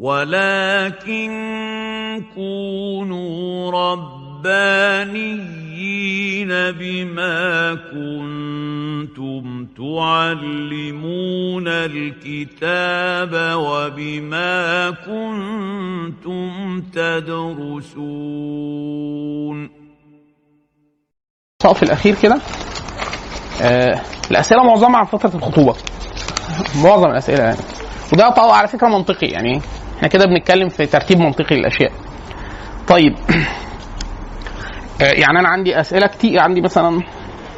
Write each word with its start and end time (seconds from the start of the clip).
ولكن 0.00 1.30
كونوا 2.34 3.70
ربانيين 3.70 5.28
بما 6.48 7.74
كنتم 7.74 9.66
تعلمون 9.76 11.68
الكتاب 11.68 13.32
وبما 13.56 14.90
كنتم 14.90 16.80
تدرسون. 16.80 18.10
الصف 21.60 21.82
الأخير 21.82 22.14
كده. 22.22 22.38
آه 23.62 24.00
الأسئلة 24.30 24.64
معظمها 24.64 24.98
عن 24.98 25.04
فترة 25.04 25.34
الخطوبة. 25.34 25.74
معظم 26.84 27.10
الأسئلة 27.10 27.44
يعني. 27.44 27.58
وده 28.12 28.34
على 28.52 28.68
فكرة 28.68 28.88
منطقي 28.88 29.26
يعني. 29.26 29.60
إحنا 30.00 30.08
كده 30.08 30.24
بنتكلم 30.26 30.68
في 30.68 30.86
ترتيب 30.86 31.18
منطقي 31.18 31.56
للأشياء. 31.56 31.92
طيب. 32.88 33.14
آه 35.02 35.04
يعني 35.04 35.38
أنا 35.40 35.48
عندي 35.48 35.80
أسئلة 35.80 36.06
كتير 36.06 36.40
عندي 36.40 36.60
مثلا 36.60 37.00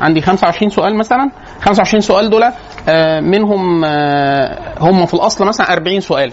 عندي 0.01 0.21
25 0.21 0.71
سؤال 0.71 0.97
مثلا. 0.99 1.31
25 1.61 2.01
سؤال 2.01 2.31
دول 2.31 2.43
آه 2.89 3.21
منهم 3.21 3.85
آه 3.85 4.75
هم 4.81 5.07
في 5.07 5.15
الأصل 5.15 5.47
مثلا 5.47 5.73
40 5.73 6.01
سؤال. 6.01 6.33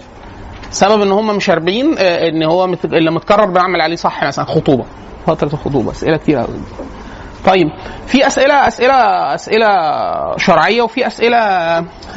سبب 0.70 1.02
إن 1.02 1.12
هم 1.12 1.36
مش 1.36 1.50
40 1.50 1.98
آه 1.98 2.28
إن 2.28 2.42
هو 2.42 2.64
اللي 2.84 3.10
متكرر 3.10 3.50
بنعمل 3.50 3.80
عليه 3.80 3.96
صح 3.96 4.24
مثلا 4.24 4.44
خطوبة 4.44 4.84
فترة 5.26 5.48
الخطوبة. 5.52 5.90
أسئلة 5.90 6.16
كتير 6.16 6.38
قوي 6.38 6.56
طيب 7.46 7.66
في 8.06 8.26
أسئلة 8.26 8.68
أسئلة 8.68 8.94
أسئلة 9.34 9.66
شرعية 10.36 10.82
وفي 10.82 11.06
أسئلة 11.06 11.36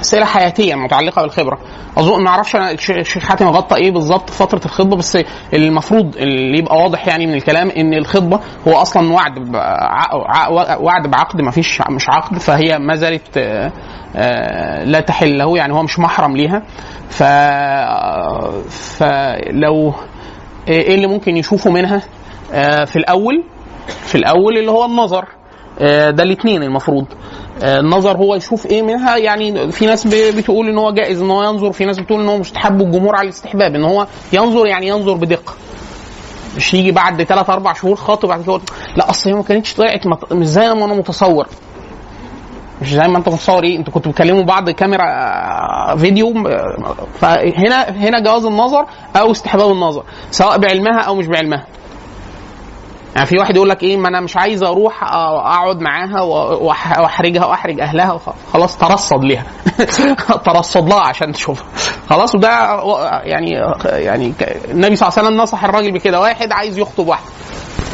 أسئلة 0.02 0.26
حياتية 0.26 0.76
متعلقة 0.76 1.22
بالخبرة. 1.22 1.58
أظن 1.98 2.24
ما 2.24 2.30
أعرفش 2.30 2.56
أنا 2.56 2.72
الش- 2.72 2.92
الشيخ 2.92 3.24
حاتم 3.28 3.48
غطى 3.48 3.76
إيه 3.76 3.92
بالظبط 3.92 4.30
فترة 4.30 4.62
الخطبة 4.66 4.96
بس 4.96 5.18
المفروض 5.54 6.18
اللي 6.18 6.58
يبقى 6.58 6.78
واضح 6.78 7.08
يعني 7.08 7.28
من 7.28 7.34
الكلام 7.34 7.70
إن 7.70 7.94
الخطبة 7.94 8.40
هو 8.68 8.74
أصلا 8.74 9.14
وعد 9.14 9.56
وعد 10.80 11.08
بعقد 11.08 11.42
ما 11.42 11.52
فيش 11.52 11.82
مش 11.90 12.10
عقد 12.10 12.38
فهي 12.38 12.80
ما 12.80 12.96
زالت 12.96 13.38
آه، 13.38 13.72
آه، 14.16 14.84
لا 14.84 15.00
تحل 15.00 15.38
له 15.38 15.58
يعني 15.58 15.74
هو 15.74 15.84
مش 15.84 16.00
محرم 16.00 16.36
ليها. 16.38 16.64
ف 17.10 17.24
فلو 18.70 19.94
إيه 20.68 20.96
اللي 20.96 21.08
ممكن 21.08 21.38
يشوفوا 21.38 21.72
منها 21.72 22.02
آه، 22.54 22.86
في 22.86 22.96
الأول؟ 22.96 23.44
في 23.88 24.16
الأول 24.16 24.58
اللي 24.58 24.72
هو 24.72 24.86
النظر. 24.86 25.26
آه، 25.80 26.10
ده 26.10 26.24
الاثنين 26.24 26.64
المفروض. 26.64 27.06
آه، 27.64 27.80
النظر 27.80 28.18
هو 28.18 28.36
يشوف 28.36 28.66
إيه 28.66 28.82
منها. 28.82 29.18
يعني 29.18 29.72
في 29.72 29.86
ناس 29.86 30.08
بتقول 30.08 30.70
إن 30.70 30.78
هو 30.78 30.92
جائز 30.92 31.22
إن 31.22 31.32
هو 31.32 31.44
ينظر. 31.44 31.72
في 31.72 31.86
ناس 31.86 32.00
بتقول 32.00 32.22
إن 32.22 32.30
هو 32.30 32.38
مستحب 32.38 32.82
والجمهور 32.82 33.16
على 33.16 33.26
الاستحباب. 33.26 33.76
إن 33.76 33.84
هو 33.84 34.08
ينظر 34.34 34.66
يعني 34.68 34.88
ينظر 34.88 35.14
بدقة. 35.14 35.54
مش 36.58 36.74
يجي 36.74 36.92
بعد 36.92 37.24
ثلاث 37.24 37.50
أربع 37.50 37.74
شهور 37.74 37.96
خاطب 37.96 38.30
بعد 38.30 38.44
كده. 38.44 38.60
لا 38.98 39.10
أصل 39.10 39.30
هي 39.30 39.36
ما 39.36 39.44
كانتش 39.44 39.74
طلعت 39.74 40.08
مش 40.32 40.48
زي 40.48 40.74
ما 40.74 40.86
أنا 40.86 40.94
متصور. 40.94 41.48
مش 42.82 42.94
زي 42.94 43.08
ما 43.08 43.18
أنت 43.18 43.30
متصور. 43.30 43.64
إيه 43.64 43.78
أنتوا 43.78 43.94
كنتوا 43.94 44.12
بتكلموا 44.12 44.44
بعض 44.44 44.70
كاميرا 44.70 45.04
آه، 45.04 45.96
فيديو. 45.96 46.34
فهنا 47.20 47.90
هنا 47.90 48.20
جواز 48.20 48.46
النظر 48.46 48.86
أو 49.16 49.32
استحباب 49.32 49.72
النظر 49.72 50.04
سواء 50.32 50.58
بعلمها 50.58 51.00
أو 51.02 51.16
مش 51.16 51.28
بعلمها. 51.28 51.66
يعني 53.16 53.28
في 53.28 53.38
واحد 53.38 53.56
يقول 53.56 53.70
لك 53.70 53.84
إيه 53.84 53.98
ما 53.98 54.08
أنا 54.08 54.22
مش 54.22 54.38
عايز 54.38 54.64
أروح 54.64 55.04
أقعد 55.04 55.82
معاها 55.82 56.22
وأحرجها 56.22 57.46
وأحرج 57.46 57.82
أهلها 57.82 58.20
خلاص 58.54 58.78
ترصد 58.78 59.24
ليها. 59.24 59.46
ترصد 60.46 60.90
لها 60.90 61.00
عشان 61.00 61.32
تشوفها 61.32 61.66
خلاص 62.10 62.36
وده 62.36 62.50
يعني 63.24 63.50
يعني 63.86 64.34
النبي 64.72 64.96
صلى 64.96 65.08
الله 65.08 65.18
عليه 65.18 65.28
وسلم 65.28 65.38
نصح 65.38 65.64
الراجل 65.64 65.92
بكده. 65.92 66.20
واحد 66.20 66.52
عايز 66.52 66.78
يخطب 66.78 67.08
واحدة 67.08 67.26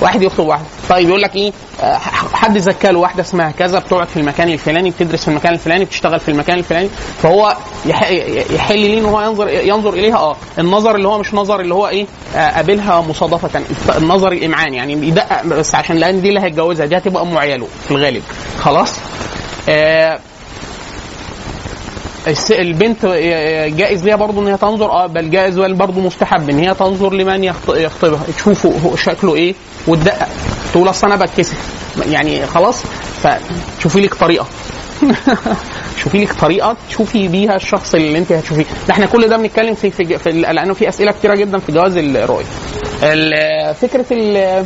واحد 0.02 0.22
يخطب 0.22 0.46
واحدة 0.48 0.66
طيب 0.90 1.10
يقول 1.10 1.22
لك 1.22 1.36
إيه؟ 1.36 1.52
آه، 1.82 1.98
حد 2.34 2.58
زكى 2.58 2.92
له 2.92 3.00
واحدة 3.00 3.22
اسمها 3.22 3.52
كذا 3.52 3.80
بتقعد 3.80 4.08
في 4.08 4.18
المكان 4.18 4.50
الفلاني 4.50 4.90
بتدرس 4.90 5.22
في 5.22 5.28
المكان 5.28 5.54
الفلاني 5.54 5.86
بتشتغل 5.86 6.20
في 6.20 6.30
المكان 6.32 6.58
الفلاني 6.58 6.90
فهو 7.24 7.56
يح- 7.86 8.10
يحل 8.52 8.80
ليه 8.80 9.00
إن 9.00 9.06
هو 9.06 9.22
ينظر 9.22 9.50
ينظر 9.50 9.94
إليها؟ 9.94 10.18
آه. 10.18 10.36
النظر 10.60 10.96
اللي 10.96 11.08
هو 11.08 11.18
مش 11.18 11.34
نظر 11.34 11.60
اللي 11.60 11.74
هو 11.74 11.88
إيه؟ 11.88 12.06
آه، 12.36 12.50
قابلها 12.56 13.02
مصادفة. 13.02 13.62
النظر 13.98 14.32
الامعان 14.32 14.74
يعني 14.74 14.96
بيدقق 14.96 15.44
بس 15.46 15.76
عشان 15.76 15.96
لأن 15.98 16.22
دي 16.22 16.30
اللي 16.30 16.40
هيتجوزها 16.42 16.86
دي 16.86 16.98
هتبقى 16.98 17.24
ام 17.24 17.38
عياله 17.38 17.68
في 17.86 17.92
الغالب. 17.92 18.24
خلاص؟ 18.60 18.94
آه 19.70 20.20
البنت 22.52 23.06
جائز 23.78 24.04
ليها 24.06 24.16
برضه 24.16 24.42
إن 24.42 24.48
هي 24.48 24.58
تنظر 24.58 24.92
آه 24.92 25.08
بل 25.08 25.30
جائز 25.30 25.60
برضه 25.60 26.02
مستحب 26.02 26.50
إن 26.50 26.60
هي 26.60 26.74
تنظر 26.74 27.14
لمن 27.14 27.44
يخط- 27.44 27.70
يخطبها. 27.76 28.20
تشوفه 28.38 28.96
شكله 28.96 29.36
إيه 29.36 29.54
وتدقق 29.88 30.28
تقول 30.74 30.90
اصل 30.90 31.12
أنا 31.12 31.26
بتكسف. 31.26 31.58
يعني 32.12 32.48
خلاص 32.48 32.84
فشوفي 33.24 34.02
لك 34.02 34.14
طريقة. 34.14 34.46
شوفي 36.04 36.24
لك 36.24 36.34
طريقة 36.34 36.76
تشوفي 36.90 37.28
بيها 37.28 37.56
الشخص 37.56 37.96
اللي 37.96 38.18
أنت 38.18 38.32
هتشوفيه. 38.32 38.64
ده 38.88 38.94
إحنا 38.94 39.06
كل 39.06 39.28
ده 39.28 39.38
بنتكلم 39.38 39.74
في 39.76 39.92
في, 39.92 40.18
في 40.18 40.32
لأنه 40.32 40.74
في 40.74 40.90
أسئلة 40.90 41.12
كتيرة 41.12 41.36
جدا 41.36 41.58
في 41.60 41.72
جواز 41.72 41.98
الرؤيه 41.98 42.46
ال- 43.04 43.76
فكرة 43.76 44.06
ال- 44.12 44.66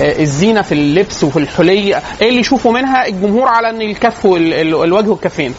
الزينة 0.00 0.62
في 0.62 0.72
اللبس 0.72 1.24
وفي 1.24 1.36
الحلي 1.38 1.96
إيه 2.22 2.28
اللي 2.28 2.40
يشوفوا 2.40 2.72
منها؟ 2.72 3.06
الجمهور 3.06 3.48
على 3.48 3.70
إن 3.70 3.82
الكف 3.82 4.24
والوجه 4.26 5.08
والكفين. 5.08 5.54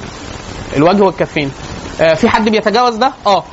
الوجه 0.76 1.04
والكفين. 1.04 1.52
آه 2.02 2.14
في 2.14 2.30
حد 2.30 2.50
بيتجاوز 2.50 2.96
ده؟ 2.96 3.12
آه. 3.28 3.44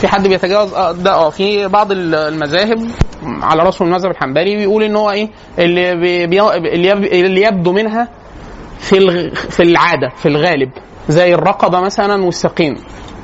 في 0.00 0.08
حد 0.08 0.28
بيتجاوز؟ 0.28 0.74
آه 0.74 0.92
ده 0.92 1.12
آه. 1.14 1.30
في 1.30 1.68
بعض 1.68 1.92
ال- 1.92 2.14
المذاهب 2.14 2.88
على 3.22 3.62
راسهم 3.62 3.88
المذهب 3.88 4.10
الحنبلي 4.10 4.56
بيقول 4.56 4.82
إن 4.82 4.96
هو 4.96 5.10
إيه؟ 5.10 5.28
اللي 5.58 5.94
بي 6.26 6.40
اللي 6.42 6.88
يب- 6.88 7.04
اللي 7.04 7.42
يبدو 7.42 7.72
منها 7.72 8.08
في 8.78 9.30
في 9.34 9.62
العادة 9.62 10.08
في 10.16 10.26
الغالب 10.28 10.70
زي 11.08 11.34
الرقبة 11.34 11.80
مثلا 11.80 12.24
والساقين 12.24 12.76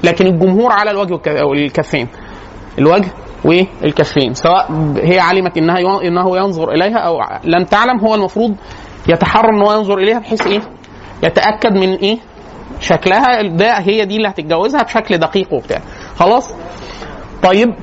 لكن 0.05 0.27
الجمهور 0.27 0.73
على 0.73 0.91
الوجه 0.91 1.12
والك- 1.12 1.43
والكفين 1.50 2.09
الوجه 2.78 3.09
والكفين. 3.44 4.34
سواء 4.34 4.69
هي 5.03 5.19
علمت 5.21 5.56
إنها 5.56 5.78
إنه 6.03 6.37
ينظر 6.37 6.71
إليها 6.73 6.99
أو 6.99 7.19
لم 7.44 7.65
تعلم 7.65 8.00
هو 8.00 8.15
المفروض 8.15 8.56
يتحرى 9.09 9.49
ان 9.49 9.62
هو 9.62 9.73
ينظر 9.73 9.99
إليها 9.99 10.19
بحيث 10.19 10.47
إيه؟ 10.47 10.61
يتأكد 11.23 11.73
من 11.73 11.94
إيه؟ 11.94 12.19
شكلها 12.81 13.43
ده 13.43 13.73
هي 13.79 14.05
دي 14.05 14.17
اللي 14.17 14.29
هتتجوزها 14.29 14.83
بشكل 14.83 15.19
دقيق 15.19 15.53
وبتاع. 15.53 15.79
خلاص؟ 16.17 16.55
طيب 17.43 17.75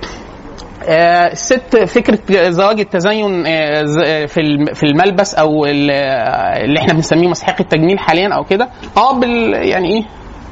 آه، 0.87 1.31
الست 1.31 1.77
فكرة 1.77 2.49
زواج 2.49 2.79
التزين 2.79 3.43
آه، 3.47 3.85
آه، 4.05 4.25
في 4.25 4.65
في 4.73 4.83
الملبس 4.83 5.35
أو 5.35 5.65
آه، 5.65 5.69
اللي 6.63 6.79
إحنا 6.79 6.93
بنسميه 6.93 7.27
مسحيق 7.27 7.55
التجميل 7.59 7.99
حاليا 7.99 8.29
أو 8.35 8.43
كده. 8.43 8.69
آه 8.97 9.19
بال 9.19 9.53
يعني 9.67 9.93
إيه؟ 9.97 10.03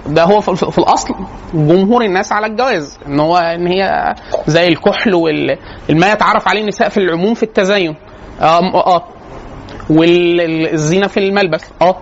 ده 0.08 0.24
هو 0.24 0.42
في 0.42 0.78
الأصل 0.78 1.14
جمهور 1.54 2.02
الناس 2.02 2.32
على 2.32 2.46
الجواز 2.46 3.00
إن 3.08 3.20
هو 3.20 3.38
إن 3.38 3.68
هي 3.68 4.16
زي 4.48 4.68
الكحل 4.68 5.14
والما 5.14 6.12
يتعرف 6.12 6.48
عليه 6.48 6.62
النساء 6.62 6.90
في 6.90 6.98
العموم 6.98 7.34
في 7.34 7.44
التزين. 7.44 7.96
آه 8.42 8.74
آه. 8.76 9.04
والزينه 9.90 11.08
في 11.08 11.18
الملبس. 11.20 11.72
آه. 11.82 11.96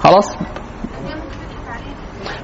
خلاص؟ 0.00 0.36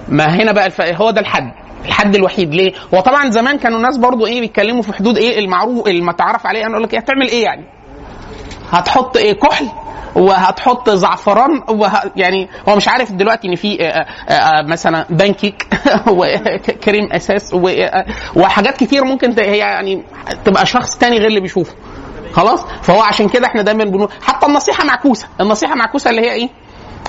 ما 0.08 0.24
هنا 0.24 0.52
بقى 0.52 0.66
الف... 0.66 0.80
هو 0.80 1.10
ده 1.10 1.20
الحد 1.20 1.52
الحد 1.84 2.14
الوحيد. 2.14 2.54
ليه؟ 2.54 2.72
هو 2.94 3.00
طبعا 3.00 3.30
زمان 3.30 3.58
كانوا 3.58 3.78
الناس 3.78 3.96
برضو 3.96 4.26
إيه 4.26 4.40
بيتكلموا 4.40 4.82
في 4.82 4.92
حدود 4.92 5.18
إيه 5.18 5.38
المعروف 5.38 5.88
المتعارف 5.88 6.46
عليه. 6.46 6.66
أنا 6.66 6.72
أقول 6.72 6.82
لك 6.82 6.94
إيه 6.94 7.00
هتعمل 7.00 7.28
إيه 7.28 7.44
يعني؟ 7.44 7.64
هتحط 8.70 9.16
إيه 9.16 9.32
كحل 9.32 9.68
وهتحط 10.14 10.90
زعفران 10.90 11.62
وه... 11.68 11.90
يعني 12.16 12.48
هو 12.68 12.76
مش 12.76 12.88
عارف 12.88 13.12
دلوقتي 13.12 13.48
إن 13.48 13.54
في 13.54 13.78
مثلا 14.64 15.06
بانكيك 15.10 15.66
وكريم 16.10 17.12
أساس 17.12 17.54
وحاجات 18.36 18.76
كتير 18.76 19.04
ممكن 19.04 19.34
هي 19.38 19.58
يعني 19.58 20.02
تبقى 20.44 20.66
شخص 20.66 20.98
تاني 20.98 21.18
غير 21.18 21.26
اللي 21.26 21.40
بيشوفه. 21.40 21.74
خلاص؟ 22.32 22.64
فهو 22.82 23.00
عشان 23.02 23.28
كده 23.28 23.46
إحنا 23.46 23.62
دايما 23.62 23.84
بنقول 23.84 24.08
حتى 24.22 24.46
النصيحة 24.46 24.84
معكوسة 24.84 25.26
النصيحة 25.40 25.74
معكوسة 25.74 26.10
اللي 26.10 26.22
هي 26.22 26.32
إيه؟ 26.32 26.48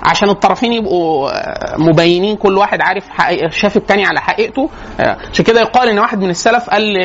عشان 0.04 0.30
الطرفين 0.30 0.74
يبقوا 0.74 1.30
آه، 1.30 1.78
مبينين 1.78 2.36
كل 2.36 2.58
واحد 2.58 2.82
عارف 2.82 3.06
شاف 3.58 3.78
التاني 3.78 4.06
على 4.06 4.22
حقيقته. 4.22 4.70
آه، 5.00 5.18
عشان 5.32 5.46
كده 5.46 5.60
يقال 5.62 5.90
إن 5.90 6.00
واحد 6.00 6.20
من 6.20 6.30
السلف 6.30 6.70
قال 6.70 6.82
ل- 6.94 6.98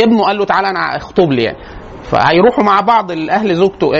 ابنه 0.00 0.24
قال 0.24 0.38
له 0.38 0.44
تعالى 0.44 0.68
أنا 0.68 0.96
أخطب 0.96 1.32
لي 1.32 1.42
يعني. 1.42 1.58
فهيروحوا 2.04 2.64
مع 2.64 2.80
بعض 2.80 3.10
الأهل 3.10 3.54
زوجته 3.56 3.98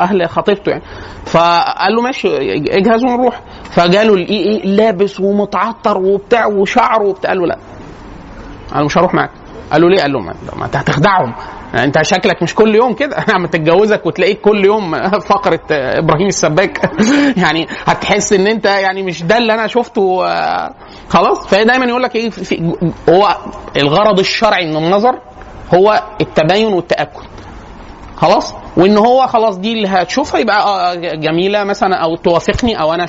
أهل 0.00 0.28
خطيبته 0.28 0.70
يعني. 0.70 0.82
فقال 1.26 1.94
له 1.96 2.02
ماشي 2.02 2.28
اجهزوا 2.54 3.10
ونروح. 3.10 3.40
فجاله 3.70 4.14
الايه 4.14 4.46
إيه 4.46 4.66
لابس 4.66 5.20
ومتعطر 5.20 5.98
وبتاع 5.98 6.46
وشعره 6.46 7.04
وبتاع. 7.04 7.30
قال 7.30 7.38
له 7.40 7.46
لا. 7.46 7.58
أنا 8.74 8.84
مش 8.84 8.98
هروح 8.98 9.14
معاك. 9.14 9.30
قال 9.72 9.82
له 9.82 9.88
ليه؟ 9.88 10.02
قال 10.02 10.12
له 10.12 10.20
ما 10.20 10.64
انت 10.66 10.76
هتخدعهم. 10.76 11.34
انت 11.74 12.02
شكلك 12.02 12.42
مش 12.42 12.54
كل 12.54 12.74
يوم 12.74 12.94
كده. 12.94 13.16
اما 13.36 13.46
تتجوزك 13.46 14.06
وتلاقيك 14.06 14.40
كل 14.40 14.64
يوم 14.64 15.08
فقرة 15.20 15.60
إبراهيم 15.70 16.26
السباك. 16.26 16.90
يعني 17.42 17.66
هتحس 17.86 18.32
إن 18.32 18.46
أنت 18.46 18.64
يعني 18.64 19.02
مش 19.02 19.22
ده 19.22 19.38
اللي 19.38 19.54
أنا 19.54 19.66
شفته 19.66 20.26
آه، 20.26 20.74
خلاص. 21.08 21.46
فدايما 21.46 21.84
يقول 21.86 22.02
لك 22.02 22.16
إيه 22.16 22.30
هو 23.08 23.36
الغرض 23.76 24.18
الشرعي 24.18 24.66
من 24.66 24.76
النظر 24.76 25.18
هو 25.74 26.02
التباين 26.20 26.66
والتاكد 26.66 27.22
خلاص؟ 28.16 28.54
وإن 28.76 28.96
هو 28.96 29.26
خلاص 29.26 29.56
دي 29.56 29.72
اللي 29.72 29.88
هتشوفها 29.88 30.40
يبقى 30.40 30.62
آه 30.62 30.94
جميلة 30.94 31.64
مثلا 31.64 31.96
أو 31.96 32.16
توافقني 32.16 32.80
أو 32.80 32.94
أنا 32.94 33.06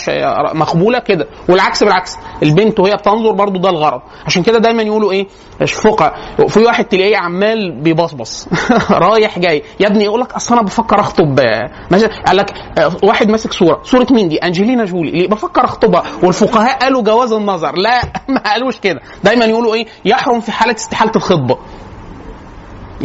مقبولة 0.53 0.99
كده. 0.99 1.27
والعكس 1.49 1.83
بالعكس 1.83 2.17
البنت 2.43 2.79
وهي 2.79 2.95
بتنظر 2.95 3.31
برضو 3.31 3.59
ده 3.59 3.69
الغرض. 3.69 4.01
عشان 4.25 4.43
كده 4.43 4.59
دايما 4.59 4.83
يقولوا 4.83 5.11
إيه 5.11 5.27
فقه 5.67 6.13
في 6.47 6.59
واحد 6.59 6.85
تلاقيه 6.85 7.17
عمال 7.17 7.81
بيبصبص. 7.81 8.47
رايح 8.91 9.39
جاي. 9.39 9.63
يا 9.79 9.87
ابني 9.87 10.03
يقول 10.03 10.21
لك 10.21 10.33
أصل 10.33 10.53
أنا 10.55 10.63
بفكر 10.63 10.99
أخطب 10.99 11.39
آه، 11.39 11.71
مثلا 11.91 12.09
قال 12.27 12.37
لك 12.37 12.53
آه، 12.79 12.91
واحد 13.03 13.29
ماسك 13.29 13.53
صورة. 13.53 13.81
صورة 13.83 14.07
مين 14.11 14.29
دي؟ 14.29 14.37
أنجلينا 14.37 14.85
جولي. 14.85 15.11
ليه؟ 15.11 15.27
بفكر 15.27 15.63
أخطبها. 15.65 16.03
والفقهاء 16.23 16.77
قالوا 16.79 17.01
جواز 17.01 17.33
النظر. 17.33 17.77
لا 17.77 18.01
ما 18.33 18.39
قالوش 18.39 18.79
كده. 18.79 18.99
دايما 19.23 19.45
يقولوا 19.45 19.73
إيه 19.75 19.85
يحرم 20.05 20.39
في 20.39 20.51
حالة 20.51 20.75
استحالة 20.75 21.11
الخطبة. 21.15 21.57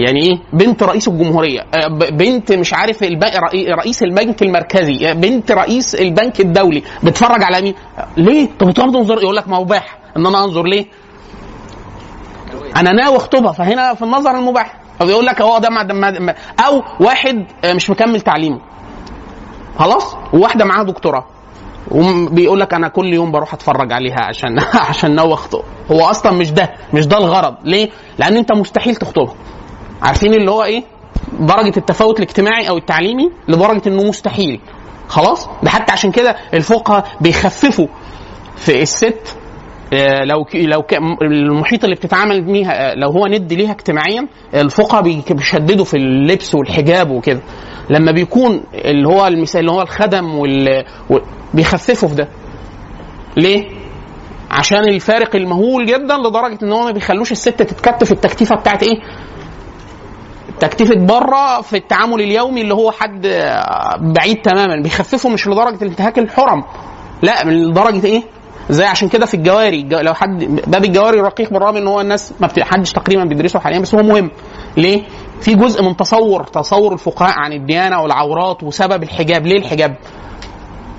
يعني 0.07 0.21
إيه؟ 0.21 0.39
بنت 0.53 0.83
رئيس 0.83 1.09
الجمهورية. 1.09 1.61
آه، 1.61 1.89
بنت 2.11 2.53
مش 2.53 2.75
عارف 2.75 3.03
رئيس 3.69 4.03
البنك 4.03 4.43
المركزي. 4.43 5.11
آه، 5.11 5.13
بنت 5.13 5.53
رئيس 5.53 5.95
البنك 5.95 6.41
الدولي. 6.41 6.83
بتفرج 7.03 7.43
على 7.43 7.61
مين؟ 7.63 7.75
ليه؟ 8.17 8.49
طب 8.59 8.67
بتقعد 8.69 8.93
تنظر 8.93 9.23
يقول 9.23 9.37
لك 9.37 9.49
ما 9.49 9.57
هو 9.57 9.65
مباح 9.65 9.99
ان 10.17 10.27
أنا 10.27 10.45
انظر 10.45 10.63
ليه؟ 10.63 10.87
أنا 12.77 12.93
ناوي 12.93 13.17
اخطبها 13.17 13.53
فهنا 13.53 13.95
في 13.95 14.03
النظر 14.03 14.31
المباح. 14.31 14.75
أو 15.03 15.09
يقول 15.09 15.27
لك 15.27 15.43
هو 15.43 15.59
ده 15.59 15.71
ما- 15.71 16.35
أو 16.67 16.83
واحد 17.01 17.45
آه، 17.65 17.73
مش 17.73 17.91
مكمل 17.91 18.21
تعليمه. 18.21 18.61
خلاص؟ 19.79 20.17
وواحدة 20.33 20.65
معاها 20.65 20.83
دكتوراه. 20.83 21.25
وبيقول 21.91 22.61
لك 22.61 22.75
أنا 22.75 22.89
كل 22.89 23.15
يوم 23.15 23.33
بروح 23.33 23.55
أتفرج 23.55 23.93
عليها 23.93 24.21
عشان 24.29 24.59
عشان 24.89 25.15
ناوي 25.15 25.33
أخطب. 25.35 25.63
هو 25.91 26.05
أصلا 26.05 26.33
مش 26.33 26.51
ده 26.51 26.71
مش 26.95 27.07
ده 27.07 27.19
الغرض. 27.19 27.55
ليه؟ 27.65 27.91
لأن 28.19 28.37
أنت 28.37 28.53
مستحيل 28.53 28.97
تخطبها. 28.97 29.35
عارفين 30.03 30.35
اللي 30.35 30.51
هو 30.51 30.65
إيه 30.65 30.83
درجة 31.41 31.77
التفاوت 31.77 32.19
الاجتماعي 32.21 32.69
أو 32.69 32.77
التعليمي 32.77 33.31
لدرجة 33.49 33.83
إنه 33.87 34.03
مستحيل 34.03 34.61
خلاص 35.09 35.49
ده 35.63 35.71
حتى 35.71 35.93
عشان 35.93 36.11
كده 36.13 36.37
الفقهاء 36.55 37.05
بيخففوا 37.21 37.87
في 38.57 38.83
الست 38.83 39.37
آه، 39.95 40.25
لو 40.25 40.47
لو 40.55 40.83
المحيط 41.23 41.85
اللي 41.85 41.97
بتتعامل 41.97 42.45
بيها 42.45 42.93
آه، 42.93 42.95
لو 42.95 43.11
هو 43.11 43.27
ند 43.27 43.53
ليها 43.53 43.71
اجتماعيا 43.73 44.27
الفقهاء 44.55 45.03
بي- 45.03 45.23
بيشددوا 45.31 45.85
في 45.85 45.97
اللبس 45.97 46.55
والحجاب 46.55 47.11
وكده 47.11 47.41
لما 47.91 48.13
بيكون 48.13 48.63
اللي 48.75 49.09
هو 49.09 49.27
المثال 49.27 49.61
اللي 49.61 49.71
هو 49.73 49.83
الخدم. 49.83 50.35
وال- 50.39 50.85
بيخففوا 51.55 52.09
في 52.09 52.15
ده 52.15 52.29
ليه؟ 53.37 53.69
عشان 54.51 54.79
الفارق 54.89 55.37
المهول 55.37 55.87
جدا 55.87 56.17
لدرجة 56.17 56.59
إن 56.63 56.73
هو 56.73 56.85
ما 56.85 56.91
بيخلوش 56.91 57.33
الست 57.33 57.49
تتكتف 57.63 58.13
التكتيفة 58.13 58.55
بتاعت 58.57 58.83
إيه؟ 58.83 59.01
تكتيفة 60.61 60.95
بره 60.95 61.61
في 61.61 61.77
التعامل 61.77 62.21
اليومي 62.21 62.61
اللي 62.61 62.75
هو 62.75 62.91
حد 62.91 63.27
بعيد 64.01 64.43
تماما 64.43 64.83
بيخففوا 64.83 65.31
مش 65.31 65.47
لدرجة 65.49 65.83
الانتهاك 65.85 66.19
الحرم 66.19 66.63
لا 67.23 67.45
من 67.45 67.53
لدرجة 67.53 68.07
إيه؟ 68.07 68.23
زي 68.71 68.85
عشان 68.85 69.09
كده 69.09 69.27
في 69.27 69.35
الجواري 69.35 69.81
الج- 69.81 69.95
لو 69.95 70.15
حد 70.15 70.61
باب 70.67 70.85
الجواري 70.85 71.21
رقيق 71.21 71.51
بالرغم 71.53 71.77
إن 71.77 71.87
هو 71.87 72.01
الناس 72.01 72.35
ما 72.41 72.49
حدش 72.61 72.93
تقريبا 72.93 73.25
بيدرسه 73.25 73.59
حاليا 73.59 73.79
بس 73.79 73.95
هو 73.95 74.03
مهم 74.03 74.31
ليه؟ 74.77 75.03
في 75.41 75.55
جزء 75.55 75.83
من 75.83 75.97
تصور 75.97 76.45
تصور 76.45 76.93
الفقهاء 76.93 77.35
عن 77.39 77.53
الديانة 77.53 78.03
والعورات 78.03 78.63
وسبب 78.63 79.03
الحجاب 79.03 79.47
ليه 79.47 79.59
الحجاب؟ 79.59 79.97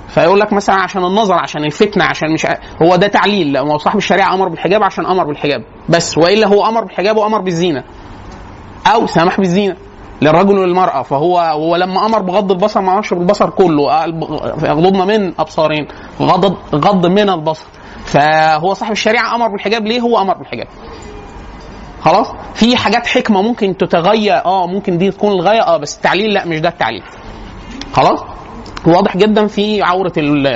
فيقول 0.08 0.40
لك 0.40 0.54
مثلا 0.54 0.76
عشان 0.76 1.06
النظر 1.06 1.34
عشان 1.36 1.64
الفتنة 1.66 2.04
عشان 2.04 2.34
مش 2.34 2.48
هو 2.82 2.96
ده 2.96 3.08
تعليل 3.08 3.58
هو 3.58 3.78
صاحب 3.78 3.98
الشريعة 3.98 4.34
أمر 4.34 4.50
بالحجاب 4.50 4.84
عشان 4.84 5.06
أمر 5.06 5.24
بالحجاب 5.24 5.64
بس 5.90 6.18
وإلا 6.18 6.48
هو 6.48 6.66
أمر 6.66 6.84
بالحجاب 6.84 7.18
وأمر 7.18 7.42
بالزينة 7.42 7.84
أو 8.88 9.08
سمح 9.08 9.38
بالزينة 9.38 9.76
للرجل 10.22 10.58
وللمرأة 10.58 11.02
فهو 11.02 11.40
هو 11.40 11.76
لما 11.76 12.06
أمر 12.06 12.22
بغض 12.22 12.52
البصر 12.52 12.82
ما 12.82 12.92
أمرش 12.94 13.14
بالبصر 13.14 13.50
كله. 13.50 14.06
يغضضن 14.64 15.08
من 15.08 15.34
أبصارين. 15.40 15.88
غض 16.22 16.58
غض 16.76 17.06
من 17.06 17.30
البصر. 17.30 17.66
فهو 18.06 18.74
صاحب 18.74 18.92
الشريعة 18.92 19.36
أمر 19.36 19.48
بالحجاب. 19.48 19.86
ليه 19.86 20.00
هو 20.02 20.22
أمر 20.22 20.38
بالحجاب؟ 20.38 20.68
خلاص؟ 22.02 22.28
في 22.54 22.78
حاجات 22.78 23.08
حكمة 23.08 23.42
ممكن 23.42 23.78
تتغير. 23.78 24.46
آه 24.46 24.68
ممكن 24.68 24.98
دي 24.98 25.12
تكون 25.12 25.32
الغاية. 25.32 25.62
آه 25.62 25.78
بس 25.78 25.96
التعليل 25.98 26.34
لا 26.34 26.46
مش 26.48 26.60
ده 26.60 26.70
التعليل. 26.70 27.04
خلاص؟ 27.94 28.24
واضح 28.88 29.18
جدا 29.18 29.48
في 29.48 29.82
عورة 29.82 30.14
ال- 30.18 30.48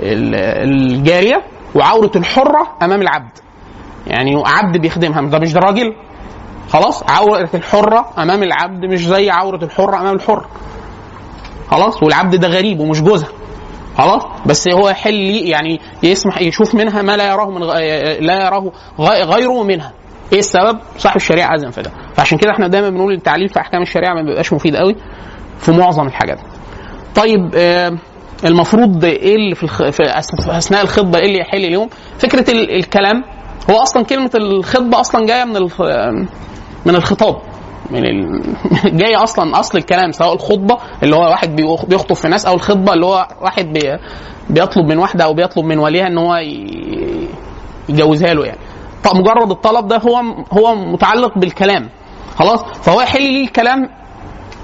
ال- 0.00 0.34
الجارية 0.70 1.42
وعورة 1.74 2.10
الحرة 2.16 2.76
أمام 2.82 3.02
العبد. 3.02 3.38
يعني 4.06 4.42
عبد 4.46 4.76
بيخدمها. 4.76 5.20
ده 5.22 5.38
مش 5.38 5.52
ده 5.52 5.60
راجل؟ 5.60 5.94
خلاص؟ 6.72 7.02
عورة 7.08 7.50
الحرة 7.54 8.10
أمام 8.18 8.42
العبد 8.42 8.84
مش 8.84 9.06
زي 9.06 9.30
عورة 9.30 9.64
الحرة 9.64 10.00
أمام 10.00 10.14
الحر. 10.16 10.46
خلاص؟ 11.70 12.02
والعبد 12.02 12.36
ده 12.36 12.48
غريب 12.48 12.80
ومش 12.80 13.02
جوزها. 13.02 13.28
خلاص؟ 13.98 14.22
بس 14.46 14.68
هو 14.68 14.88
يحل 14.88 15.20
يعني 15.46 15.80
يسمح 16.02 16.40
يشوف 16.42 16.74
منها 16.74 17.02
ما 17.02 17.16
لا 17.16 17.30
يراه 17.30 17.50
من 17.50 17.62
غ... 17.64 17.72
لا 18.20 18.44
يراه 18.46 18.72
غيره 19.24 19.62
منها. 19.62 19.92
إيه 20.32 20.38
السبب؟ 20.38 20.78
صاحب 20.98 21.16
الشريعة 21.16 21.54
أذن 21.54 21.70
في 21.70 21.82
ده. 21.82 21.90
فعشان 22.14 22.38
كده 22.38 22.50
إحنا 22.50 22.68
دايما 22.68 22.90
بنقول 22.90 23.12
التعليل 23.12 23.48
في 23.48 23.60
أحكام 23.60 23.82
الشريعة 23.82 24.14
ما 24.14 24.22
بيبقاش 24.22 24.52
مفيد 24.52 24.76
قوي 24.76 24.96
في 25.58 25.72
معظم 25.72 26.06
الحاجات. 26.06 26.38
طيب 27.14 27.50
آه 27.54 27.92
المفروض 28.44 29.04
إيه 29.04 29.34
اللي 29.36 29.54
في, 29.54 29.62
الخ... 29.62 29.82
في 29.90 30.02
أثناء 30.58 30.82
الخطبة 30.82 31.18
إيه 31.18 31.26
اللي 31.26 31.38
يحل 31.38 31.64
اليوم؟ 31.64 31.88
فكرة 32.18 32.50
ال... 32.50 32.76
الكلام. 32.76 33.24
هو 33.70 33.76
أصلا 33.76 34.04
كلمة 34.04 34.30
الخطبة 34.34 35.00
أصلا 35.00 35.26
جاية 35.26 35.44
من 35.44 35.56
الخ... 35.56 35.80
من 36.86 36.94
الخطاب. 36.94 37.36
من 37.90 38.04
ال... 38.04 38.42
جاي 38.98 39.16
أصلا 39.16 39.60
أصل 39.60 39.78
الكلام 39.78 40.12
سواء 40.12 40.32
الخطبة 40.34 40.76
اللي 41.02 41.16
هو 41.16 41.20
واحد 41.20 41.56
بيخ- 41.56 41.84
بيخطب 41.86 42.14
في 42.16 42.28
ناس 42.28 42.46
أو 42.46 42.54
الخطبة 42.54 42.92
اللي 42.92 43.06
هو 43.06 43.28
واحد 43.40 43.64
بي... 43.72 43.98
بيطلب 44.50 44.86
من 44.86 44.98
واحدة 44.98 45.24
أو 45.24 45.34
بيطلب 45.34 45.64
من 45.64 45.78
وليها 45.78 46.06
إن 46.06 46.18
هو 46.18 46.36
ي... 46.36 47.28
يجوزها 47.88 48.34
له 48.34 48.44
يعني. 48.46 48.58
طب 49.04 49.16
مجرد 49.16 49.50
الطلب 49.50 49.88
ده 49.88 49.96
هو 49.98 50.16
هو 50.52 50.74
متعلق 50.74 51.38
بالكلام. 51.38 51.88
خلاص؟ 52.38 52.62
فهو 52.62 53.00
يحل 53.00 53.22
لي 53.22 53.42
الكلام؟ 53.44 53.90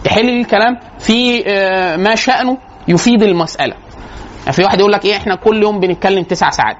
يحل 0.07 0.27
لي 0.27 0.41
الكلام 0.41 0.77
في 0.99 1.45
آه، 1.47 1.97
ما 1.97 2.15
شأنه 2.15 2.59
يفيد 2.89 3.23
المسألة. 3.23 3.75
يعني 4.41 4.53
في 4.53 4.65
واحد 4.65 4.79
يقول 4.81 4.93
لك 4.93 5.05
إيه 5.05 5.17
إحنا 5.17 5.35
كل 5.35 5.63
يوم 5.63 5.81
بنتكلم 5.81 6.23
تسع 6.25 6.51
ساعات. 6.51 6.77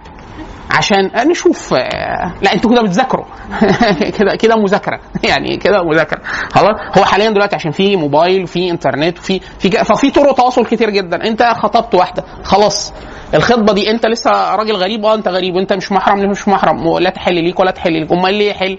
عشان 0.71 1.11
نشوف 1.31 1.75
آه، 1.75 2.33
لا 2.43 2.55
أنتوا 2.55 2.71
كده 2.71 2.83
بتذاكروا. 2.83 3.25
كده 4.19 4.37
كده 4.37 4.57
مذاكرة. 4.57 5.01
يعني 5.29 5.57
كده 5.57 5.83
مذاكرة. 5.83 6.21
خلاص؟ 6.51 6.99
هو 6.99 7.05
حاليا 7.05 7.31
دلوقتي 7.31 7.57
عشان 7.57 7.71
في 7.71 7.97
موبايل 7.97 8.43
وفي 8.43 8.71
انترنت 8.71 9.19
وفي 9.19 9.41
في 9.59 9.71
ففي 9.71 10.11
طرق 10.11 10.35
تواصل 10.35 10.67
كتير 10.67 10.91
جدا. 10.91 11.25
انت 11.25 11.43
خطبت 11.43 11.95
واحدة. 11.95 12.25
خلاص. 12.43 12.93
الخطبة 13.35 13.73
دي 13.73 13.91
انت 13.91 14.07
لسه 14.07 14.31
راجل 14.57 14.77
غريب؟ 14.77 15.05
آه 15.05 15.15
انت 15.15 15.29
غريب. 15.29 15.55
وانت 15.55 15.73
مش 15.73 15.93
محرم 15.93 16.31
مش 16.31 16.49
محرم؟ 16.49 16.87
ولا 16.87 17.11
تحل 17.11 17.35
ليك 17.35 17.61
ولا 17.61 17.71
تحل 17.71 17.93
ليك. 17.93 18.13
امال 18.13 18.35
ليه 18.35 18.51
يحل؟ 18.51 18.79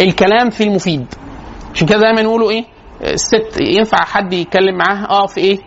الكلام 0.00 0.50
في 0.50 0.64
المفيد. 0.64 1.06
عشان 1.74 1.86
كده 1.86 1.98
دايما 1.98 2.20
يقولوا 2.20 2.50
إيه؟ 2.50 2.64
الست 3.02 3.60
ينفع 3.60 3.98
حد 4.04 4.32
يتكلم 4.32 4.76
معاها؟ 4.76 5.06
آه 5.10 5.26
في 5.26 5.40
إيه؟ 5.40 5.58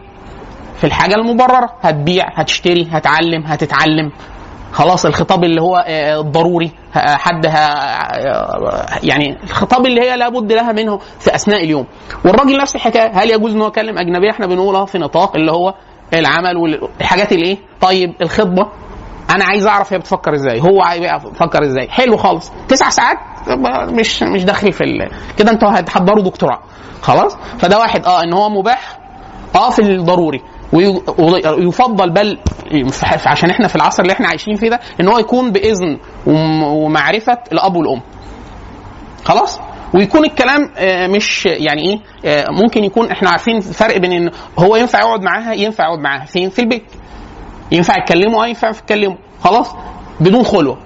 في 0.77 0.84
الحاجة 0.84 1.15
المبررة. 1.15 1.69
هتبيع 1.81 2.25
هتشتري 2.39 2.88
هتعلم 2.91 3.43
هتتعلم. 3.45 4.12
خلاص 4.75 5.05
الخطاب 5.05 5.44
اللي 5.44 5.62
هو 5.62 5.86
آه، 5.88 6.20
الضروري 6.22 6.72
ه- 6.94 7.15
حد 7.15 7.46
آه، 7.46 9.00
يعني 9.03 9.38
الخطاب 9.44 9.86
اللي 9.86 10.01
هي 10.01 10.17
لابد 10.17 10.51
لها 10.51 10.72
منه 10.72 10.98
في 11.20 11.36
أثناء 11.36 11.63
اليوم. 11.63 11.86
والراجل 12.25 12.58
نفس 12.58 12.75
الحكاية 12.75 13.12
هل 13.13 13.29
يجوز 13.32 13.53
إن 13.53 13.62
هو 13.62 13.67
يكلم 13.67 13.98
اجنبيه 13.98 14.29
إحنا 14.32 14.46
بنقول 14.48 14.75
آه 14.75 14.86
في 14.86 14.98
نطاق 14.98 15.36
اللي 15.36 15.51
هو 15.51 15.74
العمل 16.13 16.58
والحاجات 16.58 17.32
الايه 17.32 17.58
طيب 17.82 18.13
الخطبة. 18.22 18.67
أنا 19.36 19.46
عايز 19.46 19.67
أعرف 19.67 19.94
هي 19.94 20.00
بتفكر 20.00 20.34
إزاي 20.34 20.62
هو 20.62 20.82
بتفكر 21.29 21.63
إزاي. 21.63 21.88
حلو 21.89 22.17
خالص. 22.17 22.51
تسع 22.67 22.89
ساعات؟ 22.89 23.17
مش 23.89 24.24
مش 24.24 24.44
داخل 24.44 24.72
في. 24.72 24.84
كده 25.38 25.51
أنتوا 25.51 25.79
هتحضروا 25.79 26.24
دكتوراه. 26.24 26.60
خلاص؟ 27.01 27.38
فده 27.60 27.79
واحد. 27.79 28.05
آه 28.05 28.24
إن 28.24 28.34
هو 28.34 28.50
مباح. 28.50 29.00
آه 29.55 29.70
في 29.70 29.82
الضروري. 29.82 30.41
ويفضل 30.74 32.10
بل 32.10 32.38
عشان 33.25 33.50
إحنا 33.50 33.67
في 33.67 33.75
العصر 33.75 34.03
اللي 34.03 34.13
إحنا 34.13 34.27
عايشين 34.27 34.55
فيه 34.55 34.69
ده 34.69 34.79
إن 35.01 35.07
هو 35.07 35.17
يكون 35.19 35.51
بإذن 35.51 35.98
وم- 36.27 36.63
ومعرفة 36.63 37.38
الأب 37.51 37.75
والأم. 37.75 38.01
خلاص؟ 39.24 39.60
ويكون 39.93 40.25
الكلام 40.25 40.72
آه، 40.77 41.07
مش 41.07 41.45
يعني 41.45 41.81
إيه 41.81 42.00
آه، 42.25 42.45
ممكن 42.51 42.84
يكون 42.84 43.12
إحنا 43.12 43.29
عارفين 43.29 43.57
الفرق 43.57 43.98
بين 43.98 44.12
إن 44.12 44.31
هو 44.60 44.75
ينفع 44.75 45.00
يقعد 45.00 45.22
معاها 45.22 45.53
ينفع 45.53 45.84
يقعد 45.84 46.00
معاها 46.00 46.25
فين 46.25 46.50
في 46.50 46.60
البيت. 46.60 46.84
ينفع 47.72 47.93
يتكلموا؟ 47.98 48.43
آه 48.43 48.48
ينفع 48.48 48.69
يتكلموا. 48.69 49.17
خلاص؟ 49.43 49.75
بدون 50.19 50.43
خلوة. 50.43 50.77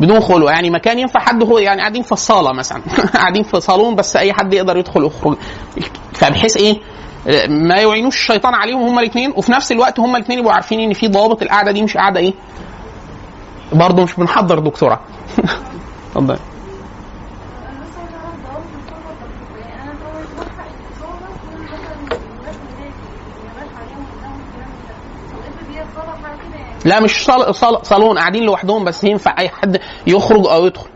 بدون 0.00 0.20
خلوة. 0.20 0.50
يعني 0.52 0.70
مكان 0.70 0.98
ينفع 0.98 1.20
حد 1.20 1.42
هو 1.42 1.58
يعني 1.58 1.80
قاعدين 1.80 2.02
في 2.02 2.12
الصالة 2.12 2.52
مثلا. 2.52 2.82
قاعدين 3.16 3.42
في 3.42 3.60
صالون 3.60 3.94
بس 3.94 4.16
أي 4.16 4.32
حد 4.32 4.54
يقدر 4.54 4.76
يدخل 4.76 5.02
ويخرج 5.02 5.36
فبحيث 6.14 6.56
إيه؟ 6.56 6.80
ما 7.48 7.74
يعينوش 7.76 8.16
الشيطان 8.16 8.54
عليهم 8.54 8.82
هما 8.82 9.00
الاثنين 9.00 9.32
وفي 9.36 9.52
نفس 9.52 9.72
الوقت 9.72 10.00
هما 10.00 10.18
الاثنين 10.18 10.38
يبقوا 10.38 10.52
عارفين 10.52 10.80
إن 10.80 10.92
في 10.92 11.08
ضوابط 11.08 11.42
القعدة 11.42 11.72
دي 11.72 11.82
مش 11.82 11.96
قاعدة 11.96 12.20
إيه؟ 12.20 12.34
برضه 13.72 14.02
مش 14.02 14.14
بنحضر 14.14 14.58
دكتوراه 14.58 15.00
اتفضل. 16.10 16.38
لا 26.84 27.00
مش 27.00 27.24
صال... 27.24 27.54
صال... 27.54 27.86
صالون 27.86 28.18
قاعدين 28.18 28.42
لوحدهم 28.42 28.84
بس 28.84 29.04
ينفع 29.04 29.34
أي 29.38 29.48
حد 29.48 29.80
يخرج 30.06 30.46
أو 30.46 30.66
يدخل. 30.66 30.88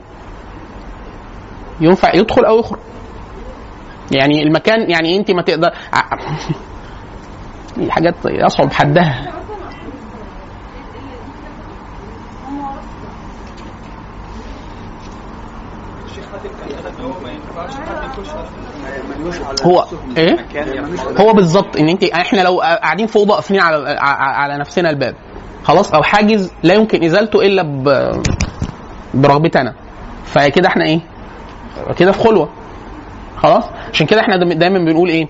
ينفع 1.80 2.14
يدخل 2.14 2.44
أو 2.44 2.58
يخرج. 2.58 2.78
يعني 4.10 4.42
المكان 4.42 4.90
يعني 4.90 5.16
انت 5.16 5.30
ما 5.30 5.42
تقدر 5.42 5.70
دي 7.76 7.92
حاجات 7.92 8.14
يصعب 8.24 8.72
حدها. 8.72 9.40
هو 19.64 19.84
إيه؟ 20.16 20.36
هو 21.20 21.32
بالظبط 21.32 21.76
إن 21.76 21.88
انت 21.88 22.04
إحنا 22.04 22.40
لو 22.40 22.60
قاعدين 22.60 23.06
في 23.06 23.16
اوضه 23.16 23.34
قافلين 23.34 23.60
على 23.60 23.96
على 24.00 24.58
نفسنا 24.58 24.90
الباب 24.90 25.14
خلاص 25.64 25.94
أو 25.94 26.02
حاجز 26.02 26.52
لا 26.62 26.74
يمكن 26.74 27.04
إزالته 27.04 27.46
إلا 27.46 27.62
برغبتنا. 29.14 29.74
فكده 30.24 30.68
إحنا 30.68 30.84
إيه؟ 30.84 31.00
كده 31.96 32.12
في 32.12 32.18
خلوة. 32.18 32.48
خلاص؟ 33.42 33.64
عشان 33.92 34.06
كده 34.06 34.20
إحنا 34.20 34.36
دايما 34.36 34.78
بنقول 34.78 35.08
إيه؟ 35.08 35.26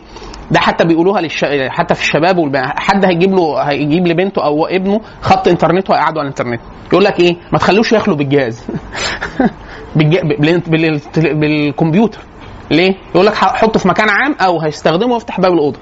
ده 0.50 0.60
حتى 0.60 0.84
بيقولوها 0.84 1.20
للش... 1.20 1.44
حتى 1.68 1.94
في 1.94 2.00
الشباب 2.00 2.38
والبنات 2.38 2.72
حد 2.80 3.04
هيجيب 3.04 3.34
له 3.34 3.62
هيجيب 3.62 4.06
لبنته 4.08 4.44
أو 4.44 4.66
ابنه 4.66 5.00
خط 5.20 5.48
انترنت 5.48 5.90
ويقعدوا 5.90 6.20
على 6.20 6.28
الانترنت. 6.28 6.60
يقول 6.92 7.04
لك 7.04 7.20
إيه؟ 7.20 7.36
ما 7.52 7.58
تخلوش 7.58 7.92
يخلو 7.92 8.16
بالجهاز. 8.16 8.66
بالج... 9.96 10.18
بال... 10.18 10.60
بال... 10.60 11.00
بالكمبيوتر. 11.34 12.18
ليه؟ 12.70 12.94
يقول 13.14 13.26
لك 13.26 13.34
حطه 13.34 13.78
في 13.78 13.88
مكان 13.88 14.08
عام 14.08 14.34
أو 14.40 14.60
هيستخدمه 14.60 15.14
ويفتح 15.14 15.40
باب 15.40 15.52
الأوضة. 15.52 15.78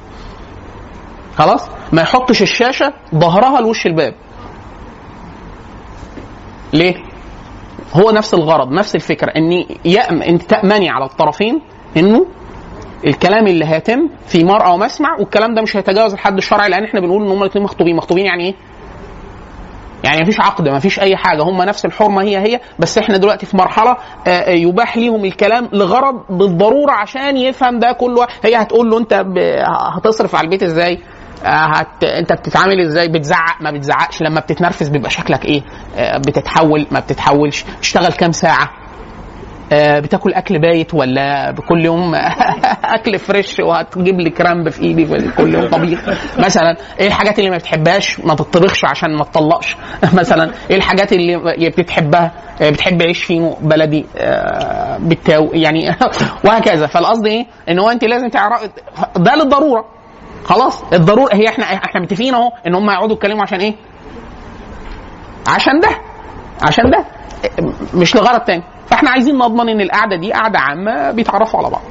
خلاص؟ 1.36 1.68
ما 1.92 2.02
يحطش 2.02 2.42
الشاشة 2.42 2.92
ظهرها 3.14 3.60
لوش 3.60 3.86
الباب. 3.86 4.14
ليه؟ 6.72 6.94
هو 7.94 8.10
نفس 8.10 8.34
الغرض 8.34 8.72
نفس 8.72 8.94
الفكرة 8.94 9.28
إن 9.36 9.64
يأم 9.84 10.22
انت 10.22 10.42
تأمني 10.42 10.90
على 10.90 11.04
الطرفين 11.04 11.60
انه 11.96 12.26
الكلام 13.06 13.46
اللي 13.46 13.64
هيتم 13.66 14.08
في 14.26 14.44
مرأى 14.44 14.72
ومسمع 14.74 15.16
والكلام 15.18 15.54
ده 15.54 15.62
مش 15.62 15.76
هيتجاوز 15.76 16.12
الحد 16.12 16.36
الشرعي 16.36 16.68
لأن 16.70 16.84
إحنا 16.84 17.00
بنقول 17.00 17.22
إن 17.24 17.30
هم 17.30 17.42
الاثنين 17.42 17.64
مخطوبين. 17.64 17.96
مخطوبين 17.96 18.26
يعني 18.26 18.44
إيه؟ 18.44 18.54
يعني 20.04 20.22
مفيش 20.22 20.40
عقد 20.40 20.68
مفيش 20.68 21.00
أي 21.00 21.16
حاجة. 21.16 21.42
هم 21.42 21.62
نفس 21.62 21.84
الحرمة 21.84 22.22
هي 22.22 22.38
هي. 22.38 22.60
بس 22.78 22.98
إحنا 22.98 23.16
دلوقتي 23.16 23.46
في 23.46 23.56
مرحلة 23.56 23.96
يباح 24.48 24.96
ليهم 24.96 25.24
الكلام 25.24 25.68
لغرض 25.72 26.22
بالضرورة 26.30 26.92
عشان 26.92 27.36
يفهم 27.36 27.78
ده 27.78 27.92
كله. 27.92 28.26
هي 28.44 28.56
هتقول 28.56 28.90
له 28.90 28.98
أنت. 28.98 29.24
هتصرف 29.96 30.34
على 30.34 30.44
البيت 30.44 30.62
إزاي؟ 30.62 30.98
هت... 31.44 32.04
أنت 32.04 32.32
بتتعامل 32.32 32.80
إزاي؟ 32.80 33.08
بتزعق؟ 33.08 33.62
ما 33.62 33.70
بتزعقش. 33.70 34.22
لما 34.22 34.40
بتتنرفز 34.40 34.88
بيبقى 34.88 35.10
شكلك 35.10 35.44
إيه؟ 35.44 35.62
بتتحول؟ 36.18 36.86
ما 36.90 37.00
بتتحولش. 37.00 37.64
تشتغل 37.80 38.12
كام 38.12 38.32
ساعة؟ 38.32 38.70
بتاكل 39.72 40.32
أكل 40.34 40.58
بايت 40.58 40.94
ولا 40.94 41.54
كل 41.68 41.84
يوم؟ 41.84 42.14
أكل 42.84 43.18
فريش 43.18 43.60
وهتجيب 43.60 44.20
لي 44.20 44.30
كرامب 44.30 44.68
في 44.68 44.82
إيدي 44.82 45.30
كل 45.36 45.54
يوم. 45.54 45.68
طبيخ 45.68 46.00
مثلا 46.38 46.76
إيه 47.00 47.06
الحاجات 47.06 47.38
اللي 47.38 47.50
ما 47.50 47.56
بتحبهاش؟ 47.56 48.20
ما 48.20 48.34
تطبخش 48.34 48.84
عشان 48.84 49.16
ما 49.16 49.24
تطلقش. 49.24 49.76
مثلا 50.20 50.50
إيه 50.70 50.76
الحاجات 50.76 51.12
اللي 51.12 51.70
بتحبها؟ 51.78 52.32
بتحب 52.62 53.02
عيش 53.02 53.24
فينو 53.24 53.56
بلدي؟ 53.60 54.06
بالتاو 54.98 55.50
يعني 55.52 55.96
وهكذا. 56.44 56.86
فالقصد 56.86 57.26
إيه؟ 57.26 57.46
إن 57.68 57.78
هو 57.78 57.90
أنت 57.90 58.04
لازم 58.04 58.28
تعرف 58.28 58.70
ده 59.16 59.34
للضرورة. 59.34 59.84
خلاص 60.44 60.82
الضرورة 60.92 61.34
هي 61.34 61.48
إحنا 61.48 61.64
إحنا 61.64 62.00
متفقين 62.00 62.34
أهو 62.34 62.50
إن 62.66 62.74
هم 62.74 62.90
يقعدوا 62.90 63.16
يتكلموا 63.16 63.42
عشان 63.42 63.60
إيه؟ 63.60 63.74
عشان 65.48 65.80
ده. 65.80 65.88
عشان 66.62 66.84
ده. 66.90 67.04
مش 67.94 68.16
لغرض 68.16 68.40
تاني. 68.40 68.62
فاحنا 68.90 69.10
عايزين 69.10 69.38
نضمن 69.38 69.68
إن 69.68 69.80
القعدة 69.80 70.16
دي 70.16 70.32
قعدة 70.32 70.58
عامة 70.58 71.10
بيتعرفوا 71.10 71.60
على 71.60 71.70
بعض. 71.70 71.82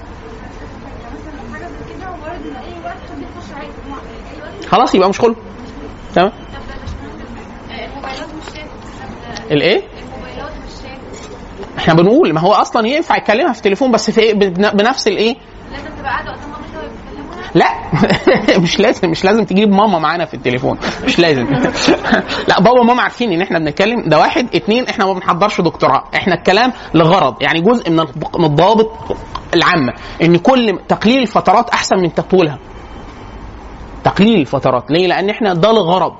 خلاص 4.67 4.95
يبقى 4.95 5.09
مش 5.09 5.19
خلو 5.19 5.35
تمام؟ 6.15 6.31
الإيه؟ 9.51 9.81
إحنا 11.77 11.93
بنقول 11.93 12.33
ما 12.33 12.41
هو 12.41 12.51
أصلا 12.53 12.87
ينفع 12.87 13.17
يكلمها 13.17 13.51
في 13.53 13.57
التليفون 13.57 13.91
بس 13.91 14.11
في 14.11 14.21
إيه؟ 14.21 14.33
بنفس 14.49 15.07
الإيه؟ 15.07 15.35
لازم 15.71 15.87
تبقى 15.99 16.11
قاعدة 16.11 16.31
قدام 16.31 16.49
مامتها 16.51 16.79
وهي 16.79 16.87
بتكلمها 16.89 17.45
لا. 17.57 17.69
مش 18.63 18.79
لازم 18.79 19.09
مش 19.09 19.25
لازم 19.25 19.43
تجيب 19.43 19.69
ماما 19.69 19.99
معانا 19.99 20.25
في 20.25 20.33
التليفون. 20.33 20.77
مش 21.03 21.19
لازم. 21.19 21.43
لا 22.49 22.59
بابا 22.59 22.79
وماما 22.79 23.01
عارفين 23.01 23.31
إن 23.31 23.41
إحنا 23.41 23.59
بنتكلم. 23.59 24.03
ده 24.07 24.19
واحد. 24.19 24.55
اتنين 24.55 24.87
إحنا 24.87 25.05
ما 25.05 25.13
بنحضرش 25.13 25.61
دكتوراه. 25.61 26.03
إحنا 26.15 26.35
الكلام 26.35 26.73
لغرض. 26.93 27.41
يعني 27.41 27.61
جزء 27.61 27.89
من 27.89 28.45
الضوابط 28.45 28.91
العامه 29.53 29.93
إن 30.21 30.37
كل 30.37 30.79
تقليل 30.87 31.21
الفترات 31.21 31.69
أحسن 31.69 31.97
من 31.97 32.13
تطويلها. 32.13 32.57
تقليل 34.03 34.41
الفترات. 34.41 34.91
ليه؟ 34.91 35.07
لأن 35.07 35.29
إحنا 35.29 35.53
ده 35.53 35.71
لغرض. 35.71 36.13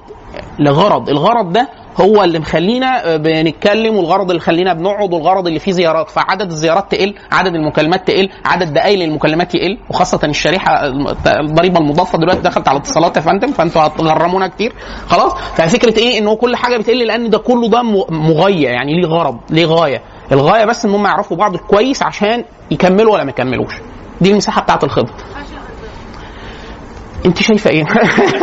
لغرض. 0.60 1.10
الغرض 1.10 1.54
ده 1.54 1.70
هو 2.02 2.24
اللي 2.24 2.40
مخلينا 2.40 3.18
بنتكلم 3.18 3.96
والغرض 3.96 4.30
اللي 4.30 4.42
خلينا 4.42 4.74
بنقعد 4.74 5.14
والغرض 5.14 5.48
اللي 5.48 5.60
فيه 5.60 5.72
زيارات. 5.72 6.10
فعدد 6.10 6.52
الزيارات 6.52 6.92
تقل 6.92 7.14
عدد 7.32 7.56
المكالمات 7.56 8.08
تقل 8.08 8.30
عدد 8.46 8.74
دقائق 8.74 9.04
المكالمات 9.04 9.56
يقل 9.56 9.78
وخاصة 9.90 10.20
الشريحة 10.24 10.88
الضريبة 11.28 11.80
المضافة 11.80 12.18
دلوقتي 12.18 12.42
دخلت 12.42 12.68
على 12.68 12.78
الاتصالات 12.78 13.16
يا 13.18 13.22
فندم 13.22 13.52
فانتوا 13.52 13.82
هتغرمونا 13.82 14.48
كتير. 14.48 14.74
خلاص؟ 15.08 15.34
ففكرة 15.56 15.98
إيه؟ 16.00 16.20
إن 16.20 16.36
كل 16.36 16.56
حاجة 16.56 16.78
بتقل 16.78 16.98
لأن 17.08 17.30
ده 17.30 17.38
كله 17.38 17.70
ده 17.70 17.82
مغيه 18.10 18.70
يعني 18.70 19.02
ليه 19.02 19.08
غرض؟ 19.08 19.38
ليه 19.50 19.66
غاية؟ 19.66 20.02
الغاية 20.32 20.66
بس 20.66 20.86
إن 20.86 20.92
هم 20.92 21.06
يعرفوا 21.06 21.38
بعض 21.38 21.56
كويس 21.58 22.04
عشان 22.04 22.44
يكملوا 22.72 23.14
ولا 23.14 23.24
ما 23.24 23.30
يكملوش. 23.30 23.74
دي 24.22 24.32
المساحة 24.32 24.62
بتاعت 24.62 24.84
الخطبه 24.84 25.14
انت 27.28 27.42
شايفة 27.44 27.70
إيه؟ 27.70 27.84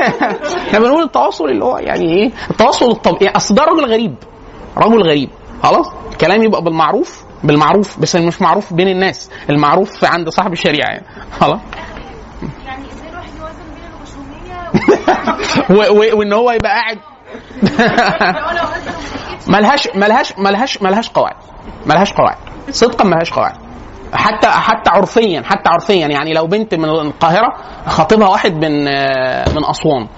إحنا 0.69 0.79
بنقول 0.79 1.03
التواصل 1.03 1.45
اللي 1.45 1.64
هو 1.64 1.79
يعني 1.79 2.05
إيه؟ 2.12 2.31
التواصل 2.50 2.91
الطبيعي 2.91 3.33
اصل 3.37 3.55
ده 3.55 3.64
راجل 3.64 3.85
غريب 3.85 4.14
رجل 4.76 5.03
غريب 5.03 5.31
خلاص؟ 5.62 5.87
الكلام 6.12 6.43
يبقى 6.43 6.62
بالمعروف 6.62 7.25
بالمعروف 7.45 8.00
بس 8.00 8.17
مش 8.17 8.43
معروف 8.43 8.73
بين 8.73 8.88
الناس 8.88 9.31
المعروف 9.50 10.05
عند 10.05 10.29
صاحب 10.29 10.53
الشريعة 10.53 10.87
يعني 10.88 11.05
خلاص 11.41 11.61
يعني 12.67 12.85
إزاي 12.93 13.09
الواحد 13.11 13.31
يوازن 13.38 13.64
بين 13.75 13.85
الخشوميه 15.71 15.93
و- 15.93 15.99
و- 16.14 16.19
وان 16.19 16.33
هو 16.33 16.50
يبقى 16.50 16.71
قاعد 16.73 16.99
ملهاش 19.55 19.88
ملهاش 19.95 20.38
ملهاش 20.38 20.83
ملهاش 20.83 21.11
قواعد 21.11 21.37
ملهاش 21.87 22.12
قواعد 22.12 22.37
صدقا 22.71 23.05
ملهاش 23.05 23.33
قواعد 23.33 23.57
حتى 24.14 24.47
حتى 24.49 24.90
عرفيا 24.90 25.42
حتى 25.42 25.68
عرفيا. 25.68 26.06
يعني 26.06 26.33
لو 26.35 26.47
بنت 26.47 26.75
من 26.75 26.85
القاهرة 26.85 27.54
خاطبها 27.87 28.28
واحد 28.28 28.52
من 28.52 28.85
من 29.56 29.64
أسوان. 29.71 30.09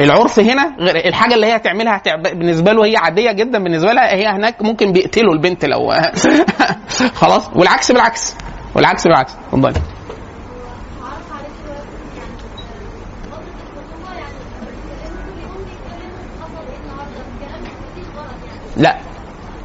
العرف 0.00 0.38
هنا 0.40 0.74
غير 0.78 1.08
الحاجة 1.08 1.34
اللي 1.34 1.46
هي 1.46 1.56
هتعملها. 1.56 2.02
بالنسبة 2.16 2.72
له 2.72 2.84
هي 2.84 2.96
عادية 2.96 3.32
جدا 3.32 3.58
بالنسبة 3.64 3.92
لها 3.92 4.14
هي 4.14 4.26
هناك 4.26 4.62
ممكن 4.62 4.92
بيقتلوا 4.92 5.32
البنت 5.34 5.64
لو 5.64 5.92
خلاص. 7.20 7.50
والعكس 7.56 7.92
بالعكس 7.92 8.34
والعكس 8.74 9.04
بالعكس. 9.06 9.32
اتفضلي. 9.52 9.80
لا. 18.76 19.09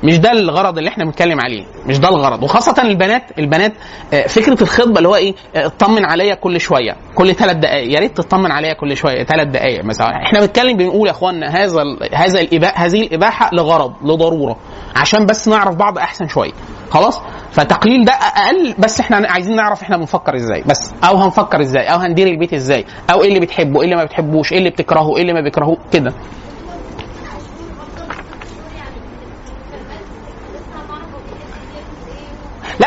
مش 0.06 0.18
ده 0.20 0.32
الغرض 0.32 0.78
اللي 0.78 0.90
إحنا 0.90 1.06
بنتكلم 1.06 1.40
عليه 1.42 1.64
مش 1.86 2.00
ده 2.00 2.10
الغرض. 2.10 2.44
وخاصة 2.44 2.76
البنات 2.84 3.24
البنات 3.40 3.74
آه، 4.14 4.28
فكرة 4.28 4.64
الخطبة 4.64 4.98
اللي 4.98 5.08
هو 5.10 5.16
إيه 5.16 5.34
آه، 5.56 5.66
اطمن 5.66 6.06
عليا 6.06 6.36
كل 6.36 6.60
شوية 6.60 6.96
كل 7.16 7.36
ثلاث 7.36 7.58
دقائق 7.58 7.94
يا 7.94 8.00
ريت 8.00 8.18
تطمن 8.18 8.52
عليا 8.52 8.74
كل 8.74 8.98
شوية 8.98 9.24
ثلاث 9.24 9.48
دقائق 9.48 9.84
مثلا. 9.86 10.08
إحنا 10.26 10.40
بنتكلم 10.40 10.78
بنقول 10.78 11.08
يا 11.08 11.12
إخوانا 11.12 11.48
هذا 11.50 11.84
هذا 12.14 12.40
الإباحة 12.42 12.86
هذه 12.86 13.02
الإباحة 13.02 13.50
لغرض 13.54 13.94
لضرورة 14.04 14.58
عشان 14.96 15.26
بس 15.26 15.48
نعرف 15.48 15.76
بعض 15.76 15.98
أحسن 15.98 16.28
شوية. 16.28 16.52
خلاص؟ 16.90 17.22
فتقليل 17.52 18.06
ده 18.06 18.14
أقل 18.14 18.76
بس 18.80 19.00
إحنا 19.00 19.28
عايزين 19.30 19.56
نعرف 19.56 19.82
إحنا 19.82 19.98
بنفكر 19.98 20.36
إزاي. 20.36 20.64
بس 20.66 20.92
أو 21.04 21.18
هنفكر 21.18 21.62
إزاي 21.62 21.84
أو 21.86 21.98
هندير 21.98 22.28
البيت 22.28 22.54
إزاي 22.54 22.86
أو 23.14 23.24
إيه 23.24 23.28
اللي 23.28 23.40
بتحبه 23.40 23.80
إيه 23.80 23.86
اللي 23.86 23.96
ما 23.96 24.04
بتحبوش 24.04 24.52
إيه 24.52 24.58
اللي 24.58 24.70
بتكرهه 24.70 25.16
إيه 25.16 25.22
اللي 25.22 25.34
ما 25.34 25.42
بيكرهوه 25.42 25.78
كده. 25.94 26.14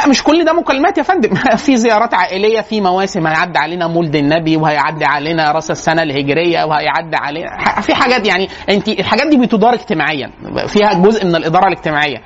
مش 0.09 0.23
كل 0.23 0.45
ده 0.45 0.52
مكالمات 0.52 0.99
يا 0.99 1.02
فندم. 1.02 1.35
في 1.64 1.76
زيارات 1.76 2.14
عائلية 2.14 2.61
في 2.61 2.80
مواسم 2.80 3.26
هيعدي 3.26 3.59
علينا 3.59 3.87
مولد 3.87 4.16
النبي 4.16 4.57
وهيعدي 4.57 5.04
علينا 5.04 5.52
راس 5.52 5.71
السنة 5.71 6.02
الهجرية 6.02 6.64
وهيعدي 6.64 7.16
علينا 7.16 7.80
في 7.80 7.95
حاجات 7.95 8.26
يعني 8.26 8.49
انت 8.68 8.88
الحاجات 8.88 9.26
دي 9.26 9.37
بتدار 9.37 9.75
اجتماعيا 9.75 10.30
فيها 10.66 10.92
جزء 10.95 11.25
من 11.25 11.37
الإدارة 11.37 11.66
الاجتماعية. 11.66 12.23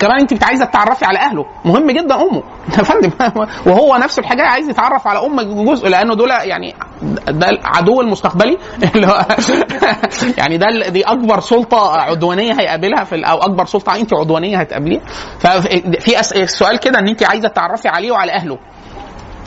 كمان 0.00 0.20
انت 0.20 0.44
عايزه 0.44 0.64
تتعرفي 0.64 1.04
على 1.04 1.18
اهله. 1.18 1.46
مهم 1.64 1.90
جدا 1.90 2.14
امه. 2.14 2.42
يا 2.78 2.82
فندم 2.82 3.10
وهو 3.66 3.96
نفس 3.96 4.18
الحاجة 4.18 4.42
عايز 4.42 4.68
يتعرف 4.68 5.06
على 5.06 5.26
أمك 5.26 5.46
جزء 5.46 5.88
لأنه 5.88 6.14
دول 6.14 6.30
يعني 6.30 6.74
ده 7.28 7.50
العدو 7.50 8.00
المستقبلي. 8.00 8.58
اللي 8.94 9.06
هو 9.06 9.26
يعني 10.38 10.56
ده 10.58 10.88
دي 10.88 11.02
اكبر 11.02 11.40
سلطه 11.40 11.90
عدوانيه 11.96 12.52
هيقابلها 12.52 13.04
في 13.04 13.16
أو 13.16 13.38
اكبر 13.38 13.64
سلطه 13.64 13.96
انت 13.96 14.14
عدوانيه 14.14 14.58
هتقابليها. 14.58 15.00
ففي 15.38 16.20
السؤال 16.42 16.78
كده 16.78 16.98
ان 16.98 17.08
انت 17.08 17.22
عايزه 17.22 17.48
تتعرفي 17.48 17.88
عليه 17.88 18.10
وعلى 18.10 18.32
اهله. 18.32 18.58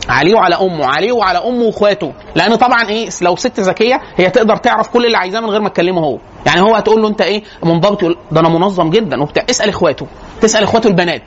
عليه 0.10 0.36
وعلى 0.36 0.56
أمه 0.56 0.86
عليه 0.86 1.12
وعلى 1.12 1.38
أمه 1.40 1.64
وإخواته. 1.66 2.14
لأن 2.36 2.56
طبعا 2.56 2.90
إيه 2.90 3.10
لو 3.22 3.36
ست 3.36 3.60
ذكية 3.60 4.02
هي 4.18 4.30
تقدر 4.30 4.56
تعرف 4.56 4.88
كل 4.88 5.06
اللي 5.06 5.18
عايزاه 5.18 5.40
من 5.40 5.50
غير 5.50 5.62
ما 5.62 5.70
تكلمه 5.70 6.02
هو. 6.02 6.18
يعني 6.46 6.62
هو 6.62 6.76
هتقول 6.76 7.02
له 7.02 7.08
أنت 7.08 7.22
إيه 7.22 7.44
منضبط 7.64 8.04
يقول 8.04 8.18
ده 8.32 8.40
أنا 8.40 8.50
منظم 8.50 8.90
جدا 8.90 9.22
وبتاع. 9.22 9.46
اسأل 9.50 9.70
إخواته 9.70 10.08
تسأل 10.42 10.64
إخواته 10.64 10.88
البنات. 10.88 11.24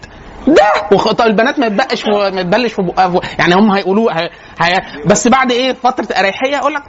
ده! 0.47 0.63
وخ... 0.93 1.13
طب 1.13 1.27
البنات 1.27 1.59
ما 1.59 1.67
يتبقش 1.67 2.07
ما 2.07 2.41
يتبلش 2.41 2.73
في 2.73 2.93
يعني 3.39 3.55
هم 3.55 3.71
هيقولوا 3.71 4.13
هي... 4.13 4.31
هي... 4.61 4.83
بس 5.07 5.29
بعد 5.29 5.53
إيه 5.53 5.73
فترة 5.73 6.19
أريحية 6.19 6.57
يقول 6.57 6.75
لك 6.75 6.83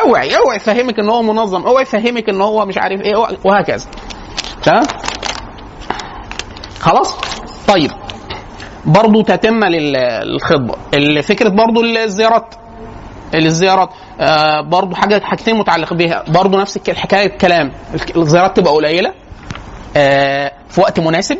أوعي 0.00 0.36
أوعي 0.36 0.56
يفهمك 0.56 0.98
إن 0.98 1.08
هو 1.08 1.22
منظم 1.22 1.66
أوعي 1.66 1.82
يفهمك 1.82 2.28
إن 2.28 2.40
هو 2.40 2.66
مش 2.66 2.78
عارف 2.78 3.00
إيه 3.00 3.16
وهكذا. 3.44 3.86
تمام؟ 4.62 4.82
خلاص؟ 6.80 7.16
طيب. 7.68 7.90
برضو 8.84 9.22
تتمة 9.22 9.68
لل- 9.68 10.22
للخطبة. 10.24 10.74
ال- 10.94 11.22
فكرة 11.22 11.48
برضو 11.48 11.82
الزيارات. 11.84 12.54
الزيارات 13.34 13.90
آه 14.20 14.60
برضو 14.60 14.94
حاجة 14.94 15.20
حاجتين 15.24 15.56
متعلقة 15.58 15.96
بيها. 15.96 16.24
برضو 16.28 16.58
نفس 16.60 16.78
الحكاية 16.88 17.26
الكلام 17.26 17.72
الك- 17.94 18.16
الزيارات 18.16 18.56
تبقى 18.56 18.72
قليلة 18.72 19.12
آه 19.96 20.52
في 20.68 20.80
وقت 20.80 21.00
مناسب 21.00 21.38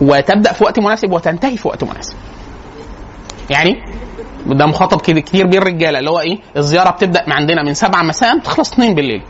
وتبدأ 0.00 0.52
في 0.52 0.64
وقت 0.64 0.78
مناسب 0.78 1.12
وتنتهي 1.12 1.56
في 1.56 1.68
وقت 1.68 1.84
مناسب. 1.84 2.14
يعني 3.50 3.76
ده 4.46 4.66
مخاطب 4.66 5.00
كتير 5.00 5.46
بين 5.46 5.62
الرجالة 5.62 5.98
اللي 5.98 6.10
هو 6.10 6.20
إيه؟ 6.20 6.38
الزيارة 6.56 6.90
بتبدأ 6.90 7.24
عندنا 7.28 7.62
من 7.62 7.74
7 7.74 8.02
مساء 8.02 8.38
تخلص 8.38 8.72
2 8.72 8.94
بالليل. 8.94 9.22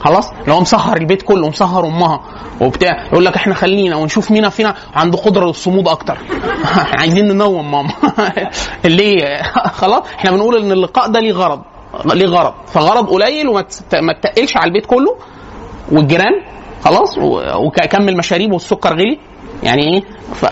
خلاص؟ 0.00 0.30
لو 0.48 0.60
مسهر 0.60 0.96
البيت 0.96 1.22
كله 1.22 1.48
مسهر 1.48 1.86
أمها 1.86 2.20
وبتاع. 2.60 3.04
يقول 3.12 3.24
لك 3.24 3.36
إحنا 3.36 3.54
خلينا 3.54 3.96
ونشوف 3.96 4.30
مين 4.30 4.48
فينا 4.48 4.74
عنده 4.94 5.18
قدرة 5.18 5.46
للصمود 5.46 5.88
أكتر. 5.88 6.18
عايزين 7.00 7.28
ننوم 7.28 7.70
ماما. 7.70 7.90
ليه 8.84 9.42
خلاص؟ 9.80 10.02
إحنا 10.18 10.30
بنقول 10.30 10.56
إن 10.62 10.72
اللقاء 10.72 11.08
ده 11.08 11.20
ليه 11.20 11.32
غرض 11.32 11.62
ليه 12.14 12.26
غرض. 12.26 12.54
فغرض 12.66 13.10
قليل 13.10 13.48
وما 13.48 13.62
تتقلش 13.62 14.56
على 14.56 14.68
البيت 14.68 14.86
كله. 14.86 15.16
والجيران 15.92 16.42
خلاص 16.84 17.18
وكمل 17.58 18.16
مشاريب 18.16 18.52
والسكر 18.52 18.92
غلي. 18.92 19.18
يعني 19.62 19.82
إيه؟ 19.94 20.02
ف... 20.34 20.44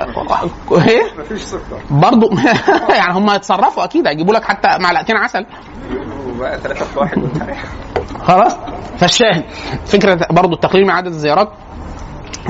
إيه؟ 0.73 1.03
مفيش 1.19 1.43
سكر. 1.43 1.81
برضه 1.91 2.31
يعني 2.99 3.13
هم 3.15 3.31
هيتصرفوا 3.31 3.85
أكيد 3.85 4.07
هيجيبوا 4.07 4.35
لك 4.35 4.45
حتى 4.45 4.69
معلقتين 4.81 5.17
عسل. 5.17 5.47
وبقى 6.29 6.59
ثلاثة 6.61 6.85
في 6.85 6.99
واحد 6.99 7.19
خلاص 8.23 8.57
فالشاهد 8.99 9.45
فكرة 9.87 10.27
برضه 10.31 10.55
التقليل 10.55 10.85
من 10.85 10.91
عدد 10.91 11.07
الزيارات 11.07 11.49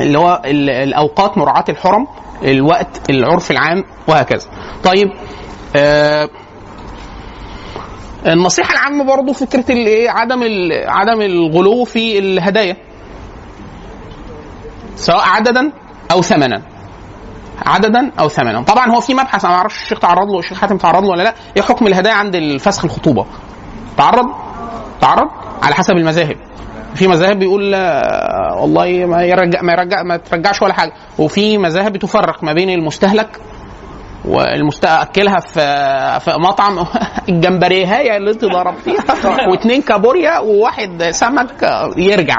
اللي 0.01 0.19
هو 0.19 0.43
ال- 0.45 0.71
الأوقات 0.71 1.39
مراعاة 1.39 1.65
الحرم 1.69 2.07
الوقت 2.45 3.11
العرف 3.11 3.51
العام 3.51 3.85
وهكذا. 4.09 4.49
طيب 4.85 5.09
آه 5.77 6.29
النصيحة 8.27 8.73
العامة 8.75 9.05
برضه 9.05 9.33
فكرة 9.33 9.73
الايه 9.73 10.11
عدم 10.11 10.43
عدم 10.87 11.21
الغلو 11.21 11.85
في 11.85 12.19
الهدايا. 12.19 12.77
سواء 14.97 15.21
عددا 15.29 15.73
أو 16.14 16.22
ثمنا. 16.22 16.62
عددا 17.66 18.11
أو 18.18 18.29
ثمنا. 18.29 18.62
طبعا 18.62 18.90
هو 18.90 19.00
في 19.00 19.14
مبحث 19.14 19.44
أنا 19.44 19.53
ما 19.53 19.59
أعرفش 19.59 19.83
الشيخ 19.83 19.98
تعرض 19.98 20.31
له 20.31 20.38
الشيخ 20.38 20.59
حاتم 20.61 20.77
تعرض 20.77 21.03
له 21.03 21.11
ولا 21.11 21.22
لا. 21.22 21.35
إيه 21.57 21.62
حكم 21.62 21.87
الهدايا 21.87 22.14
عند 22.14 22.35
الفسخ 22.35 22.85
الخطوبة؟ 22.85 23.27
تعرض؟ 23.96 24.27
تعرض؟ 25.00 25.29
على 25.62 25.74
حسب 25.74 25.94
المذاهب. 25.96 26.37
في 26.94 27.09
مذاهب 27.09 27.38
بيقول 27.38 27.72
لا 27.72 28.03
والله 28.55 29.07
ما 29.07 29.22
يرجع 29.22 29.62
ما 29.62 29.72
يرجع 29.72 30.03
ما 30.03 30.16
ترجعش 30.16 30.62
ولا 30.62 30.74
حاجة. 30.74 30.92
وفي 31.18 31.59
مذاهب 31.59 31.92
بتفرق 31.92 32.44
ما 32.44 32.53
بين 32.53 32.70
المستهلك 32.70 33.40
والمستأكلها 34.24 35.40
في 35.40 35.61
في 36.20 36.38
مطعم 36.38 36.87
الجمبريهاية 37.29 38.16
اللي 38.16 38.31
انت 38.31 38.44
ضربتيها. 38.44 39.05
واثنين 39.50 39.83
كابوريا 39.83 40.38
وواحد 40.38 41.03
سمك 41.11 41.62
يرجع. 41.96 42.35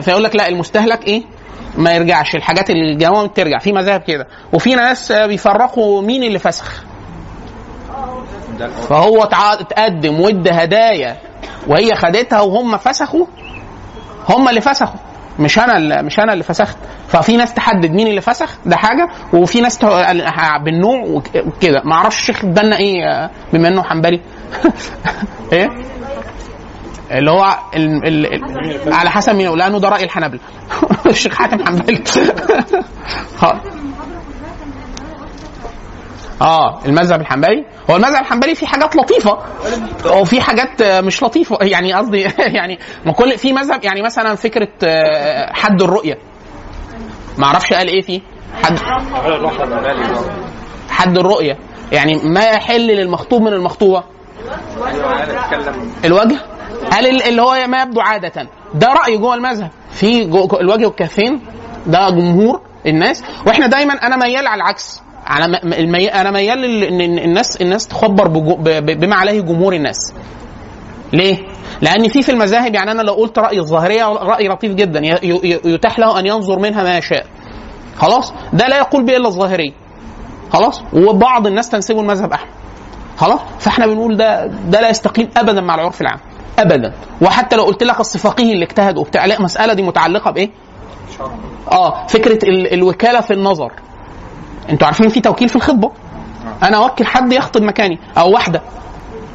فيقول 0.00 0.24
لك 0.24 0.36
لا 0.36 0.48
المستهلك 0.48 1.06
إيه؟ 1.06 1.22
ما 1.78 1.92
يرجعش. 1.94 2.34
الحاجات 2.34 2.70
الجوامد 2.70 3.30
ترجع 3.32 3.58
في 3.58 3.72
مذاهب 3.72 4.00
كده. 4.00 4.26
وفي 4.52 4.74
ناس 4.74 5.12
بيفرقوا 5.12 6.02
مين 6.02 6.22
اللي 6.22 6.38
فسخ. 6.38 6.84
فهو 8.88 9.24
تع- 9.24 9.54
تقدم 9.54 10.20
وادى 10.20 10.50
هدايا 10.50 11.16
وهي 11.66 11.94
خدتها 11.94 12.40
وهم 12.40 12.76
فسخوا. 12.76 13.26
هم 14.28 14.48
اللي 14.48 14.60
فسخوا. 14.60 15.00
مش 15.38 15.58
أنا 15.58 15.76
اللي 15.76 16.02
مش 16.02 16.20
أنا 16.20 16.32
اللي 16.32 16.44
فسخت. 16.44 16.76
ففي 17.08 17.36
ناس 17.36 17.54
تحدد 17.54 17.90
مين 17.90 18.06
اللي 18.06 18.20
فسخ 18.20 18.58
ده 18.66 18.76
حاجة. 18.76 19.08
وفي 19.32 19.60
ناس 19.60 19.78
بالنوع 20.64 21.00
وك- 21.00 21.36
وكده 21.46 21.82
ما 21.84 21.94
أعرفش 21.94 22.18
الشيخ 22.18 22.38
اتبنى 22.44 22.76
إيه 22.76 23.04
آه، 23.04 23.30
بما 23.52 23.68
إنه 23.68 23.82
حنبلي. 23.82 24.20
إيه؟ 25.52 25.68
اللي 27.10 27.30
هو 27.30 27.58
ال 27.76 28.06
ال 28.06 28.34
ال 28.86 28.92
على 28.92 29.10
حسب 29.10 29.34
مين 29.34 29.56
لأنه 29.58 29.78
ده 29.80 29.88
رأي 29.88 30.04
الحنابلة. 30.04 30.40
الشيخ 31.06 31.34
حاتم 31.34 31.66
حنبلي 31.66 32.04
خ- 33.40 33.54
آه 36.42 36.80
المذهب 36.86 37.20
الحنبلي. 37.20 37.64
هو 37.90 37.96
المذهب 37.96 38.20
الحنبلي 38.22 38.54
فيه 38.54 38.66
حاجات 38.66 38.96
لطيفة 38.96 39.38
وفي 40.06 40.40
حاجات 40.40 40.82
مش 40.82 41.22
لطيفة. 41.22 41.58
يعني 41.62 41.92
قصدي 41.92 42.20
يعني 42.58 42.78
ما 43.06 43.12
كل 43.12 43.38
في 43.38 43.52
مذهب 43.52 43.84
يعني 43.84 44.02
مثلا 44.02 44.34
فكرة 44.34 44.68
آه، 44.84 45.52
حد 45.52 45.82
الرؤية. 45.82 46.18
ما 47.38 47.44
أعرفش 47.46 47.72
قال 47.72 47.88
إيه 47.88 48.02
فيه. 48.02 48.20
حد 48.62 48.78
حد 50.90 51.18
الرؤية. 51.18 51.58
يعني 51.92 52.14
ما 52.24 52.44
يحل 52.44 52.86
للمخطوب 52.86 53.42
من 53.42 53.52
المخطوبة؟ 53.52 54.02
الوجه؟ 56.04 56.38
قال 56.90 57.06
ال- 57.06 57.22
اللي 57.22 57.42
هو 57.42 57.66
ما 57.68 57.82
يبدو 57.82 58.00
عادة. 58.00 58.48
ده 58.74 58.86
رأي 58.92 59.16
جوه 59.18 59.34
المذهب. 59.34 59.70
في 59.90 60.22
الوجه 60.60 60.86
والكفين 60.86 61.40
ده 61.86 62.10
جمهور 62.10 62.60
الناس. 62.86 63.24
وإحنا 63.46 63.66
دايما 63.66 63.94
أنا 63.94 64.16
ميال 64.16 64.46
على 64.46 64.62
العكس. 64.62 65.02
على 65.26 65.60
المي... 65.64 66.08
أنا 66.08 66.30
ميال 66.30 66.84
ان 66.84 67.00
الناس 67.00 67.60
الناس 67.62 67.86
تخبر 67.86 68.28
بجو... 68.28 68.54
بما 68.94 69.16
عليه 69.16 69.40
جمهور 69.40 69.72
الناس. 69.74 70.14
ليه؟ 71.12 71.36
لأن 71.80 72.08
في 72.08 72.22
في 72.22 72.32
المذاهب 72.32 72.74
يعني 72.74 72.90
أنا 72.90 73.02
لو 73.02 73.12
قلت 73.14 73.38
رأي 73.38 73.58
الظاهرية 73.58 74.04
رأي 74.04 74.48
لطيف 74.48 74.74
جدا. 74.74 75.00
يتاح 75.64 75.98
له 75.98 76.18
أن 76.18 76.26
ينظر 76.26 76.58
منها 76.58 76.82
ما 76.82 76.98
يشاء. 76.98 77.26
خلاص؟ 77.98 78.32
ده 78.52 78.66
لا 78.66 78.76
يقول 78.78 79.04
به 79.04 79.16
إلا 79.16 79.28
الظاهرية. 79.28 79.72
خلاص؟ 80.52 80.82
وبعض 80.92 81.46
الناس 81.46 81.68
تنسبه 81.68 82.00
المذهب 82.00 82.32
أحمد. 82.32 82.50
خلاص؟ 83.16 83.40
فإحنا 83.58 83.86
بنقول 83.86 84.16
ده 84.16 84.46
ده 84.46 84.80
لا 84.80 84.88
يستقيم 84.90 85.28
ابدا 85.36 85.60
مع 85.60 85.74
العرف 85.74 86.00
العام. 86.00 86.18
ابدا. 86.58 86.92
وحتى 87.22 87.56
لو 87.56 87.62
قلت 87.64 87.82
لك 87.82 88.00
اصل 88.00 88.18
فقيه 88.18 88.52
اللي 88.52 88.64
اجتهد 88.64 88.96
وبتاع 88.98 89.24
لا 89.26 89.38
المساله 89.38 89.72
دي 89.72 89.82
متعلقة 89.82 90.30
بإيه؟ 90.30 90.50
آه 91.72 92.06
فكرة 92.06 92.48
ال... 92.48 92.72
الوكالة 92.74 93.20
في 93.20 93.32
النظر. 93.32 93.72
أنتوا 94.70 94.86
عارفين 94.86 95.08
في 95.08 95.20
توكيل 95.20 95.48
في 95.48 95.56
الخطبة؟ 95.56 95.90
أنا 96.62 96.76
أوكل 96.76 97.06
حد 97.06 97.32
يخطب 97.32 97.62
مكاني 97.62 97.98
أو 98.18 98.30
واحدة. 98.32 98.62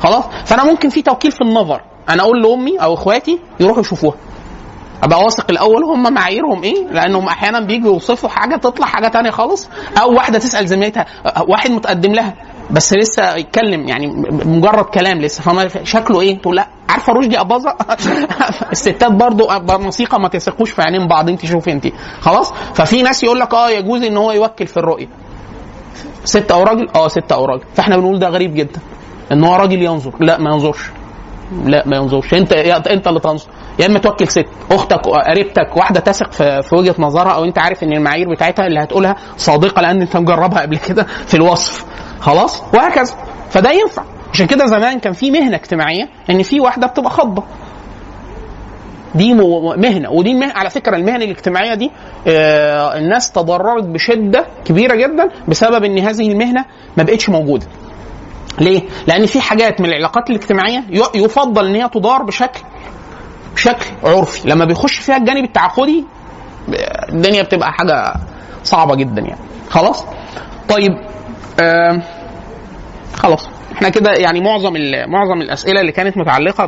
خلاص؟ 0.04 0.24
فأنا 0.46 0.64
ممكن 0.64 0.90
في 0.90 1.02
توكيل 1.02 1.32
في 1.32 1.42
النظر. 1.42 1.82
أنا 2.10 2.24
أقول 2.24 2.42
لأمي 2.44 2.78
أو 2.78 2.94
إخواتي 2.94 3.40
يروحوا 3.60 3.82
يشوفوها. 3.82 4.16
أبقى 5.04 5.20
واثق 5.20 5.46
الأول 5.50 5.84
هم 5.84 6.14
معاييرهم 6.14 6.64
إيه؟ 6.64 6.88
لأنهم 6.92 7.28
أحيانا 7.28 7.60
بيجوا 7.60 7.94
يوصفوا 7.94 8.30
حاجة 8.30 8.56
تطلع 8.56 8.86
حاجة 8.88 9.08
تانية 9.08 9.30
خالص. 9.32 9.70
أو 10.02 10.14
واحدة 10.14 10.40
تسأل 10.40 10.68
زميلتها 10.68 11.06
واحد 11.48 11.72
متقدم 11.72 12.12
لها. 12.14 12.34
بس 12.74 12.94
لسه 12.94 13.36
يتكلم 13.36 13.88
يعني 13.88 14.08
مجرد 14.46 14.86
كلام 14.86 15.22
لسه. 15.22 15.42
فما 15.42 15.68
شكله 15.84 16.22
إيه؟ 16.22 16.42
تقول 16.42 16.56
لا. 16.56 16.68
عارفة 16.90 17.14
رشدي 17.14 17.40
أباظة؟ 17.40 17.76
الستات 18.72 19.12
برضو 19.12 19.48
موسيقى 19.70 20.20
ما 20.20 20.28
تثقوش 20.28 20.72
في 20.72 20.82
عينين 20.82 21.08
بعض. 21.08 21.30
انت 21.30 21.46
شوفي 21.46 21.72
انت. 21.72 21.88
خلاص؟ 22.22 22.54
ففي 22.74 23.02
ناس 23.02 23.24
يقول 23.24 23.40
لك 23.40 23.54
آه 23.54 23.70
يجوز 23.70 24.04
إن 24.04 24.18
هو 24.18 24.32
يوكل 24.32 24.68
في 24.68 24.78
الرؤية. 24.78 25.08
ست 26.24 26.52
أو 26.52 26.64
راجل؟ 26.64 26.90
آه 26.96 27.08
ست 27.08 27.32
أو 27.32 27.46
راجل. 27.46 27.64
فإحنا 27.76 27.98
بنقول 27.98 28.20
ده 28.20 28.30
غريب 28.30 28.54
جدا. 28.56 28.80
إن 29.32 29.44
هو 29.44 29.56
راجل 29.56 29.82
ينظر. 29.82 30.14
لا 30.20 30.38
ما 30.38 30.50
ينظرش. 30.50 30.92
لا 31.66 31.84
ما 31.88 31.98
ينظرش. 31.98 32.34
أنت 32.34 32.54
أنت 32.54 33.08
اللي 33.08 33.20
تنظر. 33.20 33.48
يا 33.80 33.86
إما 33.86 34.00
توكل 34.00 34.28
ست. 34.28 34.46
أختك 34.72 35.08
قريبتك 35.08 35.78
واحدة 35.78 36.00
تثق 36.00 36.32
في, 36.32 36.62
في 36.62 36.76
وجهة 36.76 36.96
نظرها 37.00 37.32
أو 37.32 37.44
أنت 37.44 37.60
عارف 37.60 37.84
إن 37.84 37.94
المعايير 37.94 38.30
بتاعتها 38.30 38.68
اللي 38.68 38.80
هتقولها 38.80 39.16
صادقة 39.38 39.82
لأن 39.82 40.02
أنت 40.02 40.18
مجربها 40.18 40.62
قبل 40.62 40.78
كده 40.78 41.04
في 41.04 41.34
الوصف. 41.34 41.86
خلاص؟ 42.24 42.62
وهكذا. 42.74 43.14
فده 43.50 43.72
ينفع. 43.72 44.04
عشان 44.34 44.48
كده 44.48 44.66
زمان 44.66 45.00
كان 45.00 45.14
في 45.14 45.32
مهنة 45.32 45.56
اجتماعية 45.56 46.10
إن 46.30 46.44
في 46.44 46.60
واحدة 46.60 46.88
بتبقى 46.88 47.10
خضه 47.10 47.44
دي 49.16 49.34
مهنة. 49.78 50.10
ودي 50.10 50.34
مهنة 50.34 50.54
على 50.56 50.70
فكرة 50.70 50.96
المهن 50.98 51.22
الاجتماعية 51.22 51.74
دي 51.76 51.92
آه، 52.28 52.98
الناس 52.98 53.32
تضررت 53.32 53.84
بشدة 53.84 54.46
كبيرة 54.66 54.96
جدا 54.96 55.30
بسبب 55.48 55.84
إن 55.84 56.00
هذه 56.00 56.32
المهنة 56.32 56.66
ما 56.98 57.04
بقتش 57.04 57.30
موجودة. 57.30 57.68
ليه؟ 58.60 58.82
لأن 59.08 59.26
في 59.26 59.42
حاجات 59.42 59.82
من 59.82 59.90
العلاقات 59.90 60.30
الاجتماعية 60.30 60.84
يفضل 61.16 61.66
إن 61.68 61.76
هي 61.76 61.90
تدار 61.90 62.24
بشكل 62.24 62.60
بشكل 63.56 63.86
عرفي، 64.04 64.50
لما 64.50 64.66
بيخش 64.66 64.98
فيها 65.00 65.18
الجانب 65.18 65.44
التعاقدي 65.44 66.06
ب- 66.68 66.74
الدنيا 67.10 67.44
بتبقى 67.44 67.72
حاجة 67.74 68.14
صعبة 68.64 68.96
جدا 68.96 69.22
يعني. 69.22 69.40
خلاص؟ 69.70 70.04
طيب 70.70 70.92
خلاص. 73.16 73.50
إحنا 73.76 73.90
كده 73.90 74.12
يعني 74.12 74.42
معظم 74.42 74.74
معظم 75.08 75.42
الأسئلة 75.42 75.82
اللي 75.82 75.92
كانت 75.92 76.18
متعلقة 76.18 76.66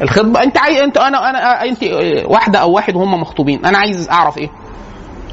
بالخطبه 0.00 0.42
انت 0.42 0.58
عايز 0.58 0.78
انت 0.80 0.96
أنا 0.98 1.30
أنا 1.30 1.62
انت 1.64 1.78
واحدة 2.24 2.58
أو 2.58 2.72
واحد 2.72 2.96
وهم 2.96 3.20
مخطوبين. 3.20 3.64
أنا 3.66 3.78
عايز 3.78 4.08
أعرف 4.10 4.38
إيه؟ 4.38 4.48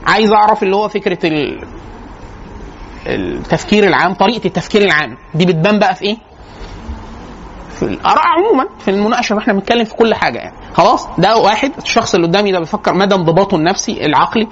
عايز 0.08 0.32
أعرف 0.32 0.64
اللي 0.64 0.76
هو 0.76 0.88
فكرة 0.88 1.26
ال 1.28 1.64
التفكير 3.08 3.84
العام 3.88 4.14
طريقة 4.14 4.46
التفكير 4.48 4.82
العام 4.82 5.18
دي 5.36 5.46
بتبان 5.46 5.80
بقى 5.80 5.96
في 5.96 6.02
إيه؟ 6.06 6.18
في 7.80 7.84
الآراء 7.84 8.24
عموما 8.28 8.66
في 8.80 8.92
المناقشة 8.92 9.38
إحنا 9.38 9.54
بنتكلم 9.54 9.84
في 9.86 9.94
كل 9.96 10.14
حاجة 10.14 10.38
يعني. 10.38 10.56
خلاص 10.76 11.08
ده 11.18 11.38
واحد 11.38 11.72
الشخص 11.84 12.16
اللي 12.16 12.28
قدامي 12.28 12.52
ده 12.52 12.60
بيفكر 12.60 12.94
مدى 12.94 13.16
انضباطه 13.16 13.56
النفسي 13.56 14.06
العقلي 14.06 14.48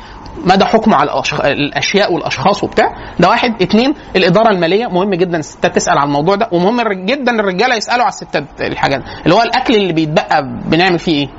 مدى 0.46 0.66
حكمه 0.66 0.96
على 0.96 1.12
الأشخ... 1.12 1.42
الأشياء 1.46 2.14
والأشخاص 2.14 2.64
وبتاع. 2.64 2.96
ده 3.20 3.30
واحد. 3.30 3.62
اتنين 3.62 3.94
الإدارة 4.16 4.50
المالية 4.50 4.88
مهم 4.88 5.14
جدا 5.14 5.38
الستات 5.38 5.76
تسأل 5.76 5.98
على 5.98 6.08
الموضوع 6.08 6.36
ده. 6.36 6.50
ومهم 6.52 6.82
جدا 7.06 7.32
الرجالة 7.40 7.76
يسألوا 7.76 8.04
على 8.04 8.10
الستات 8.14 8.44
الحاجات. 8.62 9.02
اللي 9.24 9.36
هو 9.36 9.42
الأكل 9.42 9.76
اللي 9.76 9.94
بيتبقى 9.94 10.44
بنعمل 10.66 11.00
فيه 11.00 11.12
إيه؟ 11.20 11.30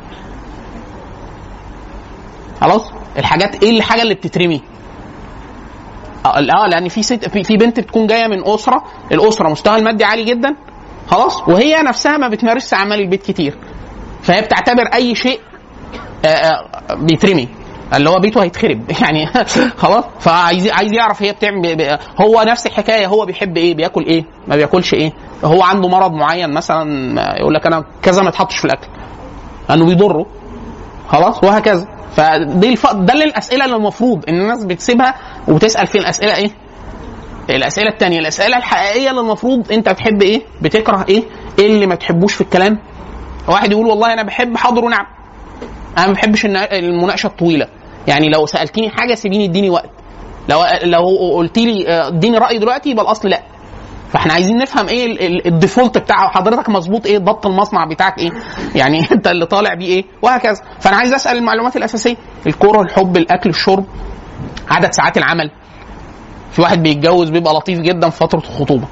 خلاص؟ 2.61 2.93
الحاجات 3.19 3.63
إيه 3.63 3.71
الحاجة 3.77 4.03
اللي 4.03 4.15
بتترمي؟ 4.15 4.63
آه 6.27 6.41
لا، 6.41 6.67
لأن 6.69 6.89
في 6.89 7.03
ست 7.03 7.29
في 7.29 7.57
بنت 7.57 7.81
بتكون 7.81 8.07
جاية 8.07 8.27
من 8.27 8.45
أسرة 8.47 8.85
الأسرة 9.13 9.49
مستوى 9.49 9.77
المادي 9.77 10.05
عالي 10.05 10.25
جدا 10.25 10.57
خلاص؟ 11.07 11.49
وهي 11.49 11.83
نفسها 11.83 12.17
ما 12.17 12.29
بتمارسش 12.29 12.75
أعمال 12.75 13.01
البيت 13.01 13.23
كتير. 13.23 13.59
فهي 14.25 14.41
بتعتبر 14.41 14.83
أي 14.95 15.15
شيء 15.15 15.41
آه، 16.25 16.29
آه، 16.29 16.95
بيترمي. 16.95 17.49
اللي 17.95 18.11
هو 18.11 18.19
بيته 18.19 18.43
هيتخرب. 18.43 18.91
يعني 19.03 19.27
خلاص. 19.77 20.05
فعايز 20.21 20.69
عايز 20.69 20.93
يعرف 20.93 21.23
هي 21.23 21.33
بتعمل 21.33 21.99
هو 22.21 22.43
نفس 22.43 22.67
الحكاية. 22.67 23.07
هو 23.07 23.27
بيحب 23.27 23.57
إيه؟ 23.57 23.75
بياكل 23.75 24.05
إيه؟ 24.07 24.25
ما 24.49 24.57
بياكلش 24.57 24.95
إيه؟ 24.95 25.13
هو 25.45 25.63
عنده 25.63 25.89
مرض 25.89 26.13
معين 26.13 26.55
مثلا 26.55 26.85
يقول 27.41 27.55
لك 27.55 27.67
أنا 27.67 27.85
كذا 28.03 28.23
ما 28.23 28.29
يتحطش 28.29 28.59
في 28.59 28.65
الأكل. 28.65 28.89
لأنه 29.69 29.87
بيضره. 29.87 30.27
خلاص؟ 31.09 31.45
وهكذا. 31.45 31.87
فدي 32.17 32.69
الف... 32.69 32.93
ده 32.93 33.15
الأسئلة 33.15 33.65
اللي 33.65 33.77
المفروض 33.77 34.25
إن 34.29 34.41
الناس 34.41 34.65
بتسيبها 34.65 35.15
وبتسال 35.49 35.87
في 35.87 35.99
الأسئلة 35.99 36.37
إيه؟ 36.37 36.51
الأسئلة 37.51 37.91
الثانية 37.91 38.19
الأسئلة 38.19 38.57
الحقيقية 38.57 39.11
اللي 39.11 39.21
المفروض 39.21 39.73
أنت 39.73 39.89
بتحب 39.89 40.23
إيه؟ 40.23 40.43
بتكره 40.63 41.05
إيه؟ 41.09 41.23
إيه 41.59 41.67
اللي 41.67 41.87
ما 41.87 41.95
تحبوش 41.95 42.35
في 42.35 42.41
الكلام؟ 42.41 42.79
واحد 43.49 43.73
يقول 43.73 43.87
والله 43.87 44.13
أنا 44.13 44.23
بحب 44.23 44.57
حاضر 44.57 44.85
ونعم 44.85 45.07
أنا 45.99 46.07
ما 46.07 46.13
بحبش 46.13 46.47
المناقشة 46.47 47.27
الطويلة. 47.27 47.67
يعني 48.07 48.29
لو 48.29 48.47
سألتني 48.47 48.91
حاجة 48.91 49.15
سيبيني 49.15 49.45
اديني 49.45 49.71
وقت. 49.71 49.91
لو 50.49 50.65
لو 50.85 51.33
قلت 51.37 51.59
لي 51.59 51.89
آه، 51.89 52.09
اديني 52.09 52.39
رأي 52.39 52.59
دلوقتي 52.59 52.91
يبقى 52.91 53.05
الأصل 53.05 53.29
لا. 53.29 53.43
فإحنا 54.13 54.33
عايزين 54.33 54.57
نفهم 54.57 54.89
إيه 54.89 55.07
ال- 55.07 55.21
ال- 55.23 55.47
الديفولت 55.47 55.99
بتاع 55.99 56.29
حضرتك 56.29 56.69
مظبوط 56.69 57.07
إيه 57.07 57.19
ضبط 57.19 57.47
المصنع 57.47 57.85
بتاعك 57.85 58.19
إيه. 58.19 58.31
يعني 58.75 59.01
أنت 59.13 59.27
اللي 59.27 59.47
طالع 59.47 59.75
بيه 59.75 59.87
إيه 59.87 60.05
وهكذا. 60.23 60.63
فأنا 60.81 60.97
عايز 60.97 61.15
أسأل 61.15 61.37
المعلومات 61.37 61.77
الأساسية. 61.77 62.17
الكورة 62.47 62.81
الحب 62.83 63.17
الأكل 63.17 63.51
الشرب 63.51 63.85
عدد 64.71 64.93
ساعات 64.93 65.17
العمل. 65.19 65.51
في 66.53 66.63
واحد 66.63 66.83
بيتجوز 66.83 67.31
بيبقى 67.31 67.55
لطيف 67.55 67.79
جدا 67.79 68.11
في 68.11 68.17
فترة 68.17 68.39
الخطوبه 68.39 68.87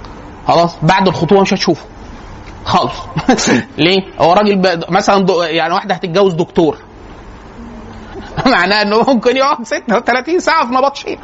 خلاص؟ 0.49 0.77
بعد 0.83 1.09
الخطوبة 1.09 1.41
مش 1.41 1.55
هتشوفه. 1.55 1.85
خالص. 2.65 2.95
ليه؟ 3.79 4.01
هو 4.21 4.33
راجل 4.33 4.57
ب... 4.57 4.85
مثلا 4.89 5.19
دو... 5.25 5.43
يعني 5.43 5.75
واحدة 5.75 5.95
هتتجوز 5.95 6.35
دكتور. 6.35 6.77
معناه 8.47 8.83
إنه 8.83 9.03
ممكن 9.03 9.37
يقعد 9.37 9.65
36 9.65 10.41
ساعة 10.41 10.67
في 10.67 10.75
نبطشية. 10.75 11.19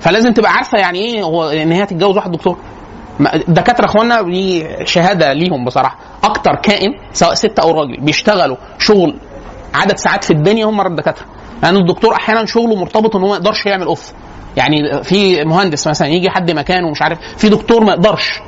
فلازم 0.00 0.32
تبقى 0.32 0.52
عارفة 0.52 0.78
يعني 0.78 0.98
إيه 0.98 1.22
هو 1.22 1.48
إن 1.48 1.72
هي 1.72 1.86
تتجوز 1.86 2.16
واحد 2.16 2.30
دكتور. 2.32 2.58
الدكاتره 3.48 3.84
اخوانا 3.84 4.22
دي 4.22 4.66
شهادة 4.86 5.32
ليهم 5.32 5.64
بصراحة. 5.64 5.98
أكتر 6.24 6.54
كائن 6.54 6.90
سواء 7.12 7.34
ست 7.34 7.58
أو 7.58 7.70
راجل 7.70 8.00
بيشتغلوا 8.00 8.56
شغل 8.78 9.18
عدد 9.74 9.96
ساعات 9.96 10.24
في 10.24 10.30
الدنيا 10.30 10.66
هم 10.66 10.80
الدكاتره 10.80 11.26
لأن 11.62 11.76
الدكتور 11.76 12.14
أحيانا 12.14 12.46
شغله 12.46 12.76
مرتبط 12.76 13.16
إن 13.16 13.22
هو 13.22 13.28
ما 13.28 13.34
يقدرش 13.34 13.66
يعمل 13.66 13.86
off 13.86 14.12
يعني 14.56 15.02
في 15.02 15.44
مهندس 15.44 15.88
مثلا 15.88 16.08
يجي 16.08 16.30
حد 16.30 16.50
مكانه 16.50 16.86
ومش 16.86 17.02
عارف 17.02 17.18
في 17.36 17.48
دكتور 17.48 17.84
ما 17.84 17.92
يقدرش. 17.92 18.40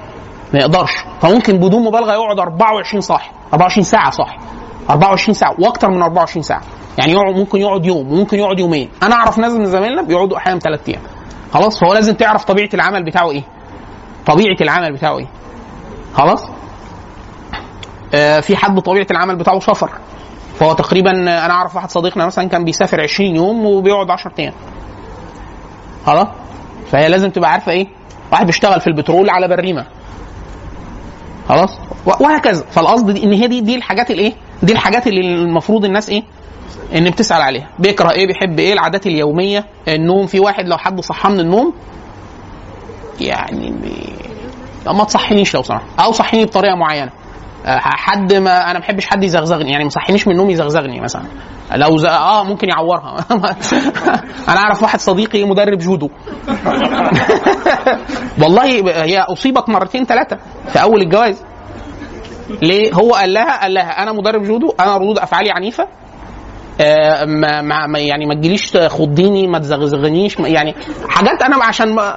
ما 0.55 0.61
يقدرش. 0.61 0.93
فممكن 1.21 1.59
بدون 1.59 1.85
مبالغة 1.85 2.13
يقعد 2.13 2.39
24 2.39 3.01
صاحي. 3.01 3.31
24 3.53 3.85
ساعة 3.85 4.11
صاحي. 4.11 4.39
24 4.91 5.35
ساعة 5.35 5.55
وأكتر 5.59 5.89
من 5.91 6.03
24 6.03 6.43
ساعة. 6.43 6.63
يعني 6.99 7.13
يقعد 7.13 7.35
ممكن 7.37 7.59
يقعد 7.61 7.87
يوم 7.87 8.13
وممكن 8.13 8.39
يقعد 8.39 8.59
يومين. 8.61 8.91
أنا 9.03 9.15
أعرف 9.15 9.39
ناس 9.39 9.53
من 9.53 9.67
زمايلنا 9.67 10.03
بيقعدوا 10.03 10.37
أحيانا 10.37 10.59
ثلاث 10.61 10.89
أيام. 10.89 11.01
خلاص؟ 11.55 11.81
فهو 11.81 11.93
لازم 11.95 12.15
تعرف 12.15 12.45
طبيعة 12.45 12.69
العمل 12.75 13.05
بتاعه 13.05 13.31
إيه. 13.31 13.43
طبيعة 14.27 14.57
العمل 14.61 14.93
بتاعه 14.93 15.19
إيه. 15.19 15.27
خلاص؟ 16.15 16.45
آه 18.15 18.41
في 18.41 18.57
حد 18.57 18.81
طبيعه 18.81 19.07
العمل 19.11 19.37
بتاعه 19.37 19.59
سفر 19.61 19.91
فهو 20.59 20.73
تقريبا 20.73 21.11
أنا 21.11 21.51
أعرف 21.51 21.77
واحد 21.77 21.91
صديقنا 21.91 22.27
مثلا 22.27 22.49
كان 22.49 22.65
بيسافر 22.65 23.01
20 23.01 23.37
يوم 23.37 23.67
وبيقعد 23.67 24.11
10 24.11 24.33
أيام. 24.39 24.53
خلاص؟ 26.07 26.27
فهي 26.91 27.09
لازم 27.09 27.31
تبقى 27.31 27.51
عارفة 27.53 27.73
إيه. 27.73 27.87
واحد 28.33 28.47
بيشتغل 28.47 28.81
في 28.81 28.87
البترول 28.87 29.31
على 29.31 29.49
بريمه 29.49 29.87
خلاص؟ 31.49 31.71
وهكذا. 32.07 32.65
فالقصد 32.71 33.11
إن 33.17 33.33
هي 33.33 33.47
دي 33.47 33.61
دي 33.61 33.75
الحاجات 33.77 34.11
الإيه؟ 34.11 34.33
دي 34.63 34.73
الحاجات 34.73 35.07
اللي 35.07 35.21
المفروض 35.21 35.85
الناس 35.85 36.09
إيه؟ 36.09 36.23
إن 36.95 37.11
بتسأل 37.11 37.43
عليها. 37.43 37.69
بيكره 37.79 38.11
إيه؟ 38.11 38.27
بيحب 38.27 38.59
إيه؟ 38.59 38.73
العادات 38.73 39.07
اليومية 39.07 39.65
النوم. 39.89 40.27
في 40.27 40.41
واحد 40.41 40.69
لو 40.69 40.77
حد 40.79 41.01
صحاه 41.01 41.31
من 41.31 41.41
النوم 41.41 41.75
يعني 43.21 43.71
بي- 43.71 44.15
ما 44.93 45.05
تصحينيش 45.05 45.55
لو 45.55 45.63
سمحت. 45.63 45.85
أو 46.01 46.13
صحيني 46.13 46.45
بطريقة 46.45 46.75
معينة. 46.77 47.11
آه، 47.67 47.79
حد 47.83 48.33
ما 48.35 48.65
أنا 48.65 48.73
ما 48.73 48.79
بحبش 48.79 49.07
حد 49.07 49.25
يزغزغني. 49.25 49.71
يعني 49.73 49.85
ما 49.85 49.91
صحينيش 49.91 50.27
من 50.29 50.33
النوم 50.33 50.51
يزغزغني 50.51 51.01
مثلا. 51.01 51.23
لو 51.75 51.99
ز... 51.99 52.05
آه 52.05 52.45
ممكن 52.45 52.69
يعورها. 52.69 53.17
أنا 54.49 54.59
أعرف 54.59 54.83
واحد 54.83 55.01
صديقي 55.01 55.45
مدرب 55.45 55.79
جودو. 55.79 56.11
والله 58.43 58.65
هي 59.05 59.21
اصيبت 59.21 59.69
مرتين 59.69 60.05
ثلاثة 60.05 60.39
في 60.69 60.83
أول 60.83 61.03
الجواز 61.03 61.43
ليه؟ 62.63 62.93
هو 62.93 63.15
قال 63.15 63.33
لها 63.33 63.63
قال 63.63 63.75
لها 63.75 64.03
أنا 64.03 64.13
مدرب 64.13 64.43
جودو 64.43 64.75
أنا 64.81 64.97
ردود 64.97 65.19
أفعالي 65.19 65.51
عنيفة. 65.51 65.89
آه، 66.81 67.25
ما 67.25 67.87
ما 67.87 67.99
يعني 67.99 68.27
ما 68.27 68.35
تجيليش 68.35 68.71
تخضيني 68.71 69.47
ما 69.47 69.59
تزغزغنيش 69.59 70.39
يعني 70.39 70.75
حاجات 71.09 71.43
أنا 71.43 71.65
عشان 71.65 71.95
ما 71.95 72.17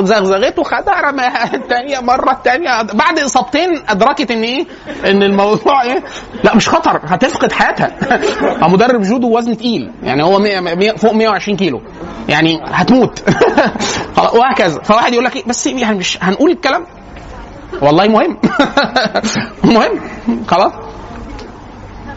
زغزغته 0.00 0.62
خدها 0.62 1.00
رماها 1.00 1.54
الثانية 1.54 2.00
مرة 2.00 2.32
الثانية 2.32 2.82
بعد 2.82 3.18
إصابتين 3.18 3.82
أدركت 3.88 4.30
إن 4.30 4.42
إيه؟ 4.42 4.66
إن 5.06 5.22
الموضوع 5.22 5.82
إيه؟ 5.82 6.04
لا 6.44 6.56
مش 6.56 6.68
خطر. 6.68 7.00
هتفقد 7.04 7.52
حياتها. 7.52 7.96
مدرب 8.72 9.02
جودو 9.02 9.38
وزن 9.38 9.56
تقيل. 9.56 9.92
يعني 10.02 10.22
هو 10.24 10.38
100 10.38 10.60
100 10.60 10.92
فوق 10.96 11.12
120 11.12 11.56
كيلو. 11.56 11.82
يعني 12.28 12.60
هتموت. 12.64 13.22
وهكذا. 14.38 14.82
فواحد 14.82 15.12
يقول 15.12 15.24
لك 15.24 15.36
إيه؟ 15.36 15.44
بس 15.46 15.66
يعني 15.66 15.98
مش 15.98 16.18
هنقول 16.22 16.50
الكلام. 16.50 16.86
والله 17.82 18.08
مهم. 18.08 18.36
مهم. 19.64 20.00
خلاص 20.48 20.72
طب 20.72 20.80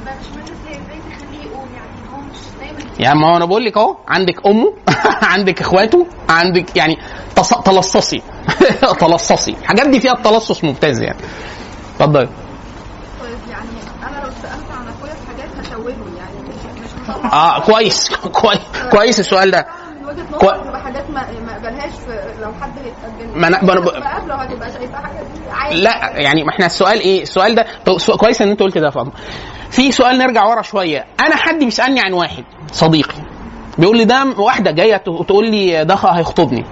مش 0.04 0.28
مهم 0.36 0.44
إزاي 0.44 0.72
إزاي 0.72 1.00
تخليه 1.18 1.46
يقوم 1.52 1.68
يعني 1.76 2.14
هو 2.14 2.18
مش 2.22 2.38
دايما 2.60 2.87
يعني 3.00 3.20
ما 3.20 3.38
أنا 3.38 3.46
بقول 3.46 3.66
لك 3.66 3.78
أهو 3.78 3.96
عندك 4.08 4.46
أمه 4.48 4.74
عندك 5.34 5.62
إخواته 5.62 6.08
عندك 6.30 6.78
يعني 6.78 6.98
تلصصي 7.66 8.22
تلصصي. 9.00 9.52
الحاجات 9.52 9.88
دي 9.90 10.00
فيها 10.00 10.14
التلصص 10.14 10.64
ممتاز 10.64 11.02
يعني. 11.02 11.18
اتفضلي 11.96 12.30
طيب 13.22 13.38
يعني 13.50 13.70
أنا 14.04 14.26
لو 14.26 14.32
سألت 14.42 14.72
عن 14.72 14.88
أخويا 14.88 15.14
في 15.14 15.28
حاجات 15.28 15.50
هشوهه 15.66 15.96
يعني 16.18 16.50
مش 16.50 17.34
آه 17.34 17.60
كويس. 17.60 18.10
كويس. 18.42 18.60
كويس 18.92 19.20
السؤال 19.20 19.52
ده. 19.52 19.68
تبقى 20.64 20.82
حاجات 20.82 21.10
ما 21.10 21.24
في 21.90 22.42
لو 22.42 22.54
حد 22.62 22.72
هيتقدم 22.80 23.42
ما 23.42 23.48
ب- 23.80 24.04
عادي. 25.52 25.82
لا 25.82 26.12
يعني 26.20 26.44
ما 26.44 26.50
إحنا 26.50 26.66
السؤال 26.66 27.00
إيه؟ 27.00 27.22
السؤال 27.22 27.56
ده 27.56 27.66
كويس 28.18 28.42
إن 28.42 28.50
أنت 28.50 28.60
قلت 28.64 28.78
ده 28.78 28.86
يا 28.86 28.92
فاطمة. 28.92 29.12
في 29.72 29.92
سؤال 29.92 30.18
نرجع 30.18 30.46
ورا 30.46 30.62
شوية. 30.62 31.06
أنا 31.20 31.36
حد 31.36 31.60
بيسالني 31.64 32.00
عن 32.00 32.14
واحد 32.14 32.44
صديقي. 32.72 33.22
بيقول 33.78 33.98
لي 33.98 34.06
ده 34.06 34.26
واحدة 34.38 34.72
جاية 34.72 34.98
تقول 34.98 35.52
لي 35.52 35.86
ده 35.86 35.96
هيخطبني 35.96 36.66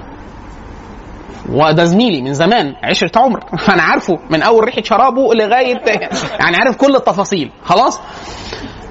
وده 1.50 1.86
زميلي 1.86 2.22
من 2.22 2.34
زمان 2.34 2.76
عشرة 2.84 3.12
عمر. 3.20 3.40
أنا 3.74 3.84
عارفه 3.84 4.20
من 4.30 4.42
أول 4.42 4.64
ريحة 4.64 4.82
شرابه 4.82 5.34
لغاية 5.34 5.82
يعني 6.42 6.58
عارف 6.58 6.76
كل 6.78 6.96
التفاصيل. 6.96 7.52
خلاص؟ 7.64 8.00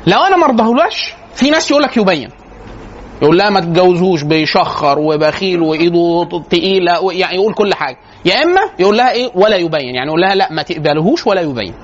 لو 0.06 0.18
أنا 0.18 0.36
ما 0.36 0.44
ارضاهولاش 0.44 1.14
في 1.34 1.50
ناس 1.50 1.70
يقول 1.70 1.82
لك 1.82 1.96
يبين. 1.96 2.28
يقول 3.22 3.38
لها 3.38 3.50
ما 3.50 3.60
تتجوزوش 3.60 4.22
بيشخر 4.22 4.98
وبخيل 4.98 5.60
وإيده 5.60 6.28
تقيلة 6.50 7.12
يعني 7.12 7.34
يقول 7.34 7.54
كل 7.54 7.74
حاجة. 7.74 7.96
يا 8.24 8.42
إما 8.42 8.60
يقول 8.78 8.96
لها 8.96 9.10
إيه 9.10 9.30
ولا 9.34 9.56
يبين. 9.56 9.94
يعني 9.94 10.06
يقول 10.06 10.20
لها 10.20 10.34
لا 10.34 10.48
ما 10.52 10.62
تقبلهوش 10.62 11.26
ولا 11.26 11.40
يبين 11.40 11.74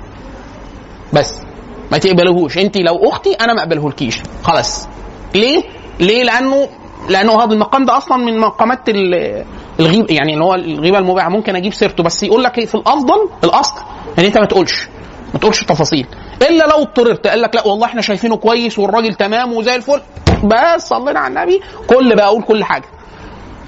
بس. 1.12 1.49
ما 1.92 1.98
تقبلهوش. 1.98 2.58
انت 2.58 2.76
لو 2.76 3.08
أختي 3.08 3.32
أنا 3.34 3.54
ما 3.54 3.60
اقبلهولكيش. 3.60 4.22
خلاص. 4.42 4.88
ليه؟ 5.34 5.62
ليه؟ 6.00 6.22
لأنه 6.22 6.68
لأنه 7.08 7.44
هذا 7.44 7.52
المقام 7.52 7.84
ده 7.84 7.96
أصلا 7.96 8.16
من 8.16 8.38
مقامات 8.38 8.88
ال- 8.88 9.44
الغيب 9.80 10.10
يعني 10.10 10.34
اللي 10.34 10.44
هو 10.44 10.54
الغيبة 10.54 10.98
المباحة. 10.98 11.28
ممكن 11.28 11.56
أجيب 11.56 11.74
سيرته 11.74 12.02
بس 12.02 12.22
يقول 12.22 12.42
لك 12.44 12.58
إيه 12.58 12.66
في 12.66 12.74
الأفضل؟ 12.74 13.28
الأصل. 13.44 13.74
ان 14.18 14.24
أنت 14.24 14.38
ما 14.38 14.44
تقولش. 14.46 14.88
ما 15.34 15.40
تقولش 15.40 15.62
التفاصيل. 15.62 16.06
إلا 16.42 16.64
لو 16.64 16.82
اضطررت. 16.82 17.26
قال 17.26 17.42
لك 17.42 17.54
لا 17.54 17.66
والله 17.66 17.86
إحنا 17.86 18.00
شايفينه 18.02 18.36
كويس 18.36 18.78
والراجل 18.78 19.14
تمام 19.14 19.52
وزي 19.52 19.74
الفل. 19.76 20.00
بس 20.44 20.88
صلينا 20.88 21.20
على 21.20 21.34
النبي. 21.40 21.60
كل 21.86 22.16
بقى 22.16 22.26
أقول 22.26 22.42
كل 22.42 22.64
حاجة. 22.64 22.84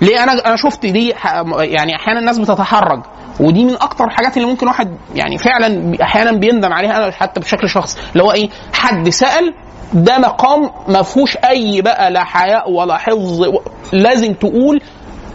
ليه؟ 0.01 0.23
أنا 0.23 0.33
أنا 0.47 0.57
شفت 0.57 0.87
دي 0.87 1.15
يعني 1.59 1.97
أحيانا 1.97 2.21
الناس 2.21 2.39
بتتحرج. 2.39 3.03
ودي 3.41 3.65
من 3.65 3.75
أكتر 3.75 4.05
الحاجات 4.05 4.37
اللي 4.37 4.49
ممكن 4.49 4.67
واحد 4.67 4.97
يعني 5.15 5.39
فعلا 5.39 5.97
أحيانا 6.03 6.33
بيندم 6.33 6.73
عليها 6.73 6.97
أنا 6.97 7.13
حتى 7.13 7.41
بشكل 7.41 7.69
شخصي 7.69 7.99
اللي 8.13 8.23
هو 8.25 8.33
إيه؟ 8.33 8.51
حد 8.73 9.09
سأل 9.09 9.55
ده 9.95 10.19
مقام 10.19 10.71
ما 10.89 11.03
فيهوش 11.03 11.37
أي 11.37 11.83
بقى 11.83 12.11
لا 12.11 12.25
حياء 12.25 12.71
ولا 12.71 12.97
حفظ 12.99 13.45
لازم 13.93 14.35
تقول 14.35 14.81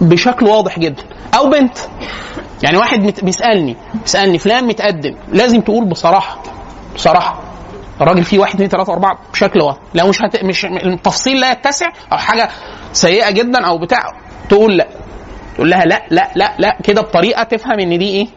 بشكل 0.02 0.46
واضح 0.46 0.80
جدا. 0.80 1.04
أو 1.38 1.50
بنت. 1.50 1.78
يعني 2.64 2.78
واحد 2.78 3.14
بيسألني 3.24 3.76
بيسألني 3.94 4.38
فلان 4.38 4.68
متقدم 4.68 5.16
لازم 5.32 5.62
تقول 5.62 5.86
بصراحة 5.86 6.38
بصراحة. 6.96 7.40
الراجل 8.02 8.24
فيه 8.24 8.40
واحد 8.40 8.54
اثنين 8.54 8.70
ثلاثة 8.70 8.94
أربعة 8.94 9.18
بشكل 9.34 9.60
واضح. 9.62 9.78
لو 9.94 10.08
مش 10.08 10.22
هت... 10.22 10.44
مش 10.44 10.66
التفصيل 10.66 11.40
لا 11.40 11.52
يتسع 11.52 11.88
أو 12.12 12.18
حاجة 12.18 12.50
سيئة 12.94 13.32
جدا 13.32 13.66
أو 13.66 13.78
بتاع 13.78 14.14
تقول 14.50 14.78
لا. 14.78 14.88
تقول 15.58 15.70
لها 15.70 15.86
لا 15.86 16.02
لا 16.12 16.30
لا 16.36 16.54
لا 16.60 16.78
كده 16.84 17.02
بطريقة 17.02 17.44
تفهم 17.44 17.80
إن 17.80 18.00
دي 18.00 18.08
إيه؟ 18.08 18.28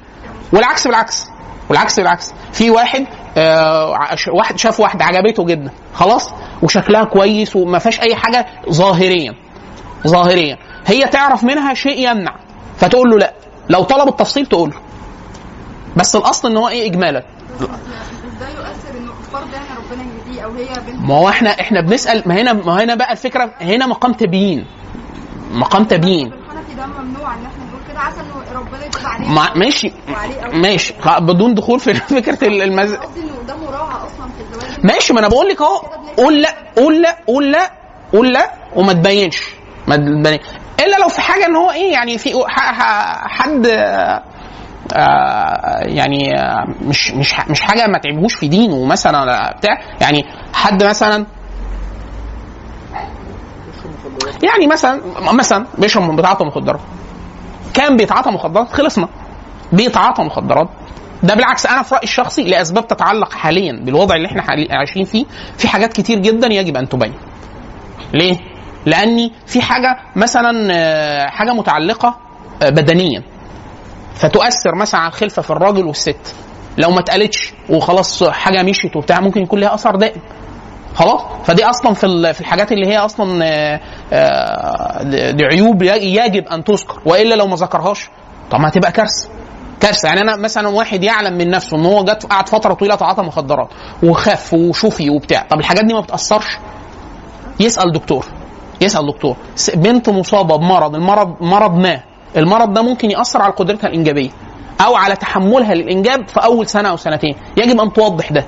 والعكس 0.53 0.87
بالعكس 0.87 1.27
والعكس 1.69 2.01
بالعكس. 2.01 2.33
في 2.53 2.71
واحد 2.71 3.07
آه 3.37 3.95
واحد 4.33 4.59
شاف 4.59 4.81
واحدة 4.81 5.05
عجبته 5.05 5.45
جدا 5.45 5.71
خلاص 5.95 6.31
وشكلها 6.63 7.05
كويس 7.05 7.57
وما 7.57 7.79
فيهاش 7.79 8.01
أي 8.01 8.15
حاجة 8.17 8.47
ظاهريا 8.71 9.35
ظاهريا. 10.07 10.59
هي 10.87 11.05
تعرف 11.07 11.45
منها 11.45 11.75
شيء 11.75 12.11
يمنع 12.11 12.35
فتقول 12.77 13.11
له 13.11 13.19
لا. 13.19 13.35
لو 13.69 13.83
طلب 13.83 14.09
التفصيل 14.09 14.47
تقول 14.47 14.71
له. 14.71 14.77
بس 15.97 16.17
الأصل 16.17 16.51
إن 16.51 16.57
هو 16.57 16.69
إيه؟ 16.69 16.87
اجمالا. 16.91 17.23
إزاي 17.57 18.51
يؤثر 18.51 18.99
إنه 18.99 19.13
فرض 19.33 19.49
يعني 19.53 19.67
ربنا 19.79 20.05
يهديه 20.29 20.43
أو 20.45 20.51
هي 20.51 20.67
بنت 20.87 21.09
ما 21.09 21.15
هو 21.15 21.29
إحنا 21.29 21.51
إحنا 21.61 21.81
بنسأل 21.81 22.23
ما 22.27 22.35
هنا 22.41 22.53
ما 22.53 22.85
هنا 22.85 22.95
بقى 22.95 23.13
الفكرة 23.13 23.51
هنا 23.61 23.87
مقام 23.87 24.13
تبيين. 24.13 24.67
مقام 25.53 25.85
تبيين. 25.85 26.33
ده 26.77 26.87
ممنوع 26.87 27.35
إن 27.35 27.47
إحنا 27.47 27.65
نقول 27.65 27.81
كده. 27.89 27.99
عسى 28.01 28.21
إنه 28.21 28.61
ربنا 28.61 28.85
يتوب 28.87 29.03
عليه 29.07 29.29
ما 29.29 29.55
ماشي. 29.57 29.93
ماشي. 30.53 30.95
بدون 31.21 31.55
دخول 31.55 31.81
في 31.81 31.95
فكرة 32.17 32.49
ال- 32.49 32.63
المز... 32.63 32.95
قصدي 32.95 33.21
إنه 33.21 33.43
ده 33.49 33.57
مراعاة 33.57 34.07
أصلا 34.07 34.29
في 34.37 34.41
الزواج. 34.41 34.85
ماشي 34.85 35.13
ما 35.13 35.21
أنا 35.21 35.29
بقول 35.29 35.49
لك 35.49 35.61
أهو. 35.63 35.77
قول 36.17 36.43
لا 36.43 36.55
قول 36.77 37.03
لا 37.03 37.17
قول 37.27 37.53
لا 37.53 37.71
قول 38.13 38.33
لا 38.33 38.51
وما 38.77 38.93
تبينش. 38.93 39.43
ما 39.89 39.97
تبين 39.97 40.39
إلا 40.81 40.97
لو 41.03 41.09
في 41.09 41.21
حاجة 41.21 41.47
إن 41.47 41.57
هو 41.57 41.71
إيه 41.71 41.93
يعني 41.93 42.19
في 42.19 42.33
حد 43.29 43.67
آه، 43.67 44.23
يعني 45.83 46.35
آه، 46.39 46.65
مش 46.83 47.11
مش 47.11 47.35
مش 47.51 47.61
حاجة 47.61 47.87
ما 47.87 47.99
تعبهوش 47.99 48.35
في 48.35 48.49
دينه 48.49 48.85
مثلا 48.87 49.53
بتاع. 49.59 49.81
يعني 50.01 50.25
حد 50.55 50.85
مثلا 50.85 51.27
يعني 54.43 54.67
مثلا 54.67 55.01
مثلا 55.33 55.67
بيشرب 55.79 56.17
بيتعاطى 56.17 56.45
مخدرات. 56.45 56.81
كان 57.75 57.97
بيتعاطى 57.97 58.31
مخدرات 58.31 58.73
خلصنا. 58.73 59.09
بيتعاطى 59.73 60.23
مخدرات. 60.23 60.69
ده 61.23 61.35
بالعكس 61.35 61.67
أنا 61.67 61.83
في 61.83 61.95
رأيي 61.95 62.05
الشخصي 62.05 62.43
لأسباب 62.45 62.89
تتعلق 62.89 63.33
حاليا 63.33 63.73
بالوضع 63.85 64.15
اللي 64.17 64.29
إحنا 64.29 64.43
عايشين 64.71 65.05
فيه 65.05 65.25
في 65.59 65.69
حاجات 65.69 65.93
كتير 65.93 66.19
جدا 66.19 66.49
يجب 66.49 66.77
أن 66.77 66.89
تبين. 66.89 67.15
ليه؟ 68.15 68.39
لأني 68.87 69.33
في 69.47 69.63
حاجة 69.63 69.97
مثلا 70.17 70.69
آه، 70.73 71.27
حاجة 71.27 71.53
متعلقة 71.53 72.17
آه، 72.63 72.71
بدنيا. 72.71 73.23
فتؤثر 74.15 74.75
مثلا 74.75 75.01
على 75.01 75.09
الخلفة 75.09 75.43
في 75.43 75.51
الراجل 75.51 75.85
والست. 75.85 76.35
لو 76.79 76.91
ما 76.91 77.01
اتقالتش 77.01 77.53
وخلاص 77.69 78.25
حاجة 78.25 78.63
مشيت 78.63 78.97
وبتاع 78.97 79.21
ممكن 79.21 79.43
يكون 79.43 79.61
لها 79.61 79.75
اثر 79.75 79.97
دائم. 79.97 80.21
خلاص؟ 81.01 81.21
فدي 81.45 81.65
أصلا 81.65 81.95
في 81.95 82.33
في 82.33 82.41
الحاجات 82.41 82.73
اللي 82.73 82.87
هي 82.87 82.99
أصلا 82.99 83.45
آه، 83.45 83.81
آه، 84.13 85.03
دي 85.31 85.45
عيوب 85.45 85.83
يجب 85.83 86.49
أن 86.49 86.65
تذكر 86.65 87.01
وإلا 87.07 87.35
لو 87.35 87.47
ما 87.47 87.57
ذكرهاش 87.57 88.09
طب 88.51 88.61
ما 88.61 88.69
هتبقى 88.69 88.93
كارثة. 88.93 89.29
كارثة. 89.81 90.09
يعني 90.09 90.21
أنا 90.21 90.37
مثلا 90.37 90.69
واحد 90.69 91.05
يعلم 91.05 91.39
من 91.39 91.51
نفسه 91.51 91.77
إن 91.77 91.85
هو 91.87 92.05
جت 92.05 92.27
قعد 92.27 92.49
فترة 92.49 92.75
طويلة 92.75 92.95
تعاطى 92.95 93.23
مخدرات 93.23 93.69
وخف 94.03 94.55
وشفي 94.55 95.11
وبتاع 95.11 95.47
طب 95.51 95.59
الحاجات 95.61 95.85
دي 95.85 95.95
ما 95.95 96.01
بتأثرش؟ 96.01 96.59
يسأل 97.61 97.93
دكتور 97.93 98.27
يسأل 98.81 99.07
دكتور. 99.07 99.37
بنت 99.75 100.09
مصابة 100.09 100.57
بمرض 100.57 100.95
المرض 100.95 101.37
مرض 101.41 101.75
ما 101.75 102.01
المرض 102.37 102.73
ده 102.73 102.83
ممكن 102.83 103.11
يأثر 103.11 103.43
على 103.43 103.53
قدرتها 103.53 103.89
الإنجابية 103.89 104.31
أو 104.87 104.95
على 104.97 105.17
تحملها 105.17 105.75
للإنجاب 105.75 106.29
في 106.29 106.45
أول 106.45 106.67
سنة 106.67 106.89
أو 106.89 106.97
سنتين. 106.97 107.35
يجب 107.57 107.81
أن 107.81 107.93
توضح 107.93 108.33
ده. 108.33 108.45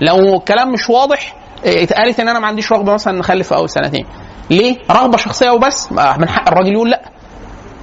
لو 0.00 0.36
الكلام 0.36 0.72
مش 0.72 0.90
واضح 0.90 1.36
اتقالت 1.66 2.20
ان 2.20 2.28
أنا 2.28 2.38
ما 2.38 2.46
عنديش 2.46 2.72
رغبه 2.72 2.92
مثلا 2.92 3.18
نخلف 3.18 3.52
اول 3.52 3.70
سنتين. 3.70 4.06
ليه؟ 4.50 4.76
رغبه 4.90 5.16
شخصيه 5.16 5.50
وبس. 5.50 5.92
من 5.92 6.28
حق 6.28 6.48
الراجل 6.48 6.72
يقول 6.72 6.90
لا. 6.90 7.02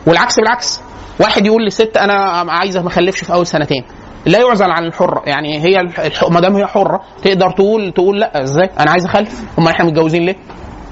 والعكس 0.08 0.36
بالعكس. 0.36 0.82
واحد 1.20 1.46
يقول 1.46 1.66
لست 1.66 1.98
أنا 1.98 2.14
عايزه 2.52 2.82
ما 2.82 2.88
اخلفش 2.88 3.24
في 3.24 3.34
اول 3.34 3.48
سنتين. 3.48 3.84
لا 4.26 4.40
يعزل 4.40 4.72
عن 4.72 4.84
الحره 4.86 5.24
يعني 5.26 5.60
هي. 5.60 5.84
ما 6.30 6.40
دام 6.40 6.56
هي 6.56 6.66
حره 6.66 7.02
تقدر 7.24 7.52
تقول 7.52 7.92
تقول 7.92 8.20
لا. 8.20 8.44
إزاي؟ 8.44 8.70
أنا 8.80 8.92
عايز 8.92 9.06
اخلف. 9.06 9.44
امال 9.60 9.74
إحنا 9.74 9.86
متجوزين 9.86 10.26
ليه؟ 10.26 10.36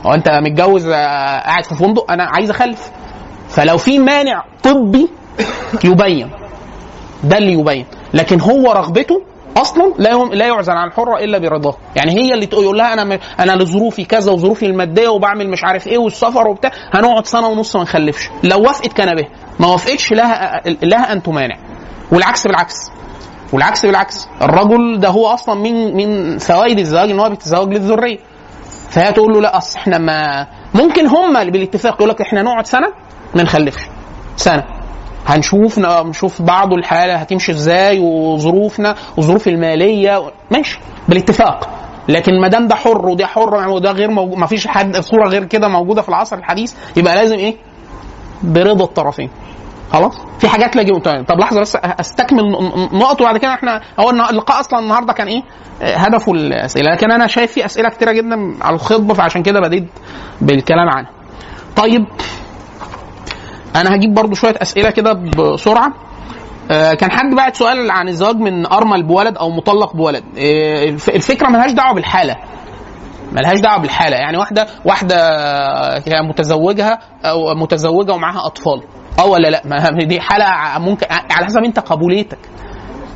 هو 0.05 0.13
انت 0.13 0.29
متجوز 0.29 0.87
آه، 0.87 1.39
قاعد 1.39 1.63
في 1.63 1.75
فندق 1.75 2.11
أنا 2.11 2.23
عايز 2.23 2.49
اخلف. 2.49 2.91
فلو 3.49 3.77
في 3.77 3.99
مانع 3.99 4.43
طبي 4.63 5.09
يبين. 5.83 6.29
ده 7.23 7.37
اللي 7.37 7.53
يبين. 7.53 7.85
لكن 8.13 8.41
هو 8.41 8.71
رغبته 8.71 9.21
أصلا 9.57 9.93
لا 9.97 10.09
لا 10.23 10.47
يعزل 10.47 10.73
عن 10.73 10.87
الحرة 10.87 11.17
إلا 11.17 11.37
برضاه. 11.37 11.75
يعني 11.95 12.11
هي 12.11 12.33
اللي 12.33 12.45
تقول 12.45 12.77
لها 12.77 12.93
أنا 12.93 13.19
أنا 13.39 13.51
لظروفي 13.63 14.05
كذا 14.05 14.31
وظروفي 14.31 14.65
المادية 14.65 15.09
وبعمل 15.09 15.49
مش 15.49 15.63
عارف 15.63 15.87
إيه 15.87 15.97
والسفر 15.97 16.47
وبتاع. 16.47 16.71
هنقعد 16.93 17.25
سنة 17.27 17.47
ونص 17.47 17.75
ما 17.75 17.81
نخلفش. 17.81 18.29
لو 18.43 18.61
وافقت 18.61 18.93
كان 18.93 19.15
به. 19.15 19.27
ما 19.59 19.67
وافقتش 19.67 20.11
لها 20.11 20.61
لها 20.65 21.13
أن 21.13 21.23
تمانع. 21.23 21.57
والعكس 22.11 22.47
بالعكس. 22.47 22.75
والعكس 23.53 23.85
بالعكس. 23.85 24.27
الرجل 24.41 24.99
ده 24.99 25.09
هو 25.09 25.27
أصلا 25.27 25.55
من 25.55 25.95
من 25.95 26.37
فوائد 26.37 26.79
الزواج 26.79 27.09
إن 27.09 27.19
هو 27.19 27.29
بيتزوج 27.29 27.73
للذرية. 27.73 28.17
فهي 28.89 29.11
تقول 29.13 29.33
له 29.33 29.41
لا 29.41 29.57
أصل 29.57 29.79
إحنا 29.79 29.97
ما 29.97 30.47
ممكن 30.73 31.07
هم 31.07 31.33
بالاتفاق 31.51 31.93
يقول 31.93 32.09
لك 32.09 32.21
إحنا 32.21 32.41
نقعد 32.41 32.65
سنة 32.67 32.87
ما 33.35 33.43
نخلفش. 33.43 33.81
سنة. 34.35 34.80
هنشوف 35.27 35.79
نشوف 35.79 36.41
بعض 36.41 36.73
الحالة 36.73 37.15
هتمشي 37.15 37.51
إزاي 37.51 37.99
وظروفنا 37.99 38.95
والظروف 39.17 39.47
المالية 39.47 40.31
ماشي 40.51 40.79
بالاتفاق. 41.09 41.69
لكن 42.09 42.41
ما 42.41 42.47
دام 42.47 42.67
ده 42.67 42.75
حر 42.75 43.05
وده 43.09 43.27
حر 43.27 43.67
وده 43.69 43.91
غير 43.91 44.11
موجود 44.11 44.37
ما 44.37 44.47
فيش 44.47 44.67
حد 44.67 44.97
صوره 44.97 45.27
غير 45.29 45.43
كده 45.43 45.67
موجودة 45.67 46.01
في 46.01 46.09
العصر 46.09 46.37
الحديث 46.37 46.73
يبقى 46.97 47.15
لازم 47.15 47.35
إيه؟ 47.35 47.55
برضا 48.43 48.83
الطرفين. 48.85 49.29
خلاص؟ 49.91 50.13
في 50.39 50.47
حاجات 50.47 50.75
لا 50.75 50.83
طب 51.27 51.39
لحظة 51.39 51.61
بس 51.61 51.75
أستكمل 51.75 52.43
نقط 52.93 53.21
وبعد 53.21 53.37
كده 53.37 53.53
إحنا 53.53 53.81
هو 53.99 54.09
اللقاء 54.09 54.59
أصلا 54.59 54.79
النهارده 54.79 55.13
كان 55.13 55.27
إيه؟ 55.27 55.41
هدفه 55.81 56.31
الأسئلة. 56.31 56.91
لكن 56.91 57.11
أنا 57.11 57.27
شايف 57.27 57.51
في 57.51 57.65
أسئلة 57.65 57.89
كتيرة 57.89 58.11
جدا 58.11 58.53
على 58.61 58.75
الخطبة 58.75 59.13
فعشان 59.13 59.43
كده 59.43 59.59
بديت 59.59 59.87
بالكلام 60.41 60.89
عنها. 60.89 61.11
طيب 61.75 62.05
أنا 63.75 63.95
هجيب 63.95 64.13
برضو 64.13 64.35
شوية 64.35 64.55
أسئلة 64.61 64.89
كده 64.89 65.13
بسرعة. 65.13 65.93
آه، 66.71 66.93
كان 66.93 67.11
حد 67.11 67.35
بعت 67.35 67.55
سؤال 67.55 67.91
عن 67.91 68.09
الزواج 68.09 68.35
من 68.35 68.65
أرمل 68.65 69.03
بولد 69.03 69.37
أو 69.37 69.49
مطلق 69.49 69.95
بولد. 69.95 70.23
آه، 70.37 70.83
الف- 70.89 71.09
الفكرة 71.09 71.49
ملهاش 71.49 71.71
دعوة 71.71 71.93
بالحالة. 71.93 72.35
ملهاش 73.31 73.59
دعوة 73.59 73.81
بالحالة. 73.81 74.17
يعني 74.17 74.37
واحدة 74.37 74.67
واحدة 74.85 75.17
متزوجها 76.29 76.99
أو 77.25 77.55
متزوجة 77.55 78.13
ومعاها 78.13 78.45
أطفال. 78.45 78.81
أه 79.19 79.25
ولا 79.25 79.47
لأ؟ 79.47 79.61
ما 79.65 79.89
دي 80.03 80.19
حالة 80.21 80.45
ممكن 80.79 81.07
على 81.09 81.45
حسب 81.45 81.63
أنت 81.63 81.79
قبوليتك. 81.79 82.37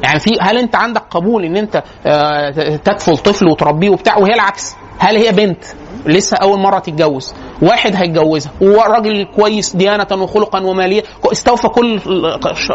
يعني 0.04 0.20
في 0.20 0.30
هل 0.42 0.58
أنت 0.58 0.76
عندك 0.76 1.02
قبول 1.10 1.44
إن 1.46 1.58
أنت 1.58 1.84
آه، 2.06 2.50
تكفل 2.76 3.18
طفل 3.18 3.48
وتربيه 3.48 3.90
وبتاع؟ 3.90 4.18
وهي 4.18 4.34
العكس. 4.34 4.76
هل 5.00 5.18
هي 5.18 5.32
بنت؟ 5.32 5.64
لسه 6.06 6.38
أول 6.38 6.60
مرة 6.60 6.80
تتجوز. 6.80 7.34
واحد 7.62 7.96
هيتجوزها. 7.96 8.52
وراجل 8.62 9.28
كويس 9.36 9.76
ديانة 9.76 10.08
وخلقا 10.12 10.60
ومالية. 10.64 11.04
استوفى 11.32 11.68
كل 11.68 12.02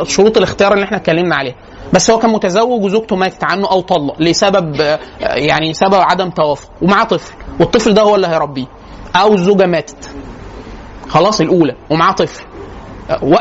شروط 0.06 0.36
الاختيار 0.36 0.74
اللي 0.74 0.84
إحنا 0.84 0.96
اتكلمنا 0.96 1.36
عليها. 1.36 1.54
بس 1.92 2.10
هو 2.10 2.18
كان 2.18 2.30
متزوج 2.30 2.84
وزوجته 2.84 3.16
ماتت 3.16 3.44
عنه 3.44 3.70
أو 3.70 3.80
طلق 3.80 4.22
لسبب 4.22 4.98
يعني 5.20 5.72
سبب 5.72 5.94
عدم 5.94 6.30
توافق. 6.30 6.70
ومعاه 6.82 7.04
طفل. 7.04 7.34
والطفل 7.60 7.94
ده 7.94 8.02
هو 8.02 8.16
اللي 8.16 8.26
هيربيه. 8.26 8.66
أو 9.16 9.34
الزوجة 9.34 9.66
ماتت. 9.66 10.10
خلاص 11.08 11.40
الأولى. 11.40 11.76
ومعاه 11.90 12.12
طفل. 12.12 12.44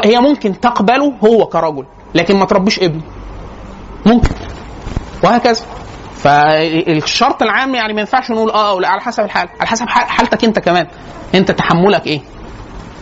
هي 0.06 0.20
ممكن 0.20 0.60
تقبله 0.60 1.14
هو 1.26 1.46
كرجل. 1.46 1.86
لكن 2.16 2.38
ما 2.38 2.46
تربيش 2.46 2.80
ابنه 2.80 3.02
ممكن. 4.06 4.30
وهكذا. 5.24 5.66
فالشرط 6.24 7.42
العام 7.44 7.76
يعني 7.76 7.94
ما 7.94 8.00
ينفعش 8.00 8.32
نقول 8.32 8.50
آه 8.52 8.70
أو 8.70 8.80
لا 8.80 8.88
على 8.88 9.02
حسب 9.02 9.24
الحال. 9.24 9.50
على 9.60 9.68
حسب 9.68 9.88
حال- 9.90 10.10
حالتك 10.10 10.44
انت 10.44 10.60
كمان. 10.60 10.88
انت 11.36 11.52
تحملك 11.52 12.08
إيه؟ 12.08 12.22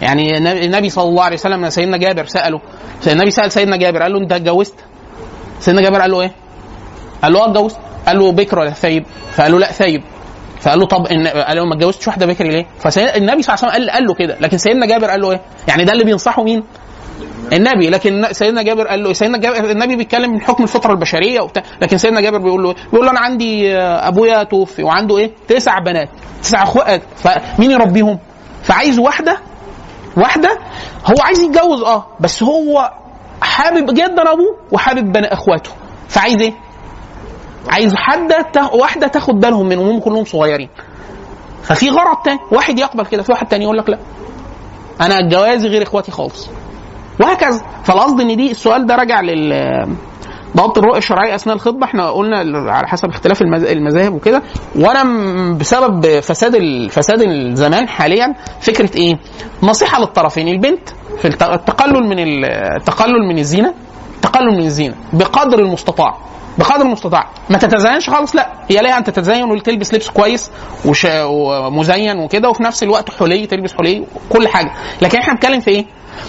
يعني 0.01 0.38
النبي- 0.38 0.89
صلى 0.89 1.03
الله 1.10 1.23
عليه 1.23 1.36
وسلم 1.36 1.69
سيدنا 1.69 1.97
جابر 1.97 2.25
سأله 2.25 2.62
النبي 3.08 3.32
سأل 3.32 3.51
سيدنا 3.51 3.77
جابر 3.77 4.01
قال 4.03 4.12
له 4.13 4.19
انت 4.19 4.32
اتجوزت؟ 4.32 4.75
سيدنا 5.60 5.82
جابر 5.82 6.01
قال 6.01 6.12
له 6.12 6.21
إيه؟ 6.21 6.32
قال 7.23 7.34
له 7.34 7.39
آه 7.45 7.51
اتجوزت. 7.51 7.77
قال 8.08 8.19
له 8.19 8.32
بكر 8.32 8.60
ولا 8.60 8.69
ثيب؟ 8.71 9.06
فقال 9.36 9.51
له 9.51 9.60
لا 9.60 9.71
ثيب. 9.71 10.03
فقال 10.62 10.80
له 10.80 10.86
طب 10.86 11.08
إن 11.08 11.27
قال 11.27 11.58
له 11.58 11.65
ما 11.65 11.73
اتجوزتش 11.75 12.08
واحدة 12.08 12.25
بكري 12.25 12.49
ليه؟ 12.49 12.65
فالنبي 12.80 13.41
صلى 13.41 13.56
الله 13.56 13.65
عليه 13.65 13.67
وسلم 13.67 13.69
قال, 13.69 13.89
قال 13.89 14.06
له 14.08 14.13
كده. 14.13 14.38
لكن 14.39 14.58
سيدنا 14.58 14.86
جابر 14.86 15.10
قال 15.10 15.21
له 15.21 15.32
إيه؟ 15.32 15.41
يعني 15.67 15.84
ده 15.86 15.93
اللي 15.93 16.03
بينصحه 16.03 16.43
مين؟ 16.43 16.63
النبي 17.54 17.90
لكن 17.90 18.28
سيدنا 18.32 18.62
جابر 18.62 18.88
قال 18.88 19.04
له 19.04 19.14
سيدنا 19.14 19.38
جابر 19.38 19.72
النبي 19.72 19.96
بيتكلم 19.96 20.32
من 20.32 20.42
حكم 20.42 20.64
الفطرة 20.64 20.92
البشرية 20.92 21.42
وبتاع 21.42 21.64
لكن 21.82 21.98
سيدنا 21.98 22.22
جابر 22.22 22.38
بيقول 22.38 22.64
له؟ 22.64 22.76
بيقول 22.92 23.06
له 23.06 23.12
أنا 23.12 23.20
عندي 23.20 23.78
أبويا 23.78 24.44
توفي 24.44 24.84
وعنده 24.84 25.18
إيه؟ 25.18 25.32
تسع 25.48 25.80
بنات 25.80 26.10
تسع 26.42 26.64
أخوات 26.64 27.02
فمين 27.16 27.72
يربيهم؟ 27.72 28.20
فعايز 28.64 29.00
واحدة 29.00 29.38
واحدة 30.18 30.60
هو 31.06 31.16
عايز 31.22 31.40
يتجوز 31.42 31.82
آه 31.84 32.06
بس 32.20 32.44
هو 32.44 32.92
حابب 33.42 33.94
جدا 33.94 34.22
أبوه 34.34 34.58
وحابب 34.72 35.12
بني 35.12 35.34
أخواته 35.34 35.72
فعايز 36.08 36.42
إيه؟ 36.42 36.54
عايز 37.70 37.94
حد 37.96 38.34
واحدة 38.74 39.08
تاخد 39.08 39.36
بالهم 39.40 39.66
منهم 39.70 39.88
هم 39.88 40.00
كلهم 40.00 40.26
صغيرين 40.26 40.70
ففي 41.64 41.90
غرض 41.90 42.18
تاني 42.26 42.40
واحد 42.52 42.80
يقبل 42.80 43.06
كده 43.06 43.24
في 43.24 43.32
واحد 43.32 43.48
تاني 43.48 43.64
يقول 43.64 43.78
لك 43.78 43.90
لا 43.90 43.98
أنا 45.02 45.22
جوازي 45.30 45.68
غير 45.68 45.84
إخواتي 45.84 46.12
خالص 46.12 46.50
وهكذا. 47.19 47.62
فالقصد 47.84 48.21
إن 48.21 48.36
دي 48.38 48.51
السؤال 48.51 48.86
ده 48.86 48.95
راجع 48.95 49.21
لل 49.21 49.88
ضبط 50.58 50.77
الرؤيه 50.77 50.97
الشرعية 50.97 51.36
أثناء 51.36 51.56
الخطبة. 51.56 51.86
إحنا 51.86 52.10
قلنا 52.10 52.38
على 52.71 52.88
حسب 52.88 53.10
اختلاف 53.10 53.41
المذ- 53.43 53.67
المذاهب 53.69 54.13
وكده. 54.13 54.41
وأنا 54.75 55.03
بسبب 55.53 56.19
فساد 56.19 56.58
فساد 56.91 57.21
الزمان 57.21 57.88
حاليا 57.88 58.36
فكرة 58.62 58.97
إيه؟ 58.97 59.19
نصيحة 59.63 59.99
للطرفين. 59.99 60.47
البنت 60.47 60.89
في 61.21 61.27
الت- 61.27 61.43
التقلل 61.43 62.03
من 62.08 62.19
ال- 62.19 62.45
التقلل 62.75 63.27
من 63.30 63.38
الزينة. 63.39 63.73
تقلل 64.21 64.51
من 64.58 64.65
الزينة. 64.65 64.95
بقدر 65.13 65.60
المستطاع. 65.60 66.17
بقدر 66.58 66.82
المستطاع. 66.86 67.30
ما 67.49 67.58
تتزينش 67.58 68.10
خالص 68.10 68.36
لا. 68.36 68.49
هي 68.69 68.82
ليها 68.82 68.97
أن 68.97 69.03
تتزين 69.03 69.51
وتلبس 69.51 69.93
لبس 69.93 70.10
كويس. 70.10 70.51
ومزين 71.25 72.19
وكده 72.19 72.49
وفي 72.49 72.63
نفس 72.63 72.84
الوقت 72.84 73.10
حلي 73.19 73.45
تلبس 73.47 73.73
حلي 73.73 74.06
كل 74.30 74.47
حاجة. 74.47 74.71
لكن 75.01 75.17
إحنا 75.17 75.34
بنتكلم 75.34 75.60
في 75.60 75.71
إيه؟ 75.71 75.86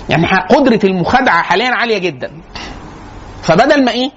يعني 0.08 0.26
قدرة 0.50 0.80
المخادعة 0.84 1.42
حاليا 1.42 1.68
عالية 1.74 1.98
جدا. 1.98 2.30
فبدل 3.42 3.84
ما 3.84 3.92
إيه؟ 3.92 4.10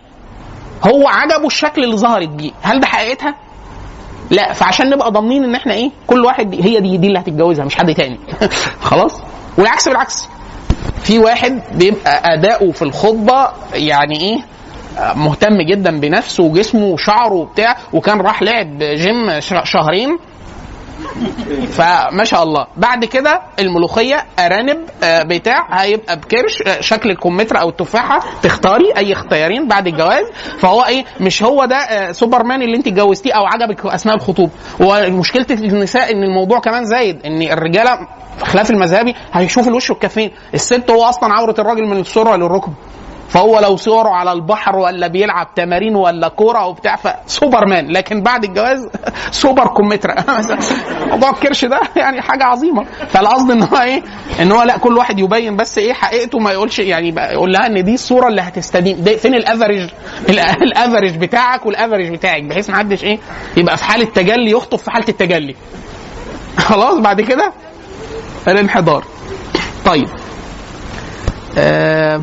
هو 0.84 1.08
عجبه 1.08 1.48
الشكل 1.48 1.84
اللي 1.84 1.98
ظهرت 1.98 2.30
بيه. 2.30 2.52
هل 2.62 2.80
ده 2.80 2.88
حقيقتها؟ 2.88 3.36
لا. 4.30 4.54
فعشان 4.54 4.90
نبقى 4.90 5.12
ضامنين 5.12 5.44
إن 5.44 5.56
إحنا 5.56 5.74
إيه؟ 5.74 5.92
كل 6.08 6.26
واحد 6.26 6.50
دي 6.50 6.64
هي 6.64 6.80
دي 6.80 6.98
دي 6.98 7.08
اللي 7.08 7.20
هتتجوزها 7.20 7.66
مش 7.66 7.76
حد 7.76 7.94
تاني. 7.94 8.20
خلاص؟ 8.90 9.22
والعكس 9.58 9.88
بالعكس. 9.88 10.28
في 11.04 11.20
واحد 11.20 11.62
بيبقى 11.72 12.34
أداؤه 12.34 12.72
في 12.72 12.82
الخطبة 12.82 13.48
يعني 13.74 14.20
إيه؟ 14.22 14.38
مهتم 15.16 15.62
جدا 15.62 16.00
بنفسه 16.00 16.44
وجسمه 16.44 16.86
وشعره 16.86 17.34
وبتاع 17.34 17.78
وكان 17.94 18.22
راح 18.22 18.42
لعب 18.44 18.78
جيم 18.80 19.40
شهرين 19.64 20.18
فما 21.72 22.24
شاء 22.24 22.44
الله. 22.44 22.68
بعد 22.78 23.06
كده 23.06 23.42
الملوخية 23.60 24.26
أرانب 24.40 24.78
آه، 25.04 25.24
بتاع 25.24 25.68
هيبقى 25.82 26.18
بكرش 26.18 26.62
آه، 26.68 26.82
شكل 26.82 27.10
الكمثرى 27.10 27.62
أو 27.62 27.70
التفاحة. 27.70 28.20
تختاري 28.44 28.92
أي 28.98 29.14
اختيارين 29.14 29.68
بعد 29.68 29.88
الجواز. 29.88 30.26
فهو 30.60 30.84
إيه 30.86 31.06
مش 31.20 31.44
هو 31.44 31.66
ده 31.66 31.76
آه، 31.76 32.12
سوبرمان 32.12 32.62
اللي 32.62 32.78
أنت 32.78 32.88
اتجوزتيه 32.88 33.34
أو 33.34 33.46
عجبك 33.46 33.86
أثناء 33.86 34.16
الخطوبه 34.16 34.52
ومشكلة 34.80 35.46
النساء 35.52 36.12
إن 36.12 36.24
الموضوع 36.24 36.60
كمان 36.60 36.86
زايد 36.86 37.26
إن 37.26 37.42
الرجالة 37.42 38.08
خلاف 38.44 38.72
المذهبي 38.72 39.16
هيشوف 39.34 39.68
الوش 39.68 39.90
والكفين 39.90 40.32
الست 40.54 40.92
هو 40.92 41.04
أصلا 41.04 41.34
عورة 41.34 41.56
الراجل 41.60 41.88
من 41.88 41.98
السره 42.00 42.36
للركب. 42.36 42.74
فهو 43.32 43.60
لو 43.60 43.78
صوره 43.78 44.10
على 44.10 44.32
البحر 44.32 44.76
ولا 44.76 45.08
بيلعب 45.08 45.48
تمارين 45.56 45.96
ولا 45.96 46.28
كورة 46.28 46.66
وبتاع 46.66 46.96
فسوبرمان 46.96 47.92
لكن 47.92 48.22
بعد 48.24 48.44
الجواز 48.44 48.90
سوبر 49.32 49.68
كمثرى. 49.68 50.16
موضوع 51.12 51.30
الكرش 51.30 51.66
ده 51.66 51.80
يعني 51.96 52.22
حاجة 52.22 52.44
عظيمة. 52.44 52.84
فالقصد 53.10 53.52
إن 53.52 53.64
هو 53.64 53.78
إيه؟ 53.78 54.04
إن 54.42 54.52
هو 54.52 54.64
لا 54.64 54.78
كل 54.78 54.98
واحد 54.98 55.20
يبين 55.20 55.56
بس 55.58 55.78
إيه 55.78 55.94
حقيقته 55.94 56.40
ما 56.40 56.52
يقولش 56.52 56.80
يعني 56.80 57.16
يقول 57.34 57.54
لها 57.54 57.68
إن 57.68 57.84
دي 57.84 57.94
الصورة 57.94 58.28
اللي 58.28 58.42
هتستدين. 58.42 59.04
ده 59.04 59.18
فين 59.18 59.36
الافرج 59.36 59.90
الافرج 60.30 61.18
بتاعك 61.26 61.66
والافرج 61.66 62.10
بتاعك 62.12 62.44
بحيث 62.44 62.70
ما 62.70 62.78
حدش 62.78 63.04
إيه؟ 63.04 63.20
يبقى 63.58 63.78
في 63.78 63.84
حالة 63.84 64.06
تجلي 64.06 64.52
يخطب 64.52 64.78
في 64.78 64.92
حالة 64.92 65.06
التجلي. 65.10 65.56
خلاص 66.58 66.98
بعد 67.00 67.22
كده 67.22 67.54
الانحدار. 68.48 69.04
طيب. 69.86 70.10
آه 71.58 72.22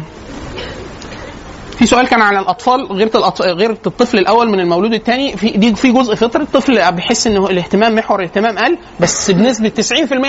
في 1.78 1.86
سؤال 1.86 2.08
كان 2.08 2.22
على 2.22 2.38
الأطفال 2.38 2.86
غير 2.92 3.06
الأطف... 3.14 3.42
غير 3.42 3.70
الطفل 3.70 4.18
الأول 4.18 4.48
من 4.50 4.60
المولود 4.60 4.94
الثاني 4.94 5.36
في 5.36 5.50
دي 5.50 5.74
في 5.74 5.92
جزء 5.92 6.14
فطري 6.14 6.42
الطفل 6.42 6.92
بيحس 6.92 7.26
ان 7.26 7.36
الاهتمام 7.36 7.94
محور 7.94 8.20
الاهتمام 8.20 8.58
قل 8.58 8.78
بس 9.00 9.30
بنسبة 9.30 9.72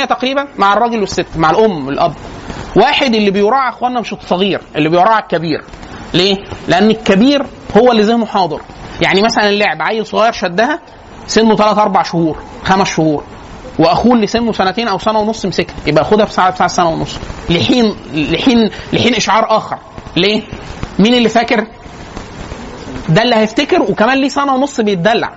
90% 0.06 0.08
تقريبا 0.10 0.48
مع 0.58 0.74
الراجل 0.74 1.00
والست 1.00 1.26
مع 1.36 1.50
الأم 1.50 1.88
والاب 1.88 2.14
واحد 2.76 3.16
اللي 3.16 3.32
بيراعي 3.32 3.70
أخواننا 3.70 4.00
مش 4.00 4.14
الصغير 4.14 4.62
اللي 4.76 4.90
بيراعي 4.90 5.20
الكبير. 5.20 5.64
ليه؟ 6.14 6.38
لأن 6.68 6.90
الكبير 6.90 7.46
هو 7.78 7.92
اللي 7.92 8.04
ذهنه 8.04 8.26
حاضر. 8.26 8.62
يعني 9.02 9.22
مثلا 9.22 9.50
اللعب 9.50 9.82
عيل 9.82 10.06
صغير 10.06 10.32
شدها 10.32 10.80
سنه 11.28 11.56
3 11.56 11.82
4 11.82 12.04
شهور 12.04 12.38
خمس 12.64 12.88
شهور 12.88 13.24
وأخوه 13.80 14.14
اللي 14.16 14.28
سنه 14.28 14.52
سنتين 14.52 14.88
أو 14.88 14.98
سنة 14.98 15.20
ونص 15.20 15.46
مسكها 15.46 15.76
يبقى 15.88 16.04
خدها 16.06 16.26
في 16.26 16.34
ساعه 16.34 16.68
سنة 16.68 16.90
ونص. 16.90 17.16
لحين 17.50 17.96
لحين 18.14 18.70
لحين 18.94 19.16
إشعار 19.16 19.58
آخر. 19.58 19.78
ليه؟ 20.16 20.42
مين 21.00 21.14
اللي 21.14 21.30
فاكر؟ 21.30 21.68
ده 23.10 23.22
اللي 23.22 23.36
هيفتكر 23.36 23.82
وكمان 23.82 24.18
ليه 24.18 24.30
سنة 24.30 24.54
ونص 24.56 24.82
بيتدلع. 24.82 25.32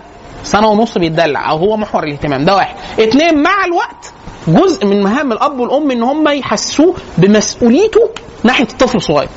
سنة 0.44 0.68
ونص 0.68 0.98
بيتدلع 0.98 1.50
أو 1.50 1.56
هو 1.56 1.76
محور 1.76 2.04
الاهتمام. 2.04 2.44
ده 2.44 2.54
واحد. 2.56 2.74
اتنين 2.98 3.42
مع 3.42 3.64
الوقت 3.64 4.12
جزء 4.48 4.86
من 4.86 5.02
مهام 5.02 5.32
الأب 5.32 5.58
والأم 5.60 5.90
إن 5.90 6.02
هم 6.02 6.28
يحسسوه 6.28 6.94
بمسؤوليته 7.18 8.10
ناحية 8.44 8.64
الطفل 8.64 8.96
الصغير. 8.96 9.28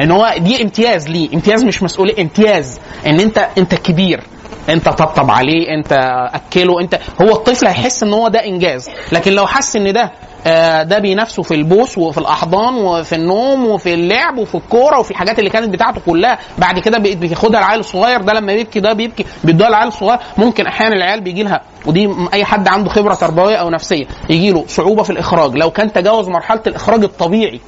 إن 0.00 0.10
هو 0.10 0.34
دي 0.38 0.62
امتياز 0.62 1.08
ليه. 1.08 1.34
امتياز 1.34 1.64
مش 1.64 1.82
مسؤولية 1.82 2.22
امتياز 2.22 2.78
إن 3.06 3.20
أنت 3.20 3.48
أنت 3.58 3.74
كبير. 3.74 4.20
انت 4.68 4.88
طبطب 4.88 5.30
عليه 5.30 5.74
انت 5.74 5.92
اكله 6.34 6.80
انت 6.80 6.98
هو 7.22 7.30
الطفل 7.32 7.66
هيحس 7.66 8.02
ان 8.02 8.12
هو 8.12 8.28
ده 8.28 8.44
انجاز. 8.44 8.90
لكن 9.12 9.32
لو 9.32 9.46
حس 9.46 9.76
ان 9.76 9.92
ده 9.92 10.12
آه، 10.48 10.82
ده 10.82 10.98
بينافسه 10.98 11.42
في 11.42 11.54
البوس 11.54 11.98
وفي 11.98 12.18
الأحضان 12.18 12.74
وفي 12.74 13.14
النوم 13.14 13.66
وفي 13.66 13.94
اللعب 13.94 14.38
وفي 14.38 14.54
الكورة 14.54 14.98
وفي 14.98 15.10
الحاجات 15.10 15.38
اللي 15.38 15.50
كانت 15.50 15.68
بتاعته 15.68 16.00
كلها 16.06 16.38
بعد 16.58 16.78
كده 16.78 16.98
بياخدها 16.98 17.60
العيل 17.60 17.80
الصغير 17.80 18.20
ده 18.22 18.32
لما 18.32 18.54
بيبكي 18.54 18.80
ده 18.80 18.92
بيبكي 18.92 19.24
بيدوها 19.44 19.68
العيل 19.68 19.88
الصغير. 19.88 20.18
ممكن 20.38 20.66
أحيانا 20.66 20.94
العيال 20.96 21.20
بيجي 21.20 21.42
لها 21.42 21.60
ودي 21.86 22.10
أي 22.32 22.44
حد 22.44 22.68
عنده 22.68 22.90
خبرة 22.90 23.14
تربوية 23.14 23.56
أو 23.56 23.70
نفسية 23.70 24.06
يجي 24.30 24.52
له 24.52 24.64
صعوبة 24.68 25.02
في 25.02 25.10
الإخراج. 25.10 25.56
لو 25.56 25.70
كان 25.70 25.92
تجاوز 25.92 26.28
مرحلة 26.28 26.60
الإخراج 26.66 27.04
الطبيعي 27.04 27.60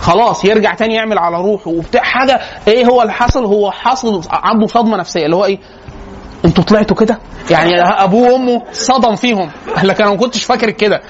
خلاص 0.00 0.44
يرجع 0.44 0.74
تاني 0.74 0.94
يعمل 0.94 1.18
على 1.18 1.36
روحه 1.36 1.70
وبتاع 1.70 2.02
حاجة 2.02 2.40
إيه 2.68 2.86
هو 2.86 3.02
اللي 3.02 3.12
حصل؟ 3.12 3.44
هو 3.44 3.70
حصل 3.70 4.20
عنده 4.30 4.66
صدمة 4.66 4.96
نفسية 4.96 5.24
اللي 5.24 5.36
هو 5.36 5.44
إيه؟ 5.44 5.58
أنتوا 6.44 6.64
طلعتوا 6.64 6.96
كده؟ 6.96 7.18
يعني 7.50 7.80
أبوه 7.82 8.32
وأمه 8.32 8.62
صدم 8.72 9.16
فيهم. 9.16 9.50
لكن 9.82 10.02
أنا 10.04 10.12
ما 10.12 10.18
كنتش 10.18 10.44
فاكر 10.44 10.70
كده. 10.70 11.02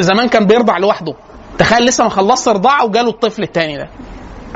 زمان 0.00 0.28
كان 0.28 0.46
بيرضع 0.46 0.78
لوحده. 0.78 1.14
تخيل 1.58 1.86
لسه 1.86 2.04
ما 2.04 2.10
خلصش 2.10 2.48
رضاعة 2.48 2.84
وجاله 2.84 3.08
الطفل 3.10 3.42
التاني 3.42 3.76
ده. 3.76 3.88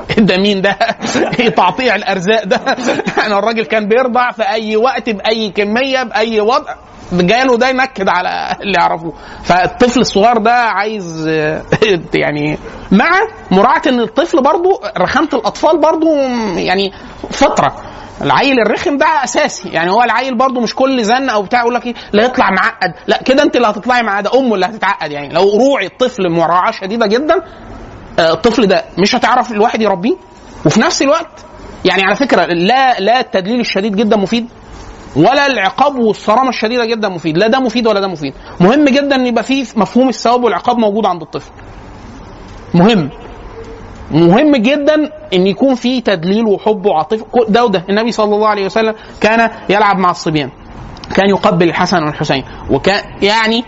ده 0.29 0.37
مين 0.37 0.63
ده؟ 0.63 0.71
إيه 1.41 1.49
تقطيع 1.49 1.95
الأرزاق 1.95 2.45
ده؟ 2.45 2.61
يعني 3.19 3.39
الراجل 3.39 3.65
كان 3.65 3.89
بيرضع 3.89 4.31
في 4.31 4.43
أي 4.43 4.77
وقت 4.77 5.11
بأي 5.11 5.51
كمية 5.51 6.03
بأي 6.03 6.41
وضع. 6.41 6.75
جاله 7.13 7.57
ده 7.57 7.69
ينكد 7.69 8.09
على 8.09 8.57
اللي 8.61 8.75
يعرفوه. 8.81 9.13
فالطفل 9.45 10.01
الصغير 10.01 10.37
ده 10.39 10.53
عايز 10.53 11.29
يعني 12.15 12.59
مع 12.93 13.11
مراعاة 13.51 13.83
إن 13.87 14.01
الطفل 14.01 14.43
برضو 14.43 14.81
رخامة 14.99 15.29
الأطفال 15.33 15.81
برضو 15.81 16.17
يعني 16.57 16.93
فطرة. 17.31 17.77
العيل 18.23 18.61
الرخم 18.61 18.99
ده 18.99 19.07
أساسي. 19.25 19.69
يعني 19.69 19.91
هو 19.91 20.03
العيل 20.03 20.35
برضو 20.39 20.61
مش 20.61 20.75
كل 20.75 21.05
زن 21.05 21.29
أو 21.31 21.43
بتاع 21.43 21.61
يقول 21.61 21.75
لك 21.75 21.87
إيه 21.87 21.95
لا 22.13 22.23
يطلع 22.25 22.51
معقد. 22.51 22.93
لا 23.07 23.23
كده 23.23 23.43
أنت 23.43 23.57
اللي 23.57 23.67
هتطلعي 23.69 24.03
معقدة. 24.03 24.31
أمه 24.39 24.55
اللي 24.55 24.67
هتتعقد 24.67 25.11
يعني. 25.13 25.29
لو 25.29 25.57
روعي 25.59 25.87
الطفل 25.87 26.31
مراعاة 26.31 26.71
شديدة 26.71 27.07
جدا 27.07 27.35
الطفل 28.19 28.67
ده 28.67 28.85
مش 28.99 29.15
هتعرف 29.17 29.53
الواحد 29.53 29.83
يربيه؟ 29.83 30.17
وفي 30.67 30.81
نفس 30.81 31.03
الوقت 31.03 31.45
يعني 31.85 32.03
على 32.03 32.17
فكرة 32.17 32.45
لا 32.45 33.01
لا 33.01 33.21
التدليل 33.21 33.61
الشديد 33.61 33.97
جدا 33.97 34.17
مفيد 34.17 34.47
ولا 35.17 35.47
العقاب 35.47 35.99
والصرامة 35.99 36.49
الشديدة 36.49 36.85
جدا 36.85 37.09
مفيد. 37.09 37.39
لا 37.39 37.47
ده 37.49 37.61
مفيد 37.61 37.87
ولا 37.87 38.01
ده 38.01 38.09
مفيد. 38.09 38.35
مهم 38.61 38.85
جدا 38.85 39.17
إن 39.17 39.27
يبقى 39.27 39.43
فيه 39.45 39.65
مفهوم 39.77 40.09
الثواب 40.09 40.45
والعقاب 40.45 40.79
موجود 40.79 41.07
عند 41.07 41.23
الطفل. 41.23 41.51
مهم. 42.75 43.11
مهم 44.11 44.57
جدا 44.57 44.95
إن 45.35 45.47
يكون 45.47 45.75
في 45.75 46.01
تدليل 46.01 46.45
وحب 46.45 46.87
وعاطفة. 46.87 47.27
ده 47.49 47.65
وده. 47.65 47.85
النبي 47.91 48.13
صلى 48.13 48.35
الله 48.35 48.49
عليه 48.49 48.65
وسلم 48.65 48.95
كان 49.21 49.51
يلعب 49.69 49.99
مع 49.99 50.11
الصبيان. 50.11 50.51
كان 51.17 51.29
يقبل 51.29 51.69
الحسن 51.69 52.03
والحسين. 52.03 52.45
وكان 52.71 53.03
يعني 53.23 53.65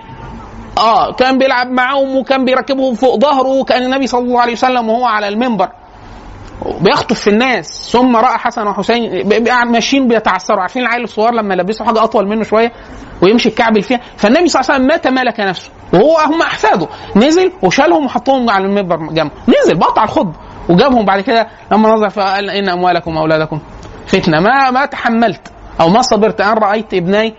آه 0.83 1.13
كان 1.13 1.39
بيلعب 1.39 1.71
معاهم 1.71 2.17
وكان 2.17 2.45
بيركبهم 2.45 2.95
فوق 2.95 3.21
ظهره 3.21 3.49
وكأن 3.49 3.83
النبي 3.83 4.07
صلى 4.07 4.21
الله 4.21 4.41
عليه 4.41 4.53
وسلم 4.53 4.89
وهو 4.89 5.05
على 5.05 5.29
المنبر. 5.29 5.69
بيخطف 6.81 7.21
في 7.21 7.31
الناس. 7.31 7.91
ثم 7.93 8.17
رأى 8.17 8.39
حسن 8.39 8.67
وحسين 8.67 9.29
ماشيين 9.67 10.09
بيتعثروا. 10.09 10.61
عارفين 10.61 10.83
العيل 10.83 11.03
الصغير 11.05 11.35
لما 11.35 11.55
يلبسوا 11.55 11.87
حاجة 11.87 12.05
أطول 12.05 12.29
منه 12.29 12.43
شوية 12.43 12.73
ويمشي 13.23 13.49
الكعبل 13.49 13.83
فيها. 13.83 14.01
فالنبي 14.17 14.49
صلى 14.49 14.61
الله 14.61 14.75
عليه 14.75 14.85
وسلم 14.85 14.87
ما 14.87 14.97
تمالك 14.97 15.41
نفسه. 15.41 15.71
وهو 15.93 16.19
هم 16.19 16.43
أحفاده. 16.43 16.89
نزل 17.17 17.53
وشالهم 17.63 18.05
وحطهم 18.05 18.51
على 18.51 18.65
المنبر 18.65 18.97
جنبه. 18.97 19.31
نزل 19.49 19.79
بقطع 19.79 20.05
الخطبة 20.05 20.35
وجابهم. 20.69 21.05
بعد 21.05 21.21
كده 21.21 21.49
لما 21.73 21.89
نظر 21.89 22.11
فقال 22.11 22.51
إن 22.51 22.69
أموالكم 22.69 23.17
وأولادكم 23.17 23.61
فتنة. 24.07 24.41
ما 24.41 24.71
ما 24.71 24.87
تحملت 24.87 25.53
أو 25.81 25.89
ما 25.89 26.03
صبرت. 26.03 26.41
أن 26.41 26.59
رأيت 26.59 26.95
ابني. 26.95 27.35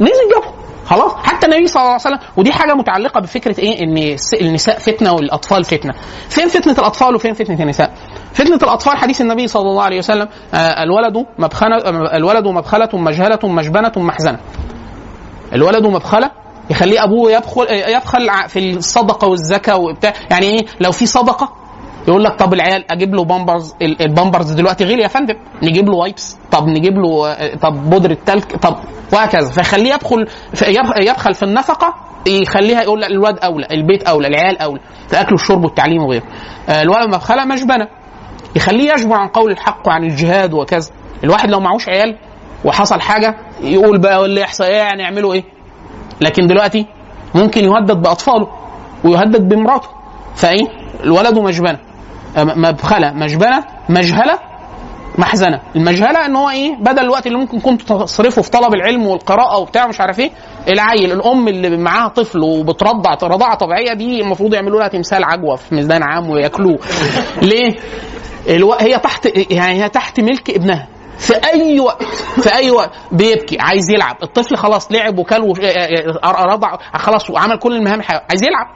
نزل 0.00 0.28
جابهم. 0.34 0.60
خلاص؟ 0.90 1.12
حتى 1.24 1.46
النبي 1.46 1.66
صلى 1.66 1.80
الله 1.80 1.92
عليه 1.92 2.00
وسلم 2.02 2.18
ودي 2.36 2.52
حاجة 2.52 2.74
متعلقة 2.74 3.20
بفكرة 3.20 3.60
إيه؟ 3.60 3.82
إن 3.84 4.16
النساء 4.40 4.78
فتنة 4.78 5.12
والأطفال 5.12 5.64
فتنة. 5.64 5.94
فين 6.28 6.48
فتنة 6.48 6.72
الأطفال 6.72 7.14
وفين 7.14 7.34
فتنة 7.34 7.62
النساء؟ 7.62 7.92
فتنة 8.32 8.56
الأطفال 8.56 8.96
حديث 8.96 9.20
النبي 9.20 9.46
صلى 9.48 9.62
الله 9.62 9.82
عليه 9.82 9.98
وسلم 9.98 10.28
آه، 10.54 10.82
الولد 10.82 11.26
مبخنة 11.38 11.76
آه، 11.76 12.16
الولد 12.16 12.46
مبخلة 12.46 12.88
مجهلة 12.94 13.38
مجبنة 13.44 13.92
محزنة. 13.96 14.38
الولد 15.52 15.86
مبخلة 15.86 16.30
يخليه 16.70 17.04
أبوه 17.04 17.32
يبخل 17.32 17.66
يبخل 17.70 18.28
ع- 18.28 18.46
في 18.46 18.72
الصدقة 18.76 19.28
والزكاة 19.28 19.76
وبتاع. 19.76 20.12
يعني 20.30 20.46
إيه؟ 20.46 20.66
لو 20.80 20.92
في 20.92 21.06
صدقة 21.06 21.52
يقول 22.08 22.24
لك 22.24 22.38
طب 22.38 22.54
العيال 22.54 22.92
أجيب 22.92 23.14
له 23.14 23.24
بامبرز 23.24 23.74
ال- 23.82 24.02
البامبرز 24.02 24.50
دلوقتي 24.52 24.84
غالي 24.84 25.02
يا 25.02 25.08
فندم. 25.08 25.34
نجيب 25.62 25.88
له 25.88 25.96
وايبس 25.96 26.36
طب 26.50 26.66
نجيب 26.68 26.94
له 26.98 27.28
آه، 27.28 27.54
طب 27.56 27.90
بودرة 27.90 28.16
تلك 28.26 28.56
طب 28.56 28.76
وهكذا. 29.12 29.50
فيخليه 29.50 29.94
يدخل 29.94 30.26
يبخل 31.08 31.34
في 31.34 31.42
النفقة 31.42 31.94
يخليها 32.26 32.82
يقول 32.82 33.04
الواد 33.04 33.38
أولى 33.38 33.66
البيت 33.70 34.02
أولى 34.08 34.28
العيال 34.28 34.58
أولى 34.58 34.80
الأكل 35.12 35.32
والشرب 35.32 35.64
والتعليم 35.64 36.02
وغيره. 36.02 36.22
آه، 36.68 36.82
الولد 36.82 37.08
مبخله 37.08 37.44
مجبنه 37.44 37.88
يخليه 38.56 38.92
يشبع 38.92 39.16
عن 39.16 39.28
قول 39.28 39.50
الحق 39.50 39.88
وعن 39.88 40.04
الجهاد 40.04 40.54
وكذا. 40.54 40.90
الواحد 41.24 41.50
لو 41.50 41.60
معهوش 41.60 41.88
عيال 41.88 42.16
وحصل 42.64 43.00
حاجة 43.00 43.36
يقول 43.60 43.98
بقى 43.98 44.24
اللي 44.24 44.40
يحصل 44.40 44.64
إيه 44.64 44.76
يعني 44.76 45.02
يعملوا 45.02 45.34
إيه؟ 45.34 45.44
لكن 46.20 46.46
دلوقتي 46.46 46.86
ممكن 47.34 47.64
يهدد 47.64 48.02
بأطفاله 48.02 48.48
ويهدد 49.04 49.48
بمراته. 49.48 49.88
فإيه؟ 50.34 50.66
الولد 51.04 51.38
مجبنه 51.38 51.78
مبخلة 52.36 53.12
مجبنه 53.12 53.64
مجهلة 53.88 54.38
محزنة. 55.18 55.60
المجهلة 55.76 56.26
إن 56.26 56.36
هو 56.36 56.50
إيه؟ 56.50 56.76
بدل 56.76 56.98
الوقت 57.04 57.26
اللي 57.26 57.38
ممكن 57.38 57.60
كنت 57.60 57.82
تصرفه 57.82 58.42
في 58.42 58.50
طلب 58.50 58.74
العلم 58.74 59.06
والقراءة 59.06 59.58
وبتاع 59.58 59.86
مش 59.86 60.00
عارف 60.00 60.18
إيه 60.18 60.30
العيل 60.68 61.12
الأم 61.12 61.48
اللي 61.48 61.76
معاها 61.76 62.08
طفل 62.08 62.38
وبترضع 62.42 63.14
رضاعة 63.22 63.54
طبيعية 63.54 63.94
دي 63.94 64.20
المفروض 64.20 64.54
يعملوا 64.54 64.80
لها 64.80 64.88
تمثال 64.88 65.24
عجوة 65.24 65.56
في 65.56 65.74
ميزان 65.74 66.02
عام 66.02 66.30
وياكلوه. 66.30 66.78
ليه؟ 67.42 67.76
ألو... 68.48 68.72
هي 68.72 68.98
تحت 68.98 69.28
يعني 69.50 69.84
هي 69.84 69.88
تحت 69.88 70.20
ملك 70.20 70.50
ابنها. 70.50 70.88
في 71.18 71.34
أي 71.52 71.80
وقت 71.80 72.02
في 72.42 72.54
أي 72.54 72.70
وقت 72.70 72.90
بيبكي 73.12 73.56
عايز 73.60 73.90
يلعب. 73.90 74.16
الطفل 74.22 74.56
خلاص 74.56 74.92
لعب 74.92 75.18
وكل 75.18 75.40
وش... 75.42 75.58
رضع 76.24 76.76
خلاص 76.94 77.30
وعمل 77.30 77.58
كل 77.58 77.76
المهام 77.76 78.00
الحيوية. 78.00 78.24
عايز 78.30 78.42
يلعب. 78.42 78.66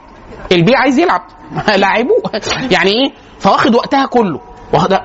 البيع 0.51 0.79
عايز 0.79 0.99
يلعب. 0.99 1.21
لعبوه. 1.77 2.21
يعني 2.75 2.89
إيه؟ 2.89 3.11
فواخد 3.45 3.75
وقتها 3.75 4.05
كله. 4.05 4.39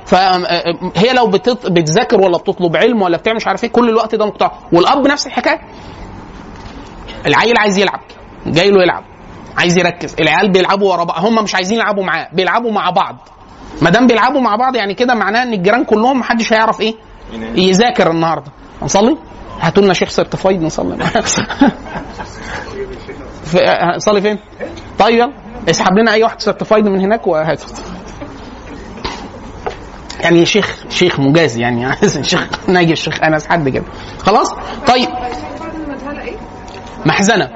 فهي 0.07 1.13
لو. 1.13 1.27
بتذاكر 1.67 2.21
ولا 2.21 2.39
بتطلب 2.39 2.77
علم 2.77 3.03
ولا 3.03 3.17
بتعمل 3.17 3.37
مش 3.37 3.47
عارف 3.47 3.65
إيه 3.65 3.71
كل 3.71 3.89
الوقت 3.89 4.15
ده 4.15 4.27
مقطع. 4.27 4.51
والأب 4.73 5.07
نفس 5.07 5.27
الحكاية. 5.27 5.61
العيل 7.27 7.55
عايز 7.59 7.79
يلعب. 7.79 8.01
جاي 8.47 8.71
له 8.71 8.83
يلعب. 8.83 9.05
عايز 9.59 9.79
يركز. 9.79 10.17
العيال 10.21 10.53
بيلعبوا 10.53 10.93
ورا 10.93 11.05
بعض. 11.05 11.25
هم 11.27 11.45
مش 11.45 11.55
عايزين 11.55 11.79
يلعبوا 11.79 12.05
معاه. 12.05 12.29
بيلعبوا 12.33 12.73
مع 12.73 12.91
بعض. 12.91 13.17
ما 13.83 13.91
دام 13.91 14.07
بيلعبوا 14.07 14.41
مع 14.41 14.57
بعض 14.57 14.77
يعني 14.77 14.95
كده 14.95 15.15
معناه 15.15 15.43
إن 15.43 15.53
الجيران 15.53 15.85
كلهم 15.85 16.19
محدش 16.19 16.53
هيعرف 16.53 16.81
إيه؟ 16.81 16.95
يذاكر 17.55 18.11
النهارده. 18.11 18.53
هنصلي 18.83 19.17
هاتوا 19.61 19.83
لنا 19.83 19.93
شيخ 19.93 20.09
certified 20.09 20.63
نصلي. 20.63 20.97
في- 23.45 23.93
نصلي 23.97 24.21
فين؟ 24.21 24.39
طيب 24.99 25.31
اسحب 25.71 25.99
لنا 25.99 26.13
أي 26.13 26.23
واحد 26.23 26.41
certified 26.41 26.85
من 26.87 27.01
هناك 27.01 27.27
وهاته 27.27 27.67
يعني 30.21 30.47
شيخ 30.47 30.77
شيخ 30.91 31.21
مجاز 31.21 31.59
يعني. 31.59 31.97
شيخ 32.23 32.49
ناجي 32.69 32.93
الشيخ 32.93 33.23
أنس 33.23 33.47
حد 33.47 33.69
كده. 33.69 33.85
خلاص؟ 34.19 34.53
طيب؟ 34.87 35.09
محزنة. 37.07 37.51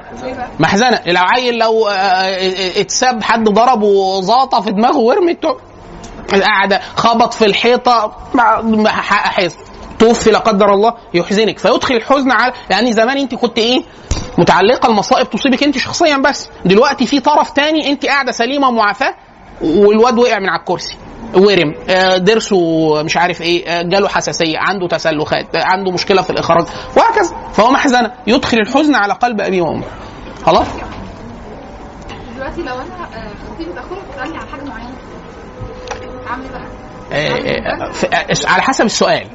محزنة. 0.59 0.99
العيل 1.07 1.57
لو 1.57 1.87
آه، 1.87 1.91
آه، 1.91 2.81
اتساب 2.81 3.23
حد 3.23 3.43
ضربه 3.43 4.21
زاطة 4.21 4.61
في 4.61 4.71
دماغه 4.71 4.97
ورمت 4.97 5.45
قاعدة 6.41 6.81
خبط 6.95 7.33
في 7.33 7.45
الحيطة 7.45 8.11
حزن 8.87 9.57
توفي 9.99 10.31
لا 10.31 10.39
قدر 10.39 10.73
الله 10.73 10.93
يحزنك. 11.13 11.59
فيدخل 11.59 11.95
الحزن 11.95 12.31
على 12.31 12.53
يعني 12.69 12.93
زمان 12.93 13.17
أنت 13.17 13.35
كنت 13.35 13.57
إيه؟ 13.57 13.83
متعلقة 14.37 14.89
المصائب 14.89 15.29
تصيبك 15.29 15.63
أنت 15.63 15.77
شخصيا 15.77 16.17
بس. 16.17 16.49
دلوقتي 16.65 17.05
في 17.05 17.19
طرف 17.19 17.51
تاني 17.51 17.89
أنت 17.89 18.05
قاعدة 18.05 18.31
سليمة 18.31 18.71
معافاه 18.71 19.15
والواد 19.61 20.19
وقع 20.19 20.39
من 20.39 20.49
على 20.49 20.59
الكرسي 20.59 20.97
ورم 21.35 21.75
آه، 21.89 22.17
ضرسه 22.17 22.57
مش 23.03 23.17
عارف 23.17 23.41
إيه 23.41 23.67
آه، 23.67 23.81
جاله 23.81 24.07
حساسية 24.07 24.57
عنده 24.59 24.87
تسلخات 24.87 25.55
آه، 25.55 25.63
عنده 25.65 25.91
مشكلة 25.91 26.21
في 26.21 26.29
الإخراج 26.29 26.65
وهكذا. 26.97 27.35
فهو 27.53 27.71
محزنه 27.71 28.11
يدخل 28.27 28.57
الحزن 28.57 28.95
على 28.95 29.13
قلب 29.13 29.41
ابيه 29.41 29.61
وأمه. 29.61 29.83
خلاص؟ 30.45 30.67
دلوقتي 32.35 32.61
لو 32.61 32.73
أنا 32.75 32.83
آه، 33.15 33.31
خطيبي 33.53 33.71
باخدها 33.71 33.99
بتسالني 34.11 34.37
على 34.37 34.47
حاجة 34.51 34.61
معينة. 34.63 34.89
اعمل 36.27 36.43
بقى؟ 36.49 36.61
آه، 37.13 37.29
آه، 37.29 37.91
آه، 38.13 38.49
على 38.51 38.61
حسب 38.61 38.85
السؤال 38.85 39.27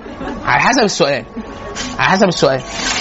على 0.45 0.61
حسب 0.61 0.83
السؤال 0.83 1.25
على 1.99 2.09
حسب 2.11 2.29
السؤال. 2.29 2.61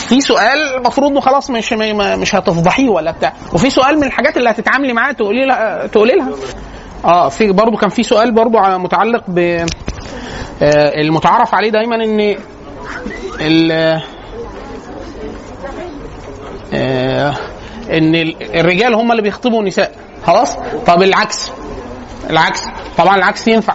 في 0.10 0.22
سؤال 0.22 0.76
المفروض 0.78 1.12
إنه 1.12 1.20
خلاص 1.20 1.50
مش 1.50 1.74
مش 1.94 2.36
هتفضحيه 2.36 2.90
ولا 2.90 3.12
بتاع 3.12 3.34
وفي 3.54 3.70
سؤال 3.70 3.98
من 3.98 4.04
الحاجات 4.04 4.38
اللي 4.38 4.50
هتتعاملي 4.50 4.94
معاه 4.94 5.12
تقولي 5.12 5.46
لها 5.46 5.88
تقولي 5.88 6.16
لها. 6.16 6.30
آه 7.06 7.30
في 7.30 7.52
برضه 7.52 7.78
كان 7.78 7.90
في 7.90 8.04
سؤال 8.04 8.32
برضه 8.32 8.78
متعلق 8.78 9.24
ب 9.28 9.40
آه، 10.62 11.02
المتعارف 11.02 11.56
عليه 11.56 11.70
دايما 11.70 11.96
إن 11.96 12.36
ال 13.42 13.72
آه، 16.74 17.34
إن 17.92 18.16
ال- 18.16 18.60
الرجال 18.60 18.94
هم 18.94 19.12
اللي 19.12 19.22
بيخطبوا 19.22 19.60
النساء. 19.62 19.92
خلاص؟ 20.26 20.56
طب 20.88 21.02
العكس 21.04 21.52
العكس. 22.30 22.64
طبعا 22.98 23.16
العكس 23.16 23.48
ينفع. 23.48 23.74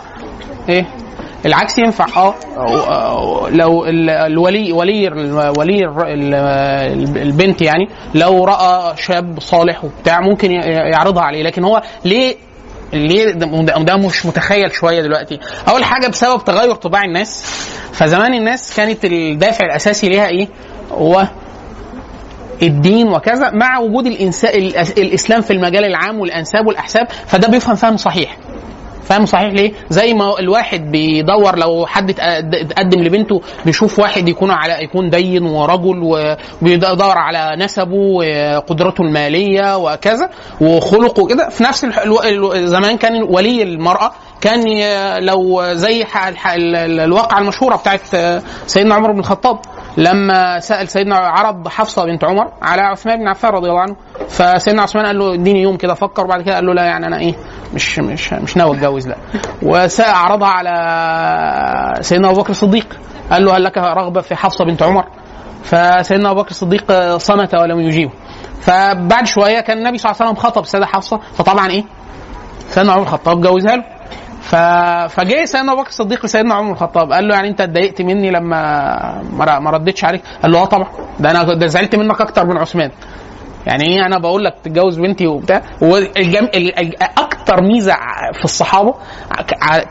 إيه؟ 0.68 0.87
العكس 1.47 1.79
ينفع. 1.79 2.07
آه 2.16 2.35
لو 3.51 3.85
ال- 3.85 4.11
الولي 4.11 4.72
ولي 4.72 5.09
ولي 5.59 5.85
البنت 7.22 7.62
يعني 7.62 7.89
لو 8.14 8.45
رأى 8.45 8.97
شاب 8.97 9.41
صالح 9.41 9.85
وبتاع 9.85 10.20
ممكن 10.20 10.51
يعرضها 10.93 11.22
عليه. 11.22 11.43
لكن 11.43 11.64
هو 11.64 11.83
ليه 12.05 12.37
ليه؟ 12.97 13.31
ده, 13.33 13.47
ده- 13.47 13.97
مش 13.97 14.27
متخيل 14.27 14.73
شوية 14.75 15.03
دلوقتي. 15.03 15.41
أول 15.69 15.85
حاجة 15.85 16.07
بسبب 16.07 16.45
تغير 16.45 16.75
طباع 16.75 17.05
الناس 17.05 17.43
فزمان 17.93 18.35
الناس 18.35 18.77
كانت 18.77 19.05
الدافع 19.05 19.67
الأساسي 19.67 20.09
ليها 20.09 20.27
إيه؟ 20.29 20.49
هو 20.91 21.29
الدين 22.63 23.09
وكذا 23.09 23.51
مع 23.51 23.79
وجود 23.79 24.07
الإنسان 24.07 24.55
الإسلام 24.99 25.41
في 25.41 25.53
المجال 25.53 25.85
العام 25.85 26.21
والأنساب 26.21 26.67
والاحساب 26.67 27.07
فده 27.27 27.49
بيفهم 27.49 27.75
فهم 27.77 27.97
صحيح. 27.97 28.37
فاهم 29.05 29.27
صحيح 29.27 29.53
ليه؟ 29.53 29.73
زي 29.91 30.15
ما 30.15 30.39
الواحد 30.39 30.91
بيدور 30.91 31.59
لو 31.59 31.87
حد 31.87 32.11
اتقدم 32.21 33.03
لبنته 33.03 33.43
بيشوف 33.65 33.99
واحد 33.99 34.29
يكون 34.29 34.51
على 34.51 34.85
يكون 34.85 35.11
دين 35.11 35.43
ورجل 35.47 36.01
وبيدور 36.63 37.19
على 37.19 37.65
نسبه 37.65 37.95
وقدرته 37.95 39.03
المالية 39.03 39.77
وكذا 39.77 40.31
وخلقه 40.61 41.27
كده 41.27 41.49
في 41.49 41.63
نفس 41.65 41.87
زمان 42.55 42.97
كان 42.97 43.23
ولي 43.23 43.63
المرأة 43.63 44.13
كان 44.45 44.61
لو 45.25 45.63
زي 45.73 46.07
الواقعة 47.05 47.39
المشهورة 47.39 47.77
بتاعت 47.77 48.01
سيدنا 48.67 48.95
عمر 48.95 49.13
بن 49.13 49.19
الخطاب 49.19 49.59
لما 49.97 50.61
سأل 50.61 50.89
سيدنا 50.89 51.17
عرض 51.17 51.69
حفصة 51.69 52.05
بنت 52.05 52.25
عمر 52.25 52.53
على 52.63 52.83
عثمان 52.83 53.17
بن 53.19 53.29
عفان 53.29 53.51
رضي 53.51 53.69
الله 53.69 53.81
عنه 53.81 53.97
فسيدنا 54.29 54.83
عثمان 54.83 55.07
قال 55.07 55.19
له 55.19 55.35
اديني 55.35 55.63
يوم 55.63 55.77
كده 55.77 55.95
فكر 55.95 56.25
وبعد 56.25 56.43
كده 56.43 56.55
قال 56.55 56.67
له 56.67 56.75
لا 56.75 56.85
يعني 56.85 57.07
أنا 57.07 57.19
إيه 57.19 57.35
مش 57.75 57.99
مش 57.99 58.33
مش 58.33 58.57
ناوي 58.57 58.77
أتجوز 58.77 59.09
لا. 59.09 59.17
وعرضها 59.63 60.49
على 60.49 62.03
سيدنا 62.03 62.31
أبو 62.31 62.41
بكر 62.41 62.51
الصديق 62.51 62.87
قال 63.31 63.45
له 63.45 63.57
هل 63.57 63.65
لك 63.65 63.79
رغبة 63.79 64.21
في 64.21 64.35
حفصة 64.37 64.65
بنت 64.65 64.83
عمر؟ 64.83 65.05
فسيدنا 65.65 66.31
أبو 66.31 66.41
بكر 66.43 66.51
الصديق 66.51 67.17
صمت 67.17 67.55
ولم 67.55 67.81
يجيبه. 67.81 68.13
فبعد 68.61 69.27
شوية 69.27 69.61
كان 69.61 69.79
النبي 69.79 69.99
صلى 69.99 70.11
الله 70.13 70.23
عليه 70.23 70.31
وسلم 70.33 70.43
خطب 70.43 70.63
السيدة 70.63 70.87
حفصة 70.87 71.21
فطبعا 71.35 71.71
إيه 71.71 71.85
سيدنا 72.69 72.93
عمر 72.93 73.03
الخطاب 73.03 73.41
جوزها 73.41 73.77
له. 73.77 73.85
ف... 74.45 74.55
فجاء 75.15 75.45
سيدنا 75.45 75.73
أبو 75.73 75.81
بكر 75.81 75.89
الصديق 75.91 76.25
لسيدنا 76.25 76.55
عمر 76.55 76.73
الخطاب 76.73 77.13
قال 77.13 77.29
له 77.29 77.35
يعني 77.35 77.49
أنت 77.49 77.61
اتضايقت 77.61 78.03
مني 78.03 78.31
لما 78.31 79.23
ما 79.61 79.71
ردتش 79.71 80.05
عليك؟ 80.05 80.23
قال 80.43 80.53
له 80.53 80.63
آه 80.63 80.65
طبعا. 80.65 80.89
ده 81.21 81.31
أنا 81.31 81.55
ده 81.55 81.67
زعلت 81.67 81.97
منك 81.97 82.21
أكتر 82.21 82.47
من 82.47 82.57
عثمان. 82.59 82.91
يعني 83.67 83.85
إيه؟ 83.85 84.07
أنا 84.07 84.19
بقول 84.19 84.45
لك 84.45 84.55
تتجوز 84.65 84.99
بنتي 84.99 85.27
وبتاع. 85.27 85.63
والجم... 85.81 86.45
ال- 86.45 86.79
ال- 86.79 87.03
أكتر 87.03 87.63
ميزة 87.63 87.95
في 88.39 88.45
الصحابة 88.45 88.95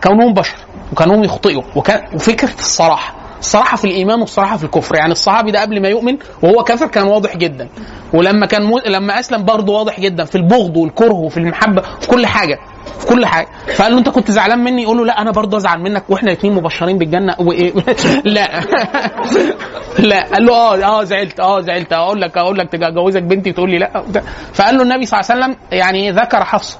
كونهم 0.03 0.33
بشر 0.33 0.55
وكانهم 0.91 1.23
يخطئوا 1.23 1.63
وكان 1.75 2.01
وفكرة 2.15 2.53
الصراحة. 2.59 3.13
الصراحه 3.43 3.77
في 3.77 3.85
الإيمان 3.85 4.19
والصراحه 4.19 4.57
في 4.57 4.63
الكفر. 4.63 4.95
يعني 4.95 5.11
الصحابي 5.11 5.51
ده 5.51 5.61
قبل 5.61 5.81
ما 5.81 5.87
يؤمن 5.87 6.17
وهو 6.43 6.63
كافر 6.63 6.87
كان 6.87 7.07
واضح 7.07 7.37
جدا. 7.37 7.69
ولما 8.13 8.45
كان 8.45 8.63
م... 8.63 8.79
لما 8.87 9.19
أسلم 9.19 9.45
برضه 9.45 9.73
واضح 9.73 9.99
جدا 9.99 10.23
في 10.25 10.35
البغض 10.35 10.77
والكره 10.77 11.13
وفي 11.13 11.37
المحبة 11.37 11.81
في 12.01 12.07
كل 12.07 12.25
حاجة 12.25 12.59
في 12.99 13.05
كل 13.07 13.25
حاجة. 13.25 13.47
فقال 13.75 13.91
له 13.91 13.97
أنت 13.99 14.09
كنت 14.09 14.31
زعلان 14.31 14.59
مني؟ 14.59 14.83
يقول 14.83 14.97
له 14.97 15.05
لا 15.05 15.21
أنا 15.21 15.31
برضه 15.31 15.57
أزعل 15.57 15.79
منك 15.79 16.03
وإحنا 16.09 16.31
الاثنين 16.31 16.53
مبشرين 16.53 16.97
بالجنة. 16.97 17.35
وايه 17.39 17.73
لا. 18.35 18.49
لا. 20.09 20.23
قال 20.33 20.45
له 20.45 20.53
آه 20.53 20.99
آه 20.99 21.03
زعلت 21.03 21.39
آه 21.39 21.61
زعلت. 21.61 21.93
أقول 21.93 22.21
لك 22.21 22.37
أقول 22.37 22.57
لك 22.57 22.69
تجوزك 22.71 23.23
بنتي 23.23 23.51
تقول 23.51 23.71
لي 23.71 23.77
لا. 23.77 24.03
فقال 24.53 24.75
له 24.77 24.83
النبي 24.83 25.05
صلى 25.05 25.19
الله 25.19 25.31
عليه 25.31 25.43
وسلم 25.43 25.57
يعني 25.71 26.11
ذكر 26.11 26.43
حفصة. 26.43 26.77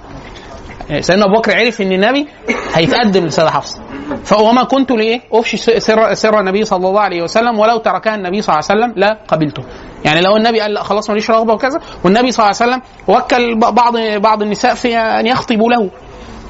سيدنا 1.00 1.26
أبو 1.26 1.34
بكر 1.34 1.58
عرف 1.58 1.82
إن 1.82 1.92
النبي 1.92 2.28
هيتقدم 2.74 3.26
لسيدة 3.26 3.50
حفصة. 3.52 3.83
فوما 4.24 4.64
كنت 4.64 4.92
ليه 4.92 5.22
أفشي 5.32 5.58
سر 5.80 6.14
سر 6.14 6.40
النبي 6.40 6.66
صلى 6.66 6.88
الله 6.88 7.02
عليه 7.02 7.22
وسلم 7.22 7.60
ولو 7.60 7.78
تركها 7.78 8.16
النبي 8.16 8.42
صلى 8.42 8.56
الله 8.56 8.66
عليه 8.70 8.82
وسلم 8.82 8.94
لا 9.00 9.18
قبلته. 9.28 9.64
يعني 10.06 10.22
لو 10.22 10.38
النبي 10.38 10.62
قال 10.62 10.74
لا 10.74 10.84
خلاص 10.84 11.10
ماليش 11.10 11.32
رغبة 11.32 11.54
وكذا 11.54 11.80
والنبي 12.04 12.32
صلى 12.32 12.46
الله 12.46 12.56
عليه 12.62 12.72
وسلم 12.72 12.82
وكل 13.08 13.60
بعض 13.60 13.98
بعض 14.22 14.42
النساء 14.42 14.74
في 14.74 14.98
أن 14.98 15.28
يخطبوا 15.28 15.70
له. 15.70 15.90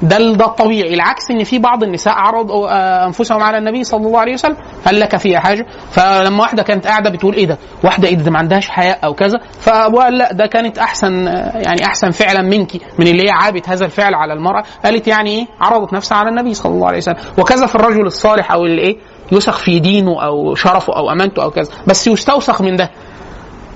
ده 0.04 0.32
ده 0.32 0.44
الطبيعي. 0.44 0.94
العكس 0.94 1.30
إن 1.30 1.44
في 1.44 1.58
بعض 1.58 1.82
النساء 1.82 2.14
عرضوا 2.14 2.68
آه، 2.68 3.06
أنفسهم 3.06 3.42
على 3.42 3.58
النبي 3.58 3.84
صلى 3.84 4.06
الله 4.06 4.20
عليه 4.20 4.32
وسلم 4.32 4.56
هل 4.84 5.00
لك 5.00 5.16
فيها 5.16 5.40
حاجة؟ 5.40 5.66
فلما 5.90 6.40
واحدة 6.40 6.62
كانت 6.62 6.86
قاعدة 6.86 7.10
بتقول 7.10 7.34
إيه 7.34 7.46
ده؟ 7.46 7.58
واحدة 7.84 8.08
إيه 8.08 8.14
ده؟ 8.14 8.30
ما 8.30 8.38
عندهاش 8.38 8.68
حياء 8.68 8.98
أو 9.04 9.14
كذا. 9.14 9.38
فأبوها 9.60 10.04
قال 10.04 10.18
لا 10.18 10.32
ده 10.32 10.46
كانت 10.46 10.78
أحسن 10.78 11.28
آه، 11.28 11.58
يعني 11.58 11.84
أحسن 11.84 12.10
فعلا 12.10 12.42
منك 12.42 12.72
من 12.98 13.06
اللي 13.06 13.26
هي 13.26 13.30
عابت 13.30 13.68
هذا 13.68 13.84
الفعل 13.84 14.14
على 14.14 14.32
المرأة. 14.32 14.64
قالت 14.84 15.08
يعني 15.08 15.30
إيه؟ 15.30 15.46
عرضت 15.60 15.92
نفسها 15.92 16.18
على 16.18 16.28
النبي 16.28 16.54
صلى 16.54 16.72
الله 16.72 16.86
عليه 16.86 16.98
وسلم. 16.98 17.16
وكذا 17.38 17.66
في 17.66 17.74
الرجل 17.74 18.06
الصالح 18.06 18.52
أو 18.52 18.64
اللي 18.64 18.82
إيه؟ 18.82 18.96
يوسخ 19.32 19.58
في 19.58 19.78
دينه 19.80 20.24
أو 20.24 20.54
شرفه 20.54 20.96
أو 20.96 21.10
أمانته 21.10 21.42
أو 21.42 21.50
كذا. 21.50 21.70
بس 21.86 22.06
يستوسخ 22.06 22.62
من 22.62 22.76
ده. 22.76 22.90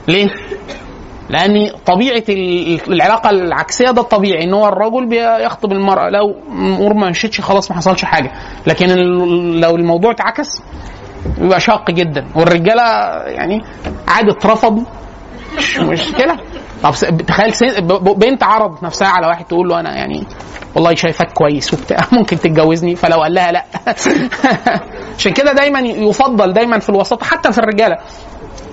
ليه؟ 0.09 0.29
لأن 1.31 1.71
طبيعة 1.87 2.23
ال- 2.29 2.93
العلاقة 2.93 3.31
العكسية 3.31 3.91
ده 3.91 4.01
الطبيعي 4.03 4.45
إن 4.45 4.55
هو 4.55 4.69
الرجل 4.69 5.07
بيخطب 5.07 5.73
المرأة 5.73 6.09
لو 6.11 6.35
امور 6.51 6.95
ما 6.95 7.11
مشيتش 7.11 7.41
خلاص 7.41 7.71
ما 7.71 7.77
حصلش 7.77 8.05
حاجة. 8.05 8.33
لكن 8.67 8.87
لو 9.61 9.77
الموضوع 9.77 10.11
اتعكس 10.11 10.63
بيبقى 11.39 11.61
شاق 11.61 11.91
جدا. 11.91 12.27
والرجالة 12.35 12.83
يعني 13.27 13.61
عادي 14.09 14.31
اترفضوا 14.31 14.83
مش 15.59 15.79
مشكلة. 15.79 16.37
طب 16.83 16.91
تخيل 17.27 17.53
بنت 18.17 18.43
عرضت 18.43 18.83
نفسها 18.83 19.09
على 19.09 19.27
واحد 19.27 19.45
تقول 19.45 19.69
له 19.69 19.81
أنا 19.81 19.97
يعني 19.97 20.27
والله 20.75 20.95
شايفاك 20.95 21.33
كويس 21.33 21.75
وبتاع 21.75 21.97
ممكن 22.19 22.37
تتجوزني؟ 22.39 22.97
فلو 22.97 23.23
قال 23.23 23.35
لها 23.35 23.53
لا. 23.53 23.65
عشان 25.19 25.33
كده 25.33 25.53
دايما 25.53 25.81
يفضل 25.81 26.53
دايما 26.53 26.79
في 26.79 26.89
الوسط 26.89 27.23
حتى 27.23 27.53
في 27.53 27.59
الرجالة 27.59 27.97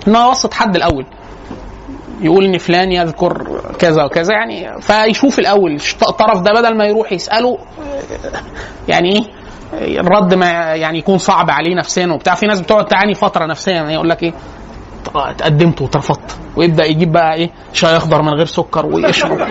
ان 0.08 0.16
هو 0.16 0.28
يوسط 0.28 0.54
حد 0.54 0.76
الأول. 0.76 1.06
يقول 2.20 2.44
إن 2.44 2.58
فلان 2.58 2.92
يذكر 2.92 3.60
كذا 3.78 4.04
وكذا 4.04 4.34
يعني 4.34 4.80
فيشوف 4.80 5.38
الأول 5.38 5.78
الطرف 6.08 6.40
ده 6.40 6.52
بدل 6.52 6.76
ما 6.76 6.84
يروح 6.84 7.12
يسأله 7.12 7.58
يعني 8.88 9.12
إيه؟ 9.12 10.00
الرد 10.00 10.34
ما 10.34 10.46
يعني 10.74 10.98
يكون 10.98 11.18
صعب 11.18 11.50
عليه 11.50 11.74
نفسيا 11.74 12.06
وبتاع. 12.06 12.34
في 12.34 12.46
ناس 12.46 12.60
بتقعد 12.60 12.84
تعاني 12.86 13.14
فترة 13.14 13.46
نفسيا 13.46 13.72
يعني 13.72 13.94
يقول 13.94 14.08
لك 14.08 14.22
إيه؟ 14.22 14.32
اتقدمت 15.14 15.82
واترفضت. 15.82 16.38
ويبدأ 16.56 16.84
يجيب 16.84 17.12
بقى 17.12 17.34
إيه؟ 17.34 17.50
شاي 17.72 17.96
أخضر 17.96 18.22
من 18.22 18.28
غير 18.34 18.46
سكر 18.46 18.86
ويشرب. 18.86 19.40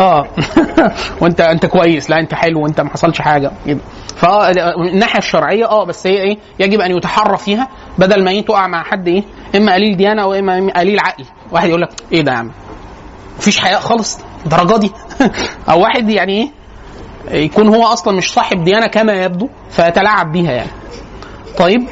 آه. 0.00 0.26
وانت 1.20 1.40
أنت 1.40 1.66
كويس. 1.66 2.10
لا 2.10 2.18
أنت 2.18 2.34
حلو 2.34 2.62
وأنت 2.62 2.80
ما 2.80 2.90
حصلش 2.90 3.20
حاجة. 3.20 3.50
كده 3.66 3.78
فمن 4.16 4.88
الناحية 4.88 5.18
الشرعية 5.18 5.70
آه 5.70 5.84
بس 5.84 6.06
هي 6.06 6.16
إيه؟ 6.20 6.38
يجب 6.58 6.80
أن 6.80 6.96
يتحرى 6.96 7.36
فيها. 7.36 7.68
بدل 7.98 8.24
ما 8.24 8.30
إيه 8.30 8.44
تقع 8.44 8.66
مع 8.66 8.82
حد 8.82 9.08
إيه؟ 9.08 9.22
إما 9.56 9.74
قليل 9.74 9.96
ديانة 9.96 10.22
أو 10.22 10.32
اما 10.34 10.72
قليل 10.76 11.00
عقل. 11.00 11.24
واحد 11.52 11.68
يقول 11.68 11.82
لك 11.82 11.90
إيه 12.12 12.22
ده 12.22 12.32
يا 12.32 12.36
عم؟ 12.36 12.50
مفيش 13.38 13.58
حياء 13.60 13.80
خالص. 13.80 14.18
الدرجة 14.44 14.76
دي. 14.76 14.92
أو 15.70 15.80
واحد 15.82 16.10
يعني 16.10 16.32
إيه؟ 16.32 16.50
يكون 17.44 17.68
هو 17.68 17.84
أصلا 17.84 18.16
مش 18.16 18.32
صاحب 18.32 18.64
ديانة 18.64 18.86
كما 18.86 19.12
يبدو 19.12 19.48
فيتلاعب 19.70 20.32
بيها 20.32 20.52
يعني. 20.52 20.70
طيب. 21.58 21.88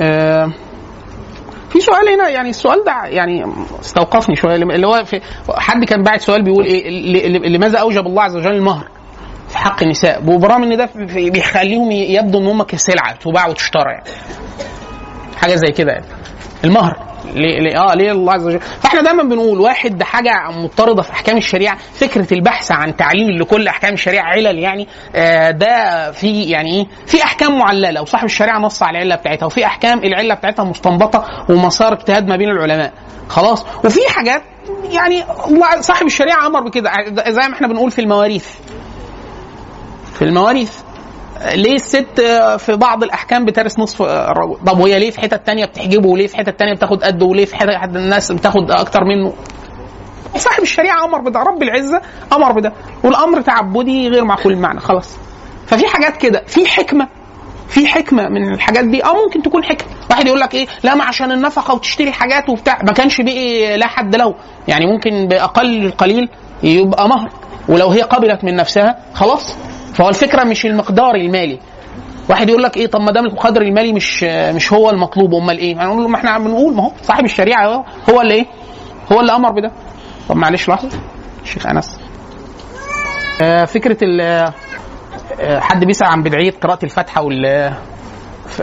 آه 0.00 0.52
في 1.70 1.80
سؤال 1.80 2.08
هنا 2.08 2.28
يعني 2.28 2.50
السؤال 2.50 2.84
ده 2.84 2.92
يعني 3.04 3.44
استوقفني 3.80 4.36
شوية. 4.36 4.54
اللي 4.54 4.86
هو 4.86 5.04
في 5.04 5.20
حد 5.56 5.84
كان 5.84 6.02
باعت 6.02 6.20
سؤال 6.20 6.42
بيقول 6.42 6.64
إيه؟ 6.64 7.28
لماذا 7.48 7.78
أوجب 7.78 8.06
الله 8.06 8.22
عز 8.22 8.36
وجل 8.36 8.54
المهر؟ 8.54 8.88
في 9.52 9.58
حق 9.58 9.82
النساء. 9.82 10.22
وبرغم 10.26 10.62
إن 10.62 10.76
ده 10.76 10.88
بيخليهم 11.16 11.90
يبدو 11.92 12.38
إن 12.38 12.46
هم 12.46 12.62
كسلعة 12.62 13.12
تباع 13.16 13.46
وتشترى 13.46 13.90
يعني. 13.92 14.04
حاجة 15.36 15.54
زي 15.54 15.72
كده 15.72 15.92
يعني. 15.92 16.06
المهر. 16.64 16.96
ليه 17.34 17.60
ليه 17.60 17.78
آه 17.78 17.94
ليه 17.94 18.12
الله 18.12 18.32
عز 18.32 18.46
وجل؟ 18.46 18.60
فإحنا 18.60 19.02
دايما 19.02 19.22
بنقول 19.22 19.60
واحد 19.60 19.98
ده 19.98 20.04
حاجة 20.04 20.50
مضطردة 20.50 21.02
في 21.02 21.12
أحكام 21.12 21.36
الشريعة 21.36 21.78
فكرة 21.92 22.34
البحث 22.34 22.72
عن 22.72 22.96
تعليم 22.96 23.28
لكل 23.30 23.68
أحكام 23.68 23.94
الشريعة 23.94 24.24
علل 24.24 24.58
يعني 24.58 24.88
آه 25.14 25.50
ده 25.50 26.10
في 26.12 26.42
يعني 26.42 26.70
إيه؟ 26.80 26.86
في 27.06 27.24
أحكام 27.24 27.58
معللة 27.58 28.02
وصاحب 28.02 28.24
الشريعة 28.24 28.58
نص 28.58 28.82
على 28.82 28.98
العلة 28.98 29.14
بتاعتها 29.14 29.46
وفي 29.46 29.66
أحكام 29.66 29.98
العلة 29.98 30.34
بتاعتها 30.34 30.64
مستنبطة 30.64 31.24
ومسار 31.48 31.92
اجتهاد 31.92 32.28
ما 32.28 32.36
بين 32.36 32.48
العلماء. 32.48 32.92
خلاص؟ 33.28 33.66
وفي 33.84 34.00
حاجات 34.08 34.42
يعني 34.92 35.24
صاحب 35.80 36.06
الشريعة 36.06 36.46
أمر 36.46 36.60
بكده. 36.60 36.90
زي 37.28 37.48
ما 37.48 37.54
إحنا 37.54 37.68
بنقول 37.68 37.90
في 37.90 38.00
المواريث. 38.00 38.46
في 40.14 40.22
المواريث. 40.22 40.72
ليه 41.54 41.74
الست 41.74 42.20
في 42.58 42.76
بعض 42.76 43.02
الأحكام 43.02 43.44
بترث 43.44 43.78
نصف 43.78 44.02
الرجل 44.02 44.56
طب 44.66 44.78
وهي 44.80 44.98
ليه 44.98 45.10
في 45.10 45.20
حتت 45.20 45.46
تانية 45.46 45.64
بتحجبه؟ 45.64 46.08
وليه 46.08 46.26
في 46.26 46.36
حتت 46.36 46.58
تانية 46.58 46.74
بتاخد 46.74 47.04
قده؟ 47.04 47.26
وليه 47.26 47.44
في 47.44 47.56
حتت 47.56 47.96
الناس 47.96 48.32
بتاخد 48.32 48.70
أكتر 48.70 49.04
منه؟ 49.04 49.32
صاحب 50.36 50.62
الشريعة 50.62 51.04
أمر 51.04 51.20
بده 51.20 51.40
رب 51.40 51.62
العزة 51.62 52.00
أمر 52.32 52.52
بده. 52.52 52.72
والأمر 53.04 53.40
تعبدي 53.40 54.08
غير 54.08 54.24
معقول 54.24 54.52
المعنى 54.52 54.80
خلاص. 54.80 55.16
ففي 55.66 55.86
حاجات 55.86 56.16
كده 56.16 56.42
في 56.46 56.66
حكمة 56.66 57.08
في 57.68 57.86
حكمة 57.86 58.28
من 58.28 58.54
الحاجات 58.54 58.84
دي. 58.84 59.04
آه 59.04 59.14
ممكن 59.24 59.42
تكون 59.42 59.64
حكمة. 59.64 59.88
واحد 60.10 60.26
يقول 60.26 60.40
لك 60.40 60.54
إيه؟ 60.54 60.66
لا 60.82 60.94
ما 60.94 61.04
عشان 61.04 61.32
النفقة 61.32 61.74
وتشتري 61.74 62.12
حاجات 62.12 62.48
وبتاع. 62.48 62.78
ما 62.82 62.92
كانش 62.92 63.20
بقي 63.20 63.76
لا 63.76 63.86
حد 63.86 64.16
له. 64.16 64.34
يعني 64.68 64.86
ممكن 64.86 65.28
بأقل 65.28 65.86
القليل 65.86 66.28
يبقى 66.62 67.08
مهر. 67.08 67.30
ولو 67.68 67.88
هي 67.88 68.02
قبلت 68.02 68.44
من 68.44 68.56
نفسها 68.56 68.96
خلاص. 69.14 69.56
فهو 69.94 70.08
الفكرة 70.08 70.44
مش 70.44 70.66
المقدار 70.66 71.14
المالي 71.14 71.58
واحد 72.30 72.48
يقول 72.48 72.62
لك 72.62 72.76
إيه 72.76 72.86
طب 72.86 73.00
ما 73.00 73.12
دام 73.12 73.26
القدر 73.26 73.62
المالي 73.62 73.92
مش 73.92 74.24
مش 74.24 74.72
هو 74.72 74.90
المطلوب 74.90 75.34
أمال 75.34 75.58
إيه؟ 75.58 75.82
هنقول 75.84 76.02
له 76.02 76.08
ما 76.08 76.16
إحنا 76.16 76.38
بنقول 76.38 76.74
ما 76.74 76.82
هو 76.84 76.92
صاحب 77.02 77.24
الشريعة 77.24 77.66
هو, 77.66 77.84
هو 78.10 78.20
اللي 78.20 78.34
إيه؟ 78.34 78.46
هو 79.12 79.20
اللي 79.20 79.32
أمر 79.32 79.50
بده. 79.52 79.70
طب 80.28 80.36
معلش 80.36 80.68
لحظة 80.68 80.98
الشيخ 81.42 81.66
أنس. 81.66 82.00
آه 83.42 83.64
فكرة 83.64 83.96
ال 84.02 84.20
آه، 85.40 85.60
حد 85.60 85.84
بيسأل 85.84 86.06
عن 86.06 86.22
بدعية 86.22 86.50
قراءة 86.62 86.84
الفاتحة 86.84 87.22
وال 87.22 87.72
ف- 88.46 88.62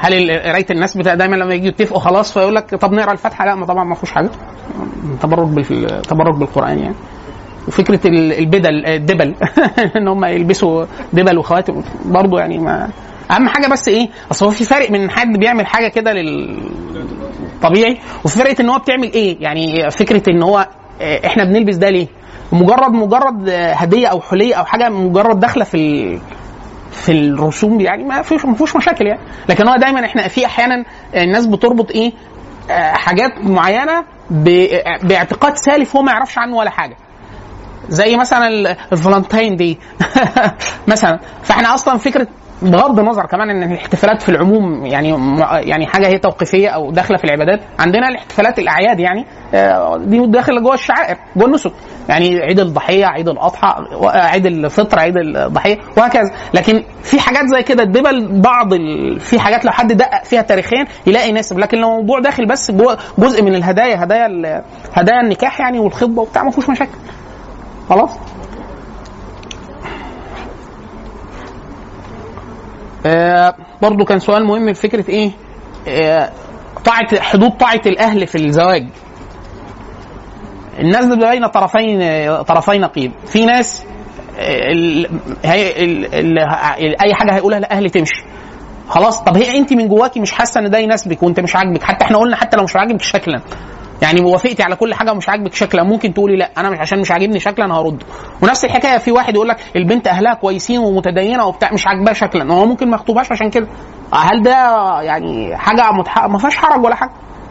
هل 0.00 0.14
ال- 0.14 0.42
قراية 0.42 0.66
الناس 0.70 0.96
بتاع 0.96 1.14
دايما 1.14 1.36
لما 1.36 1.54
يجوا 1.54 1.66
يتفقوا 1.68 2.00
خلاص 2.00 2.32
فيقول 2.32 2.54
لك 2.54 2.74
طب 2.74 2.92
نقرأ 2.92 3.12
الفاتحة 3.12 3.44
لا 3.46 3.54
ما 3.54 3.66
طبعا 3.66 3.84
ما 3.84 3.94
فيهوش 3.94 4.10
حاجة 4.12 4.30
تبرك 5.22 5.48
بال 5.48 6.02
تبرك 6.02 6.34
بالقرآن 6.38 6.78
يعني 6.78 6.94
وفكرة 7.68 8.06
ال- 8.06 8.32
البدل 8.38 8.86
الدبل 8.86 9.34
إن 9.96 10.08
هم 10.08 10.24
يلبسوا 10.24 10.84
دبل 11.12 11.38
وخواتم. 11.38 11.82
برضه 12.04 12.38
يعني 12.40 12.58
ما 12.58 12.88
أهم 13.30 13.48
حاجة 13.48 13.66
بس 13.66 13.88
إيه؟ 13.88 14.08
أصل 14.30 14.44
هو 14.44 14.50
في 14.50 14.64
فرق 14.64 14.90
من 14.90 15.10
حد 15.10 15.38
بيعمل 15.38 15.66
حاجة 15.66 15.88
كده 15.88 16.12
للطبيعي 16.12 17.98
وفي 18.24 18.38
فرق 18.38 18.60
إن 18.60 18.68
هو 18.70 18.78
بتعمل 18.78 19.12
إيه؟ 19.12 19.36
يعني 19.40 19.90
فكرة 19.90 20.22
إن 20.30 20.42
هو 20.42 20.68
آه، 21.02 21.26
إحنا 21.26 21.44
بنلبس 21.44 21.76
ده 21.76 21.90
ليه؟ 21.90 22.06
مجرد 22.52 22.92
مجرد 22.92 23.48
آه، 23.48 23.72
هدية 23.72 24.06
أو 24.06 24.20
حلية 24.20 24.54
أو 24.54 24.64
حاجة 24.64 24.88
مجرد 24.88 25.40
داخله 25.40 25.64
في 25.64 25.74
ال... 25.76 26.18
في 26.90 27.12
الرسوم 27.12 27.80
يعني 27.80 28.04
ما 28.04 28.22
فيش 28.22 28.44
ما 28.44 28.54
فيهوش 28.54 28.76
مشاكل 28.76 29.06
يعني. 29.06 29.20
لكن 29.48 29.68
هو 29.68 29.76
دايما 29.76 30.04
إحنا 30.04 30.28
في 30.28 30.46
أحيانا 30.46 30.84
الناس 31.14 31.46
بتربط 31.46 31.90
إيه؟ 31.90 32.12
آه، 32.70 32.92
حاجات 32.92 33.30
معينة 33.42 34.04
باعتقاد 35.02 35.56
سالف 35.56 35.96
هو 35.96 36.02
ما 36.02 36.12
يعرفش 36.12 36.38
عنه 36.38 36.56
ولا 36.56 36.70
حاجة. 36.70 36.96
زي 37.88 38.16
مثلا 38.16 38.48
ال- 38.48 38.76
الفالنتين 38.92 39.56
دي 39.56 39.78
مثلا. 40.88 41.18
فإحنا 41.42 41.74
أصلا 41.74 41.98
فكرة 41.98 42.26
بغض 42.62 42.98
النظر 42.98 43.26
كمان 43.26 43.50
إن 43.50 43.72
الاحتفالات 43.72 44.22
في 44.22 44.28
العموم 44.28 44.86
يعني 44.86 45.08
يعني 45.68 45.86
حاجة 45.86 46.06
هي 46.06 46.18
توقيفية 46.18 46.68
أو 46.68 46.90
داخلة 46.90 47.16
في 47.18 47.24
العبادات 47.24 47.60
عندنا 47.78 48.08
الاحتفالات 48.08 48.58
الأعياد 48.58 49.00
يعني 49.00 49.24
آه، 49.54 49.96
دي 49.98 50.26
داخلة 50.26 50.60
جوه 50.60 50.74
الشعائر 50.74 51.16
جوه 51.36 51.46
النسك. 51.46 51.72
يعني 52.08 52.38
عيد 52.40 52.60
الضحية 52.60 53.06
عيد 53.06 53.28
الأضحى 53.28 53.74
عيد 54.04 54.46
الفطر 54.46 54.98
عيد 54.98 55.16
الضحية 55.16 55.78
وهكذا. 55.96 56.30
لكن 56.54 56.84
في 57.02 57.20
حاجات 57.20 57.44
زي 57.46 57.62
كده 57.62 57.82
الدبل 57.82 58.40
بعض 58.40 58.72
ال... 58.72 59.20
في 59.20 59.38
حاجات 59.40 59.64
لو 59.64 59.72
حد 59.72 59.92
دقق 59.92 60.24
فيها 60.24 60.42
تاريخيا 60.42 60.86
يلاقي 61.06 61.32
ناسب. 61.32 61.58
لكن 61.58 61.78
لو 61.78 61.88
الموضوع 61.90 62.20
داخل 62.20 62.46
بس 62.46 62.70
جزء 63.18 63.42
من 63.42 63.54
الهدايا 63.54 64.04
هدايا 64.04 64.26
ال- 64.26 64.62
هدايا 64.94 65.20
النكاح 65.20 65.60
يعني 65.60 65.78
والخطبة 65.78 66.22
وبتاع 66.22 66.42
ما 66.42 66.50
فيهوش 66.50 66.68
مشاكل. 66.70 66.98
خلاص؟ 67.88 68.10
آه 73.06 73.54
برضو 73.82 74.04
كان 74.04 74.18
سؤال 74.18 74.44
مهم 74.44 74.72
في 74.72 74.80
فكرة 74.88 75.10
إيه؟ 75.10 75.30
آه 75.88 76.30
طاعه 76.84 77.20
حدود 77.20 77.50
طاعة 77.50 77.80
الأهل 77.86 78.26
في 78.26 78.34
الزواج. 78.46 78.86
الناس 80.78 81.06
بين 81.06 81.46
طرفين 81.46 81.98
طرفي 82.42 82.78
نقيض 82.78 83.10
في 83.26 83.46
ناس 83.46 83.82
آه، 84.38 84.72
هي 85.44 85.84
ال- 85.84 86.14
ال- 86.14 87.00
أي 87.02 87.14
حاجة 87.14 87.34
هيقولها 87.34 87.58
الاهل 87.58 87.90
تمشي. 87.90 88.24
خلاص؟ 88.88 89.20
طب 89.22 89.36
هي 89.36 89.58
أنت 89.58 89.72
من 89.72 89.88
جواكي 89.88 90.20
مش 90.20 90.32
حاسة 90.32 90.60
إن 90.60 90.70
ده 90.70 90.78
يناسبك 90.78 91.22
وأنت 91.22 91.40
مش 91.40 91.56
عاجبك؟ 91.56 91.82
حتى 91.82 92.04
إحنا 92.04 92.18
قلنا 92.18 92.36
حتى 92.36 92.56
لو 92.56 92.64
مش 92.64 92.76
عاجبك 92.76 93.02
شكلا. 93.02 93.40
يعني 94.02 94.20
وافقتي 94.20 94.62
على 94.62 94.76
كل 94.76 94.94
حاجة 94.94 95.12
ومش 95.12 95.28
عاجبك 95.28 95.54
شكلا 95.54 95.82
ممكن 95.82 96.14
تقولي 96.14 96.36
لا 96.36 96.50
أنا 96.58 96.70
مش 96.70 96.78
عشان 96.78 97.00
مش 97.00 97.10
عاجبني 97.10 97.40
شكلا 97.40 97.74
هرد. 97.74 98.02
ونفس 98.42 98.64
الحكاية 98.64 98.98
في 98.98 99.12
واحد 99.12 99.34
يقول 99.34 99.48
لك 99.48 99.56
البنت 99.76 100.06
أهلها 100.08 100.34
كويسين 100.34 100.78
ومتدينة 100.78 101.46
وبتاع 101.46 101.72
مش 101.72 101.86
عاجباها 101.86 102.14
شكلا. 102.14 102.54
هو 102.54 102.66
ممكن 102.66 102.90
ما 102.90 102.96
يخطبهاش 102.96 103.32
عشان 103.32 103.50
كده. 103.50 103.66
هل 104.12 104.42
ده 104.42 104.50
يعني 105.02 105.56
حاجة. 105.56 105.90
ما 106.28 106.38
فيهاش 106.38 106.56
حرج 106.56 106.84
ولا 106.84 106.94
حاجة؟ 106.94 107.10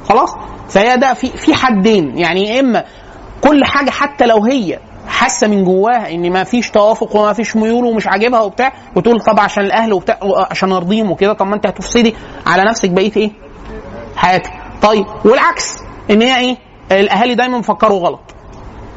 خلاص؟ 0.10 0.36
فهي 0.70 0.98
ده 0.98 1.14
في 1.14 1.28
في 1.28 1.54
حدين. 1.56 2.18
يعني 2.18 2.44
يا 2.50 2.60
إما 2.60 2.84
كل 3.42 3.64
حاجة 3.66 3.90
حتى 3.90 4.26
لو 4.26 4.44
هي 4.44 4.80
حاسة 5.08 5.48
من 5.48 5.64
جواها 5.64 6.12
إن 6.12 6.32
ما 6.32 6.44
فيش 6.44 6.72
توافق 6.72 7.16
وما 7.16 7.34
فيش 7.34 7.56
ميول 7.56 7.86
ومش 7.86 8.08
عاجبها 8.08 8.42
وبتاع 8.42 8.72
وتقول 8.96 9.20
طب 9.22 9.40
عشان 9.40 9.64
الأهل 9.66 9.94
وبتاع 9.94 10.20
عشان 10.52 10.72
أرضيهم 10.72 11.12
وكده 11.12 11.34
طب 11.34 11.48
ما 11.48 11.56
أنت 11.56 11.68
هتفسدي 11.68 12.16
على 12.48 12.64
نفسك 12.64 12.90
بقية 12.90 13.12
إيه؟ 13.18 13.32
حياتك. 14.16 14.52
طيب 14.82 15.06
والعكس. 15.26 15.85
إن 16.12 16.22
هي 16.22 16.38
إيه؟ 16.40 16.58
الأهالي 16.92 17.36
دايما 17.36 17.58
بيفكروا 17.58 18.00
غلط. 18.00 18.20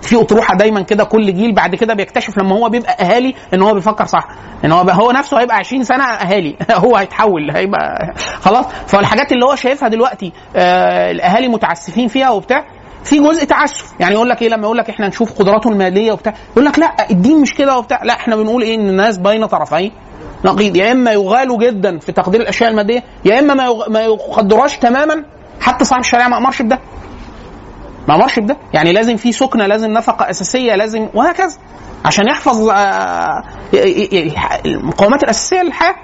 في 0.02 0.20
أطروحة 0.20 0.54
دايما 0.54 0.82
كده 0.82 1.04
كل 1.04 1.34
جيل 1.34 1.54
بعد 1.54 1.74
كده 1.74 1.94
بيكتشف 1.94 2.38
لما 2.38 2.56
هو 2.56 2.68
بيبقى 2.68 2.92
أهالي 3.00 3.34
إن 3.54 3.62
هو 3.62 3.74
بيفكر 3.74 4.04
صح. 4.04 4.28
إن 4.64 4.72
هو 4.72 4.80
هو 4.80 5.12
نفسه 5.12 5.40
هيبقى 5.40 5.56
20 5.56 5.82
سنة 5.82 6.04
أهالي. 6.04 6.56
هو 6.84 6.96
هيتحول 6.96 7.50
هيبقى 7.50 8.14
خلاص. 8.40 8.66
فالحاجات 8.86 9.32
اللي 9.32 9.44
هو 9.44 9.54
شايفها 9.54 9.88
دلوقتي 9.88 10.32
آه 10.56 11.10
الأهالي 11.10 11.48
متعسفين 11.48 12.08
فيها 12.08 12.30
وبتاع 12.30 12.64
في 13.04 13.18
جزء 13.18 13.44
تعسف. 13.44 13.92
يعني 14.00 14.14
يقول 14.14 14.28
لك 14.28 14.42
إيه؟ 14.42 14.48
لما 14.48 14.62
يقول 14.62 14.78
لك 14.78 14.90
إحنا 14.90 15.08
نشوف 15.08 15.38
قدراته 15.38 15.70
الماليه 15.70 16.12
وبتاع 16.12 16.34
يقول 16.52 16.64
لك 16.64 16.78
لأ 16.78 17.10
الدين 17.10 17.40
مش 17.40 17.54
كده 17.54 17.78
وبتاع. 17.78 18.00
لأ 18.04 18.12
إحنا 18.14 18.36
بنقول 18.36 18.62
إيه؟ 18.62 18.74
إن 18.74 18.88
الناس 18.88 19.18
بين 19.18 19.46
طرفين. 19.46 19.92
نقيض. 20.44 20.76
يا 20.76 20.92
إما 20.92 21.12
يغالوا 21.12 21.58
جدا 21.58 21.98
في 21.98 22.12
تقدير 22.12 22.40
الأشياء 22.40 22.70
المادية 22.70 23.02
يا 23.24 23.38
إما 23.38 23.54
ما 23.88 24.00
يقدروهاش 24.00 24.76
تماما. 24.76 25.24
حتى 25.60 25.84
صاحب 25.84 26.00
الشريعة 26.00 26.28
ما 26.28 26.36
أمرش 26.36 26.62
بده. 26.62 26.78
ما 28.08 28.14
أمرش 28.14 28.38
بده. 28.38 28.56
يعني 28.74 28.92
لازم 28.92 29.16
في 29.16 29.32
سكنة 29.32 29.66
لازم 29.66 29.90
نفقة 29.90 30.30
أساسية 30.30 30.74
لازم 30.74 31.08
وهكذا. 31.14 31.58
عشان 32.04 32.26
يحفظ 32.28 32.68
آه، 32.68 33.42
المقومات 34.66 35.22
الأساسية 35.22 35.62
للحياة. 35.62 35.94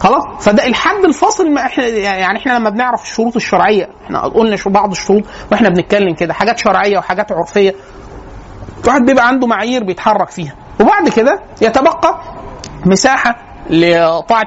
خلاص؟ 0.00 0.22
فده 0.40 0.66
الحد 0.66 1.04
الفاصل 1.04 1.50
ما 1.50 1.66
إحنا 1.66 1.86
يعني 1.86 2.38
إحنا 2.38 2.52
لما 2.52 2.70
بنعرف 2.70 3.02
الشروط 3.02 3.36
الشرعية 3.36 3.88
إحنا 4.04 4.20
قلنا 4.28 4.56
بعض 4.66 4.90
الشروط 4.90 5.22
وإحنا 5.52 5.68
بنتكلم 5.68 6.14
كده 6.14 6.34
حاجات 6.34 6.58
شرعية 6.58 6.98
وحاجات 6.98 7.32
عرفية. 7.32 7.74
الواحد 8.84 9.02
بيبقى 9.02 9.28
عنده 9.28 9.46
معايير 9.46 9.84
بيتحرك 9.84 10.30
فيها. 10.30 10.54
وبعد 10.80 11.08
كده 11.08 11.40
يتبقى 11.62 12.20
مساحة 12.86 13.36
لطاعة 13.70 14.46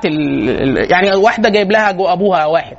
يعني 0.89 1.15
واحدة 1.15 1.49
جايب 1.49 1.71
لها 1.71 1.89
أبوها 1.89 2.45
واحد. 2.45 2.77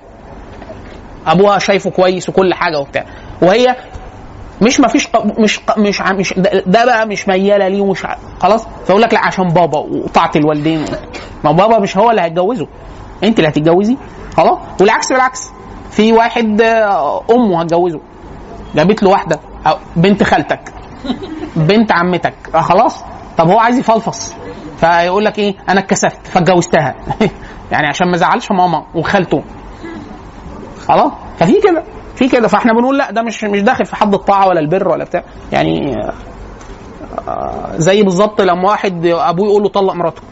أبوها 1.27 1.59
شايفه 1.59 1.91
كويس 1.91 2.29
وكل 2.29 2.55
حاجة 2.55 2.79
وبتاع. 2.79 3.05
وهي 3.43 3.77
مش 4.63 4.81
ما 4.81 4.89
فيش 4.89 5.09
مش 5.39 5.61
مش 5.79 6.01
مش 6.01 6.35
ده, 6.67 6.85
بقى 6.85 7.07
مش 7.07 7.29
ميالة 7.29 7.69
ليه 7.69 7.81
ومش 7.81 8.07
خلاص؟ 8.41 8.67
فيقول 8.87 9.03
لك 9.03 9.15
لا 9.15 9.21
عشان 9.27 9.49
بابا 9.49 9.79
وطاعه 9.79 10.31
الوالدين. 10.37 10.85
ما 11.45 11.53
بابا 11.53 11.79
مش 11.79 11.97
هو 11.97 12.11
اللي 12.11 12.23
هيتجوزه. 12.23 12.67
انت 13.25 13.39
اللي 13.39 13.49
هتتجوزي. 13.51 13.97
خلاص؟ 14.37 14.59
والعكس 14.81 15.13
بالعكس. 15.13 15.51
في 15.91 16.13
واحد 16.13 16.61
آه، 16.61 17.23
أمه 17.31 17.61
هتجوزه. 17.61 18.01
جابت 18.75 19.03
له 19.03 19.11
واحدة 19.11 19.41
أو 19.67 19.77
بنت 19.97 20.23
خالتك. 20.23 20.73
بنت 21.57 21.93
عمتك. 21.93 22.35
خلاص؟ 22.55 23.05
طب 23.39 23.49
هو 23.49 23.59
عايز 23.59 23.79
يفلفص. 23.79 24.35
فيقول 24.77 25.25
لك 25.25 25.39
إيه؟ 25.39 25.55
أنا 25.69 25.81
اتكسفت 25.81 26.27
فاتجوزتها. 26.27 26.95
يعني 27.73 27.87
عشان 27.87 28.11
ما 28.11 28.17
زعلش 28.17 28.51
ماما 28.51 28.85
وخالته. 28.95 29.43
خلاص؟ 30.89 31.13
ففي 31.39 31.61
كده 31.61 31.83
في 32.17 32.29
كده. 32.29 32.49
فاحنا 32.49 32.73
بنقول 32.73 32.99
لا 32.99 33.11
ده 33.11 33.23
مش 33.23 33.45
مش 33.45 33.61
داخل 33.63 33.85
في 33.85 33.97
حد 33.97 34.15
الطاعة 34.15 34.49
ولا 34.49 34.61
البر 34.61 34.89
ولا 34.89 35.05
بتاع. 35.05 35.23
يعني 35.53 35.95
آه، 37.29 37.73
زي 37.77 38.03
بالظبط 38.03 38.41
لما 38.41 38.69
واحد 38.71 39.07
أبوه 39.07 39.47
يقول 39.47 39.63
له 39.63 39.69
طلق 39.69 39.95
مراته. 39.95 40.23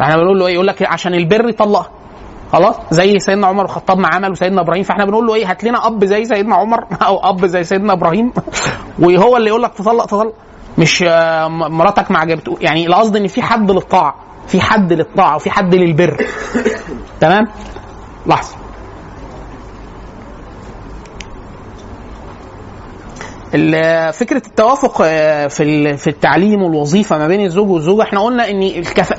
إحنا 0.00 0.16
بنقول 0.16 0.38
له 0.38 0.46
إيه؟ 0.46 0.54
يقول 0.54 0.66
لك 0.66 0.82
عشان 0.82 1.14
البر 1.14 1.48
يطلقها 1.48 1.90
خلاص؟ 2.52 2.74
زي 2.90 3.18
سيدنا 3.18 3.46
عمر 3.46 3.64
الخطاب 3.64 3.98
ما 3.98 4.08
عمل 4.08 4.30
وسيدنا 4.30 4.60
إبراهيم. 4.60 4.82
فاحنا 4.82 5.04
بنقول 5.04 5.26
له 5.26 5.34
إيه؟ 5.34 5.50
هات 5.50 5.64
لنا 5.64 5.86
أب 5.86 6.04
زي 6.04 6.24
سيدنا 6.24 6.54
عمر 6.56 6.84
أو 7.06 7.18
أب 7.30 7.46
زي 7.46 7.64
سيدنا 7.64 7.92
إبراهيم. 7.92 8.32
وهو 9.02 9.36
اللي 9.36 9.48
يقول 9.48 9.62
لك 9.62 9.72
تطلق 9.74 10.06
تطلق. 10.06 10.32
مش 10.78 11.04
آه، 11.08 11.48
مراتك 11.48 12.10
ما 12.10 12.18
عجبته. 12.18 12.56
يعني 12.60 12.86
القصد 12.86 13.16
إن 13.16 13.26
في 13.26 13.42
حد 13.42 13.70
للطاعة. 13.70 14.14
في 14.46 14.60
حد 14.60 14.92
للطاعة 14.92 15.36
وفي 15.36 15.50
حد 15.50 15.74
للبر. 15.74 16.26
تمام؟ 17.20 17.44
لحظة 18.26 18.56
ال- 18.56 18.58
فكرة 24.12 24.42
التوافق 24.46 25.02
آه، 25.04 25.46
في 25.46 25.96
في 25.96 26.10
التعليم 26.10 26.62
والوظيفة 26.62 27.18
ما 27.18 27.26
بين 27.26 27.40
الزوج 27.40 27.70
والزوجة 27.70 28.02
إحنا 28.02 28.20
قلنا 28.20 28.50
إن 28.50 28.62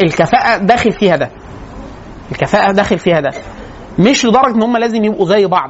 الكفاءة, 0.03 0.57
داخل 0.57 0.91
فيها 0.91 1.15
ده. 1.15 1.30
الكفاءة 2.32 2.71
داخل 2.71 2.97
فيها 2.97 3.19
ده. 3.19 3.30
مش 3.99 4.25
لدرجة 4.25 4.55
إن 4.55 4.63
هم 4.63 4.77
لازم 4.77 5.03
يبقوا 5.03 5.25
زي 5.27 5.45
بعض. 5.45 5.69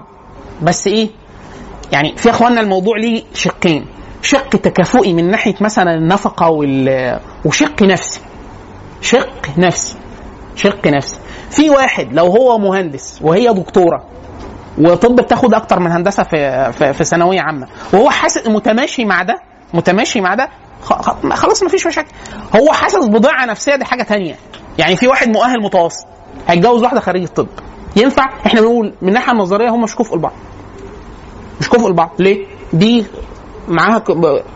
بس 0.61 0.87
إيه؟ 0.87 1.09
يعني 1.91 2.13
في 2.17 2.29
إخواننا 2.29 2.61
الموضوع 2.61 2.97
ليه 2.97 3.23
شقين. 3.33 3.85
شق 4.21 4.49
تكافؤي 4.49 5.13
من 5.13 5.31
ناحية 5.31 5.55
مثلا 5.61 5.93
النفقة 5.95 6.49
وال- 6.49 7.19
وشق 7.45 7.83
نفسي. 7.83 8.21
شق 9.01 9.57
نفسي. 9.57 9.97
شق 10.55 10.87
نفسي. 10.87 11.15
في 11.49 11.69
واحد 11.69 12.13
لو 12.13 12.25
هو 12.25 12.57
مهندس 12.57 13.19
وهي 13.21 13.53
دكتورة 13.53 14.03
وطب 14.79 15.15
بتاخد 15.15 15.53
أكتر 15.53 15.79
من 15.79 15.91
هندسة 15.91 16.23
في 16.23 16.71
في, 16.73 16.93
في 16.93 17.03
ثانوية 17.03 17.41
عامة. 17.41 17.67
وهو 17.93 18.09
حاسس 18.09 18.47
متماشي 18.47 19.05
مع 19.05 19.23
ده 19.23 19.39
متماشي 19.73 20.21
مع 20.21 20.35
ده 20.35 20.49
خلاص 21.33 21.63
مفيش 21.63 21.87
مشاكل. 21.87 22.11
هو 22.55 22.73
حاسس 22.73 23.05
بضيعة 23.05 23.45
نفسية 23.45 23.75
دي 23.75 23.85
حاجة 23.85 24.03
تانية. 24.03 24.35
يعني 24.77 24.95
في 24.95 25.07
واحد 25.07 25.27
مؤهل 25.29 25.63
متوسط 25.63 26.05
هيتجوز 26.47 26.83
واحدة 26.83 26.99
خريجة 26.99 27.25
طب. 27.27 27.47
ينفع؟ 27.95 28.29
إحنا 28.45 28.61
بنقول 28.61 28.93
من 29.01 29.07
الناحية 29.09 29.31
النظرية 29.31 29.69
هم 29.69 29.81
مش 29.83 29.95
كفء 29.95 30.15
لبعض. 30.17 30.33
مش 31.59 31.69
كفء 31.69 31.89
لبعض. 31.89 32.09
ليه؟ 32.19 32.45
دي 32.73 33.05
معاها 33.69 34.03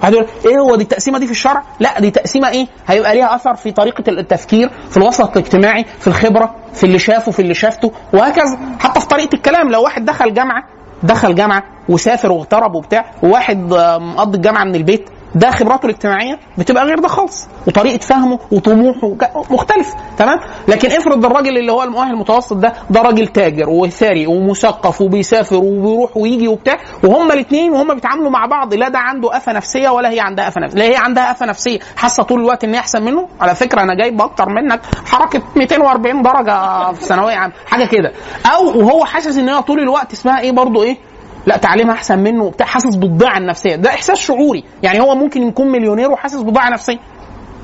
واحد 0.03 0.25
إيه 0.45 0.59
هو 0.59 0.75
دي 0.75 0.83
التقسيمة 0.83 1.19
دي 1.19 1.25
في 1.25 1.31
الشرع؟ 1.31 1.63
لا 1.79 1.99
دي 1.99 2.11
تقسيمة 2.11 2.49
إيه؟ 2.49 2.67
هيبقى 2.87 3.15
ليها 3.15 3.35
أثر 3.35 3.55
في 3.55 3.71
طريقة 3.71 4.03
التفكير 4.07 4.69
في 4.89 4.97
الوسط 4.97 5.37
الاجتماعي 5.37 5.85
في 5.99 6.07
الخبرة 6.07 6.55
في 6.73 6.83
اللي 6.83 6.99
شافه 6.99 7.31
في 7.31 7.41
اللي 7.41 7.53
شافته 7.53 7.91
وهكذا 8.13 8.59
حتى 8.79 8.99
في 8.99 9.07
طريقة 9.07 9.35
الكلام 9.35 9.69
لو 9.69 9.83
واحد 9.83 10.05
دخل 10.05 10.33
جامعة 10.33 10.63
دخل 11.03 11.35
جامعة 11.35 11.63
وسافر 11.89 12.31
واغترب 12.31 12.75
وبتاع 12.75 13.05
وواحد 13.23 13.73
آه، 13.73 13.97
مقضي 13.97 14.37
الجامعة 14.37 14.63
من 14.63 14.75
البيت 14.75 15.09
ده 15.35 15.51
خبراته 15.51 15.85
الاجتماعية 15.85 16.39
بتبقى 16.57 16.85
غير 16.85 16.99
ده 16.99 17.07
خالص. 17.07 17.47
وطريقة 17.67 17.97
فهمه 17.97 18.39
وطموحه 18.51 19.15
مختلف. 19.51 19.93
تمام؟ 20.17 20.39
لكن 20.67 20.87
افرض 20.91 21.25
الراجل 21.25 21.57
اللي 21.57 21.71
هو 21.71 21.83
المؤهل 21.83 22.11
المتوسط 22.13 22.53
ده 22.57 22.73
ده 22.89 23.01
راجل 23.01 23.27
تاجر 23.27 23.69
وثري 23.69 24.27
ومثقف 24.27 25.01
وبيسافر 25.01 25.55
وبيروح 25.55 26.17
ويجي 26.17 26.47
وبتاع 26.47 26.77
وهما 27.03 27.33
الاثنين 27.33 27.71
وهما 27.71 27.93
بيتعاملوا 27.93 28.29
مع 28.29 28.45
بعض 28.45 28.73
لا 28.73 28.89
ده 28.89 28.99
عنده 28.99 29.37
أفة 29.37 29.51
نفسية 29.51 29.89
ولا 29.89 30.09
هي 30.09 30.19
عندها 30.19 30.47
أفة 30.47 30.61
نفسية. 30.61 30.79
لا 30.79 30.85
هي 30.85 30.95
عندها 30.95 31.31
أفة 31.31 31.45
نفسية. 31.45 31.79
حاسة 31.97 32.23
طول 32.23 32.39
الوقت 32.39 32.63
إن 32.63 32.73
هي 32.73 32.79
أحسن 32.79 33.03
منه؟ 33.03 33.27
على 33.41 33.55
فكرة 33.55 33.81
أنا 33.81 33.93
جايب 33.95 34.21
أكتر 34.21 34.49
منك 34.49 34.81
حركة 35.05 35.41
240 35.55 36.21
درجة 36.21 36.91
في 36.93 37.05
ثانوية 37.05 37.35
عامة. 37.35 37.53
حاجة 37.65 37.85
كده. 37.85 38.11
أو 38.55 38.79
وهو 38.79 39.05
حاسس 39.05 39.37
إن 39.37 39.49
هي 39.49 39.61
طول 39.61 39.79
الوقت 39.79 40.13
اسمها 40.13 40.39
إيه 40.39 40.51
برضه 40.51 40.83
إيه؟ 40.83 40.97
لا 41.45 41.57
تعليمها 41.57 41.93
أحسن 41.93 42.19
منه 42.19 42.43
وبتاع 42.43 42.65
حاسس 42.67 42.95
بالضيعه 42.95 43.37
النفسية. 43.37 43.75
ده 43.75 43.89
إحساس 43.89 44.17
شعوري. 44.17 44.63
يعني 44.83 44.99
هو 45.01 45.15
ممكن 45.15 45.47
يكون 45.47 45.67
مليونير 45.67 46.11
وحاسس 46.11 46.41
بضيعه 46.41 46.69
نفسية. 46.69 46.99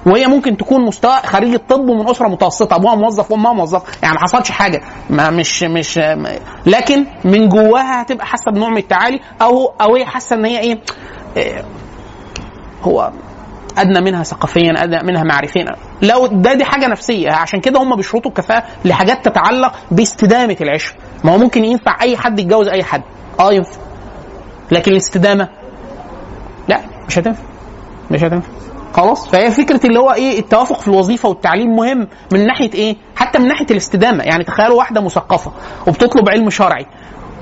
وهي 0.05 0.27
ممكن 0.27 0.57
تكون 0.57 0.81
مستوى 0.85 1.11
خريج 1.25 1.53
الطب 1.53 1.89
ومن 1.89 2.09
أسرة 2.09 2.27
متوسطة 2.27 2.75
أبوها 2.75 2.95
موظف 2.95 3.31
وأمها 3.31 3.53
موظف 3.53 3.81
يعني 4.03 4.13
ما 4.15 4.19
حصلش 4.21 4.51
حاجة. 4.51 4.81
ما 5.09 5.29
مش 5.29 5.63
مش 5.63 5.97
ما- 5.97 6.39
لكن 6.65 7.05
من 7.23 7.49
جواها 7.49 8.01
هتبقى 8.01 8.25
حاسة 8.25 8.51
بنوع 8.51 8.69
من 8.69 8.77
التعالي 8.77 9.19
أو 9.41 9.73
أو 9.81 9.95
هي 9.95 10.05
حاسة 10.05 10.35
إن 10.35 10.45
هي 10.45 10.59
إيه, 10.59 10.79
إيه 11.37 11.63
هو 12.83 13.11
أدنى 13.81 14.01
منها 14.01 14.23
ثقافيا 14.23 14.73
أدنى 14.83 15.03
منها 15.03 15.23
معرفيا. 15.23 15.65
لو 16.01 16.27
ده 16.27 16.53
دي 16.53 16.65
حاجة 16.65 16.87
نفسية 16.87 17.31
عشان 17.31 17.59
كده 17.61 17.79
هم 17.79 17.95
بيشرطوا 17.95 18.31
الكفاءة 18.31 18.63
لحاجات 18.85 19.25
تتعلق 19.25 19.73
باستدامة 19.91 20.57
العشره 20.61 20.95
ما 21.23 21.31
هو 21.33 21.37
ممكن 21.37 21.65
ينفع 21.65 21.97
أي 22.01 22.17
حد 22.17 22.39
يتجوز 22.39 22.67
أي 22.67 22.83
حد. 22.83 23.01
آه 23.39 23.53
ينفع. 23.53 23.77
لكن 24.71 24.91
الاستدامة؟ 24.91 25.47
لا 26.67 26.79
مش 27.07 27.19
هتنفع. 27.19 27.43
مش 28.11 28.23
هتنفع. 28.23 28.49
خلاص؟ 28.93 29.27
فهي 29.27 29.51
فكرة 29.51 29.87
اللي 29.87 29.99
هو 29.99 30.11
إيه 30.11 30.39
التوافق 30.39 30.79
في 30.79 30.87
الوظيفة 30.87 31.29
والتعليم 31.29 31.75
مهم 31.75 32.07
من 32.33 32.45
ناحية 32.45 32.73
إيه؟ 32.73 32.95
حتى 33.15 33.39
من 33.39 33.47
ناحية 33.47 33.65
الاستدامة. 33.71 34.23
يعني 34.23 34.43
تخيلوا 34.43 34.77
واحدة 34.77 35.01
مثقفة 35.01 35.51
وبتطلب 35.87 36.29
علم 36.29 36.49
شرعي 36.49 36.85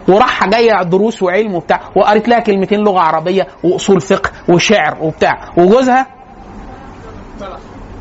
وراح 0.08 0.48
جاية 0.50 0.84
دروس 0.84 1.24
وعلم 1.24 1.56
وبتاع 1.56 1.80
وقرت 1.96 2.28
لها 2.28 2.40
كلمتين 2.40 2.80
لغة 2.80 3.00
عربية 3.00 3.48
وأصول 3.64 4.02
فقه 4.02 4.30
وشعر 4.50 4.98
وبتاع 5.02 5.40
وجوزها 5.58 6.08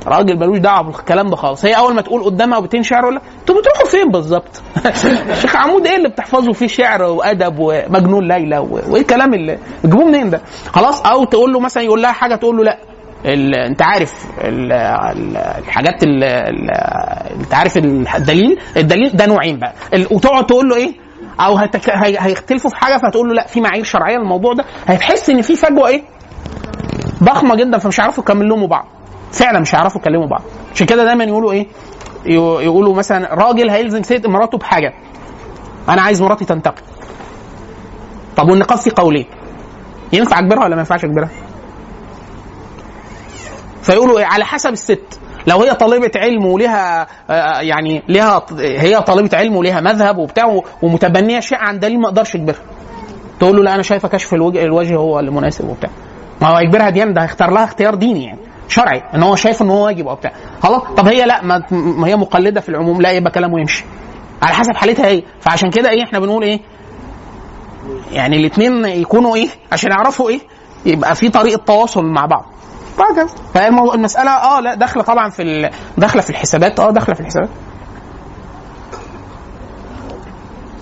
راجل 0.07 0.39
ملوش 0.39 0.59
دعوة 0.59 0.83
بالكلام 0.83 1.31
ده 1.31 1.37
خالص. 1.37 1.65
هي 1.65 1.73
أول 1.77 1.95
ما 1.95 2.03
تقول 2.03 2.25
قدامها 2.25 2.61
بيتين 2.61 2.83
شعر 2.83 3.07
ولا 3.07 3.21
أنتوا 3.41 3.61
بتروحوا 3.61 3.87
فين 3.87 4.11
بالظبط؟ 4.11 4.63
الشيخ 5.31 5.57
عمود 5.57 5.87
إيه 5.87 5.97
اللي 5.97 6.09
بتحفظوا 6.09 6.53
فيه 6.53 6.67
شعر 6.67 7.03
وأدب 7.03 7.55
ومجنون 7.59 8.29
ليلى 8.29 8.59
وإيه 8.59 9.01
الكلام 9.03 9.35
اللي 9.35 9.59
بتجيبوه 9.85 10.05
منين 10.07 10.31
ده؟ 10.31 10.41
خلاص 10.73 11.07
أو 11.07 11.25
تقول 11.25 11.53
له 11.53 11.61
مثلا 11.61 11.83
يقول 11.83 12.03
لها 12.03 12.13
حاجة 12.13 12.35
تقول 12.35 12.57
له 12.57 12.65
لا. 12.65 12.79
ال... 13.25 13.55
أنت 13.55 13.83
عارف 13.83 14.27
ال... 14.41 14.73
ال... 14.73 15.37
الحاجات 15.37 16.03
ال... 16.03 16.25
ال... 16.25 16.71
أنت 17.41 17.55
عارف 17.55 17.77
الدليل؟ 18.17 18.59
الدليل 18.77 19.11
ده 19.17 19.27
نوعين 19.27 19.59
بقى. 19.59 19.73
ال... 19.95 20.07
وتقعد 20.11 20.47
تقول 20.47 20.69
له 20.69 20.77
إيه؟ 20.77 20.93
أو 21.41 21.57
هتك... 21.57 21.91
هي... 21.91 22.17
هيختلفوا 22.21 22.71
في 22.71 22.77
حاجة 22.77 22.97
فتقول 22.97 23.29
له 23.29 23.35
لا 23.35 23.47
في 23.47 23.61
معايير 23.61 23.85
شرعية 23.85 24.17
للموضوع 24.19 24.53
ده. 24.53 24.65
هتحس 24.87 25.31
إن 25.31 25.43
في 25.43 25.57
فجوة 25.57 25.89
إيه؟ 25.89 26.03
ضخمة 27.23 27.55
جدا 27.57 27.79
فمش 27.79 28.01
هيعرفوا 28.01 28.25
يكملوا 28.25 28.67
بعض. 28.67 28.87
فعلا 29.33 29.61
مش 29.61 29.75
هيعرفوا 29.75 30.01
يكلموا 30.01 30.27
بعض. 30.27 30.43
عشان 30.75 30.87
كده 30.87 31.05
دايما 31.05 31.25
يقولوا 31.25 31.53
إيه؟ 31.53 31.67
يقولوا 32.65 32.95
مثلا 32.95 33.35
راجل 33.35 33.71
هيلزم 33.71 34.03
سيد 34.03 34.27
مراته 34.27 34.59
بحاجة. 34.59 34.93
أنا 35.89 36.03
عايز 36.03 36.23
مراتي 36.23 36.45
تنتقد 36.45 36.83
طب 38.37 38.49
والنقاش 38.51 38.81
فيه 38.81 38.91
قولين. 38.97 39.27
ينفع 40.13 40.39
أجبرها 40.39 40.65
ولا 40.65 40.75
ما 40.75 40.81
ينفعش 40.81 41.05
أجبرها؟ 41.05 41.31
فيقولوا 43.83 44.19
إيه؟ 44.19 44.25
على 44.25 44.45
حسب 44.45 44.73
الست. 44.73 45.21
لو 45.47 45.63
هي 45.63 45.75
طالبة 45.75 46.11
علم 46.17 46.47
ولها 46.47 47.07
آه، 47.31 47.61
يعني 47.61 48.03
لها 48.09 48.47
هي 48.61 49.01
طالبة 49.03 49.31
علم 49.39 49.57
ولها 49.57 49.81
مذهب 49.81 50.19
وبتاع 50.19 50.63
ومتبنية 50.83 51.41
شيء 51.41 51.59
عن 51.59 51.79
دليل 51.79 52.01
ما 52.01 52.09
أقدرش 52.09 52.35
أجبرها. 52.37 52.61
تقول 53.41 53.57
له 53.57 53.63
لا 53.63 53.75
أنا 53.75 53.83
شايفة 53.83 54.09
كشف 54.09 54.35
الوجه 54.35 54.65
الوجه 54.65 54.97
هو 54.97 55.21
اللي 55.21 55.31
مناسب 55.31 55.69
وبتاع. 55.69 55.91
ما 56.43 56.49
هو 56.49 56.55
هيجبرها 56.57 56.91
ديانه 56.91 57.13
ده 57.13 57.23
هيختار 57.23 57.51
لها 57.51 57.65
اختيار 57.65 57.95
ديني 57.95 58.25
يعني. 58.25 58.39
شرعي 58.69 59.03
إن 59.15 59.23
هو 59.23 59.37
شايف 59.37 59.63
إن 59.63 59.71
هو 59.71 59.85
واجب 59.87 60.09
أو 60.09 60.15
بتاع. 60.15 60.33
خلاص؟ 60.63 60.83
طب 60.97 61.09
هي 61.09 61.25
لا 61.25 61.43
ما, 61.45 61.63
هي 62.07 62.17
مقلدة 62.17 62.61
في 62.61 62.69
العموم 62.69 63.03
لا 63.03 63.11
يبقى 63.11 63.31
كلامه 63.31 63.61
يمشي. 63.61 63.85
على 64.43 64.55
حسب 64.55 64.73
حالتها 64.77 65.07
هي 65.07 65.23
فعشان 65.41 65.71
كده 65.71 65.91
إيه 65.91 66.03
إحنا 66.05 66.19
بنقول 66.19 66.43
إيه؟ 66.43 66.61
يعني 68.13 68.37
الاثنين 68.37 68.85
يكونوا 68.85 69.37
إيه 69.37 69.49
عشان 69.73 69.91
يعرفوا 69.91 70.31
إيه 70.31 70.41
يبقى 70.87 71.15
في 71.15 71.29
طريقة 71.29 71.63
تواصل 71.65 72.05
مع 72.05 72.27
بعض. 72.27 72.45
وهكذا. 72.99 73.27
فالموضوع 73.55 73.95
المسألة 73.95 74.31
آه 74.31 74.61
لا 74.61 74.75
داخلة 74.75 75.03
طبعا 75.03 75.29
في 75.31 75.71
داخلة 75.99 76.23
في 76.23 76.31
الحسابات 76.31 76.81
آه 76.81 76.91
داخلة 76.91 77.15
في 77.15 77.21
الحسابات. 77.21 77.49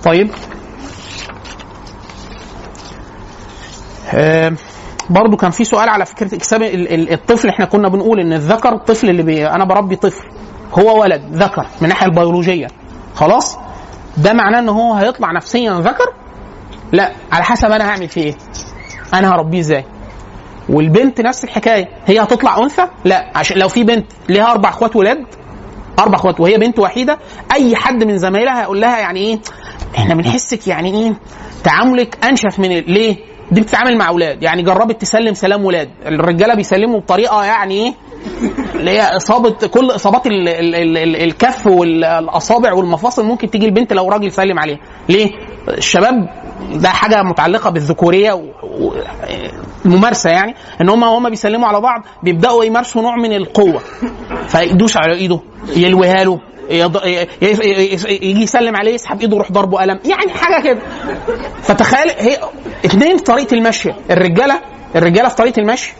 طيب. 0.04 0.30
آه، 4.14 4.52
برضو 5.10 5.36
كان 5.36 5.50
في 5.50 5.64
سؤال 5.64 5.88
على 5.88 6.06
فكرة 6.06 6.34
اكساب 6.34 6.62
ال- 6.62 6.94
ال- 6.94 7.12
الطفل. 7.12 7.48
إحنا 7.48 7.64
كنا 7.64 7.88
بنقول 7.88 8.20
إن 8.20 8.32
الذكر 8.32 8.72
الطفل 8.74 9.10
اللي 9.10 9.22
بي 9.22 9.46
أنا 9.48 9.64
بربي 9.64 9.96
طفل 9.96 10.24
هو 10.78 11.00
ولد 11.02 11.22
ذكر 11.32 11.62
من 11.62 11.82
الناحيه 11.82 12.06
البيولوجية. 12.06 12.66
خلاص؟ 13.14 13.58
ده 14.16 14.32
معناه 14.32 14.58
إن 14.58 14.68
هو 14.68 14.94
هيطلع 14.94 15.32
نفسيا 15.32 15.72
ذكر؟ 15.72 16.12
لا 16.92 17.12
على 17.32 17.44
حسب 17.44 17.70
أنا 17.70 17.88
هعمل 17.90 18.08
فيه 18.08 18.22
إيه. 18.22 18.34
أنا 19.14 19.34
هربيه 19.34 19.60
إزاي؟ 19.60 19.84
والبنت 20.68 21.20
نفس 21.20 21.44
الحكاية. 21.44 21.88
هي 22.06 22.20
هتطلع 22.22 22.58
أنثى؟ 22.58 22.86
لا. 23.04 23.30
عشان 23.34 23.58
لو 23.58 23.68
في 23.68 23.84
بنت 23.84 24.06
ليها 24.28 24.50
أربع 24.50 24.68
أخوات 24.68 24.96
ولاد 24.96 25.24
أربع 25.98 26.14
أخوات 26.16 26.40
وهي 26.40 26.58
بنت 26.58 26.78
وحيدة 26.78 27.18
أي 27.52 27.76
حد 27.76 28.04
من 28.04 28.18
زمايلها 28.18 28.60
هيقول 28.62 28.80
لها 28.80 28.98
يعني 28.98 29.20
إيه 29.20 29.38
إحنا 29.98 30.14
بنحسك 30.14 30.68
يعني 30.68 30.94
إيه 31.02 31.14
تعاملك 31.64 32.24
أنشف 32.24 32.58
من 32.58 32.68
ليه؟ 32.68 33.16
دي 33.50 33.60
بتتعامل 33.60 33.98
مع 33.98 34.08
أولاد. 34.08 34.42
يعني 34.42 34.62
جربت 34.62 35.00
تسلم 35.00 35.34
سلام 35.34 35.64
ولاد. 35.64 35.88
الرجالة 36.06 36.54
بيسلموا 36.54 37.00
بطريقة 37.00 37.44
يعني 37.44 37.74
إيه؟ 37.74 37.94
اللي 38.74 38.90
هي 38.90 39.16
إصابة 39.16 39.50
كل 39.50 39.90
إصابات 39.90 40.26
ال 40.26 40.48
ال 40.48 40.74
ال 40.74 40.96
ال 40.98 41.16
الكف 41.22 41.66
والأصابع 41.66 42.72
والمفاصل 42.72 43.24
ممكن 43.26 43.50
تيجي 43.50 43.66
البنت 43.66 43.92
لو 43.92 44.08
راجل 44.08 44.32
سلم 44.32 44.58
عليها. 44.58 44.78
ليه؟ 45.08 45.30
الشباب 45.68 46.28
ده 46.74 46.88
حاجة 46.88 47.22
متعلقة 47.22 47.70
بالذكورية 47.70 48.32
و- 48.32 48.42
و- 48.62 48.92
الممارسه 49.86 50.30
يعني. 50.30 50.54
إن 50.80 50.88
هم 50.88 51.04
هم 51.04 51.30
بيسلموا 51.30 51.68
على 51.68 51.80
بعض 51.80 52.02
بيبدأوا 52.22 52.64
يمارسوا 52.64 53.02
نوع 53.02 53.16
من 53.16 53.32
القوة. 53.32 53.82
فيدوس 54.48 54.96
على 54.96 55.14
إيده 55.14 55.40
يلويها 55.76 56.24
له. 56.24 56.40
يجي 56.70 58.42
يسلم 58.42 58.76
عليه 58.76 58.94
يسحب 58.94 59.20
إيده 59.20 59.36
يروح 59.36 59.52
ضربه 59.52 59.78
قلم. 59.78 60.00
يعني 60.04 60.32
حاجة 60.32 60.62
كده. 60.62 60.80
فتخيل 61.62 62.10
هي 62.18 62.38
اثنين 62.84 63.16
في 63.16 63.22
طريقة 63.22 63.54
المشي. 63.54 63.90
الرجالة 64.10 64.60
الرجالة 64.96 65.28
في 65.28 65.36
طريقة 65.36 65.60
المشي. 65.60 65.94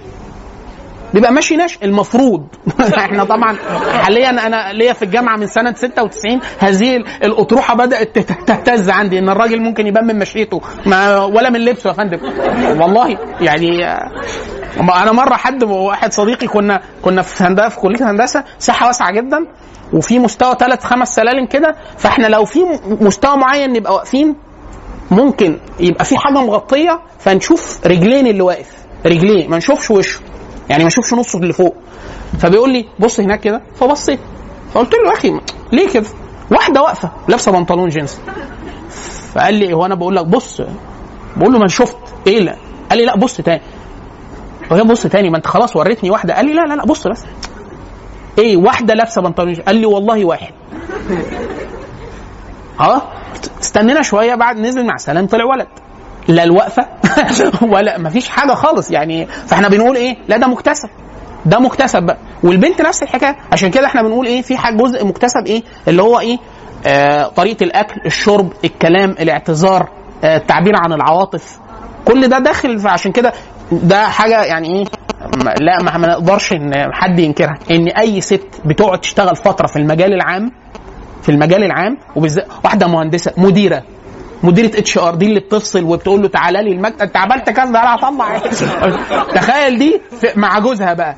بيبقى 1.14 1.32
ماشي 1.32 1.56
ناش 1.56 1.78
المفروض. 1.82 2.46
إحنا 2.98 3.24
طبعا 3.24 3.56
حاليا 4.02 4.30
أنا 4.30 4.72
ليا 4.72 4.92
في 4.92 5.02
الجامعة 5.02 5.36
من 5.36 5.46
سنة 5.46 5.74
96 5.74 6.40
هذه 6.58 6.96
الأطروحة 6.96 7.74
بدأت 7.76 8.18
تهتز 8.18 8.90
عندي 8.90 9.18
إن 9.18 9.28
الراجل 9.28 9.60
ممكن 9.62 9.86
يبان 9.86 10.06
من 10.06 10.18
مشيته. 10.18 10.60
ما 10.86 11.24
ولا 11.24 11.50
من 11.50 11.60
لبسه 11.60 11.88
يا 11.90 11.94
فندم. 11.94 12.18
والله 12.80 13.18
يعني 13.40 13.98
أنا 14.91 15.12
مرة 15.12 15.35
حد 15.35 15.62
واحد 15.64 16.12
صديقي 16.12 16.47
كنا 16.47 16.80
كنا 17.03 17.22
في 17.22 17.45
هندسه 17.45 17.68
في 17.68 17.76
كلية 17.80 18.11
هندسة 18.11 18.45
ساحة 18.59 18.87
واسعة 18.87 19.12
جدا 19.12 19.47
وفي 19.93 20.18
مستوى 20.18 20.57
ثلاث 20.61 20.85
خمس 20.85 21.09
سلالم 21.09 21.47
كده 21.47 21.76
فإحنا 21.99 22.26
لو 22.26 22.45
في 22.45 22.61
مستوى 23.01 23.37
معين 23.37 23.72
نبقى 23.72 23.95
واقفين 23.95 24.37
ممكن 25.11 25.59
يبقى 25.80 26.05
في 26.05 26.18
حاجة 26.18 26.39
مغطية 26.41 27.01
فنشوف 27.18 27.87
رجلين 27.87 28.26
اللي 28.26 28.43
واقف 28.43 28.70
رجليه 29.07 29.49
ما 29.49 29.57
نشوفش 29.57 29.91
وشه 29.91 30.20
يعني 30.68 30.82
ما 30.82 30.87
نشوفش 30.87 31.14
نصه 31.14 31.39
اللي 31.39 31.53
فوق. 31.53 31.76
فبيقول 32.39 32.72
لي 32.72 32.87
بص 32.99 33.20
هناك 33.20 33.41
كده. 33.41 33.62
فبصيت 33.74 34.18
فقلت 34.74 34.95
له 34.95 35.09
يا 35.11 35.12
أخي 35.16 35.41
ليه 35.72 35.89
كده؟ 35.89 36.07
واحدة 36.51 36.82
واقفة 36.82 37.11
لابسة 37.28 37.53
بنطلون 37.53 37.89
جينز. 37.89 38.18
فقال 39.35 39.55
لي 39.55 39.72
هو 39.72 39.87
أنا 39.87 39.95
بقول 39.95 40.16
لك 40.16 40.26
بص. 40.26 40.61
بقول 41.37 41.53
له 41.53 41.59
ما 41.59 41.68
شفت. 41.68 41.97
إيه 42.26 42.41
لا 42.41 42.57
قال 42.91 42.99
لي 42.99 43.05
لا 43.05 43.16
بص 43.16 43.37
تاني. 43.37 43.62
هو 44.72 44.84
بص 44.84 45.02
تاني 45.06 45.30
ما 45.30 45.36
انت 45.36 45.46
خلاص 45.46 45.76
وريتني 45.76 46.10
واحدة. 46.10 46.34
قال 46.34 46.46
لي 46.46 46.52
لا 46.52 46.60
لا 46.66 46.74
لا 46.74 46.84
بص 46.84 47.06
بس. 47.06 47.22
إيه 48.38 48.56
واحدة 48.56 48.94
لابسة 48.94 49.22
بنطلون 49.22 49.54
قال 49.54 49.76
لي 49.76 49.86
والله 49.86 50.24
واحد. 50.24 50.52
آه 52.80 53.02
استنينا 53.60 54.02
شوية 54.02 54.34
بعد 54.34 54.56
نزل 54.58 54.86
مع 54.86 54.96
سلام 54.96 55.26
طلع 55.26 55.44
ولد. 55.44 55.66
لا 56.28 56.44
الوقفة 56.44 56.86
ولا 57.74 57.98
ما 57.98 58.08
فيش 58.10 58.28
حاجة 58.28 58.52
خالص. 58.54 58.90
يعني 58.90 59.26
فإحنا 59.26 59.68
بنقول 59.68 59.96
إيه؟ 59.96 60.16
لا 60.28 60.36
ده 60.36 60.46
مكتسب. 60.46 60.88
ده 61.46 61.58
مكتسب 61.58 62.02
بقى. 62.02 62.18
والبنت 62.42 62.82
نفس 62.82 63.02
الحكاية. 63.02 63.36
عشان 63.52 63.70
كده 63.70 63.86
إحنا 63.86 64.02
بنقول 64.02 64.26
إيه؟ 64.26 64.42
في 64.42 64.56
حاجة 64.56 64.76
جزء 64.76 65.04
مكتسب 65.06 65.46
إيه؟ 65.46 65.62
اللي 65.88 66.02
هو 66.02 66.20
إيه؟ 66.20 66.38
آه 66.86 67.26
طريقة 67.28 67.64
الأكل 67.64 68.00
الشرب 68.06 68.52
الكلام 68.64 69.10
الاعتذار 69.10 69.88
آه 70.24 70.36
التعبير 70.36 70.72
عن 70.76 70.92
العواطف. 70.92 71.58
كل 72.04 72.28
ده 72.28 72.38
داخل 72.38 72.78
فعشان 72.78 73.12
كده 73.12 73.32
ده 73.72 74.08
حاجة 74.08 74.42
يعني 74.44 74.68
إيه؟ 74.78 74.84
لا 75.60 75.82
ما 75.82 75.98
نقدرش 75.98 76.52
إن 76.52 76.72
حد 76.92 77.18
ينكرها. 77.18 77.58
إن 77.70 77.88
أي 77.88 78.20
ست 78.20 78.46
بتقعد 78.64 79.00
تشتغل 79.00 79.36
فترة 79.36 79.66
في 79.66 79.76
المجال 79.76 80.12
العام 80.12 80.52
في 81.22 81.28
المجال 81.28 81.64
العام 81.64 81.96
وبالذات 82.16 82.46
واحدة 82.64 82.86
مهندسة 82.86 83.32
مديرة. 83.36 83.82
مديرة 84.42 84.66
HR 84.78 85.14
دي 85.14 85.26
اللي 85.26 85.40
بتفصل 85.40 85.84
وبتقول 85.84 86.22
له 86.22 86.28
تعالى 86.28 86.62
لي 86.62 86.72
المكتب 86.72 87.02
أنت 87.02 87.16
عملت 87.16 87.50
كذا 87.50 87.64
أنا 87.64 87.94
هطلع 87.94 88.38
تخيل 89.34 89.78
دي 89.78 90.00
مع 90.36 90.58
جوزها 90.58 90.94
بقى. 90.94 91.16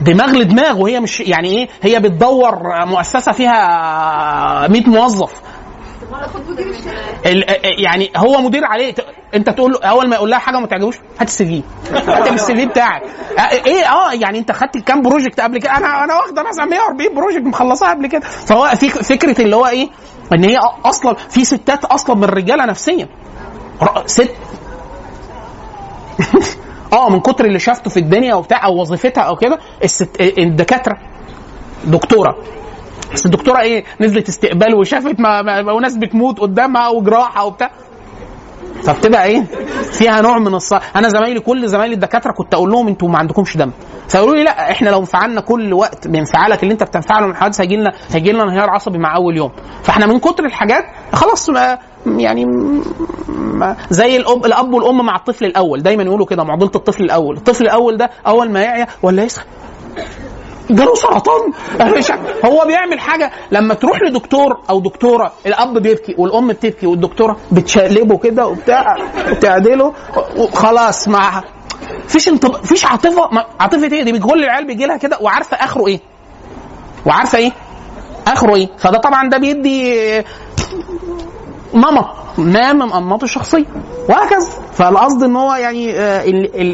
دماغ 0.00 0.30
لدماغ 0.30 0.80
وهي 0.80 1.00
مش 1.00 1.20
يعني 1.20 1.48
إيه؟ 1.48 1.68
هي 1.82 2.00
بتدور 2.00 2.62
مؤسسة 2.86 3.32
فيها 3.32 4.68
100 4.68 4.82
موظف. 4.86 5.32
يعني 7.78 8.10
هو 8.16 8.40
مدير 8.40 8.64
عليه. 8.64 8.94
انت 9.34 9.50
تقول 9.50 9.72
له 9.72 9.78
اول 9.88 10.08
ما 10.08 10.16
يقول 10.16 10.30
لها 10.30 10.38
حاجة 10.38 10.56
ما 10.56 10.66
تعجبوش 10.66 10.96
هات 11.20 11.28
ال 11.28 11.46
CV. 11.46 11.62
هات 11.92 12.32
ال 12.32 12.54
CV 12.54 12.66
بتاعك. 12.66 13.02
إيه 13.66 13.84
آه 13.84 14.12
يعني 14.12 14.38
انت 14.38 14.52
خدت 14.52 14.78
كام 14.78 15.02
project 15.02 15.40
قبل 15.40 15.58
كده؟ 15.58 15.76
أنا 15.76 16.04
أنا 16.04 16.14
واخدة 16.14 16.42
مثلا 16.42 16.64
140 16.64 17.14
project 17.14 17.44
مخلصاها 17.44 17.90
قبل 17.90 18.06
كده. 18.06 18.20
فهو 18.20 18.66
في 18.66 18.90
فكرة 18.90 19.42
اللي 19.42 19.56
هو 19.56 19.66
إيه؟ 19.66 19.88
ان 20.32 20.44
هي 20.44 20.58
أصلا 20.84 21.14
في 21.14 21.44
ستات 21.44 21.84
أصلا 21.84 22.16
من 22.16 22.24
الرجالة 22.24 22.64
نفسيا. 22.64 23.08
ست. 24.06 24.30
آه 26.92 27.08
من 27.10 27.20
كتر 27.20 27.44
اللي 27.44 27.58
شافته 27.58 27.90
في 27.90 27.96
الدنيا 27.96 28.34
وبتاع 28.34 28.66
أو 28.66 28.80
وظيفتها 28.80 29.22
أو 29.22 29.36
كده 29.36 29.58
الست 29.84 30.20
الدكاترة. 30.20 30.98
دكتورة. 31.84 32.36
بس 33.14 33.26
الدكتورة 33.26 33.60
إيه 33.60 33.84
نزلت 34.00 34.28
استقبال 34.28 34.74
وشافت 34.74 35.20
ما, 35.20 35.42
ما, 35.42 35.72
وناس 35.72 35.96
بتموت 35.96 36.38
قدامها 36.40 36.88
وجراحة 36.88 37.44
وبتاع. 37.44 37.70
فبتبقى 38.82 39.24
إيه 39.24 39.42
فيها 39.92 40.20
نوع 40.20 40.38
من 40.38 40.54
الص... 40.54 40.72
أنا 40.72 41.08
زمايلي 41.08 41.40
كل 41.40 41.68
زمايلي 41.68 41.94
الدكاترة 41.94 42.32
كنت 42.32 42.54
أقول 42.54 42.70
لهم 42.70 42.88
أنتوا 42.88 43.08
ما 43.08 43.18
عندكمش 43.18 43.56
دم. 43.56 43.70
فيقولوا 44.08 44.34
لي 44.36 44.44
لا 44.44 44.70
إحنا 44.70 44.90
لو 44.90 45.00
انفعلنا 45.00 45.40
كل 45.40 45.72
وقت 45.72 46.08
بانفعالك 46.08 46.62
اللي 46.62 46.72
انت 46.72 46.82
بتنفعله 46.82 47.26
من 47.26 47.32
الحوادث 47.32 47.60
هيجي 47.60 47.76
لنا 47.76 47.92
هيجي 48.10 48.32
لنا 48.32 48.42
انهيار 48.42 48.70
عصبي 48.70 48.98
مع 48.98 49.16
اول 49.16 49.36
يوم. 49.36 49.50
فاحنا 49.82 50.06
من 50.06 50.18
كتر 50.18 50.44
الحاجات 50.44 50.84
خلاص 51.12 51.50
ما 51.50 51.78
يعني 52.06 52.44
ما 53.28 53.76
زي 53.90 54.16
الاب 54.16 54.46
الأب 54.46 54.72
والأم 54.72 55.06
مع 55.06 55.16
الطفل 55.16 55.44
الأول. 55.44 55.82
دايما 55.82 56.02
يقولوا 56.02 56.26
كده 56.26 56.44
معضله 56.44 56.70
الطفل 56.74 57.02
الأول. 57.04 57.36
الطفل 57.36 57.64
الأول 57.64 57.96
ده 57.96 58.10
أول 58.26 58.50
ما 58.50 58.62
يعيا 58.62 58.86
ولا 59.02 59.24
يسخن. 59.24 59.46
جاله 60.74 60.94
سرطان. 60.94 61.52
هو 62.44 62.64
بيعمل 62.66 63.00
حاجة 63.00 63.30
لما 63.50 63.74
تروح 63.74 64.02
لدكتور 64.02 64.60
أو 64.70 64.80
دكتورة 64.80 65.32
الأب 65.46 65.78
بيبكي 65.78 66.14
والأم 66.18 66.48
بتبكي 66.48 66.86
والدكتورة 66.86 67.36
بتشقلبه 67.52 68.18
كده 68.18 68.46
وبتاع 68.46 68.96
وتعدله 69.30 69.92
وخلاص 70.36 71.08
مع 71.08 71.42
فيش 72.08 72.28
انطب... 72.28 72.64
فيش 72.64 72.84
عاطفة. 72.86 73.30
عاطفة 73.60 73.92
إيه؟ 73.92 74.02
دي 74.02 74.18
كل 74.18 74.44
العيال 74.44 74.66
بيجي 74.66 74.86
لها 74.86 74.96
كده 74.96 75.18
وعارفة 75.20 75.56
آخره 75.56 75.86
إيه؟ 75.86 76.00
وعارفة 77.06 77.38
إيه؟ 77.38 77.52
آخره 78.28 78.54
إيه؟ 78.56 78.68
فده 78.78 78.98
طبعا 78.98 79.28
ده 79.28 79.38
بيدي 79.38 79.94
نمط 81.74 82.06
ما 82.38 82.72
من 82.72 82.92
انماط 82.92 83.22
الشخصية 83.22 83.64
وهكذا. 84.08 84.48
فالقصد 84.72 85.22
إن 85.22 85.36
هو 85.36 85.54
يعني 85.54 85.98
آه، 85.98 86.24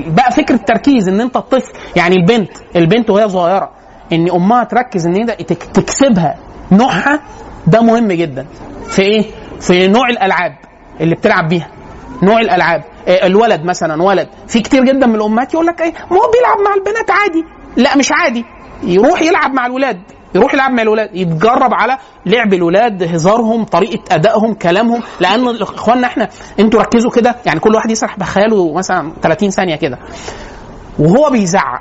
بقى 0.07 0.33
فكرة 0.33 0.57
تركيز 0.57 1.09
إن 1.09 1.21
أنت 1.21 1.37
الطفل 1.37 1.73
يعني 1.97 2.17
البنت 2.17 2.51
البنت 2.77 3.11
وهي 3.11 3.29
صغيرة 3.29 3.71
إن 4.13 4.31
أمها 4.31 4.65
تركز 4.65 5.07
إن 5.07 5.15
هي 5.15 5.25
تك- 5.27 5.63
تكسبها 5.63 6.35
نوعها 6.73 7.21
ده 7.67 7.81
مهم 7.83 8.09
جدا. 8.13 8.47
في 8.89 9.03
إيه؟ 9.03 9.25
في 9.61 9.89
نوع 9.89 10.09
الألعاب 10.09 10.53
اللي 11.01 11.15
بتلعب 11.15 11.49
بيها. 11.49 11.69
نوع 12.23 12.41
الألعاب. 12.41 12.85
آه، 13.09 13.27
الولد 13.27 13.65
مثلا 13.65 14.03
ولد. 14.03 14.29
في 14.49 14.61
كتير 14.61 14.85
جدا 14.85 15.07
من 15.07 15.15
الأمهات 15.15 15.55
يقول 15.55 15.67
لك 15.67 15.81
إيه؟ 15.83 15.93
ما 16.11 16.17
هو 16.17 16.31
بيلعب 16.31 16.59
مع 16.69 16.75
البنات 16.75 17.11
عادي. 17.11 17.45
لا 17.77 17.97
مش 17.97 18.09
عادي. 18.13 18.45
يروح 18.83 19.23
يلعب 19.23 19.53
مع 19.55 19.67
الولاد. 19.67 20.01
يروح 20.35 20.55
يلعب 20.55 20.71
مع 20.71 20.83
الولاد. 20.83 21.17
يتجرب 21.17 21.75
على 21.75 21.99
لعب 22.27 22.55
الولاد 22.55 23.03
هزارهم 23.03 23.65
طريقة 23.65 24.15
أدائهم 24.15 24.55
كلامهم. 24.55 25.01
لأن 25.21 25.49
إخواننا 25.63 26.07
إحنا 26.07 26.29
إنتوا 26.61 26.81
ركزوا 26.81 27.11
كده. 27.11 27.37
يعني 27.47 27.61
كل 27.61 27.75
واحد 27.75 27.91
يسرح 27.91 28.19
بخياله 28.19 28.73
مثلا 28.75 29.13
30 29.23 29.51
ثانية 29.51 29.77
كده. 29.77 29.99
وهو 30.99 31.31
بيزعق. 31.31 31.81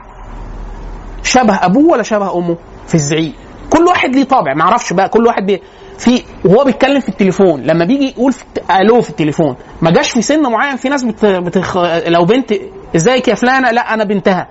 شبه 1.28 1.56
أبوه 1.66 1.92
ولا 1.92 2.04
شبه 2.04 2.38
أمه؟ 2.38 2.58
في 2.88 2.96
الزعيق. 2.96 3.34
كل 3.70 3.84
واحد 3.84 4.16
ليه 4.16 4.24
طابع. 4.24 4.54
ما 4.54 4.62
أعرفش 4.62 4.94
بقى 4.94 5.10
كل 5.10 5.26
واحد 5.28 5.46
بي 5.46 5.62
في 5.98 6.24
وهو 6.46 6.64
بيتكلم 6.64 7.00
في 7.00 7.10
التليفون. 7.10 7.62
لما 7.64 7.86
بيجي 7.86 8.10
يقول 8.10 8.34
ألو 8.80 9.02
في 9.02 9.10
التليفون. 9.10 9.56
ما 9.82 9.92
جاش 9.92 10.12
في 10.12 10.22
سن 10.22 10.42
معين 10.52 10.76
في 10.76 10.90
ناس 10.90 11.04
بت... 11.04 11.26
بتخ... 11.26 11.78
لو 12.08 12.26
بنت 12.26 12.54
إزيك 12.96 13.28
يا 13.28 13.36
فلانة؟ 13.36 13.72
لا 13.72 13.94
أنا 13.94 14.04
بنتها. 14.04 14.48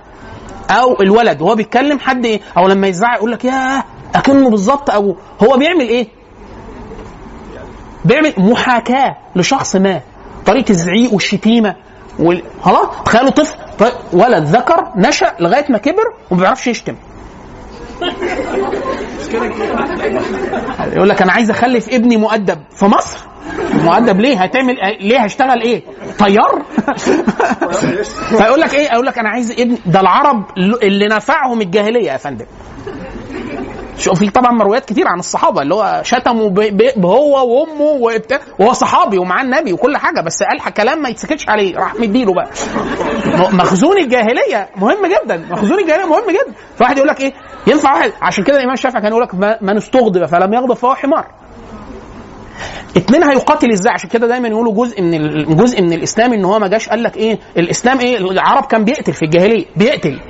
أو 0.70 1.00
الولد. 1.00 1.42
وهو 1.42 1.54
بيتكلم 1.54 1.98
حد 1.98 2.26
إيه؟ 2.26 2.40
أو 2.58 2.68
لما 2.68 2.86
يزعق 2.86 3.16
يقول 3.16 3.32
لك 3.32 3.44
ياه 3.44 3.84
أكنه 4.14 4.50
بالظبط 4.50 4.90
أبوه. 4.90 5.16
هو 5.42 5.56
بيعمل 5.56 5.88
إيه؟ 5.88 6.08
بيعمل 8.04 8.32
محاكاة 8.38 9.16
لشخص 9.36 9.76
ما. 9.76 10.00
طريقة 10.46 10.70
الزعيق 10.70 11.12
والشتيمة. 11.12 11.68
وال... 11.68 11.85
خلاص؟ 12.62 12.88
تخيلوا 13.04 13.30
طفل 13.30 13.56
ولد 14.12 14.44
ذكر 14.44 14.92
نشأ 14.96 15.32
لغاية 15.40 15.64
ما 15.68 15.78
كبر 15.78 16.14
وما 16.30 16.40
بيعرفش 16.40 16.66
يشتم. 16.66 16.96
يقول 20.92 21.08
لك 21.08 21.22
أنا 21.22 21.32
عايز 21.32 21.50
أخلف 21.50 21.88
ابني 21.88 22.16
مؤدب 22.16 22.58
في 22.76 22.84
مصر. 22.84 23.18
مؤدب 23.84 24.20
ليه؟ 24.20 24.42
هتعمل 24.42 24.76
ليه 25.00 25.18
هشتغل 25.18 25.62
إيه؟ 25.62 25.82
طيار؟ 26.18 26.62
فيقول 28.38 28.60
لك 28.60 28.74
إيه؟ 28.74 28.92
أقول 28.94 29.06
لك 29.06 29.18
أنا 29.18 29.28
عايز 29.28 29.50
ابني 29.50 29.78
ده 29.86 30.00
العرب 30.00 30.44
اللي 30.82 31.06
نفعهم 31.08 31.60
الجاهلية 31.60 32.12
يا 32.12 32.16
فندم. 32.16 32.46
في 33.96 34.30
طبعا 34.30 34.52
مرويات 34.52 34.84
كتير 34.84 35.08
عن 35.08 35.18
الصحابة 35.18 35.62
اللي 35.62 35.74
هو 35.74 36.00
شتموا 36.04 36.48
بهو 36.96 37.60
وأمه 37.60 37.82
وبتاع 38.00 38.38
وهو 38.58 38.72
صحابي 38.72 39.18
ومعاه 39.18 39.42
النبي 39.44 39.72
وكل 39.72 39.96
حاجة 39.96 40.20
بس 40.20 40.42
قال 40.42 40.74
كلام 40.74 41.02
ما 41.02 41.08
يتسكتش 41.08 41.48
عليه 41.48 41.76
راح 41.76 41.94
مديله 41.94 42.32
بقى. 42.34 42.48
مخزون 43.52 43.98
الجاهلية 43.98 44.68
مهم 44.76 45.06
جدا 45.06 45.46
مخزون 45.50 45.78
الجاهلية 45.78 46.04
مهم 46.06 46.30
جدا. 46.30 46.54
فواحد 46.76 46.96
يقول 46.96 47.08
لك 47.08 47.20
إيه؟ 47.20 47.32
ينفع 47.66 47.92
واحد 47.94 48.12
عشان 48.22 48.44
كده 48.44 48.56
الإمام 48.56 48.74
الشافعي 48.74 49.02
كان 49.02 49.12
يقول 49.12 49.22
لك 49.22 49.34
من 49.62 49.76
استغضب 49.76 50.24
فلم 50.26 50.54
يغضب 50.54 50.74
فهو 50.74 50.94
حمار. 50.94 51.26
اتنين 52.96 53.22
هيقاتل 53.24 53.72
إزاي؟ 53.72 53.92
عشان 53.92 54.08
كده 54.10 54.26
دايما 54.26 54.48
يقولوا 54.48 54.72
جزء 54.74 55.02
من 55.02 55.44
جزء 55.56 55.82
من 55.82 55.92
الإسلام 55.92 56.32
إن 56.32 56.44
هو 56.44 56.58
ما 56.58 56.68
جاش 56.68 56.88
قال 56.88 57.02
لك 57.02 57.16
إيه؟ 57.16 57.38
الإسلام 57.56 58.00
إيه؟ 58.00 58.16
العرب 58.18 58.64
كان 58.66 58.84
بيقتل 58.84 59.12
في 59.12 59.22
الجاهلية 59.24 59.64
بيقتل. 59.76 60.20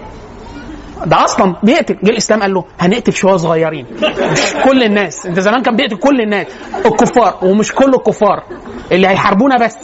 ده 1.04 1.24
أصلا 1.24 1.56
بيقتل. 1.62 1.96
جه 2.02 2.10
الإسلام 2.10 2.42
قال 2.42 2.54
له 2.54 2.64
هنقتل 2.80 3.12
شوية 3.12 3.36
صغيرين. 3.36 3.86
مش 4.32 4.54
كل 4.64 4.82
الناس. 4.82 5.26
أنت 5.26 5.40
زمان 5.40 5.62
كان 5.62 5.76
بيقتل 5.76 5.96
كل 5.96 6.20
الناس. 6.20 6.46
الكفار. 6.86 7.38
ومش 7.42 7.72
كل 7.72 7.94
الكفار. 7.94 8.42
اللي 8.92 9.08
هيحاربونا 9.08 9.56
بس. 9.56 9.76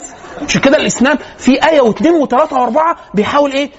عشان 0.47 0.61
كده 0.61 0.77
الإسلام؟ 0.77 1.17
في 1.37 1.69
آية 1.69 1.81
واثنين 1.81 2.13
وثلاثة 2.13 2.59
وأربعة 2.59 2.95
بيحاول 3.13 3.51
إيه؟ 3.51 3.71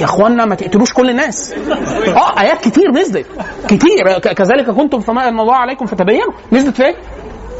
يا 0.00 0.04
إخوانا 0.04 0.44
ما 0.44 0.54
تقتلوش 0.54 0.92
كل 0.92 1.10
الناس. 1.10 1.52
آه 1.52 2.40
آيات 2.40 2.60
كتير 2.64 2.90
نزلت. 2.90 3.26
كتير. 3.68 4.18
كذلك 4.18 4.70
كنتم 4.70 5.00
فما 5.00 5.28
أن 5.28 5.40
الله 5.40 5.56
عليكم 5.56 5.86
فتبينوا. 5.86 6.32
نزلت 6.52 6.76
فين؟ 6.76 6.94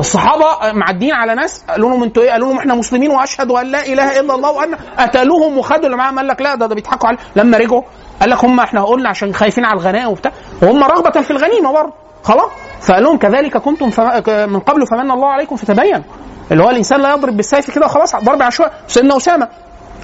الصحابة 0.00 0.72
معديين 0.72 1.12
على 1.12 1.34
ناس 1.34 1.64
قالوا 1.68 1.90
لهم 1.90 2.02
أنتوا 2.02 2.22
إيه؟ 2.22 2.30
قالوا 2.30 2.48
لهم 2.48 2.58
إحنا 2.58 2.74
مسلمين 2.74 3.10
وأشهد 3.10 3.50
أن 3.50 3.66
لا 3.66 3.86
إله 3.86 4.20
إلا 4.20 4.34
الله 4.34 4.50
وأن 4.50 4.74
قتلوهم 4.98 5.58
وخدوا. 5.58 5.86
اللي 5.86 5.96
معاهم 5.96 6.16
قال 6.18 6.28
لك 6.28 6.42
لا 6.42 6.54
ده 6.54 6.66
ده 6.66 6.74
بيضحكوا 6.74 7.08
عليه. 7.08 7.18
لما 7.36 7.58
رجعوا 7.58 7.82
قال 8.20 8.30
لك 8.30 8.44
هم 8.44 8.60
إحنا 8.60 8.84
قلنا 8.84 9.08
عشان 9.08 9.34
خايفين 9.34 9.64
على 9.64 9.80
الغنائم 9.80 10.08
وبتاع 10.08 10.32
وهم 10.62 10.84
رغبة 10.84 11.20
في 11.20 11.30
الغنيمة 11.30 11.72
برضه 11.72 11.92
خلاص. 12.22 12.50
فقال 12.80 13.02
لهم 13.02 13.18
كذلك 13.18 13.56
كنتم 13.56 13.90
من 14.48 14.60
قبل 14.60 14.86
فمن 14.86 15.10
الله 15.10 15.28
عليكم 15.28 15.56
فتبينوا 15.56 16.02
اللي 16.52 16.64
هو 16.64 16.70
الإنسان 16.70 17.00
لا 17.00 17.12
يضرب 17.12 17.36
بالسيف 17.36 17.70
كده 17.70 17.86
وخلاص 17.86 18.16
ضرب 18.16 18.42
عشوائي. 18.42 18.72
سيدنا 18.86 19.16
أسامة 19.16 19.48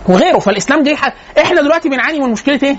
وغيره. 0.09 0.39
فالإسلام 0.39 0.83
جه 0.83 0.97
إحنا 1.39 1.61
دلوقتي 1.61 1.89
بنعاني 1.89 2.21
من 2.21 2.31
مشكلة 2.31 2.61
إيه؟ 2.63 2.77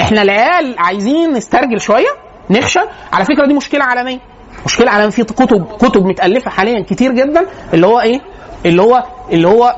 إحنا 0.00 0.22
العيال 0.22 0.74
عايزين 0.78 1.32
نسترجل 1.32 1.80
شوية 1.80 2.08
نخشى. 2.50 2.80
على 3.12 3.24
فكرة 3.24 3.46
دي 3.46 3.54
مشكلة 3.54 3.84
عالمية. 3.84 4.18
مشكلة 4.66 4.90
عالمية. 4.90 5.10
في 5.10 5.24
كتب 5.24 5.66
كتب 5.78 6.04
متألفة 6.06 6.50
حاليا 6.50 6.84
كتير 6.84 7.12
جدا 7.12 7.46
اللي 7.74 7.86
هو 7.86 8.00
إيه؟ 8.00 8.20
اللي 8.66 8.82
هو 8.82 9.04
اللي 9.32 9.48
هو 9.48 9.76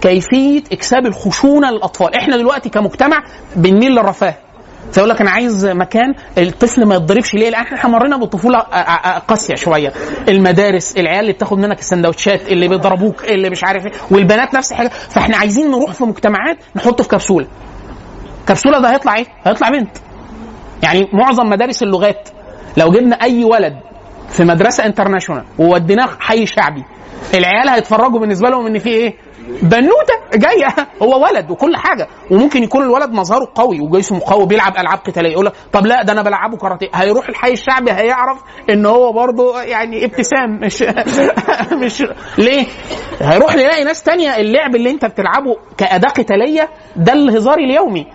كيفية 0.00 0.62
اكساب 0.72 1.06
الخشونة 1.06 1.70
للأطفال 1.70 2.14
إحنا 2.14 2.36
دلوقتي 2.36 2.68
كمجتمع 2.68 3.22
بنميل 3.56 3.92
للرفاه 3.92 4.34
فيقول 4.92 5.10
لك 5.10 5.20
أنا 5.20 5.30
عايز 5.30 5.66
مكان 5.66 6.14
الطفل 6.38 6.84
ما 6.84 6.94
يتضربش 6.94 7.34
ليه؟ 7.34 7.50
لأن 7.50 7.62
إحنا 7.62 7.90
مرينا 7.90 8.16
آه، 8.16 9.18
قاسية 9.18 9.54
شوية 9.54 9.92
المدارس 10.28 10.96
العيال 10.96 11.20
اللي 11.20 11.32
بتاخد 11.32 11.58
منك 11.58 11.78
السندوتشات 11.78 12.48
اللي 12.48 12.68
بيضربوك 12.68 13.24
اللي 13.24 13.50
مش 13.50 13.64
عارف 13.64 13.86
إيه 13.86 13.92
والبنات 14.10 14.54
نفس 14.54 14.72
الحاجة 14.72 14.88
فإحنا 14.88 15.36
عايزين 15.36 15.70
نروح 15.70 15.92
في 15.92 16.04
مجتمعات 16.04 16.58
نحطه 16.76 17.02
في 17.02 17.08
كبسولة 17.08 17.46
كبسولة 18.46 18.80
ده 18.80 18.92
هيطلع 18.94 19.16
إيه؟ 19.16 19.26
هيطلع 19.44 19.68
بنت 19.68 19.90
يعني 20.82 21.08
معظم 21.12 21.46
مدارس 21.46 21.82
اللغات 21.82 22.28
لو 22.76 22.90
جبنا 22.90 23.16
أي 23.22 23.44
ولد 23.44 23.76
في 24.28 24.44
مدرسة 24.44 24.86
انترناشونال 24.86 25.44
ووديناه 25.58 26.08
حي 26.20 26.46
شعبي 26.46 26.84
العيال 27.34 27.68
هيتفرجوا 27.68 28.20
بالنسبة 28.20 28.48
لهم 28.50 28.66
إن 28.66 28.78
في 28.78 28.88
إيه؟ 28.88 29.14
بنوته 29.62 30.14
جاية. 30.34 30.74
هو 31.02 31.24
ولد 31.24 31.50
وكل 31.50 31.76
حاجة. 31.76 32.08
وممكن 32.30 32.62
يكون 32.62 32.82
الولد 32.82 33.10
مظهره 33.10 33.48
قوي 33.54 33.80
وجسمه 33.80 34.20
قوي 34.26 34.46
بيلعب 34.46 34.76
ألعاب 34.76 34.98
قتاليه 34.98 35.30
يقول 35.32 35.46
لك 35.46 35.52
طب 35.72 35.86
لا 35.86 36.02
ده 36.02 36.12
أنا 36.12 36.22
بلعبه 36.22 36.56
كاراتيه. 36.56 36.88
هيروح 36.94 37.28
الحي 37.28 37.52
الشعبي 37.52 37.92
هيعرف 37.92 38.38
إن 38.70 38.86
هو 38.86 39.12
برضه 39.12 39.62
يعني 39.62 40.04
ابتسام. 40.04 40.60
مش 40.62 40.84
مش 41.82 42.04
ليه؟ 42.38 42.66
هيروح 43.20 43.54
يلاقي 43.54 43.84
ناس 43.84 44.02
تانية 44.02 44.36
اللعب 44.36 44.76
اللي 44.76 44.90
أنت 44.90 45.04
بتلعبه 45.04 45.56
كأداة 45.78 46.08
قتالية 46.08 46.68
ده 46.96 47.12
الهزار 47.12 47.58
اليومي. 47.58 48.06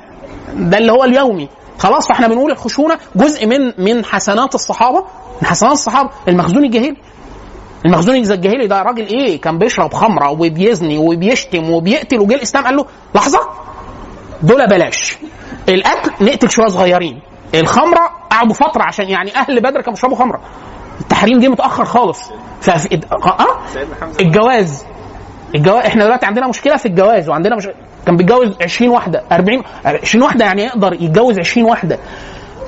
ده 0.54 0.78
اللي 0.78 0.92
هو 0.92 1.04
اليومي. 1.04 1.50
خلاص 1.80 2.08
فإحنا 2.08 2.28
بنقول 2.28 2.52
الخشونة 2.52 2.98
جزء 3.16 3.48
من 3.48 3.74
من 3.78 4.06
حسنات 4.06 4.56
الصحابة. 4.56 5.06
من 5.42 5.48
حسنات 5.48 5.72
الصحابة. 5.72 6.10
المخزون 6.28 6.64
الجاهلي. 6.66 6.98
المخزون 7.86 8.16
الجاهلي 8.16 8.68
ده 8.68 8.82
راجل 8.82 9.08
إيه؟ 9.08 9.42
كان 9.42 9.58
بيشرب 9.58 9.94
خمرة 9.94 10.30
وبيزني 10.30 10.98
وبيشتم 10.98 11.70
وبيقتل 11.70 12.20
وجه 12.20 12.36
الإسلام 12.36 12.64
قال 12.64 12.76
له 12.76 12.86
لحظة 13.16 13.40
دول 14.42 14.68
بلاش. 14.68 15.18
الأكل 15.70 16.12
نقتل 16.26 16.50
شوية 16.50 16.68
صغيرين. 16.68 17.20
الخمرة 17.56 18.10
قعدوا 18.32 18.54
فترة 18.54 18.84
عشان 18.84 19.10
يعني 19.10 19.36
أهل 19.36 19.60
بدر 19.60 19.82
كانوا 19.82 19.94
بيشربوا 19.94 20.16
خمرة. 20.16 20.42
التحريم 21.02 21.40
جه 21.40 21.48
متأخر 21.48 21.86
خالص. 21.86 22.20
ففي 22.62 23.00
آه؟ 23.12 23.58
الجواز. 24.20 24.84
الجواز 25.56 25.86
إحنا 25.86 26.04
دلوقتي 26.06 26.26
عندنا 26.26 26.48
مشكلة 26.48 26.78
في 26.78 26.86
الجواز 26.86 27.30
وعندنا 27.30 27.56
مش... 27.56 27.68
كان 28.06 28.18
بيتجوز 28.18 28.56
20 28.62 28.92
واحدة 28.92 29.24
40 29.32 29.64
20 29.86 30.24
واحدة 30.24 30.46
يعني 30.46 30.64
يقدر 30.64 30.94
يتجوز 30.94 31.40
20 31.40 31.70
واحدة. 31.70 32.00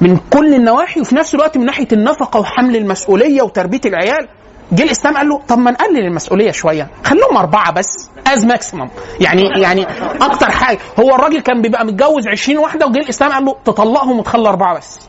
من 0.01 0.17
كل 0.33 0.53
النواحي 0.53 1.01
وفي 1.01 1.15
نفس 1.15 1.35
الوقت 1.35 1.57
من 1.57 1.65
ناحية 1.65 1.87
النفقة 1.93 2.39
وحمل 2.39 2.75
المسؤولية 2.75 3.41
وتربية 3.41 3.81
العيال 3.85 4.27
جه 4.71 4.83
الإسلام 4.83 5.17
قال 5.17 5.29
له 5.29 5.41
طب 5.47 5.57
ما 5.57 5.71
نقلل 5.71 5.97
المسؤولية 6.05 6.51
شوية. 6.51 6.87
خليهم 7.03 7.37
أربعة 7.37 7.71
بس 7.71 8.09
as 8.27 8.45
maximum 8.45 8.89
يعني 9.21 9.41
يعني 9.61 9.85
أكتر 10.21 10.51
حاجة. 10.51 10.79
هو 10.99 11.15
الراجل 11.15 11.41
كان 11.41 11.61
بيبقى 11.61 11.85
متجوز 11.85 12.27
20 12.27 12.57
واحدة 12.57 12.85
وجه 12.87 12.99
الإسلام 12.99 13.31
قال 13.31 13.45
له 13.45 13.55
تطلقهم 13.65 14.19
وتخلي 14.19 14.49
أربعة 14.49 14.77
بس. 14.77 14.99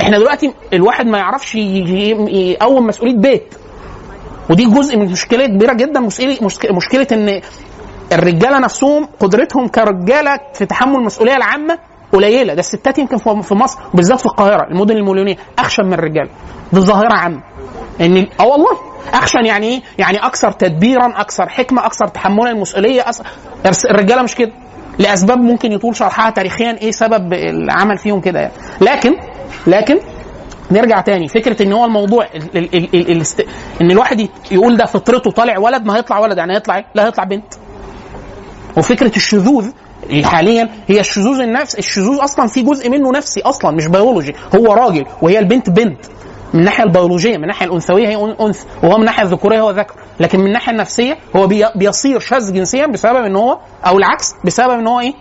إحنا 0.00 0.18
دلوقتي 0.18 0.54
الواحد 0.72 1.06
ما 1.06 1.18
يعرفش 1.18 1.54
يقوم 1.54 2.86
مسؤولية 2.86 3.16
بيت. 3.16 3.54
ودي 4.50 4.64
جزء 4.66 4.96
من 4.98 5.10
مشكلة 5.12 5.46
كبيرة 5.46 5.72
جدا. 5.72 6.00
مشكله 6.00 6.36
مشك- 6.42 6.70
مشكلة 6.72 7.06
إن 7.12 7.40
الرجالة 8.12 8.58
نفسهم 8.58 9.08
قدرتهم 9.20 9.68
كرجالة 9.68 10.38
في 10.54 10.66
تحمل 10.66 10.96
المسؤولية 10.96 11.36
العامة 11.36 11.78
قليلة. 12.12 12.54
ده 12.54 12.60
الستات 12.60 12.98
يمكن 12.98 13.16
في 13.16 13.42
في 13.42 13.54
مصر 13.54 13.78
بالذات 13.94 14.20
في 14.20 14.26
القاهرة 14.26 14.66
المدن 14.70 14.96
المليونية 14.96 15.36
اخشن 15.58 15.84
من 15.86 15.92
الرجال. 15.92 16.28
دي 16.72 16.80
ظاهرة 16.80 17.14
عامة. 17.14 17.42
ان 18.00 18.26
آه 18.40 18.46
والله. 18.46 18.78
اخشن 19.12 19.46
يعني 19.46 19.66
إيه؟ 19.66 19.82
يعني 19.98 20.18
أكثر 20.18 20.52
تدبيرا 20.52 21.20
أكثر 21.20 21.48
حكمة 21.48 21.86
أكثر 21.86 22.06
تحملا 22.08 22.50
المسؤولية 22.50 23.04
أس... 23.08 23.22
الرجالة 23.86 24.22
مش 24.22 24.34
كده. 24.34 24.52
لأسباب 24.98 25.38
ممكن 25.38 25.72
يطول 25.72 25.96
شرحها 25.96 26.30
تاريخيا 26.30 26.78
إيه 26.82 26.90
سبب 26.90 27.32
العمل 27.32 27.98
فيهم 27.98 28.20
كده 28.20 28.40
يعني. 28.40 28.52
لكن 28.80 29.14
لكن 29.66 29.98
نرجع 30.70 31.00
تاني. 31.00 31.28
فكرة 31.28 31.62
إن 31.62 31.72
هو 31.72 31.84
الموضوع 31.84 32.26
ال 32.34 32.56
ال 32.56 32.94
ال 32.94 33.10
ال. 33.10 33.22
إن 33.80 33.90
الواحد 33.90 34.28
يقول 34.50 34.76
ده 34.76 34.84
فطرته 34.84 35.30
طالع 35.30 35.58
ولد 35.58 35.84
ما 35.86 35.96
هيطلع 35.96 36.18
ولد. 36.18 36.38
يعني 36.38 36.54
هيطلع 36.54 36.76
إيه؟ 36.76 36.84
لا 36.94 37.06
هيطلع 37.06 37.24
بنت. 37.24 37.54
وفكرة 38.76 39.16
الشذوذ 39.16 39.70
حاليا 40.24 40.68
هي 40.88 41.00
الشذوذ 41.00 41.40
النفس 41.40 41.78
الشذوذ 41.78 42.24
أصلا 42.24 42.46
في 42.46 42.62
جزء 42.62 42.90
منه 42.90 43.12
نفسي 43.12 43.40
أصلا 43.40 43.70
مش 43.70 43.86
بيولوجي 43.86 44.34
هو 44.56 44.72
راجل 44.72 45.06
وهي 45.22 45.38
البنت 45.38 45.70
بنت. 45.70 45.98
من 46.54 46.60
الناحيه 46.60 46.84
البيولوجية 46.84 47.36
من 47.36 47.42
الناحيه 47.42 47.66
الأنثوية 47.66 48.08
هي 48.08 48.34
أنثى 48.40 48.64
وهو 48.82 48.94
من 48.94 49.00
الناحيه 49.00 49.22
الذكورية 49.22 49.60
هو 49.60 49.70
ذكر. 49.70 49.94
لكن 50.20 50.40
من 50.40 50.46
الناحيه 50.46 50.72
النفسية 50.72 51.18
هو 51.36 51.46
بي- 51.46 51.64
بيصير 51.76 52.20
شاذ 52.20 52.52
جنسيا 52.54 52.86
بسبب 52.86 53.16
إن 53.24 53.36
هو 53.36 53.58
أو 53.86 53.98
العكس 53.98 54.34
بسبب 54.44 54.70
إن 54.70 54.86
هو 54.86 55.00
إيه؟ 55.00 55.14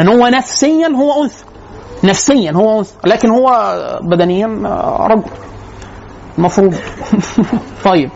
إن 0.00 0.08
هو 0.08 0.26
نفسيا 0.28 0.88
هو 0.88 1.22
أنثى. 1.22 1.44
نفسيا 2.04 2.52
هو 2.52 2.78
أنثى. 2.78 2.94
لكن 3.04 3.30
هو 3.30 3.76
بدنيا 4.02 4.46
آه، 4.66 5.06
رجل. 5.10 5.22
المفروض 6.38 6.74
طيب. 7.84 8.10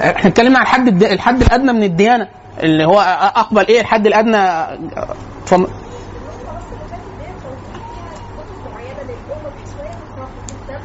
إحنا 0.00 0.30
اتكلمنا 0.30 0.58
عن 0.58 0.62
الحد 0.64 1.02
الحد 1.02 1.42
الأدنى 1.42 1.72
من 1.72 1.82
الديانة 1.82 2.28
اللي 2.62 2.84
هو 2.84 3.00
أقبل 3.36 3.66
إيه؟ 3.66 3.80
الحد 3.80 4.06
الأدنى 4.06 4.36
اتفضل 5.42 5.68
معينه 8.72 9.02
للام 9.02 9.42
بحيث 9.44 9.72
شوية 9.76 9.96
بصراحه 10.04 10.30
بالذات 10.48 10.80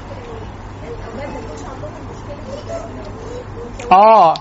الاولاد 0.84 1.30
ما 1.34 1.40
يكونش 1.40 1.62
عندهم 1.70 1.92
مشكله 2.10 3.75
آه. 3.92 4.34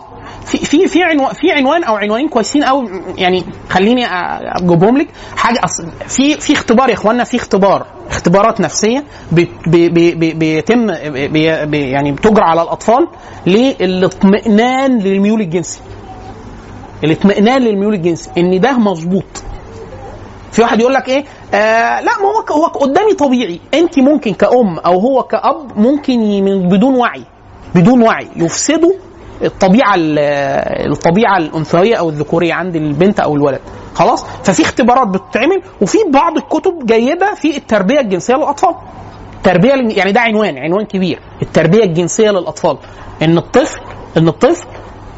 في 0.44 0.58
في 0.58 0.88
في 0.88 1.02
عنوان 1.02 1.32
في 1.32 1.52
عنوان 1.52 1.84
أو 1.84 1.94
عنوانين 1.96 2.28
كويسين 2.28 2.64
قوي 2.64 2.88
يعني 3.18 3.44
خليني 3.70 4.06
اجيبهم 4.06 4.98
لك. 4.98 5.08
حاجة 5.36 5.60
أصل 5.64 5.86
في 6.08 6.34
في 6.40 6.52
اختبار 6.52 6.88
يا 6.88 6.94
اخوانا 6.94 7.24
في 7.24 7.36
اختبار 7.36 7.86
اختبارات 8.10 8.60
نفسية 8.60 9.04
بي- 9.32 9.50
بي- 9.66 9.88
بي- 9.88 10.14
بي- 10.14 10.32
بيتم 10.32 10.90
يعني 11.74 12.12
بتجرى 12.12 12.44
على 12.44 12.62
الأطفال 12.62 13.08
للاطمئنان 13.46 14.98
للميول 14.98 15.40
الجنسي. 15.40 15.80
الاطمئنان 17.04 17.62
للميول 17.62 17.94
الجنسي 17.94 18.30
إن 18.38 18.60
ده 18.60 18.72
مظبوط. 18.78 19.24
في 20.52 20.62
واحد 20.62 20.80
يقول 20.80 20.94
لك 20.94 21.08
إيه؟ 21.08 21.24
آه 21.54 22.00
لا 22.00 22.12
ما 22.22 22.28
هو 22.28 22.56
هو 22.56 22.66
قدامي 22.66 23.14
طبيعي. 23.14 23.60
انت 23.74 23.98
ممكن 23.98 24.34
كأم 24.34 24.78
أو 24.78 24.98
هو 24.98 25.22
كأب 25.22 25.78
ممكن 25.78 26.18
من 26.44 26.68
بدون 26.68 26.94
وعي 26.96 27.24
بدون 27.74 28.02
وعي 28.02 28.28
يفسدوا 28.36 28.92
الطبيعة 29.42 29.94
ال- 29.94 30.18
الطبيعة 30.92 31.36
الأنثوية 31.36 31.96
أو 31.96 32.08
الذكورية 32.08 32.54
عند 32.54 32.76
البنت 32.76 33.20
أو 33.20 33.36
الولد. 33.36 33.60
خلاص؟ 33.94 34.24
ففي 34.44 34.62
اختبارات 34.62 35.08
بتتعمل 35.08 35.62
وفي 35.80 35.98
بعض 36.12 36.36
الكتب 36.36 36.86
جيدة 36.86 37.34
في 37.34 37.56
التربية 37.56 38.00
الجنسية 38.00 38.34
للأطفال. 38.34 38.74
التربيه 39.36 39.72
يعني 39.96 40.12
ده 40.12 40.20
عنوان 40.20 40.58
عنوان 40.58 40.86
كبير. 40.86 41.18
التربية 41.42 41.84
الجنسية 41.84 42.30
للأطفال. 42.30 42.78
إن 43.22 43.38
الطفل 43.38 43.80
إن 44.16 44.28
الطفل 44.28 44.66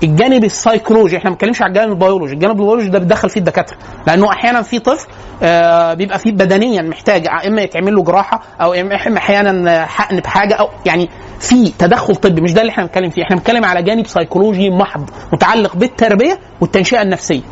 الجانب 0.02 0.44
السيكولوجي 0.44 1.16
إحنا 1.16 1.30
ما 1.30 1.34
بنتكلمش 1.34 1.62
على 1.62 1.68
الجانب 1.68 1.92
البيولوجي. 1.92 2.34
الجانب 2.34 2.52
البيولوجي 2.60 2.88
ده 2.88 2.98
بيدخل 2.98 3.28
فيه 3.30 3.40
الدكاترة. 3.40 3.76
لأنه 4.06 4.30
أحيانا 4.30 4.62
في 4.62 4.78
طفل 4.78 5.08
آه 5.42 5.94
بيبقى 5.94 6.18
فيه 6.18 6.32
بدنيا 6.32 6.82
محتاج 6.82 7.26
إما 7.46 7.62
يتعمل 7.62 7.94
له 7.94 8.02
جراحة 8.02 8.42
أو 8.60 8.74
أحيانا 9.16 9.84
حقن 9.86 10.16
بحاجة 10.20 10.54
أو 10.54 10.68
يعني 10.86 11.08
في 11.40 11.72
تدخل 11.78 12.16
طبي 12.16 12.40
مش 12.40 12.52
ده 12.52 12.60
اللي 12.60 12.70
إحنا 12.70 12.84
بنتكلم 12.84 13.10
فيه. 13.10 13.22
إحنا 13.22 13.36
بنتكلم 13.36 13.64
على 13.64 13.82
جانب 13.82 14.06
سيكولوجي 14.06 14.70
محض 14.70 15.10
متعلق 15.32 15.76
بالتربية 15.76 16.38
والتنشئة 16.60 17.02
النفسية. 17.02 17.42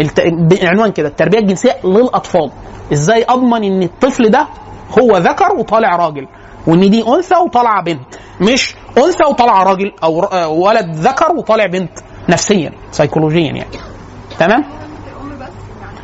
الت... 0.00 0.20
بعنوان 0.30 0.92
كده 0.92 1.08
التربية 1.08 1.38
الجنسية 1.38 1.76
للأطفال. 1.84 2.50
إزاي 2.92 3.24
أضمن 3.28 3.64
إن 3.64 3.82
الطفل 3.82 4.28
ده 4.30 4.46
هو 4.98 5.16
ذكر 5.16 5.52
وطالع 5.58 5.96
راجل 5.96 6.26
وإن 6.66 6.90
دي 6.90 7.04
أنثى 7.08 7.34
وطالعة 7.36 7.82
بنت. 7.84 8.14
مش 8.40 8.74
أنثى 8.98 9.24
وطالعة 9.30 9.62
راجل 9.64 9.92
أو 10.02 10.66
ولد 10.66 10.94
ذكر 10.94 11.32
وطالع 11.32 11.66
بنت 11.66 11.90
نفسيا 12.28 12.72
سيكولوجيا 12.90 13.40
يعني. 13.40 13.64
تمام؟ 14.38 14.64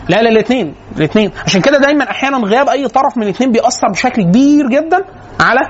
لا 0.08 0.22
لا 0.22 0.28
الاثنين 0.30 0.74
الاثنين. 0.96 1.30
عشان 1.46 1.60
كده 1.60 1.78
دايما 1.78 2.10
أحيانا 2.10 2.38
غياب 2.38 2.68
أي 2.68 2.88
طرف 2.88 3.16
من 3.16 3.22
الاثنين 3.22 3.52
بيأثر 3.52 3.88
بشكل 3.90 4.22
كبير 4.22 4.68
جدا 4.68 5.04
على 5.40 5.60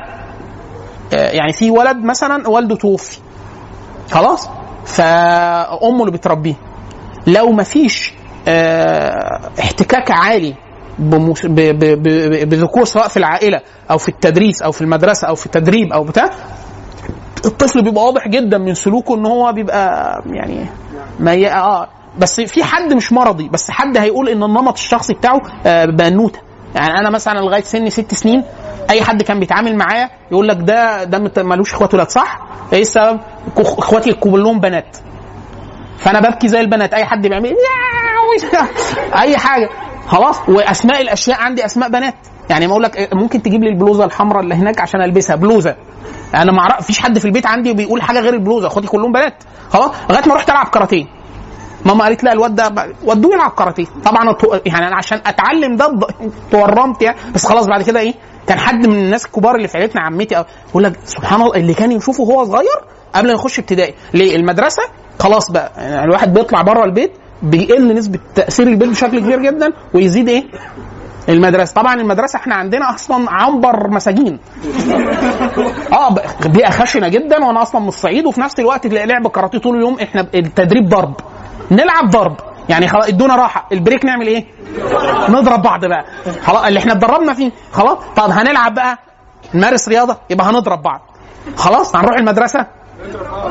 يعني 1.12 1.52
في 1.52 1.70
ولد 1.70 1.96
مثلا 2.04 2.48
والده 2.48 2.76
توفي. 2.76 3.18
خلاص؟ 4.10 4.48
فأمه 4.84 6.00
اللي 6.00 6.10
بتربيه. 6.12 6.54
لو 7.26 7.50
ما 7.52 7.62
فيش 7.62 8.12
آه، 8.48 9.40
احتكاك 9.60 10.10
عالي 10.10 10.54
بذكور 12.44 12.84
سواء 12.84 13.08
في 13.08 13.16
العائلة 13.16 13.60
أو 13.90 13.98
في 13.98 14.08
التدريس 14.08 14.62
أو 14.62 14.72
في 14.72 14.80
المدرسة 14.82 15.28
أو 15.28 15.34
في 15.34 15.46
التدريب 15.46 15.92
أو 15.92 16.04
بتاع 16.04 16.30
الطفل 17.44 17.82
بيبقى 17.82 18.04
واضح 18.04 18.28
جدا 18.28 18.58
من 18.58 18.74
سلوكه 18.74 19.14
إن 19.14 19.26
هو 19.26 19.52
بيبقى 19.52 20.14
يعني 20.26 20.66
ما 21.20 21.34
ي... 21.34 21.52
آه. 21.52 21.88
بس 22.18 22.40
في 22.40 22.64
حد 22.64 22.92
مش 22.92 23.12
مرضي 23.12 23.48
بس 23.48 23.70
حد 23.70 23.96
هيقول 23.96 24.28
إن 24.28 24.42
النمط 24.42 24.72
الشخصي 24.78 25.14
بتاعه 25.14 25.40
آه 25.66 25.84
بنوتة. 25.84 26.38
يعني 26.74 26.98
أنا 26.98 27.10
مثلا 27.10 27.38
لغاية 27.38 27.62
سن 27.62 27.90
ست 27.90 28.14
سنين 28.14 28.44
أي 28.90 29.02
حد 29.02 29.22
كان 29.22 29.40
بيتعامل 29.40 29.76
معايا 29.76 30.10
يقول 30.30 30.48
لك 30.48 30.56
ده 30.60 31.04
ده 31.04 31.42
ملوش 31.42 31.74
إخوات 31.74 31.94
ولاد 31.94 32.08
صح؟ 32.10 32.38
إيه 32.72 32.80
السبب؟ 32.82 33.20
إخواتي 33.58 34.12
كلهم 34.12 34.60
بنات. 34.60 34.96
فأنا 35.98 36.20
ببكي 36.20 36.48
زي 36.48 36.60
البنات. 36.60 36.94
أي 36.94 37.04
حد 37.04 37.26
بيعمل 37.26 37.46
أي 39.22 39.36
حاجة. 39.36 39.68
خلاص. 40.06 40.48
وأسماء 40.48 41.00
الأشياء 41.00 41.40
عندي 41.40 41.64
أسماء 41.64 41.88
بنات. 41.88 42.14
يعني 42.50 42.66
ما 42.66 42.72
أقول 42.72 42.82
لك 42.82 43.08
ممكن 43.14 43.42
تجيب 43.42 43.62
لي 43.62 43.70
البلوزة 43.70 44.04
الحمراء 44.04 44.42
اللي 44.42 44.54
هناك 44.54 44.80
عشان 44.80 45.02
ألبسها. 45.02 45.36
بلوزة. 45.36 45.76
أنا 46.34 46.52
ما 46.52 46.80
فيش 46.80 46.98
حد 47.00 47.18
في 47.18 47.24
البيت 47.24 47.46
عندي 47.46 47.72
بيقول 47.72 48.02
حاجة 48.02 48.20
غير 48.20 48.34
البلوزة. 48.34 48.66
إخواتي 48.66 48.88
كلهم 48.88 49.12
بنات. 49.12 49.34
خلاص. 49.70 49.90
لغاية 50.10 50.28
ما 50.28 50.34
رحت 50.34 50.50
ألعب 50.50 50.66
كاراتيه. 50.66 51.06
ماما 51.84 52.04
قالت 52.04 52.24
لا 52.24 52.32
الواد 52.32 52.54
ده 52.54 52.72
ودوه 53.04 53.34
يلعب 53.34 53.50
كاراتيه. 53.50 53.86
طبعا 54.04 54.36
يعني 54.66 54.88
أنا 54.88 54.96
عشان 54.96 55.20
أتعلم 55.26 55.76
ده 55.76 55.98
اتورمت 56.48 57.02
يعني. 57.02 57.16
بس 57.34 57.46
خلاص 57.46 57.66
بعد 57.66 57.82
كده 57.82 58.00
إيه؟ 58.00 58.14
كان 58.46 58.58
حد 58.58 58.86
من 58.86 58.94
الناس 58.94 59.26
الكبار 59.26 59.56
اللي 59.56 59.68
في 59.68 59.78
عيلتنا 59.78 60.02
عمتي 60.02 60.44
يقول 60.70 60.84
لك 60.84 60.92
سبحان 61.04 61.42
الله 61.42 61.54
اللي 61.54 61.74
كان 61.74 61.92
يشوفه 61.92 62.22
وهو 62.24 62.44
صغير 62.44 62.80
قبل 63.14 63.26
ما 63.26 63.32
يخش 63.32 63.58
ابتدائي. 63.58 63.94
ليه؟ 64.14 64.36
المدرسة؟ 64.36 64.82
خلاص 65.18 65.50
بقى. 65.50 65.72
يعني 65.76 66.04
الواحد 66.04 66.34
بيطلع 66.34 66.62
بره 66.62 66.84
البيت 66.84 67.12
بيقل 67.42 67.94
نسبة 67.94 68.18
تأثير 68.34 68.66
البيت 68.66 68.88
بشكل 68.88 69.18
كبير 69.20 69.42
جدا 69.42 69.72
ويزيد 69.94 70.28
إيه؟ 70.28 70.44
المدرسة. 71.28 71.74
طبعا 71.74 71.94
المدرسة 71.94 72.36
إحنا 72.36 72.54
عندنا 72.54 72.94
أصلا 72.94 73.30
عنبر 73.30 73.90
مساجين. 73.90 74.38
آه 75.92 76.14
بيئة 76.46 76.70
خشنة 76.70 77.08
جدا 77.08 77.44
وأنا 77.44 77.62
أصلا 77.62 77.80
من 77.80 77.88
الصعيد 77.88 78.26
وفي 78.26 78.40
نفس 78.40 78.60
الوقت 78.60 78.86
لعب 78.86 79.28
كاراتيه 79.28 79.58
طول 79.58 79.76
اليوم 79.76 80.00
إحنا 80.00 80.26
التدريب 80.34 80.88
ضرب. 80.88 81.14
نلعب 81.70 82.10
ضرب. 82.10 82.36
يعني 82.68 82.88
خلاص 82.88 83.08
ادونا 83.08 83.36
راحة. 83.36 83.68
البريك 83.72 84.04
نعمل 84.04 84.26
إيه؟ 84.26 84.44
نضرب 85.28 85.62
بعض 85.62 85.84
بقى. 85.84 86.04
خلاص 86.42 86.64
اللي 86.64 86.78
إحنا 86.78 86.92
اتدربنا 86.92 87.34
فيه 87.34 87.50
خلاص. 87.72 87.98
طب 88.16 88.30
هنلعب 88.30 88.74
بقى. 88.74 88.98
نمارس 89.54 89.88
رياضة 89.88 90.16
يبقى 90.30 90.46
هنضرب 90.46 90.82
بعض. 90.82 91.00
خلاص 91.56 91.96
هنروح 91.96 92.16
المدرسة. 92.16 92.66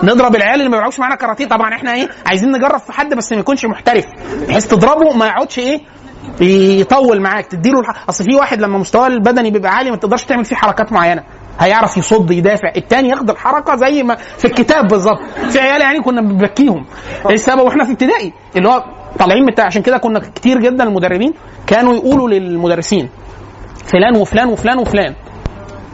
نضرب 0.03 0.35
العيال 0.35 0.53
اللي 0.59 0.69
ما 0.69 0.75
بيلعبوش 0.75 0.99
معانا 0.99 1.15
كاراتيه. 1.15 1.45
طبعا 1.47 1.73
إحنا 1.75 1.93
إيه 1.93 2.09
عايزين 2.27 2.51
نجرب 2.51 2.79
في 2.79 2.91
حد 2.91 3.13
بس 3.13 3.33
ما 3.33 3.39
يكونش 3.39 3.65
محترف. 3.65 4.05
بحيث 4.47 4.67
تضربه 4.67 5.13
ما 5.13 5.25
يقعدش 5.25 5.59
إيه 5.59 5.81
يطول 6.41 7.21
معاك 7.21 7.45
تديله 7.45 7.79
الح... 7.79 8.03
اصل 8.09 8.23
في 8.23 8.35
واحد 8.35 8.61
لما 8.61 8.77
مستواه 8.77 9.07
البدني 9.07 9.51
بيبقى 9.51 9.71
عالي 9.71 9.91
ما 9.91 9.97
تقدرش 9.97 10.23
تعمل 10.23 10.45
فيه 10.45 10.55
حركات 10.55 10.91
معينة. 10.91 11.23
هيعرف 11.59 11.97
يصد 11.97 12.31
يدافع. 12.31 12.71
التاني 12.77 13.09
ياخد 13.09 13.29
الحركة 13.29 13.75
زي 13.75 14.03
ما 14.03 14.15
في 14.15 14.45
الكتاب 14.45 14.87
بالظبط. 14.87 15.19
في 15.49 15.59
عيال 15.59 15.81
يعني 15.81 16.01
كنا 16.01 16.21
بنبكيهم. 16.21 16.85
إيه 17.29 17.35
السبب 17.35 17.59
وإحنا 17.61 17.83
في 17.85 17.91
ابتدائي 17.91 18.33
اللي 18.55 18.69
هو 18.69 18.83
طالعين 19.19 19.45
بتاع 19.45 19.65
عشان 19.65 19.81
كده 19.81 19.97
كنا 19.97 20.19
كتير 20.19 20.59
جدا 20.59 20.83
المدربين 20.83 21.33
كانوا 21.67 21.93
يقولوا 21.93 22.29
للمدرسين 22.29 23.09
فلان 23.85 24.15
وفلان 24.15 24.47
وفلان 24.49 24.79
وفلان. 24.79 25.15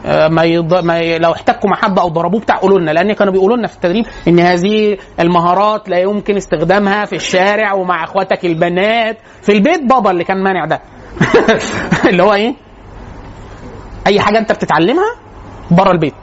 آه، 0.06 0.28
ما, 0.28 0.42
يض... 0.44 0.74
ما 0.84 0.98
ي... 0.98 1.18
لو 1.18 1.32
احتكوا 1.32 1.70
مع 1.70 1.76
حد 1.76 1.98
أو 1.98 2.08
ضربوه 2.08 2.40
بتاع 2.40 2.56
قولوا 2.56 2.78
لنا 2.78 2.90
لأن 2.90 3.12
كانوا 3.12 3.32
بيقولوا 3.32 3.56
لنا 3.56 3.66
في 3.66 3.74
التدريب 3.74 4.06
إن 4.28 4.40
هذه 4.40 4.96
المهارات 5.20 5.88
لا 5.88 5.98
يمكن 5.98 6.36
استخدامها 6.36 7.04
في 7.04 7.16
الشارع 7.16 7.72
ومع 7.72 8.04
إخواتك 8.04 8.44
البنات. 8.44 9.18
في 9.42 9.52
البيت 9.52 9.82
بابا 9.82 10.10
اللي 10.10 10.24
كان 10.24 10.42
مانع 10.42 10.64
ده. 10.64 10.80
اللي 12.10 12.22
هو 12.22 12.34
إيه؟ 12.34 12.54
أي 14.06 14.20
حاجة 14.20 14.38
أنت 14.38 14.52
بتتعلمها 14.52 15.14
بره 15.70 15.90
البيت 15.90 16.14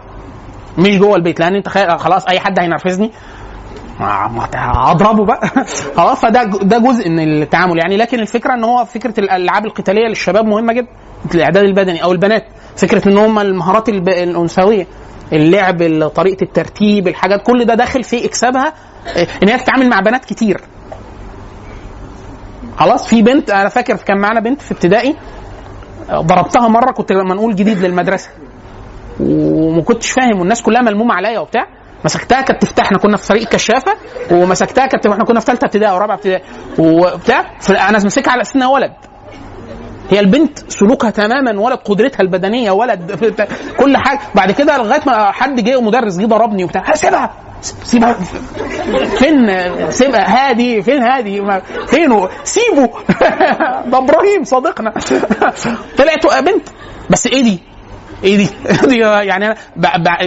مش 0.77 0.97
جوه 0.97 1.15
البيت 1.15 1.39
لأن 1.39 1.55
أنت 1.55 1.69
خلاص 1.99 2.25
أي 2.27 2.39
حد 2.39 2.59
هينرفزني 2.59 3.11
اضربه 4.91 5.25
بقى. 5.25 5.47
خلاص 5.97 6.21
فده 6.21 6.43
ده 6.43 6.77
جزء 6.77 7.09
من 7.09 7.19
التعامل. 7.41 7.77
يعني 7.79 7.97
لكن 7.97 8.19
الفكرة 8.19 8.53
إن 8.53 8.63
هو 8.63 8.85
فكرة 8.85 9.19
الألعاب 9.19 9.65
القتالية 9.65 10.07
للشباب 10.07 10.45
مهمة 10.45 10.73
جدا 10.73 10.87
الإعداد 11.35 11.63
البدني 11.63 12.03
أو 12.03 12.11
البنات. 12.11 12.45
فكرة 12.77 13.07
إن 13.09 13.17
هم 13.17 13.39
المهارات 13.39 13.89
الأنثوية 13.89 14.87
اللعب 15.33 15.81
ال- 15.81 16.13
طريقة 16.13 16.43
الترتيب 16.43 17.07
الحاجات 17.07 17.41
كل 17.45 17.65
ده 17.65 17.73
داخل 17.75 18.03
في 18.03 18.25
إكسابها 18.25 18.73
إن 19.43 19.49
هي 19.49 19.57
تتعامل 19.57 19.89
مع 19.89 19.99
بنات 19.99 20.25
كتير. 20.25 20.61
خلاص 22.77 23.07
في 23.07 23.21
بنت 23.21 23.49
أنا 23.49 23.69
فاكر 23.69 23.95
كان 23.95 24.17
معانا 24.17 24.39
بنت 24.39 24.61
في 24.61 24.71
ابتدائي 24.71 25.15
ضربتها 26.11 26.67
مرة 26.67 26.91
كنت 26.91 27.11
لما 27.11 27.35
نقول 27.35 27.55
جديد 27.55 27.77
للمدرسة. 27.79 28.29
وما 29.19 29.81
كنتش 29.81 30.11
فاهم 30.11 30.39
والناس 30.39 30.61
كلها 30.61 30.81
ملمومة 30.81 31.13
عليا 31.13 31.39
وبتاع. 31.39 31.67
مسكتها 32.05 32.41
كانت 32.41 32.61
تفتح 32.61 32.83
إحنا 32.83 32.97
كنا 32.97 33.17
في 33.17 33.25
فريق 33.25 33.49
كشافة 33.49 33.93
ومسكتها 34.31 34.85
كانت 34.85 35.07
إحنا 35.07 35.23
كنا 35.23 35.39
في 35.39 35.45
ثالثه 35.45 35.65
ابتدائي 35.65 35.91
أو 35.91 35.97
رابعة 35.97 36.15
ابتدائي 36.15 36.43
وبتاع. 36.79 37.51
أنا 37.69 37.91
ماسكها 38.03 38.31
على 38.31 38.41
أساس 38.41 38.55
انها 38.55 38.67
ولد. 38.67 38.93
هي 40.09 40.19
البنت 40.19 40.59
سلوكها 40.71 41.09
تماما 41.09 41.59
ولد 41.59 41.77
قدرتها 41.77 42.21
البدنية 42.21 42.71
ولد 42.71 43.33
كل 43.79 43.97
حاجة. 43.97 44.19
بعد 44.35 44.51
كده 44.51 44.77
لغاية 44.77 45.01
ما 45.07 45.31
حد 45.31 45.63
جه 45.63 45.81
مدرس 45.81 46.17
جه 46.17 46.25
ضربني 46.25 46.63
وبتاع. 46.63 46.93
سيبها. 46.93 47.33
سيبها. 47.61 48.13
فين؟ 49.17 49.47
سيبها. 49.91 50.49
هادي. 50.49 50.81
فين 50.81 51.03
هادي؟ 51.03 51.43
فينه 51.87 52.29
سيبه. 52.43 52.89
ده 53.91 53.97
إبراهيم 53.97 54.43
صديقنا. 54.43 54.93
طلعت 55.97 56.43
بنت. 56.43 56.67
بس 57.09 57.27
إيه 57.27 57.43
دي؟ 57.43 57.68
إيه 58.23 58.37
دي؟ 58.87 58.97
يعني 58.99 59.45
أنا 59.45 59.55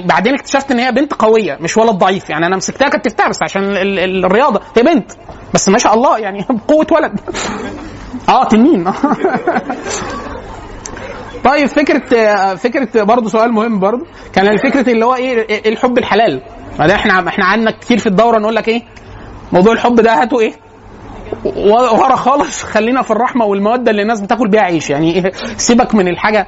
بعدين 0.06 0.34
اكتشفت 0.34 0.70
إن 0.70 0.78
هي 0.78 0.92
بنت 0.92 1.14
قوية 1.14 1.58
مش 1.60 1.76
ولد 1.76 1.90
ضعيف. 1.98 2.30
يعني 2.30 2.46
أنا 2.46 2.56
مسكتها 2.56 2.88
كتفتها 2.88 3.28
بس 3.28 3.38
عشان 3.42 3.62
ال- 3.62 3.98
ال- 3.98 4.24
الرياضة. 4.24 4.60
هي 4.76 4.82
بنت. 4.82 5.12
بس 5.54 5.68
ما 5.68 5.78
شاء 5.78 5.94
الله 5.94 6.18
يعني 6.18 6.44
بقوة 6.68 6.86
ولد. 6.92 7.20
آه 8.28 8.44
تنين. 8.44 8.84
طيب 11.44 11.66
فكرة 11.66 12.54
فكرة 12.54 13.02
برضه 13.02 13.28
سؤال 13.28 13.52
مهم 13.52 13.78
برضه. 13.80 14.06
كان 14.32 14.56
فكره 14.56 14.90
اللي 14.92 15.04
هو 15.04 15.14
إيه 15.14 15.48
إيه 15.48 15.72
الحب 15.72 15.98
الحلال. 15.98 16.42
ده 16.78 16.94
إحنا 16.94 17.28
إحنا 17.28 17.44
عندنا 17.44 17.70
كتير 17.70 17.98
في 17.98 18.06
الدورة 18.06 18.38
نقول 18.38 18.54
لك 18.54 18.68
إيه؟ 18.68 18.82
موضوع 19.52 19.72
الحب 19.72 19.94
ده 19.94 20.14
هاتوا 20.22 20.40
إيه؟ 20.40 20.52
ورا 21.44 22.16
خالص. 22.16 22.62
خلينا 22.62 23.02
في 23.02 23.10
الرحمة 23.10 23.44
والمودة 23.44 23.90
اللي 23.90 24.02
الناس 24.02 24.20
بتاكل 24.20 24.48
بيها 24.48 24.60
عيش. 24.60 24.90
يعني 24.90 25.14
إيه؟ 25.14 25.32
سيبك 25.56 25.94
من 25.94 26.08
الحاجة. 26.08 26.46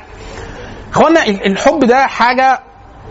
اخوانا 0.94 1.26
ال- 1.26 1.46
الحب 1.46 1.84
ده 1.84 2.06
حاجة 2.06 2.60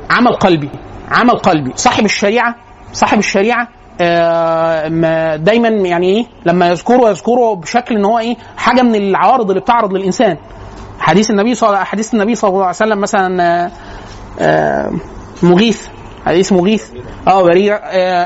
عمل 0.09 0.34
قلبي 0.34 0.69
عمل 1.11 1.38
قلبي. 1.38 1.71
صاحب 1.75 2.05
الشريعة 2.05 2.55
صاحب 2.93 3.19
الشريعة 3.19 3.67
آه، 4.01 4.89
ما 4.89 5.36
دايما 5.36 5.67
يعني 5.67 6.07
إيه 6.17 6.25
لما 6.45 6.67
يذكره 6.69 7.09
يذكره 7.09 7.55
بشكل 7.55 7.95
إن 7.95 8.05
هو 8.05 8.19
إيه 8.19 8.36
حاجة 8.57 8.81
من 8.81 8.95
العوارض 8.95 9.49
اللي 9.49 9.61
بتعرض 9.61 9.93
للإنسان. 9.93 10.38
حديث 10.99 11.31
النبي 11.31 11.55
صلى 11.55 11.86
حديث 11.86 12.13
النبي 12.13 12.36
صلى 12.36 12.49
الله 12.49 12.61
عليه 12.61 12.69
وسلم 12.75 12.99
مثلا 13.01 13.43
آه، 13.43 13.71
آه، 14.39 14.91
مغيث. 15.43 15.88
حديث 16.26 16.53
مغيث 16.53 16.89
آه 17.28 17.43
بريء. 17.43 17.74
آه، 17.74 17.78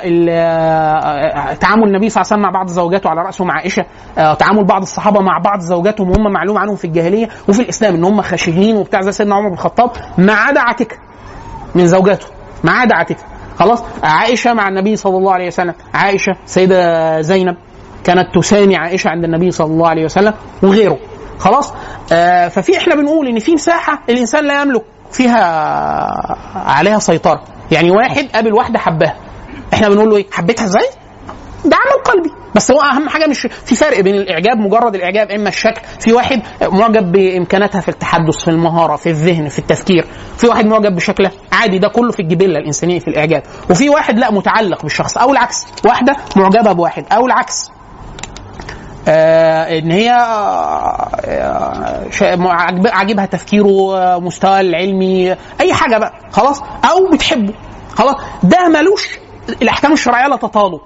ال- 0.04 0.30
آه، 0.30 1.54
تعامل 1.54 1.84
النبي 1.84 2.10
صلى 2.10 2.22
الله 2.22 2.34
عليه 2.34 2.42
وسلم 2.42 2.42
مع 2.42 2.50
بعض 2.50 2.68
زوجاته 2.68 3.10
على 3.10 3.22
راسهم 3.22 3.52
عائشة. 3.52 3.86
آه، 4.18 4.34
تعامل 4.34 4.64
بعض 4.64 4.82
الصحابة 4.82 5.20
مع 5.22 5.38
بعض 5.38 5.60
زوجاتهم 5.60 6.10
وهم 6.10 6.34
معلوم 6.34 6.58
عنهم 6.58 6.76
في 6.76 6.86
الجاهلية 6.86 7.30
وفي 7.50 7.62
الإسلام 7.62 7.96
إن 7.96 8.04
هم 8.04 8.22
خشنين 8.22 8.78
وبتاع 8.78 9.02
زي 9.02 9.12
سيدنا 9.12 9.36
عمر 9.36 9.48
بن 9.48 9.54
الخطاب. 9.54 9.92
ما 10.18 10.34
عدا 10.34 10.62
عتيكه 10.62 10.98
من 11.76 11.88
زوجاته. 11.88 12.26
ما 12.64 12.72
عدا 12.72 12.96
عتيكه 12.96 13.24
خلاص؟ 13.60 13.84
عائشة 14.04 14.54
مع 14.54 14.68
النبي 14.68 14.96
صلى 14.96 15.18
الله 15.18 15.34
عليه 15.34 15.48
وسلم. 15.48 15.74
عائشة 15.94 16.36
سيدة 16.46 17.22
زينب 17.22 17.56
كانت 18.04 18.36
تسامي 18.36 18.76
عائشة 18.76 19.10
عند 19.10 19.24
النبي 19.24 19.52
صلى 19.52 19.68
الله 19.68 19.88
عليه 19.88 20.06
وسلم 20.06 20.34
وغيره. 20.64 20.98
خلاص؟ 21.40 21.74
آه 22.12 22.48
ففي 22.48 22.78
إحنا 22.78 22.96
بنقول 22.96 23.28
إن 23.28 23.40
في 23.40 23.54
مساحة 23.54 24.00
الإنسان 24.10 24.46
لا 24.48 24.62
يملك 24.62 24.84
فيها 25.12 25.44
عليها 26.56 27.00
سيطرة. 27.00 27.42
يعني 27.72 27.92
واحد 27.92 28.28
قابل 28.34 28.54
واحدة 28.54 28.80
حبها 28.80 29.16
إحنا 29.74 29.90
بنقول 29.90 30.10
له 30.10 30.18
إيه؟ 30.18 30.26
حبيتها 30.32 30.66
إزاي؟ 30.66 30.86
ده 31.66 31.76
عمل 31.76 32.04
قلبي. 32.04 32.30
بس 32.56 32.72
هو 32.72 32.82
أهم 32.82 33.10
حاجة 33.10 33.28
مش 33.28 33.48
في 33.66 33.76
فرق 33.76 34.00
بين 34.00 34.16
الإعجاب 34.16 34.58
مجرد 34.58 34.96
الإعجاب 34.96 35.32
إما 35.32 35.50
الشكل. 35.50 35.82
في 36.00 36.14
واحد 36.14 36.42
معجب 36.62 37.12
بإمكاناتها 37.12 37.82
في 37.82 37.90
التحدث 37.90 38.36
في 38.38 38.48
المهارة 38.48 38.96
في 38.96 39.10
الذهن 39.10 39.50
في 39.50 39.60
التفكير. 39.60 40.06
في 40.38 40.48
واحد 40.48 40.66
معجب 40.66 40.96
بشكلها. 40.96 41.32
عادي 41.52 41.80
ده 41.80 41.88
كله 41.88 42.12
في 42.12 42.20
الجبله 42.22 42.60
الإنسانية 42.60 43.00
في 43.00 43.08
الإعجاب. 43.08 43.44
وفي 43.70 43.90
واحد 43.90 44.20
لا 44.20 44.32
متعلق 44.32 44.84
بالشخص. 44.84 45.18
أو 45.18 45.32
العكس 45.32 45.66
واحدة 45.86 46.16
معجبة 46.36 46.72
بواحد. 46.72 47.06
أو 47.12 47.26
العكس. 47.26 47.70
إن 49.08 49.92
هي 49.92 50.12
آه 50.12 52.02
عاجب- 52.50 52.88
عاجبها 52.88 53.26
تفكيره 53.26 53.98
آه، 53.98 54.20
مستواه 54.20 54.60
العلمي 54.62 55.36
أي 55.62 55.74
حاجة 55.74 55.98
بقى 55.98 56.14
خلاص؟ 56.32 56.62
أو 56.62 57.10
بتحبه 57.14 57.54
خلاص؟ 57.96 58.16
ده 58.44 58.68
ملوش 58.68 59.20
الأحكام 59.62 59.94
الشرعية 59.94 60.28
لا 60.28 60.36
تطاله. 60.36 60.80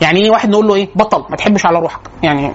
يعني 0.00 0.20
إيه 0.24 0.30
واحد 0.30 0.48
نقول 0.50 0.68
له 0.68 0.74
إيه؟ 0.74 0.88
بطل 0.94 1.24
ما 1.30 1.36
تحبش 1.36 1.66
على 1.66 1.78
روحك. 1.78 2.00
يعني 2.22 2.48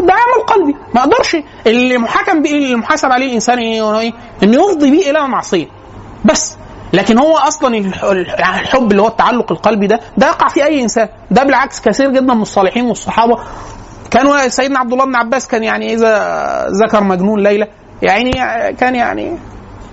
ده 0.00 0.12
عمل 0.14 0.46
قلبي. 0.46 0.76
ما 0.94 1.00
أقدرش. 1.00 1.36
اللي 1.66 1.98
محاكم 1.98 2.42
بيه 2.42 2.50
اللي 2.50 2.76
محاسب 2.76 3.12
عليه 3.12 3.26
الإنسان 3.26 3.58
إيه؟ 3.58 4.12
إنه 4.42 4.64
يفضي 4.64 4.90
بيه 4.90 5.10
إلى 5.10 5.28
معصيه 5.28 5.66
بس. 6.24 6.56
لكن 6.92 7.18
هو 7.18 7.36
أصلا 7.36 7.76
الح- 7.78 8.04
الحب 8.60 8.90
اللي 8.90 9.02
هو 9.02 9.08
التعلق 9.08 9.52
القلبي 9.52 9.86
ده 9.86 10.00
ده 10.16 10.26
يقع 10.26 10.48
في 10.48 10.64
أي 10.64 10.82
إنسان. 10.82 11.08
ده 11.30 11.42
بالعكس 11.44 11.80
كثير 11.80 12.10
جدا 12.10 12.34
من 12.34 12.42
الصالحين 12.42 12.84
والصحابة. 12.84 13.38
كانوا 14.10 14.48
سيدنا 14.48 14.78
عبد 14.78 14.92
الله 14.92 15.04
بن 15.04 15.14
عباس 15.16 15.48
كان 15.48 15.64
يعني 15.64 15.94
إذا 15.94 16.66
ذكر 16.84 17.04
مجنون 17.04 17.42
ليلى 17.42 17.66
يعني 18.02 18.30
كان 18.72 18.94
يعني 18.94 19.38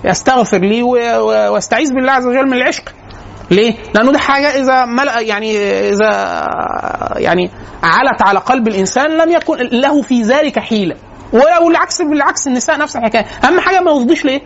يستغفر 0.05 0.57
لي 0.57 0.83
و- 0.83 0.89
و- 0.97 1.53
ويستعيذ 1.53 1.93
بالله 1.93 2.11
عز 2.11 2.25
وجل 2.27 2.45
من 2.47 2.53
العشق. 2.53 2.83
ليه؟ 3.51 3.73
لأنه 3.95 4.11
دي 4.11 4.17
حاجة 4.17 4.47
إذا 4.47 4.85
ملأ 4.85 5.19
يعني 5.19 5.57
إذا 5.89 6.09
يعني 7.15 7.49
علت 7.83 8.21
على 8.21 8.39
قلب 8.39 8.67
الإنسان 8.67 9.17
لم 9.17 9.31
يكن 9.31 9.55
له 9.57 10.01
في 10.01 10.21
ذلك 10.21 10.59
حيلة. 10.59 10.95
والعكس 11.61 12.01
بالعكس 12.01 12.47
النساء 12.47 12.77
نفس 12.79 12.95
الحكاية. 12.95 13.25
أهم 13.45 13.59
حاجة 13.59 13.79
ما 13.81 13.91
يفضيش 13.91 14.25
لايه؟ 14.25 14.41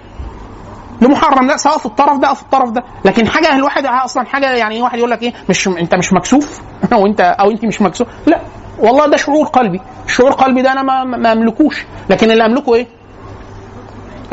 لمحرم 1.02 1.48
لا 1.48 1.58
سواء 1.58 1.78
في 1.78 1.86
الطرف 1.86 2.18
ده 2.20 2.28
أو 2.28 2.34
في 2.36 2.42
الطرف 2.42 2.70
ده. 2.70 2.84
لكن 3.06 3.28
حاجة 3.28 3.56
الواحد 3.56 3.86
أصلا 3.86 4.26
حاجة 4.26 4.52
يعني 4.52 4.82
واحد 4.82 4.98
يقول 4.98 5.12
لك 5.12 5.24
إيه 5.24 5.34
مش 5.50 5.68
أنت 5.68 5.96
مش 5.96 6.14
مكسوف؟ 6.14 6.62
أو 6.94 7.06
انت 7.06 7.22
أو 7.22 7.52
أنت 7.52 7.66
مش 7.66 7.82
مكسوف؟ 7.82 8.08
لا. 8.26 8.42
والله 8.80 9.08
ده 9.08 9.18
شعور 9.18 9.48
قلبي. 9.48 9.82
الشعور 10.06 10.32
قلبي 10.32 10.62
ده 10.62 10.72
أنا 10.72 10.82
ما, 10.84 11.04
ما 11.04 11.32
أملكوش. 11.32 11.86
لكن 12.10 12.32
اللي 12.32 12.46
أملكه 12.46 12.76
إيه؟ 12.76 12.88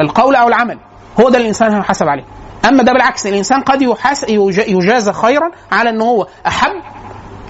القول 0.01 0.35
أو 0.35 0.49
العمل. 0.49 0.79
هو 1.21 1.29
ده 1.29 1.39
الإنسان 1.39 1.73
هيحاسب 1.75 2.09
عليه. 2.09 2.25
أما 2.69 2.83
ده 2.83 2.93
بالعكس 2.93 3.27
الإنسان 3.27 3.61
قد 3.63 3.83
يحاس 3.83 4.25
يج- 4.25 4.69
يجازى 4.69 5.13
خيرا 5.13 5.51
على 5.73 5.91
إن 5.91 6.01
هو 6.03 6.27
أحب 6.47 6.73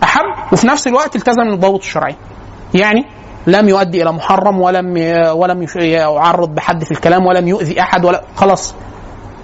أحب 0.02 0.52
وفي 0.52 0.66
نفس 0.66 0.86
الوقت 0.86 1.16
التزم 1.16 1.44
بالضوابط 1.50 1.78
الشرعية. 1.78 2.16
يعني 2.74 3.04
لم 3.46 3.68
يؤدي 3.68 4.02
إلى 4.02 4.12
محرم 4.12 4.60
ولم 4.60 4.94
ولم 5.36 5.66
يعرض 5.76 6.54
بحد 6.54 6.84
في 6.84 6.90
الكلام 6.92 7.26
ولم 7.26 7.48
يؤذي 7.48 7.80
أحد 7.80 8.04
ولا 8.04 8.22
خلاص. 8.36 8.74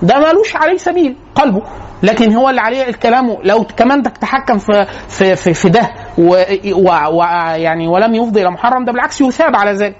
ده 0.02 0.18
ملوش 0.18 0.56
عليه 0.56 0.76
سبيل 0.76 1.16
قلبه. 1.34 1.62
لكن 2.02 2.32
هو 2.34 2.50
اللي 2.50 2.60
عليه 2.60 2.88
الكلام 2.88 3.36
لو 3.44 3.64
كمان 3.76 4.02
تتحكم 4.02 4.58
في 4.58 4.86
في 5.08 5.36
في, 5.36 5.54
في 5.54 5.68
ده 5.68 5.90
ويعني 6.18 7.62
يعني 7.62 7.88
ولم 7.88 8.14
يفضي 8.14 8.42
إلى 8.42 8.50
محرم 8.50 8.84
ده 8.84 8.92
بالعكس 8.92 9.20
يثاب 9.20 9.56
على 9.56 9.72
ذلك. 9.72 9.96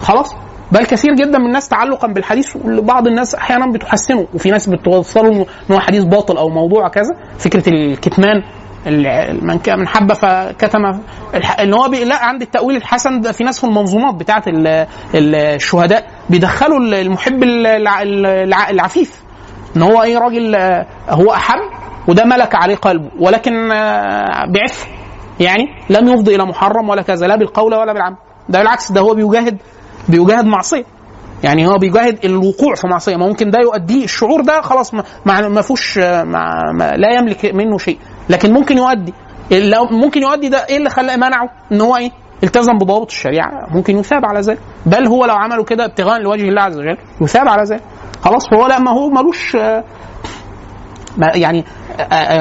خلاص؟ 0.00 0.34
بل 0.72 0.84
كثير 0.86 1.14
جدا 1.14 1.38
من 1.38 1.46
الناس 1.46 1.68
تعلقا 1.68 2.08
بالحديث 2.08 2.56
بعض 2.66 3.06
الناس 3.06 3.34
أحيانا 3.34 3.72
بتحسنه 3.72 4.26
وفي 4.34 4.50
ناس 4.50 4.66
بتوصله 4.68 5.28
ان 5.32 5.44
هو 5.72 5.80
حديث 5.80 6.04
باطل 6.04 6.36
أو 6.36 6.48
موضوع 6.48 6.88
كذا. 6.88 7.14
فكرة 7.38 7.68
الكتمان 7.68 8.42
ال- 8.86 9.44
من 9.46 9.58
من 9.78 9.88
حب 9.88 10.12
فكتم 10.12 10.78
إن 11.60 11.74
هو 11.74 11.86
لا 11.86 12.24
عند 12.24 12.42
التأويل 12.42 12.76
الحسن 12.76 13.20
ده 13.20 13.32
في 13.32 13.44
ناس 13.44 13.60
في 13.60 13.64
المنظومات 13.66 14.14
بتاعه 14.14 14.42
ال- 14.46 14.86
ال- 15.14 15.34
الشهداء 15.34 16.06
بيدخلوا 16.30 16.78
ال- 16.78 16.94
المحب 16.94 17.42
الع- 17.42 18.02
الع- 18.02 18.70
العفيف. 18.70 19.25
إن 19.76 19.82
هو 19.82 20.02
إيه 20.02 20.18
راجل 20.18 20.54
آه، 20.54 20.86
هو 21.08 21.32
احب 21.32 21.58
وده 22.08 22.24
ملك 22.24 22.54
عليه 22.54 22.76
قلبه 22.76 23.10
ولكن 23.18 23.72
آه، 23.72 24.46
بعفه 24.46 24.86
يعني 25.40 25.66
لم 25.90 26.08
يفضي 26.08 26.34
إلى 26.34 26.44
محرم 26.44 26.88
ولا 26.88 27.02
كذا 27.02 27.26
لا 27.26 27.36
بالقول 27.36 27.74
ولا 27.74 27.92
بالعمل. 27.92 28.16
ده 28.48 28.58
بالعكس 28.58 28.92
ده 28.92 29.00
هو 29.00 29.14
بيجاهد 29.14 29.58
بيجاهد 30.08 30.44
معصية. 30.44 30.84
يعني 31.44 31.66
هو 31.66 31.78
بيجاهد 31.78 32.24
الوقوع 32.24 32.74
في 32.74 32.86
معصية. 32.86 33.16
ممكن 33.16 33.50
ده 33.50 33.58
يؤديه 33.58 34.04
الشعور 34.04 34.40
ده 34.40 34.60
خلاص 34.60 34.94
ما, 34.94 35.04
ما, 35.24 35.62
فيهوش 35.62 35.98
آه، 35.98 36.22
لا 36.96 37.18
يملك 37.18 37.54
منه 37.54 37.78
شيء. 37.78 37.98
لكن 38.28 38.52
ممكن 38.52 38.78
يؤدي 38.78 39.14
ممكن 39.90 40.22
يؤدي 40.22 40.48
ده 40.48 40.66
إيه 40.68 40.76
اللي 40.76 40.90
خلاه 40.90 41.16
منعه 41.16 41.50
إن 41.72 41.80
هو 41.80 41.96
إيه؟ 41.96 42.10
التزم 42.44 42.78
بضوابط 42.78 43.10
الشريعة 43.10 43.66
ممكن 43.70 43.98
يثاب 43.98 44.24
على 44.24 44.40
ذلك. 44.40 44.58
بل 44.86 45.06
هو 45.06 45.24
لو 45.24 45.34
عمله 45.34 45.64
كده 45.64 45.84
ابتغاء 45.84 46.20
لوجه 46.20 46.48
الله 46.48 46.62
عز 46.62 46.78
وجل 46.78 46.96
يثاب 47.20 47.48
على 47.48 47.62
ذلك. 47.62 47.82
خلاص 48.22 48.48
فهو 48.50 48.66
لا 48.66 48.78
ما 48.78 48.90
هو 48.90 49.08
ملوش 49.08 49.56
يعني 51.18 51.64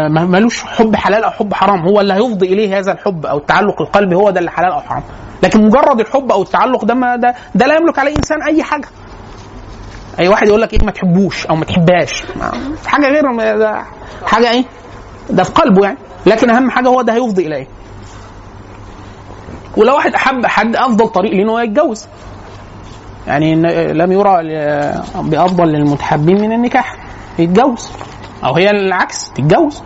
ملوش 0.09 0.63
حب 0.63 0.95
حلال 0.95 1.23
أو 1.23 1.31
حب 1.31 1.53
حرام. 1.53 1.87
هو 1.87 2.01
اللي 2.01 2.13
هيفضي 2.13 2.45
إليه 2.53 2.79
هذا 2.79 2.91
الحب 2.91 3.25
أو 3.25 3.37
التعلق 3.37 3.81
القلبي 3.81 4.15
هو 4.15 4.29
ده 4.29 4.39
اللي 4.39 4.51
حلال 4.51 4.71
أو 4.71 4.81
حرام. 4.81 5.03
لكن 5.43 5.65
مجرد 5.65 5.99
الحب 5.99 6.31
أو 6.31 6.41
التعلق 6.41 6.85
ده 6.85 6.93
ما 6.93 7.15
ده 7.15 7.35
ده 7.55 7.65
لا 7.65 7.75
يملك 7.75 7.99
عليه 7.99 8.15
إنسان 8.17 8.43
أي 8.43 8.63
حاجة. 8.63 8.87
أي 10.19 10.27
واحد 10.27 10.47
يقول 10.47 10.61
لك 10.61 10.73
إيه 10.73 10.85
ما 10.85 10.91
تحبوش 10.91 11.45
أو 11.45 11.55
ما 11.55 11.65
تحبهاش. 11.65 12.23
حاجة 12.87 13.07
غير 13.07 13.23
حاجة 14.25 14.51
إيه 14.51 14.63
ده 15.29 15.43
في 15.43 15.51
قلبه 15.51 15.85
يعني. 15.85 15.97
لكن 16.25 16.49
أهم 16.49 16.71
حاجة 16.71 16.87
هو 16.87 17.01
ده 17.01 17.13
هيفضي 17.13 17.47
إليه. 17.47 17.67
ولو 19.77 19.95
واحد 19.95 20.13
أحب 20.13 20.45
حد 20.45 20.75
أفضل 20.75 21.07
طريق 21.07 21.31
ليه 21.31 21.45
هو 21.45 21.59
يتجوز. 21.59 22.07
يعني 23.27 23.55
لم 23.93 24.11
يرى 24.11 24.37
بأفضل 25.15 25.67
للمتحبين 25.67 26.41
من 26.41 26.51
النكاح 26.51 26.95
يتجوز. 27.39 27.91
أو 28.43 28.55
هي 28.55 28.69
العكس 28.69 29.31
تتجوز. 29.33 29.83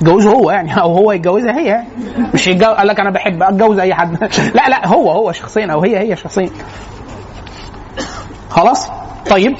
يتجوزه 0.00 0.30
هو 0.30 0.50
يعني 0.50 0.80
أو 0.80 0.92
هو 0.96 1.12
يتجوزها 1.12 1.58
هي 1.58 1.66
يعني. 1.66 1.88
مش 2.34 2.46
يتجوز 2.46 2.74
قال 2.74 2.86
لك 2.86 3.00
أنا 3.00 3.10
بحب 3.10 3.42
أتجوز 3.42 3.78
أي 3.78 3.94
حد. 3.94 4.24
لا 4.54 4.68
لا 4.68 4.86
هو 4.86 5.10
هو 5.10 5.32
شخصيا 5.32 5.72
أو 5.72 5.82
هي 5.82 5.98
هي 5.98 6.16
شخصيا 6.16 6.50
خلاص؟ 8.50 8.88
طيب. 9.30 9.56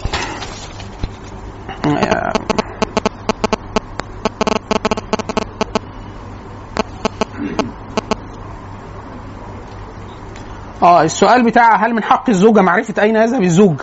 آه 10.86 11.02
السؤال 11.02 11.44
بتاع 11.44 11.86
هل 11.86 11.94
من 11.94 12.02
حق 12.02 12.30
الزوجة 12.30 12.60
معرفة 12.60 13.02
اين 13.02 13.16
يذهب 13.16 13.42
الزوج؟ 13.42 13.76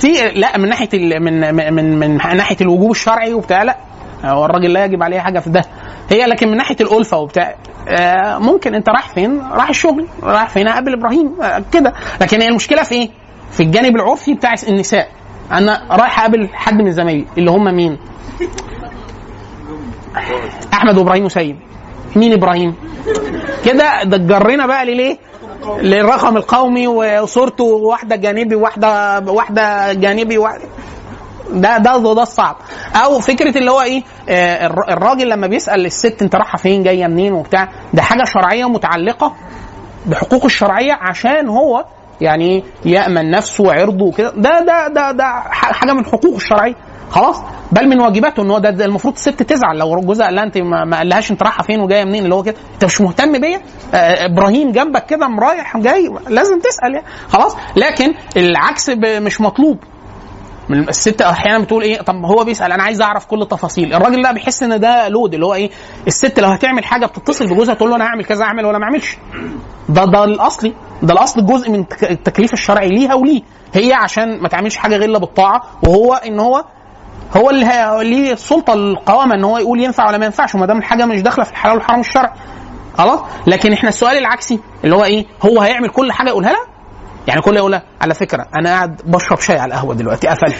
في 0.00 0.12
لا 0.34 0.58
من 0.58 0.68
ناحية 0.68 0.88
ال 0.94 1.22
من 1.22 1.54
من 1.74 1.98
من, 1.98 2.16
ناحية 2.16 2.56
الوجوب 2.60 2.90
الشرعي 2.90 3.34
وبتاع 3.34 3.62
لا 3.62 3.76
هو 4.24 4.44
الراجل 4.44 4.72
لا 4.72 4.84
يجب 4.84 5.02
عليه 5.02 5.20
حاجة 5.20 5.38
في 5.38 5.50
ده 5.50 5.62
هي 6.10 6.26
لكن 6.26 6.48
من 6.48 6.56
ناحية 6.56 6.76
الألفة 6.80 7.18
وبتاع 7.18 7.54
آه 7.88 8.38
ممكن 8.38 8.74
أنت 8.74 8.88
رايح 8.88 9.08
فين؟ 9.14 9.40
رايح 9.40 9.68
الشغل 9.68 10.06
رايح 10.22 10.48
فين؟ 10.48 10.68
أقابل 10.68 10.92
إبراهيم 10.92 11.42
آه 11.42 11.62
كده 11.72 11.92
لكن 12.20 12.40
هي 12.40 12.48
المشكلة 12.48 12.82
في 12.82 12.94
إيه؟ 12.94 13.10
في 13.50 13.62
الجانب 13.62 13.96
العرفي 13.96 14.34
بتاع 14.34 14.54
النساء 14.68 15.08
أنا 15.52 15.82
رايح 15.90 16.20
أقابل 16.20 16.48
حد 16.52 16.74
من 16.74 16.92
زمايلي 16.92 17.26
اللي 17.38 17.50
هم 17.50 17.74
مين؟ 17.74 17.98
أحمد 20.72 20.98
وإبراهيم 20.98 21.24
وسيد 21.24 21.56
مين 22.16 22.32
إبراهيم؟ 22.32 22.74
كده 23.64 24.02
ده 24.02 24.16
جرينا 24.16 24.66
بقى 24.66 24.84
لليه؟ 24.84 25.18
للرقم 25.80 26.36
القومي 26.36 26.86
وصورته 26.86 27.64
واحدة 27.64 28.16
جانبي 28.16 28.54
واحدة 28.54 29.18
واحدة 29.26 29.92
جانبي 29.92 30.38
واحدة 30.38 30.64
ده 31.52 31.78
ده 31.78 31.96
ده 32.14 32.22
الصعب 32.22 32.56
أو 33.04 33.20
فكرة 33.20 33.58
اللي 33.58 33.70
هو 33.70 33.80
إيه؟ 33.82 34.02
آه 34.28 34.66
الر- 34.66 34.88
الراجل 34.88 35.28
لما 35.28 35.46
بيسأل 35.46 35.86
الست 35.86 36.22
أنت 36.22 36.36
رايحة 36.36 36.58
فين 36.58 36.82
جاية 36.82 37.06
منين 37.06 37.32
وبتاع 37.32 37.68
ده 37.94 38.02
حاجة 38.02 38.24
شرعية 38.24 38.68
متعلقة 38.68 39.34
بحقوق 40.06 40.44
الشرعية 40.44 40.92
عشان 40.92 41.48
هو 41.48 41.84
يعني 42.20 42.64
يأمن 42.84 43.30
نفسه 43.30 43.64
وعرضه 43.64 44.04
وكده. 44.04 44.30
ده 44.36 44.60
ده 44.60 44.88
ده 44.88 45.12
ده 45.12 45.24
حاجة 45.50 45.92
من 45.92 46.04
حقوقه 46.06 46.36
الشرعية. 46.36 46.74
خلاص. 47.10 47.42
بل 47.72 47.88
من 47.88 48.00
واجباته 48.00 48.42
إن 48.42 48.50
هو 48.50 48.58
ده, 48.58 48.84
المفروض 48.84 49.14
الست 49.14 49.42
تزعل. 49.42 49.78
لو 49.78 50.00
جوزها 50.00 50.26
قال 50.26 50.34
لها 50.34 50.44
أنت 50.44 50.58
ما 50.58 50.96
قالهاش 50.96 51.30
أنت 51.30 51.42
رايحة 51.42 51.62
فين 51.62 51.80
وجاية 51.80 52.04
منين؟ 52.04 52.24
اللي 52.24 52.34
هو 52.34 52.42
كده. 52.42 52.54
أنت 52.74 52.84
مش 52.84 53.00
مهتم 53.00 53.38
بيا؟ 53.40 53.60
آه 53.94 54.26
إبراهيم 54.26 54.72
جنبك 54.72 55.06
كده 55.06 55.26
رايح 55.38 55.76
جاي 55.76 56.10
لازم 56.28 56.58
تسأل 56.58 56.94
يعني. 56.94 57.06
خلاص. 57.28 57.56
لكن 57.76 58.14
العكس 58.36 58.90
مش 59.04 59.40
مطلوب. 59.40 59.78
الست 60.70 61.22
أحيانا 61.22 61.58
بتقول 61.64 61.82
إيه؟ 61.82 62.02
طب 62.02 62.14
هو 62.24 62.44
بيسأل 62.44 62.72
أنا 62.72 62.82
عايز 62.82 63.02
أعرف 63.02 63.26
كل 63.26 63.42
التفاصيل. 63.42 63.94
الراجل 63.94 64.22
لا 64.22 64.32
بيحس 64.32 64.62
إن 64.62 64.80
ده 64.80 65.08
لود. 65.08 65.34
اللي 65.34 65.46
هو 65.46 65.54
إيه؟ 65.54 65.70
الست 66.06 66.40
لو 66.40 66.48
هتعمل 66.48 66.84
حاجة 66.84 67.06
بتتصل 67.06 67.46
بجوزها 67.46 67.74
تقول 67.74 67.90
له 67.90 67.96
أنا 67.96 68.04
هعمل 68.04 68.24
كذا 68.24 68.44
اعمل 68.44 68.64
ولا 68.66 68.78
ما 68.78 68.84
أعملش. 68.84 69.16
ده 69.88 70.04
ده 70.04 70.24
الأصلي. 70.24 70.74
ده 71.02 71.12
الأصل 71.14 71.46
جزء 71.46 71.70
من 71.70 71.88
تك- 71.88 72.10
التكليف 72.10 72.52
الشرعي 72.52 72.88
ليها 72.88 73.14
وليه. 73.14 73.42
هي 73.74 73.92
عشان 73.92 74.40
ما 74.42 74.48
تعملش 74.48 74.76
حاجة 74.76 74.96
غير 74.96 75.18
بالطاعة 75.18 75.62
وهو 75.82 76.14
إن 76.14 76.40
هو 76.40 76.64
هو 77.36 77.50
اللي 77.50 77.66
هي- 77.66 78.04
ليه 78.04 78.32
السلطه 78.32 78.72
القوامة 78.72 79.34
إن 79.34 79.44
هو 79.44 79.58
يقول 79.58 79.80
ينفع 79.80 80.08
ولا 80.08 80.18
ما 80.18 80.24
ينفعش 80.24 80.54
وما 80.54 80.66
دام 80.66 80.78
الحاجة 80.78 81.04
مش 81.04 81.20
داخلة 81.22 81.44
في 81.44 81.50
الحلال 81.50 81.74
والحرام 81.74 82.00
الشرعي 82.00 82.30
خلاص؟ 82.98 83.20
لكن 83.46 83.72
إحنا 83.72 83.88
السؤال 83.88 84.18
العكسي 84.18 84.60
اللي 84.84 84.96
هو 84.96 85.04
إيه؟ 85.04 85.26
هو 85.42 85.60
هيعمل 85.60 85.88
كل 85.88 86.12
حاجة 86.12 86.28
يقولها 86.28 86.52
لها؟ 86.52 86.66
يعني 87.26 87.40
كل 87.40 87.56
يقول 87.56 87.72
لها 87.72 87.82
على 88.00 88.14
فكرة 88.14 88.46
أنا 88.60 88.70
قاعد 88.70 89.00
بشرب 89.04 89.38
شاي 89.40 89.58
على 89.58 89.74
القهوة 89.74 89.94
دلوقتي 89.94 90.28
قفل 90.28 90.52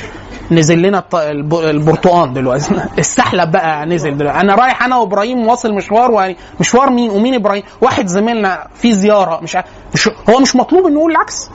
نزل 0.50 0.82
لنا 0.82 0.98
الط- 0.98 1.14
الب- 1.14 1.54
البرتقال 1.54 2.32
دلوقتي. 2.34 2.74
السحلب 2.98 3.52
بقى 3.52 3.86
نزل 3.86 4.16
دلوقتي. 4.16 4.40
أنا 4.40 4.54
رايح 4.54 4.82
أنا 4.84 4.96
وإبراهيم 4.96 5.46
واصل 5.46 5.74
مشوار 5.74 6.12
يعني 6.12 6.36
مشوار 6.60 6.90
مين؟ 6.90 7.10
ومين 7.10 7.34
إبراهيم؟ 7.34 7.62
واحد 7.80 8.06
زميلنا 8.06 8.66
في 8.74 8.92
زيارة 8.92 9.40
مش, 9.42 9.56
مش 9.94 10.08
هو 10.30 10.38
مش 10.40 10.56
مطلوب 10.56 10.86
إنه 10.86 10.98
يقول 10.98 11.10
العكس. 11.10 11.50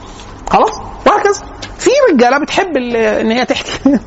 خلاص؟ 0.49 0.79
وهكذا. 1.05 1.43
في 1.77 1.89
رجالة 2.13 2.37
بتحب 2.39 2.77
إن 2.77 3.31
هي 3.31 3.45
تحكي. 3.45 3.71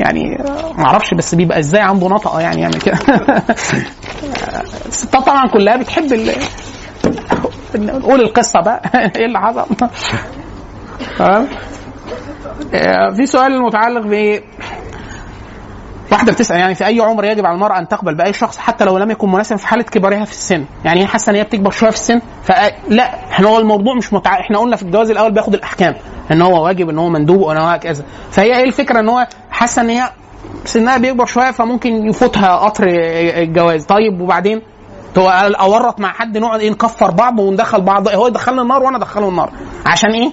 يعني 0.00 0.38
ما 0.78 0.86
أعرفش 0.86 1.14
بس 1.14 1.34
بيبقى 1.34 1.58
إزاي 1.58 1.80
عنده 1.80 2.08
نطقه 2.08 2.40
يعني 2.40 2.60
يعمل 2.62 2.80
كده. 2.80 2.98
الستات 4.86 5.22
طبعا 5.26 5.48
كلها 5.52 5.76
بتحب 5.76 6.12
ال... 6.12 6.32
قول 8.02 8.20
القصة 8.20 8.60
بقى. 8.60 8.82
إيه 9.16 9.26
اللي 9.26 9.40
حصل؟ 9.40 9.66
تمام؟ 11.18 11.48
آه، 12.74 13.14
في 13.16 13.26
سؤال 13.26 13.62
متعلق 13.62 14.00
ب 14.06 14.40
واحدة 16.12 16.32
بتسأل 16.32 16.56
يعني 16.60 16.74
في 16.74 16.86
أي 16.86 17.00
عمر 17.00 17.24
يجب 17.24 17.46
على 17.46 17.54
المرأة 17.54 17.78
أن 17.78 17.88
تقبل 17.88 18.14
بأي 18.14 18.32
شخص 18.32 18.58
حتى 18.58 18.84
لو 18.84 18.98
لم 18.98 19.10
يكن 19.10 19.28
مناسبا 19.32 19.56
في 19.56 19.66
حالة 19.66 19.82
كبرها 19.82 20.24
في 20.24 20.30
السن؟ 20.32 20.64
يعني 20.84 21.00
هي 21.02 21.06
حاسة 21.06 21.30
إن 21.30 21.36
هي 21.36 21.44
بتكبر 21.44 21.70
شوية 21.70 21.90
في 21.90 21.96
السن؟ 21.96 22.20
فلا 22.44 23.14
إحنا 23.30 23.48
هو 23.48 23.58
الموضوع 23.58 23.94
مش 23.94 24.12
متع... 24.12 24.40
إحنا 24.40 24.58
قلنا 24.58 24.76
في 24.76 24.82
الجواز 24.82 25.10
الأول 25.10 25.32
بياخد 25.32 25.54
الأحكام 25.54 25.94
إن 26.32 26.42
هو 26.42 26.64
واجب 26.64 26.88
إن 26.90 26.98
هو 26.98 27.08
مندوب 27.08 27.40
وان 27.40 27.56
هو 27.58 27.78
كذا. 27.82 28.04
فهي 28.30 28.56
إيه 28.58 28.64
الفكرة؟ 28.64 29.00
إن 29.00 29.08
هو 29.08 29.26
حاسة 29.50 29.82
إن 29.82 29.88
هي 29.90 30.10
سنها 30.64 30.96
بيكبر 30.98 31.24
شوية 31.26 31.50
فممكن 31.50 32.08
يفوتها 32.08 32.56
قطر 32.56 32.84
الجواز. 32.88 33.84
طيب 33.84 34.20
وبعدين؟ 34.20 34.62
تو- 35.14 35.28
أورط 35.28 36.00
مع 36.00 36.08
حد 36.12 36.38
نقعد 36.38 36.60
إيه 36.60 36.70
نكفر 36.70 37.10
بعض 37.10 37.38
وندخل 37.38 37.80
بعض 37.80 38.08
هو 38.08 38.26
يدخلنا 38.26 38.62
النار 38.62 38.82
وأنا 38.82 38.96
أدخله 38.96 39.28
النار. 39.28 39.50
عشان 39.86 40.10
إيه؟ 40.10 40.30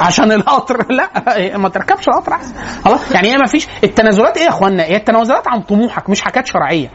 عشان 0.00 0.32
القطر. 0.32 0.86
لا 0.92 1.10
ما 1.56 1.68
تركبش 1.68 2.08
القطر 2.08 2.32
أحسن. 2.32 2.54
خلاص 2.84 3.10
يعني 3.12 3.32
هي 3.32 3.36
ما 3.36 3.46
فيش 3.46 3.68
التنازلات 3.84 4.36
إيه 4.36 4.44
يا 4.44 4.48
إخوانا؟ 4.48 4.82
هي 4.82 4.96
التنازلات 4.96 5.48
عن 5.48 5.60
طموحك 5.60 6.10
مش 6.10 6.20
حاجات 6.20 6.46
شرعية. 6.46 6.90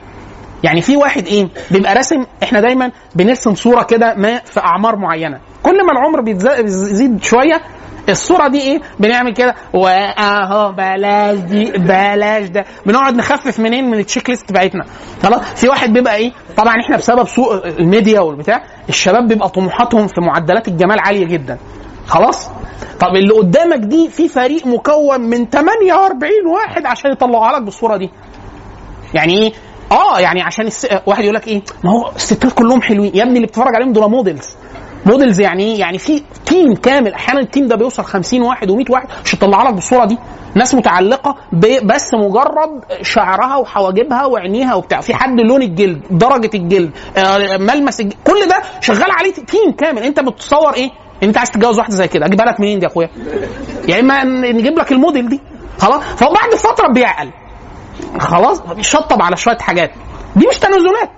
يعني 0.63 0.81
في 0.81 0.97
واحد 0.97 1.25
إيه 1.27 1.47
بيبقى 1.71 1.93
راسم 1.95 2.25
إحنا 2.43 2.61
دايما 2.61 2.91
بنرسم 3.15 3.55
صورة 3.55 3.83
كده 3.83 4.15
ما 4.15 4.37
في 4.45 4.59
أعمار 4.59 4.95
معينة. 4.95 5.39
كل 5.63 5.85
ما 5.85 5.91
العمر 5.91 6.21
بيزيد 6.21 7.23
شوية 7.23 7.61
الصورة 8.09 8.47
دي 8.47 8.61
إيه 8.61 8.81
بنعمل 8.99 9.33
كده. 9.33 9.55
وأهو 9.73 10.71
بلاش 10.71 11.37
دي 11.37 11.71
بلاش 11.71 12.47
ده. 12.47 12.65
بنقعد 12.85 13.15
نخفف 13.15 13.59
منين؟ 13.59 13.89
من 13.89 13.99
ال 13.99 14.29
checklist 14.29 14.51
بتاعتنا. 14.51 14.85
خلاص 15.23 15.41
في 15.41 15.67
واحد 15.69 15.93
بيبقى 15.93 16.15
إيه 16.15 16.31
طبعا 16.57 16.81
إحنا 16.81 16.97
بسبب 16.97 17.27
سوء 17.27 17.67
الميديا 17.67 18.19
والبتاع 18.19 18.63
الشباب 18.89 19.27
بيبقى 19.27 19.49
طموحاتهم 19.49 20.07
في 20.07 20.21
معدلات 20.21 20.67
الجمال 20.67 20.99
عالية 20.99 21.25
جدا. 21.25 21.57
خلاص؟ 22.07 22.49
طب 22.99 23.15
اللي 23.15 23.33
قدامك 23.33 23.79
دي 23.79 24.09
في 24.09 24.27
فريق 24.29 24.67
مكون 24.67 25.21
من 25.21 25.49
48 25.49 26.31
واحد 26.47 26.85
عشان 26.85 27.11
يطلعها 27.11 27.53
لك 27.55 27.61
بالصورة 27.61 27.97
دي. 27.97 28.09
يعني 29.13 29.37
إيه؟ 29.37 29.53
آه 29.91 30.19
يعني 30.19 30.41
عشان 30.41 30.67
الس... 30.67 30.87
واحد 31.05 31.23
يقول 31.23 31.35
لك 31.35 31.47
إيه؟ 31.47 31.61
ما 31.83 31.91
هو 31.91 32.11
الستات 32.15 32.51
كلهم 32.53 32.81
حلوين. 32.81 33.11
يا 33.15 33.23
ابني 33.23 33.35
اللي 33.35 33.47
بتتفرج 33.47 33.75
عليهم 33.75 33.93
دول 33.93 34.09
models 34.11 34.55
models 35.05 35.39
يعني 35.41 35.63
إيه؟ 35.63 35.79
يعني 35.79 35.97
في 35.97 36.23
team 36.45 36.75
كامل. 36.75 37.13
أحيانا 37.13 37.39
ال 37.41 37.47
team 37.47 37.67
ده 37.67 37.75
بيوصل 37.75 38.03
50 38.03 38.41
واحد 38.41 38.71
و100 38.71 38.89
واحد 38.89 39.07
عشان 39.25 39.37
يطلع 39.37 39.63
لك 39.63 39.73
بالصورة 39.73 40.05
دي. 40.05 40.17
ناس 40.55 40.75
متعلقة 40.75 41.35
بس 41.83 42.13
مجرد 42.13 42.81
شعرها 43.01 43.55
وحواجبها 43.57 44.25
وعينيها 44.25 44.75
وبتاع. 44.75 45.01
في 45.01 45.13
حد 45.13 45.39
لون 45.39 45.61
الجلد 45.61 46.01
درجة 46.11 46.49
الجلد 46.53 46.91
آه، 47.17 47.57
ملمس 47.57 47.99
الجلد 47.99 48.17
كل 48.23 48.47
ده 48.49 48.61
شغال 48.81 49.11
عليه 49.11 49.33
تيم 49.33 49.71
كامل. 49.77 50.03
أنت 50.03 50.19
بتتصور 50.19 50.73
إيه؟ 50.73 50.91
انت 51.23 51.37
عايز 51.37 51.51
تتجوز 51.51 51.77
واحدة 51.77 51.95
زي 51.95 52.07
كده 52.07 52.25
اجيبها 52.25 52.45
لك 52.45 52.59
منين 52.59 52.79
دي 52.79 52.85
يا 52.85 52.91
اخويا؟ 52.91 53.09
يا 53.87 53.99
اما 53.99 54.23
نجيب 54.23 54.79
لك 54.79 54.91
الموديل 54.91 55.29
دي 55.29 55.39
خلاص؟ 55.79 56.03
فبعد 56.03 56.55
فترة 56.57 56.87
بيعقل. 56.93 57.31
خلاص؟ 58.19 58.59
بيشطب 58.61 59.21
على 59.21 59.37
شوية 59.37 59.57
حاجات. 59.57 59.91
دي 60.35 60.47
مش 60.47 60.59
تنازلات. 60.59 61.09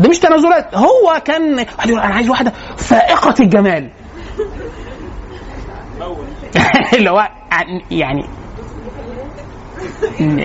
دي 0.00 0.08
مش 0.08 0.18
تنازلات. 0.18 0.74
هو 0.74 1.20
كان 1.24 1.58
أنا 1.58 2.00
عايز 2.00 2.30
واحدة 2.30 2.52
فائقة 2.76 3.34
الجمال. 3.40 3.90
اللي 6.96 7.10
هو 7.10 7.28
عن- 7.50 7.80
يعني 7.90 8.24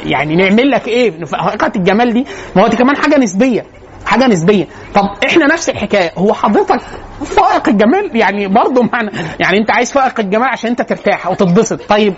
يعني 0.05 0.35
نعمل 0.35 0.72
لك 0.72 0.88
إيه؟ 0.88 1.26
فائقة 1.26 1.72
الجمال 1.76 2.14
دي. 2.14 2.26
ما 2.55 2.64
هو 2.64 2.68
دي 2.68 2.76
كمان 2.77 2.97
حاجة 2.97 3.18
نسبية. 3.18 3.65
حاجة 4.05 4.27
نسبية. 4.27 4.67
طب 4.95 5.03
إحنا 5.27 5.45
نفس 5.45 5.69
الحكاية. 5.69 6.11
هو 6.17 6.34
حضرتك 6.34 6.81
فائق 7.25 7.69
الجمال؟ 7.69 8.15
يعني 8.17 8.47
برضه 8.47 8.84
معنى. 8.93 9.11
يعني 9.39 9.57
أنت 9.57 9.71
عايز 9.71 9.91
فائق 9.91 10.19
الجمال 10.19 10.47
عشان 10.47 10.69
أنت 10.69 10.81
ترتاح 10.81 11.27
أو 11.27 11.34
تتبسط. 11.34 11.81
طيب. 11.89 12.13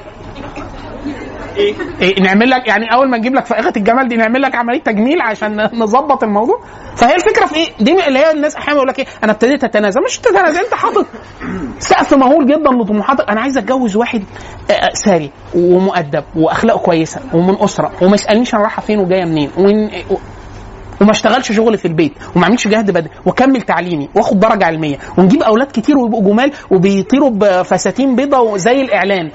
إيه 2.02 2.22
نعمل 2.22 2.50
لك 2.50 2.68
يعني 2.68 2.94
أول 2.94 3.10
ما 3.10 3.18
نجيب 3.18 3.36
لك 3.36 3.46
فائقة 3.46 3.74
الجمال 3.78 4.08
دي 4.08 4.16
نعمل 4.16 4.42
لك 4.42 4.56
عملية 4.56 4.82
تجميل 4.82 5.22
عشان 5.22 5.70
نظبط 5.84 6.24
الموضوع. 6.24 6.60
فهي 6.96 7.16
الفكرة 7.16 7.46
في 7.46 7.56
إيه؟ 7.56 7.68
دي 7.80 8.08
اللي 8.08 8.20
هي 8.20 8.32
الناس 8.32 8.56
أحيانا 8.56 8.76
يقول 8.78 8.88
لك 8.88 9.00
إيه؟ 9.00 9.06
أنا 9.24 9.32
ابتديت 9.32 9.64
أتنازل. 9.64 10.02
مش 10.06 10.18
تتنازل 10.20 10.60
أنت 10.60 10.74
حاطط 10.74 11.06
سقف 11.80 12.14
مهول 12.14 12.46
جدا 12.46 12.70
لطموحاتك. 12.70 13.30
أنا 13.30 13.42
عايز 13.42 13.58
أتجوز 13.58 13.96
واحد 13.96 14.24
آه، 14.72 14.90
ساري 14.94 15.32
ومؤدب 15.56 16.24
وأخلاقه 16.36 16.80
كويسة 16.80 17.22
ومن 17.34 17.56
أسرة 17.60 17.92
وما 18.02 18.14
يسألنيش 18.16 18.54
أنا 18.54 18.64
رايحة 18.64 18.82
فين 18.82 19.00
وجاية 19.00 19.26
منين. 19.26 19.50
وما 21.02 21.12
اشتغلش 21.12 21.52
شغل 21.52 21.78
في 21.78 21.88
البيت 21.88 22.14
وما 22.36 22.44
اعملش 22.44 22.68
جهد 22.68 22.92
بدني 22.92 23.10
واكمل 23.26 23.62
تعليمي 23.62 24.10
واخد 24.16 24.40
درجة 24.40 24.66
علمية 24.66 24.98
ونجيب 25.18 25.44
أولاد 25.44 25.68
كتير 25.74 25.98
ويبقوا 25.98 26.24
جمال 26.24 26.52
وبيطيروا 26.72 27.30
بفساتين 27.30 28.16
بيضة 28.16 28.58
زي 28.58 28.82
الإعلان. 28.82 29.32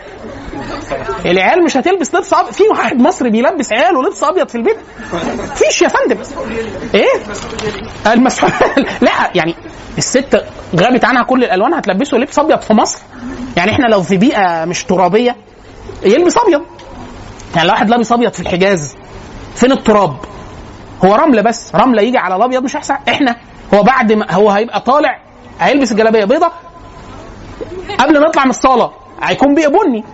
العيال 1.27 1.65
مش 1.65 1.77
هتلبس 1.77 2.15
لبس 2.15 2.35
ابيض 2.35 2.53
في 2.53 2.63
واحد 2.71 2.97
مصري 2.97 3.31
بيلبس 3.31 3.73
عياله 3.73 4.03
لبس 4.03 4.25
أبيض 4.25 4.49
في 4.49 4.55
البيت؟ 4.55 4.77
فيش 5.55 5.83
يا 5.83 5.89
فندم. 5.89 6.17
إيه؟ 6.95 7.23
المسؤول 8.13 8.53
لا 9.03 9.31
يعني 9.35 9.55
الست 9.99 10.45
غابت 10.81 11.05
عنها 11.05 11.23
كل 11.23 11.45
الألوان 11.45 11.75
هتلبسه 11.75 12.17
لبس 12.17 12.39
أبيض 12.39 12.61
في 12.61 12.73
مصر؟ 12.75 12.99
يعني 13.57 13.71
إحنا 13.71 13.87
لو 13.87 14.03
في 14.03 14.17
بيئة 14.17 14.65
مش 14.65 14.85
ترابية 14.85 15.37
يلبس 16.03 16.39
أبيض. 16.39 16.63
يعني 17.57 17.69
لو 17.69 17.75
واحد 17.75 17.91
لابس 17.91 18.13
أبيض 18.13 18.33
في 18.33 18.41
الحجاز 18.41 18.97
فين 19.55 19.73
التراب؟ 19.73 20.17
هو 21.05 21.15
رمله 21.15 21.43
بس 21.43 21.75
رمله 21.75 22.03
يجي 22.03 22.19
على 22.19 22.37
الأبيض 22.37 22.63
مش 22.65 22.77
احسن 22.77 22.95
إحنا 23.09 23.37
هو 23.75 23.83
بعد 23.83 24.13
ما 24.13 24.33
هو 24.33 24.51
هيبقى 24.51 24.81
طالع 24.81 25.19
هيلبس 25.61 25.93
الجلابية 25.93 26.25
بيضة. 26.25 26.51
قبل 27.99 28.21
ما 28.21 28.27
يطلع 28.27 28.45
من 28.45 28.51
الصالة 28.51 28.91
هيكون 29.23 29.55
بيئة 29.55 29.69
بني. 29.69 30.05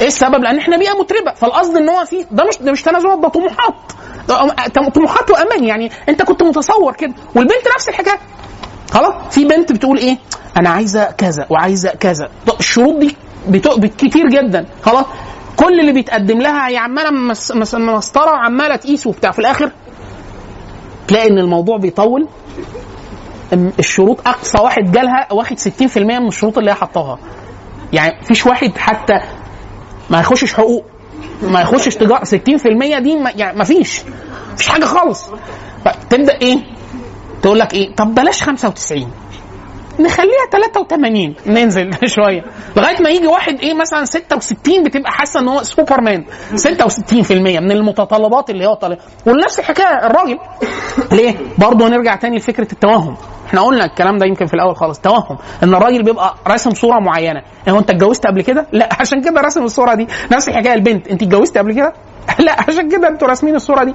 إيه 0.00 0.06
السبب؟ 0.06 0.42
لأن 0.42 0.58
إحنا 0.58 0.76
بيئة 0.76 0.92
متربه 1.00 1.32
فالقصد 1.34 1.76
إن 1.76 1.88
هو 1.88 2.04
في 2.04 2.26
ده 2.30 2.44
مش 2.44 2.58
ده 2.60 2.72
مش 2.72 2.82
تنازلات 2.82 3.18
ده 3.18 3.28
طموحات. 3.28 3.74
طموحات 4.94 5.30
وأمان. 5.30 5.64
يعني 5.64 5.90
أنت 6.08 6.22
كنت 6.22 6.42
متصور 6.42 6.92
كده. 6.92 7.12
والبنت 7.34 7.68
نفس 7.76 7.88
الحكاية. 7.88 8.18
خلاص؟ 8.90 9.14
في 9.30 9.44
بنت 9.44 9.72
بتقول 9.72 9.98
إيه؟ 9.98 10.16
أنا 10.56 10.70
عايزة 10.70 11.04
كذا 11.04 11.46
وعايزة 11.50 11.90
كذا. 11.90 12.28
الشروط 12.60 12.94
دي 12.96 13.16
كتير 13.98 14.28
جدا. 14.28 14.66
خلاص؟ 14.82 15.04
كل 15.56 15.80
اللي 15.80 15.92
بيتقدم 15.92 16.38
لها 16.40 16.68
هي 16.68 16.76
عمالة 16.76 17.10
مس- 17.10 17.52
مس- 17.52 17.74
مسطرة 17.74 18.30
وعماله 18.32 18.76
تقيس 18.76 19.06
وبتاع. 19.06 19.30
في 19.30 19.38
الآخر 19.38 19.70
تلاقي 21.10 21.28
إن 21.30 21.38
الموضوع 21.38 21.76
بيطول. 21.76 22.26
الشروط 23.78 24.28
أقصى 24.28 24.58
واحد 24.62 24.92
جالها 24.92 25.32
واخد 25.32 25.58
60% 25.58 25.96
من 25.98 26.28
الشروط 26.28 26.58
اللي 26.58 26.70
هي 26.70 26.74
حطاها. 26.74 27.18
يعني 27.92 28.20
مفيش 28.22 28.46
واحد 28.46 28.78
حتى 28.78 29.20
ما 30.10 30.20
يخشش 30.20 30.54
حقوق 30.54 30.84
ما 31.42 31.60
يخشش 31.60 31.94
تجارة. 31.94 32.24
60% 32.24 32.98
دي 32.98 33.14
ما 33.16 33.30
يعني 33.30 33.58
ما 33.58 33.64
فيش 33.64 34.02
مفيش 34.54 34.68
حاجة 34.68 34.84
خالص. 34.84 35.26
تبدا 36.10 36.38
إيه؟ 36.42 36.58
تقول 37.42 37.58
لك 37.58 37.74
إيه؟ 37.74 37.94
طب 37.94 38.14
بلاش 38.14 38.42
95 38.42 39.10
نخليها 40.00 40.46
83 40.52 41.34
ننزل 41.46 41.90
شوية. 42.16 42.42
لغاية 42.76 43.02
ما 43.02 43.10
يجي 43.10 43.26
واحد 43.26 43.60
إيه 43.60 43.74
مثلا 43.74 44.04
66 44.04 44.82
بتبقى 44.84 45.12
حاسة 45.12 45.40
إن 45.40 45.48
هو 45.48 45.62
سوبرمان. 45.62 46.24
66% 46.56 47.32
من 47.32 47.72
المتطلبات 47.72 48.50
اللي 48.50 48.66
هو 48.66 48.74
طالبها 48.74 49.04
ونفس 49.26 49.58
الحكاية 49.58 50.06
الراجل. 50.06 50.38
ليه؟ 51.16 51.34
برضه 51.58 51.88
هنرجع 51.88 52.16
تاني 52.16 52.36
لفكرة 52.36 52.72
التوهم. 52.72 53.16
إحنا 53.46 53.60
قلنا 53.60 53.84
الكلام 53.84 54.18
ده 54.18 54.26
يمكن 54.26 54.46
في 54.46 54.54
الأول 54.54 54.76
خالص. 54.76 54.98
توهم. 55.00 55.38
إن 55.62 55.74
الراجل 55.74 56.02
بيبقى 56.02 56.34
راسم 56.46 56.70
صورة 56.70 56.98
معينة. 57.00 57.42
هو 57.68 57.78
أنت 57.78 57.90
اتجوزت 57.90 58.26
قبل 58.26 58.42
كده؟ 58.42 58.66
لا 58.72 58.88
عشان 59.00 59.20
كده 59.22 59.40
راسم 59.40 59.62
الصورة 59.64 59.94
دي. 59.94 60.06
نفس 60.32 60.48
الحكاية 60.48 60.74
البنت. 60.74 61.08
أنت 61.08 61.22
اتجوزت 61.22 61.58
قبل 61.58 61.72
كده؟ 61.74 61.92
لا 62.38 62.56
عشان 62.68 62.88
كده 62.90 63.08
أنتوا 63.08 63.28
راسمين 63.28 63.54
الصورة 63.54 63.84
دي. 63.84 63.94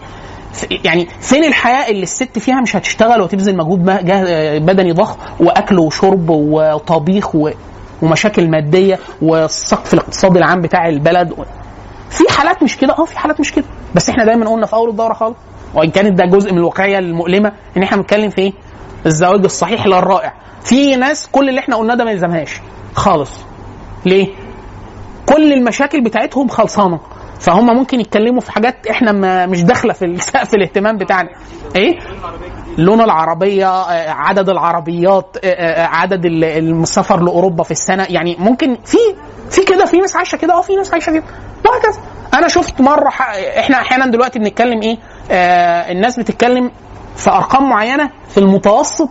يعني 0.84 1.08
فين 1.22 1.44
الحياة 1.44 1.90
اللي 1.90 2.04
الست 2.04 2.40
فيها 2.40 2.62
مش 2.62 2.76
هتشتغل 2.76 3.22
وتبذل 3.22 3.58
مجهود 3.58 3.84
بدني 4.66 4.92
ضخم 4.92 5.18
وأكل 5.40 5.80
وشرب 5.80 6.30
وطبيخ 6.30 7.30
ومشاكل 8.02 8.50
مادية 8.50 9.00
والسقف 9.22 9.94
الاقتصادي 9.94 10.40
العام 10.40 10.62
بتاع 10.62 10.88
البلد. 10.90 11.34
في 12.10 12.24
حالات 12.30 12.64
مش 12.64 12.78
كده 12.78 12.94
آه 13.00 13.06
في 13.06 13.20
حالات 13.20 13.40
مش 13.40 13.52
كده 13.52 13.66
بس 13.96 14.10
إحنا 14.10 14.26
دايما 14.26 14.50
قلنا 14.50 14.66
في 14.66 14.74
أول 14.74 14.90
الدورة 14.90 15.14
خالص 15.14 15.36
وإن 15.74 15.92
كانت 15.92 16.18
ده 16.18 16.26
جزء 16.26 16.52
من 16.52 16.58
الواقعية 16.58 17.00
المؤلمة 17.00 17.52
إن 17.78 17.84
إحنا 17.84 17.98
بنتكلم 17.98 18.30
في 18.30 18.42
إيه؟ 18.42 18.54
الزواج 19.06 19.44
الصحيح 19.44 19.88
لا 19.88 20.00
الرائع 20.00 20.34
في 20.64 20.96
ناس 20.96 21.28
كل 21.32 21.50
اللي 21.50 21.60
إحنا 21.60 21.76
قلناه 21.76 21.96
ده 21.96 22.04
ما 22.06 22.12
يلزمهاش 22.12 22.62
خالص 22.96 23.32
ليه؟ 24.06 24.28
كل 25.26 25.54
المشاكل 25.54 26.02
بتاعتهم 26.02 26.48
خلصانة 26.48 27.00
فهم 27.40 27.66
ممكن 27.78 28.00
يتكلموا 28.00 28.42
في 28.42 28.52
حاجات 28.52 28.88
إحنا 28.88 29.12
ما 29.12 29.46
مش 29.46 29.64
داخلة 29.64 29.94
في 29.94 30.18
سقف 30.20 30.54
الاهتمام 30.56 30.98
بتاعنا. 30.98 31.30
إيه؟ 31.76 32.00
لون 32.78 33.02
العربية 33.02 33.68
آه، 33.70 34.10
عدد 34.12 34.50
العربيات 34.50 35.38
آه، 35.44 35.48
آه، 35.48 35.86
عدد 35.88 36.26
ال- 36.26 36.44
السفر 36.82 37.24
لأوروبا 37.24 37.64
في 37.64 37.72
السنة. 37.72 38.06
يعني 38.10 38.36
ممكن 38.40 38.78
في 38.86 38.98
في 39.50 39.66
كده 39.66 39.86
في 39.86 39.98
ناس 39.98 40.16
عايشة 40.16 40.36
كده 40.36 40.54
آه 40.54 40.62
في 40.62 40.76
ناس 40.76 40.92
عايشة 40.94 41.12
كده. 41.12 41.24
وهكذا. 41.66 42.02
أنا 42.34 42.48
شفت 42.48 42.82
مرة. 42.82 43.10
إحنا 43.60 43.78
أحيانا 43.78 44.06
دلوقتي 44.12 44.40
بنتكلم 44.40 44.82
إيه؟ 44.82 44.98
آه 45.32 45.92
الناس 45.92 46.20
بتتكلم 46.20 46.72
في 47.16 47.30
أرقام 47.30 47.70
معينة 47.70 48.10
في 48.30 48.38
المتوسط 48.38 49.10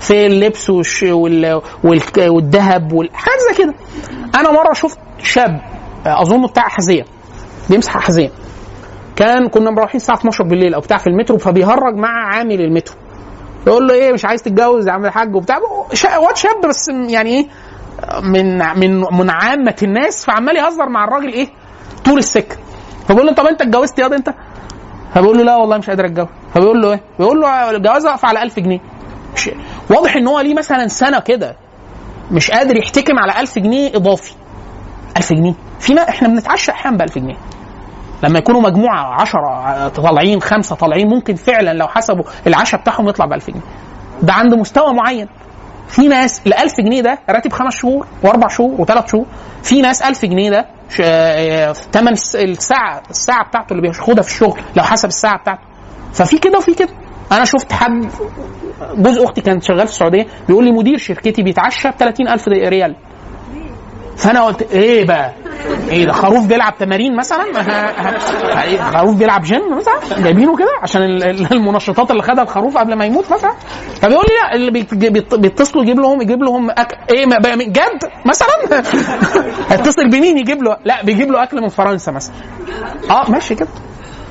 في 0.00 0.26
اللبس 0.26 0.70
والش... 0.70 1.02
وال... 1.02 1.60
وال... 1.84 2.00
والذهب 2.28 2.92
والحاجات 2.92 3.38
زي 3.50 3.62
كده. 3.64 3.74
أنا 4.34 4.50
مرة 4.50 4.72
شفت 4.72 4.98
شاب 5.22 5.60
آه، 6.06 6.22
اظن 6.22 6.46
بتاع 6.46 6.66
أحذية 6.66 7.04
بيمسح 7.70 7.96
احذيه 7.96 8.30
كان 9.16 9.48
كنا 9.48 9.70
مروحين 9.70 9.96
الساعة 9.96 10.16
12 10.16 10.44
بالليل 10.44 10.74
أو 10.74 10.80
بتاع 10.80 10.96
في 10.98 11.06
المترو 11.06 11.38
فبيهرج 11.38 11.94
مع 11.94 12.34
عامل 12.34 12.60
المترو. 12.60 12.96
يقول 13.66 13.88
له 13.88 13.94
إيه 13.94 14.12
مش 14.12 14.24
عايز 14.24 14.42
تتجوز 14.42 14.88
يا 14.88 14.92
عم 14.92 15.04
الحاج 15.04 15.34
وبتاع. 15.36 15.58
واد 16.18 16.36
شاب 16.36 16.66
بس 16.68 16.88
يعني 16.88 17.30
إيه 17.30 17.46
من 18.22 18.58
من 18.78 19.00
من 19.00 19.30
عامه 19.30 19.76
الناس 19.82 20.24
فعمال 20.24 20.56
يهزر 20.56 20.88
مع 20.88 21.04
الراجل 21.04 21.32
إيه 21.32 21.48
طول 22.04 22.18
السكة. 22.18 22.56
فبقول 23.08 23.26
له 23.26 23.32
طب 23.32 23.46
أنت 23.46 23.62
اتجوزت؟ 23.62 23.98
ياض 23.98 24.12
أنت؟ 24.12 24.34
فبيقول 25.14 25.38
له 25.38 25.44
لا 25.44 25.56
والله 25.56 25.78
مش 25.78 25.90
قادر 25.90 26.06
أتجوز. 26.06 26.28
فبيقول 26.54 26.82
له 26.82 26.92
إيه؟ 26.92 27.00
بيقول 27.18 27.40
له 27.40 27.70
الجواز 27.70 28.06
واقف 28.06 28.24
على 28.24 28.42
1000 28.42 28.60
جنيه. 28.60 28.80
واضح 29.90 30.16
إن 30.16 30.26
هو 30.28 30.40
ليه 30.40 30.54
مثلا 30.54 30.88
سنة 30.88 31.20
كده 31.20 31.56
مش 32.32 32.50
قادر 32.50 32.76
يحتكم 32.76 33.18
على 33.18 33.40
1000 33.40 33.58
جنيه 33.58 33.96
إضافي. 33.96 34.34
1000 35.16 35.32
جنيه. 35.32 35.54
فينا 35.80 36.08
إحنا 36.08 36.28
بنتعشى 36.28 36.70
أحيانا 36.72 36.96
ب 36.96 37.02
1000 37.02 37.18
جنيه. 37.18 37.36
لما 38.22 38.38
يكونوا 38.38 38.60
مجموعة 38.60 39.20
10 39.20 39.88
طالعين 39.88 40.40
خمسة 40.42 40.76
طالعين 40.76 41.08
ممكن 41.08 41.34
فعلا 41.34 41.72
لو 41.74 41.88
حسبوا 41.88 42.24
العشاء 42.46 42.80
بتاعهم 42.80 43.08
يطلع 43.08 43.26
ب 43.26 43.32
1000 43.32 43.50
جنيه. 43.50 43.60
ده 44.22 44.32
عند 44.32 44.54
مستوى 44.54 44.94
معين. 44.94 45.28
في 45.88 46.08
ناس 46.08 46.40
ال 46.46 46.54
1000 46.54 46.80
جنيه 46.80 47.00
ده 47.00 47.18
راتب 47.30 47.52
خمس 47.52 47.74
شهور 47.76 48.06
وأربع 48.22 48.48
شهور 48.48 48.80
وثلاث 48.80 49.10
شهور. 49.12 49.26
في 49.62 49.82
ناس 49.82 50.02
1000 50.02 50.24
جنيه 50.24 50.50
ده 50.50 50.66
آه، 51.00 51.72
ثمن 51.72 52.08
الس- 52.12 52.36
الساعة 52.36 53.02
الساعة 53.10 53.48
بتاعته 53.48 53.70
اللي 53.72 53.82
بياخدها 53.82 54.22
في 54.22 54.28
الشغل 54.30 54.60
لو 54.76 54.82
حسب 54.82 55.08
الساعة 55.08 55.38
بتاعته. 55.38 55.62
ففي 56.12 56.38
كده 56.38 56.58
وفي 56.58 56.74
كده. 56.74 56.88
أنا 57.32 57.44
شفت 57.44 57.72
حد 57.72 58.06
جوز 58.96 59.18
أختي 59.18 59.40
كانت 59.40 59.62
شغال 59.62 59.86
في 59.86 59.92
السعودية 59.92 60.26
بيقول 60.48 60.64
لي 60.64 60.72
مدير 60.72 60.98
شركتي 60.98 61.42
بيتعشى 61.42 61.88
ب 61.90 61.94
30000 61.98 62.48
ريال. 62.48 62.96
فانا 64.16 64.44
قلت 64.44 64.72
إيه 64.72 65.06
بقى؟ 65.06 65.32
إيه 65.90 66.04
ده 66.06 66.12
خروف 66.12 66.46
بيلعب 66.46 66.78
تمارين 66.78 67.16
مثلا؟ 67.16 67.44
إيه، 68.62 68.80
خروف 68.98 69.14
بيلعب 69.16 69.42
جيم 69.42 69.76
مثلا؟ 69.76 70.22
جايبينه 70.22 70.56
كده 70.56 70.68
عشان 70.82 71.02
ال- 71.02 71.22
ال- 71.24 71.52
المنشطات 71.52 72.10
اللي 72.10 72.22
خدها 72.22 72.44
الخروف 72.44 72.76
قبل 72.78 72.94
ما 72.94 73.04
يموت 73.04 73.32
مثلا؟ 73.32 73.52
فبيقول 74.02 74.24
لي 74.28 74.34
لا 74.42 74.54
اللي 74.54 74.70
بيت- 74.70 74.94
بيت- 74.94 75.34
بيتصلوا 75.34 75.82
يجيب 75.84 76.00
لهم 76.00 76.22
يجيب 76.22 76.42
لهم 76.42 76.70
أك... 76.70 76.98
إيه 77.10 77.26
جد 77.66 78.10
مثلا؟ 78.26 78.48
هيتصل 79.70 80.08
بمين 80.10 80.38
يجيب 80.38 80.62
له؟ 80.62 80.76
لا 80.84 81.02
بيجيب 81.04 81.30
له 81.30 81.42
أكل 81.42 81.60
من 81.62 81.68
فرنسا 81.68 82.12
مثلا. 82.12 82.34
آه 83.10 83.30
ماشي 83.30 83.54
كده 83.54 83.68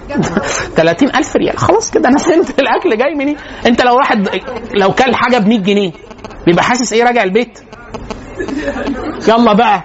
30000 0.75 1.35
ريال 1.35 1.57
خلاص 1.57 1.91
كده 1.91 2.09
أنا 2.09 2.17
فهمت 2.17 2.59
الأكل 2.59 2.97
جاي 2.97 3.15
منين 3.15 3.37
انت 3.65 3.81
لو 3.81 3.95
واحد 3.97 4.29
لو 4.73 4.91
كل 4.91 5.15
حاجة 5.15 5.37
ب 5.37 5.47
100 5.47 5.59
جنيه 5.59 5.91
بيبقى 6.45 6.63
حاسس 6.63 6.93
إيه 6.93 7.03
راجع 7.03 7.23
البيت 7.23 7.59
يلا 9.27 9.53
بقى. 9.53 9.83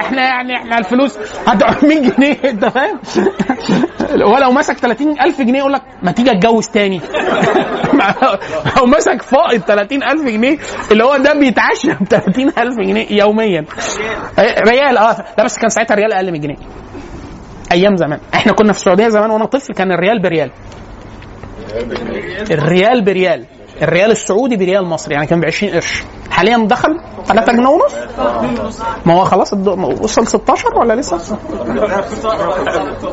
إحنا 0.00 0.22
يعني 0.22 0.56
إحنا 0.56 0.78
الفلوس 0.78 1.18
هتقعد 1.46 1.84
100 1.84 2.00
جنيه 2.10 2.36
انت 2.44 2.64
فاهم؟ 2.64 2.98
ولو 4.14 4.50
مسك 4.52 4.78
30000 4.78 5.40
جنيه 5.40 5.58
يقول 5.58 5.72
لك 5.72 5.82
ما 6.02 6.12
تيجي 6.12 6.30
اتجوز 6.30 6.68
تاني. 6.68 7.00
أو 8.78 8.86
مسك 8.86 9.22
فائض 9.22 9.60
30000 9.60 10.22
جنيه 10.24 10.58
اللي 10.92 11.04
هو 11.04 11.16
ده 11.16 11.32
بيتعشى 11.34 11.88
ب 12.00 12.04
30000 12.04 12.74
جنيه 12.78 13.06
يوميا. 13.10 13.64
ريال 14.68 14.98
آه 14.98 15.24
لا 15.38 15.44
بس 15.44 15.58
كان 15.58 15.68
ساعتها 15.68 15.94
الريال 15.94 16.12
أقل 16.12 16.32
من 16.32 16.40
جنيه. 16.40 16.56
أيام 17.72 17.96
زمان. 17.96 18.18
إحنا 18.34 18.52
كنا 18.52 18.72
في 18.72 18.78
السعودية 18.78 19.08
زمان 19.08 19.30
وأنا 19.30 19.44
طفل 19.46 19.74
كان 19.74 19.92
الريال 19.92 20.22
بريال. 20.22 20.50
الريال 22.50 23.04
بريال. 23.04 23.44
الريال 23.82 24.10
السعودي 24.10 24.56
بريال 24.56 24.84
مصري 24.86 25.14
يعني 25.14 25.26
كان 25.26 25.40
ب 25.40 25.44
20 25.44 25.72
قرش. 25.72 26.04
حاليا 26.30 26.66
دخل 26.66 27.00
3 27.26 27.52
جنيه 27.52 27.68
ونص. 27.68 27.94
ما 29.06 29.14
هو 29.14 29.24
خلاص 29.24 29.52
وصل 29.52 30.26
16 30.26 30.78
ولا 30.78 30.94
لسه؟ 30.94 31.38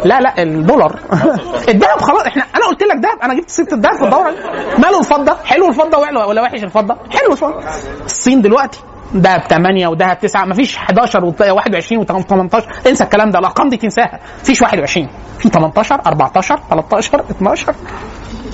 لا 0.06 0.20
لا 0.20 0.44
الدولار. 0.44 1.00
الذهب 1.70 2.02
خلاص 2.02 2.22
إحنا 2.28 2.44
أنا 2.56 2.66
قلت 2.66 2.84
لك 2.84 2.96
دهب 2.96 3.20
أنا 3.24 3.34
جبت 3.34 3.50
سيرة 3.50 3.74
الذهب 3.74 3.96
في 3.98 4.04
الدوره. 4.04 4.34
ماله 4.78 5.00
الفضة؟ 5.00 5.36
حلو 5.46 5.68
الفضة 5.68 5.98
ولا 5.98 6.42
وحش 6.42 6.64
الفضة؟ 6.64 6.96
حلو 7.12 7.32
الفضة. 7.32 7.60
الصين 8.06 8.42
دلوقتي 8.42 8.80
دهب 9.14 9.42
8 9.50 9.88
ودهب 9.88 10.20
9 10.20 10.46
مفيش 10.46 10.78
11 10.78 11.26
و 11.26 11.34
21 11.40 12.02
و 12.02 12.06
18 12.06 12.68
انسى 12.88 13.04
الكلام 13.04 13.30
ده 13.30 13.40
الأرقام 13.40 13.70
دي 13.70 13.78
تنساها. 13.78 14.20
مفيش 14.42 14.62
21 14.62 15.08
في 15.40 15.50
18 15.50 16.02
14 16.08 16.60
13 16.70 17.20
12 17.32 17.76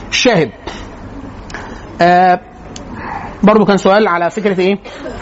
الشاهد 0.09 0.51
آه 2.01 2.39
برضو 3.43 3.65
كان 3.65 3.77
سؤال 3.77 4.07
على 4.07 4.29
فكرة 4.29 4.59
إيه؟ 4.59 4.79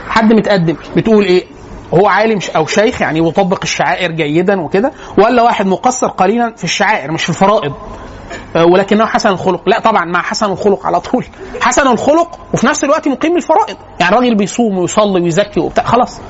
حد 0.10 0.34
متقدم 0.34 0.76
بتقول 0.98 1.26
إيه؟ 1.26 1.46
هو 1.94 2.08
عالم 2.08 2.40
أو 2.56 2.66
شيخ 2.66 3.02
يعني 3.02 3.20
يطبق 3.20 3.60
الشعائر 3.64 4.12
جيدا 4.12 4.62
وكده 4.62 4.92
ولا 5.18 5.44
واحد 5.44 5.66
مقصر 5.66 6.08
قليلا 6.08 6.54
في 6.58 6.64
الشعائر 6.64 7.12
مش 7.12 7.24
في 7.24 7.30
الفرائض؟ 7.30 7.74
آه، 8.56 8.66
ولكنه 8.66 9.06
حسن 9.06 9.30
الخلق. 9.30 9.70
لا 9.70 9.80
طبعا 9.80 10.06
مع 10.06 10.22
حسن 10.22 10.52
الخلق 10.52 10.86
على 10.86 11.00
طول. 11.00 11.26
حسن 11.62 11.88
الخلق 11.88 12.40
وفي 12.54 12.68
نفس 12.68 12.84
الوقت 12.84 13.08
مقيم 13.08 13.38
الفرائض. 13.38 13.78
يعني 14.00 14.16
راجل 14.16 14.36
بيصوم 14.36 14.78
ويصلي 14.78 15.22
ويزكي 15.22 15.60
وبتاع 15.60 15.84
خلاص. 15.84 16.22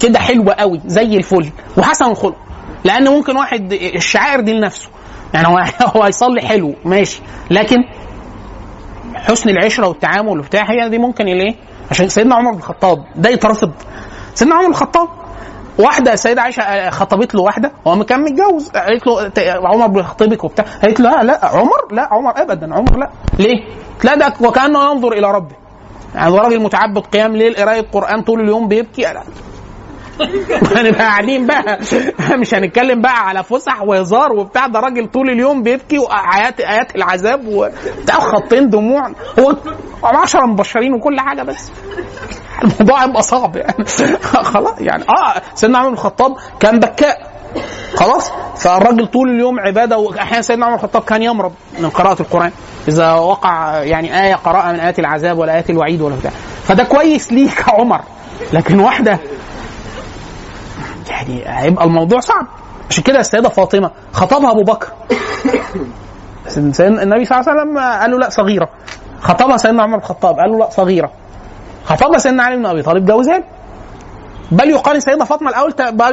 كده 0.00 0.18
حلوة 0.18 0.54
قوي 0.54 0.80
زي 0.86 1.16
الفل. 1.16 1.50
وحسن 1.76 2.10
الخلق. 2.10 2.36
لأن 2.84 3.08
ممكن 3.08 3.36
واحد 3.36 3.72
الشعائر 3.72 4.40
دي 4.40 4.52
لنفسه. 4.52 4.88
يعني 5.34 5.48
هو 5.48 5.58
هو 5.96 6.02
هيصلي 6.02 6.40
حلو 6.40 6.74
ماشي. 6.84 7.20
لكن 7.50 7.76
حسن 9.18 9.50
العشرة 9.50 9.88
والتعامل 9.88 10.38
وبتاع 10.38 10.70
هي 10.70 10.88
دي 10.88 10.98
ممكن 10.98 11.28
الايه 11.28 11.54
عشان 11.90 12.08
سيدنا 12.08 12.34
عمر 12.34 12.50
بن 12.52 12.58
الخطاب 12.58 13.04
ده 13.16 13.30
يترفض 13.30 13.72
سيدنا 14.34 14.54
عمر 14.54 14.64
بن 14.66 14.70
الخطاب 14.70 15.08
واحدة 15.78 16.12
السيدة 16.12 16.42
عائشة 16.42 16.90
خطبت 16.90 17.34
له 17.34 17.42
واحدة 17.42 17.72
هو 17.86 18.04
كان 18.04 18.20
متجوز 18.20 18.68
قالت 18.70 19.06
له 19.06 19.30
عمر 19.64 19.86
بيخطبك 19.86 20.44
وبتاع 20.44 20.64
قالت 20.82 21.00
له 21.00 21.10
لا 21.10 21.22
لا 21.22 21.46
عمر 21.46 21.92
لا 21.92 22.08
عمر 22.10 22.32
ابدا 22.42 22.74
عمر 22.74 22.96
لا 22.98 23.10
ليه؟ 23.38 23.64
لا 24.04 24.14
ده 24.14 24.34
وكأنه 24.40 24.90
ينظر 24.90 25.12
إلى 25.12 25.30
ربه 25.32 25.54
يعني 26.14 26.38
راجل 26.38 26.60
متعبد 26.62 26.98
قيام 27.06 27.36
ليل 27.36 27.54
قرايه 27.56 27.86
قرآن 27.92 28.22
طول 28.22 28.40
اليوم 28.40 28.68
بيبكي. 28.68 29.06
هنبقى 30.76 31.00
قاعدين 31.04 31.46
بقى 31.46 31.78
مش 32.40 32.54
هنتكلم 32.54 33.00
بقى 33.00 33.28
على 33.28 33.44
فسح 33.44 33.82
وهزار 33.82 34.32
وبتاع. 34.32 34.66
ده 34.66 34.80
راجل 34.80 35.06
طول 35.06 35.30
اليوم 35.30 35.62
بيبكي 35.62 35.98
وايات 35.98 36.60
ايات 36.60 36.96
العذاب 36.96 37.46
وبتاع 37.48 38.18
خطين 38.18 38.70
دموع. 38.70 39.10
هو 39.38 39.54
10 40.02 40.46
مبشرين 40.46 40.94
وكل 40.94 41.20
حاجة 41.20 41.42
بس. 41.42 41.70
الموضوع 42.64 43.04
هيبقى 43.04 43.22
صعب 43.22 43.56
يعني. 43.56 43.84
خلاص 44.52 44.80
يعني. 44.80 45.02
آه 45.08 45.42
سيدنا 45.54 45.78
عمر 45.78 45.88
بن 45.88 45.94
الخطاب 45.94 46.36
كان 46.60 46.78
بكاء. 46.80 47.38
خلاص؟ 47.94 48.30
فالراجل 48.56 49.06
طول 49.06 49.30
اليوم 49.30 49.60
عبادة 49.60 49.98
وأحيانا 49.98 50.42
سيدنا 50.42 50.66
عمر 50.66 50.74
الخطاب 50.74 51.02
كان 51.02 51.22
يمرض 51.22 51.52
من 51.78 51.90
قراءة 51.90 52.22
القرآن. 52.22 52.50
إذا 52.88 53.12
وقع 53.12 53.82
يعني 53.82 54.24
آية 54.24 54.34
قراءة 54.34 54.72
من 54.72 54.80
آيات 54.80 54.98
العذاب 54.98 55.38
ولا 55.38 55.54
آيات 55.54 55.70
الوعيد 55.70 56.00
ولا 56.00 56.16
بتاع. 56.16 56.30
فده 56.64 56.84
كويس 56.84 57.32
ليك 57.32 57.58
يا 57.58 57.74
عمر. 57.74 58.00
لكن 58.52 58.80
واحدة 58.80 59.18
يعني 61.08 61.42
هيبقى 61.46 61.84
الموضوع 61.84 62.20
صعب. 62.20 62.46
عشان 62.90 63.02
كده 63.04 63.20
السيدة 63.20 63.48
فاطمة 63.48 63.90
خطبها 64.12 64.50
أبو 64.50 64.62
بكر. 64.62 64.88
النبي 66.56 67.24
صلى 67.24 67.40
الله 67.40 67.50
عليه 67.50 67.60
وسلم 67.62 67.78
قال 67.78 68.10
له 68.10 68.18
لا 68.18 68.30
صغيرة. 68.30 68.68
خطبها 69.20 69.56
سيدنا 69.56 69.82
عمر 69.82 69.96
بن 69.96 70.02
الخطاب 70.02 70.36
قال 70.36 70.50
له 70.50 70.58
لا 70.58 70.70
صغيرة. 70.70 71.10
خطبها 71.84 72.18
سيدنا 72.18 72.42
علي 72.42 72.56
بن 72.56 72.66
أبي 72.66 72.82
طالب 72.82 73.06
جوزها. 73.06 73.42
بل 74.52 74.70
يقال 74.70 74.94
ان 74.94 75.00
سيدنا 75.00 75.24
فاطمة 75.24 75.48
الأول 75.50 75.72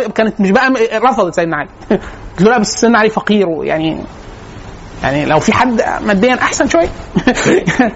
كانت 0.09 0.41
مش 0.41 0.51
بقى 0.51 0.69
رفضت 0.93 1.33
سيدنا 1.35 1.57
علي. 1.57 1.69
قلت 1.89 2.41
له 2.41 2.49
لا 2.51 2.57
بس 2.57 2.81
سيدنا 2.81 2.99
علي 2.99 3.09
فقير 3.09 3.47
يعني 3.63 4.03
يعني 5.03 5.25
لو 5.25 5.39
في 5.39 5.53
حد 5.53 5.81
ماديا 6.01 6.33
أحسن 6.33 6.67
شوية. 6.67 6.89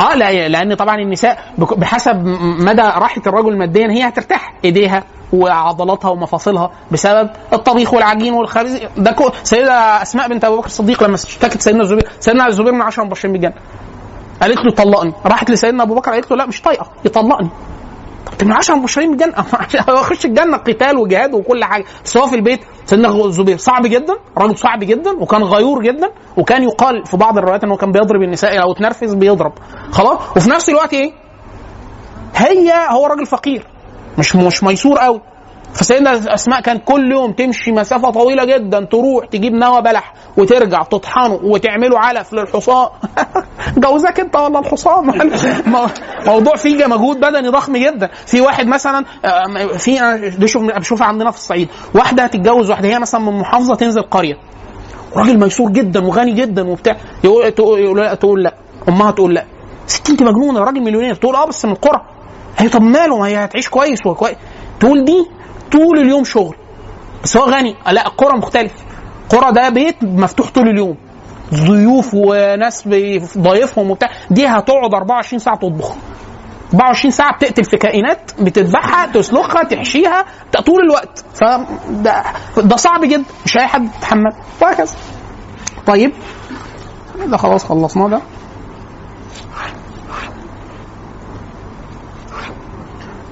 آه 0.00 0.14
لا 0.14 0.48
لأن 0.48 0.74
طبعا 0.74 0.96
النساء 1.00 1.38
بحسب 1.58 2.16
مدى 2.58 2.82
راحة 2.82 3.22
الرجل 3.26 3.56
ماديا 3.58 3.86
هي 3.90 4.08
هترتاح 4.08 4.54
إيديها 4.64 5.04
وعضلاتها 5.32 6.08
ومفاصلها 6.10 6.70
بسبب 6.90 7.30
الطبيخ 7.52 7.94
والعجين 7.94 8.32
والخبز. 8.32 8.80
ده 8.96 9.12
كو 9.12 9.30
سيدة 9.42 9.72
أسماء 10.02 10.28
بنت 10.28 10.44
ابي 10.44 10.56
بكر 10.56 10.66
الصديق 10.66 11.02
لما 11.02 11.14
اشتكت 11.14 11.60
سيدنا 11.60 11.82
الزبير 11.82 12.08
سيدنا 12.20 12.46
الزبير 12.46 12.72
من 12.72 12.82
10 12.82 13.04
مبشرين 13.04 13.32
بالجنة. 13.32 13.54
قالت 14.42 14.58
له 14.64 14.70
طلقني. 14.70 15.12
راحت 15.26 15.50
لسيدنا 15.50 15.82
أبو 15.82 15.94
بكر 15.94 16.10
قالت 16.10 16.30
له 16.30 16.36
لا 16.36 16.46
مش 16.46 16.62
طايقة 16.62 16.86
يطلقني. 17.04 17.48
طب 18.38 18.46
من 18.46 18.52
10 18.52 18.74
مبشرين 18.74 19.10
بالجنه 19.10 19.34
هو 19.90 20.00
يخش 20.00 20.24
الجنة 20.24 20.56
قتال 20.56 20.96
وجهاد 20.98 21.34
وكل 21.34 21.64
حاجة. 21.64 21.84
بس 22.04 22.16
هو 22.16 22.26
في 22.26 22.36
البيت 22.36 22.60
سيدنا 22.86 23.24
الزبير 23.24 23.56
صعب 23.56 23.86
جدا 23.86 24.14
راجل 24.38 24.58
صعب 24.58 24.78
جدا 24.84 25.10
وكان 25.20 25.42
غيور 25.42 25.82
جدا 25.82 26.10
وكان 26.36 26.62
يقال 26.62 27.06
في 27.06 27.16
بعض 27.16 27.38
الروايات 27.38 27.64
إنه 27.64 27.76
كان 27.76 27.92
بيضرب 27.92 28.22
النساء 28.22 28.56
لو 28.56 28.72
اتنرفز 28.72 29.14
بيضرب. 29.14 29.52
خلاص؟ 29.92 30.18
وفي 30.36 30.50
نفس 30.50 30.68
الوقت 30.68 30.94
إيه؟ 30.94 31.12
هي 32.34 32.72
هو 32.90 33.06
راجل 33.06 33.26
فقير 33.26 33.66
مش 34.18 34.36
مش 34.36 34.64
ميسور 34.64 34.98
قوي 34.98 35.20
فسيدنا 35.74 36.34
اسماء 36.34 36.60
كان 36.60 36.78
كل 36.78 37.12
يوم 37.12 37.32
تمشي 37.32 37.72
مسافة 37.72 38.10
طويلة 38.10 38.44
جدا 38.44 38.80
تروح 38.84 39.26
تجيب 39.26 39.52
نوى 39.52 39.82
بلح 39.82 40.12
وترجع 40.36 40.82
تطحنه 40.82 41.40
وتعمله 41.42 41.98
علف 41.98 42.32
للحصان. 42.32 42.88
جوزك 43.84 44.20
انت 44.20 44.36
ولا 44.36 44.58
الحصان؟ 44.58 45.04
مو- 45.66 45.86
موضوع 46.26 46.56
فيه 46.56 46.86
مجهود 46.86 47.20
بدني 47.20 47.48
ضخم 47.48 47.76
جدا. 47.76 48.08
في 48.26 48.40
واحد 48.40 48.66
مثلا 48.66 49.04
آه، 49.24 49.66
في 49.76 50.00
أنا 50.00 50.16
دي 50.28 50.48
شوف 50.48 50.62
بشوفها 50.62 51.06
عندنا 51.06 51.30
في 51.30 51.36
الصعيد. 51.36 51.68
واحدة 51.94 52.22
هتتجوز 52.24 52.70
واحدة 52.70 52.88
هي 52.88 52.98
مثلا 52.98 53.20
من 53.20 53.32
محافظة 53.40 53.74
تنزل 53.74 54.02
قرية. 54.02 54.34
راجل 55.16 55.38
ميسور 55.40 55.70
جدا 55.70 56.04
وغني 56.06 56.32
جدا 56.32 56.68
وبتاع. 56.68 56.96
يقول 57.24 57.50
تقول 58.16 58.42
لا. 58.42 58.54
أمها 58.88 59.10
تقول 59.10 59.34
لا. 59.34 59.44
ست 59.86 60.10
انت 60.10 60.22
مجنونه 60.22 60.60
راجل 60.60 60.80
مليونير. 60.80 61.14
تقول 61.14 61.34
آه 61.36 61.46
بس 61.46 61.64
من 61.64 61.72
القرى. 61.72 62.00
هي 62.58 62.68
طب 62.68 62.82
ماله؟ 62.82 63.18
ما 63.18 63.26
هي 63.26 63.44
هتعيش 63.44 63.68
كويس 63.68 64.06
وكويس. 64.06 64.36
تقول 64.80 65.04
دي 65.04 65.26
طول 65.72 65.98
اليوم 65.98 66.24
شغل. 66.24 66.56
بس 67.24 67.36
هو 67.36 67.44
غني 67.44 67.76
لا 67.92 68.06
القرى 68.06 68.38
مختلف. 68.38 68.72
قرى 69.28 69.52
ده 69.52 69.68
بيت 69.68 69.96
مفتوح 70.02 70.50
طول 70.50 70.68
اليوم. 70.68 70.96
ضيوف 71.54 72.10
وناس 72.14 72.88
بيضايفهم 72.88 73.90
وبتاع 73.90 74.08
دي 74.30 74.46
هتقعد 74.46 74.94
24 74.94 75.38
ساعة 75.38 75.56
تطبخ. 75.56 75.94
24 76.74 77.10
ساعة 77.10 77.36
بتقتل 77.36 77.64
في 77.64 77.76
كائنات 77.76 78.30
بتذبحها 78.40 79.06
تسلخها 79.06 79.62
تحشيها 79.64 80.24
طول 80.66 80.80
الوقت. 80.82 81.24
فده 81.34 82.22
ده 82.56 82.76
صعب 82.76 83.04
جدا 83.04 83.24
مش 83.44 83.56
أي 83.58 83.66
حد 83.66 83.84
يتحمل. 83.84 84.32
وهكذا. 84.62 84.94
طيب 85.86 86.12
ده 87.26 87.36
خلاص 87.36 87.64
خلصناه 87.64 88.08
ده 88.08 88.16
آه، 88.16 88.20
ال- 89.66 89.74
ال- 92.38 93.27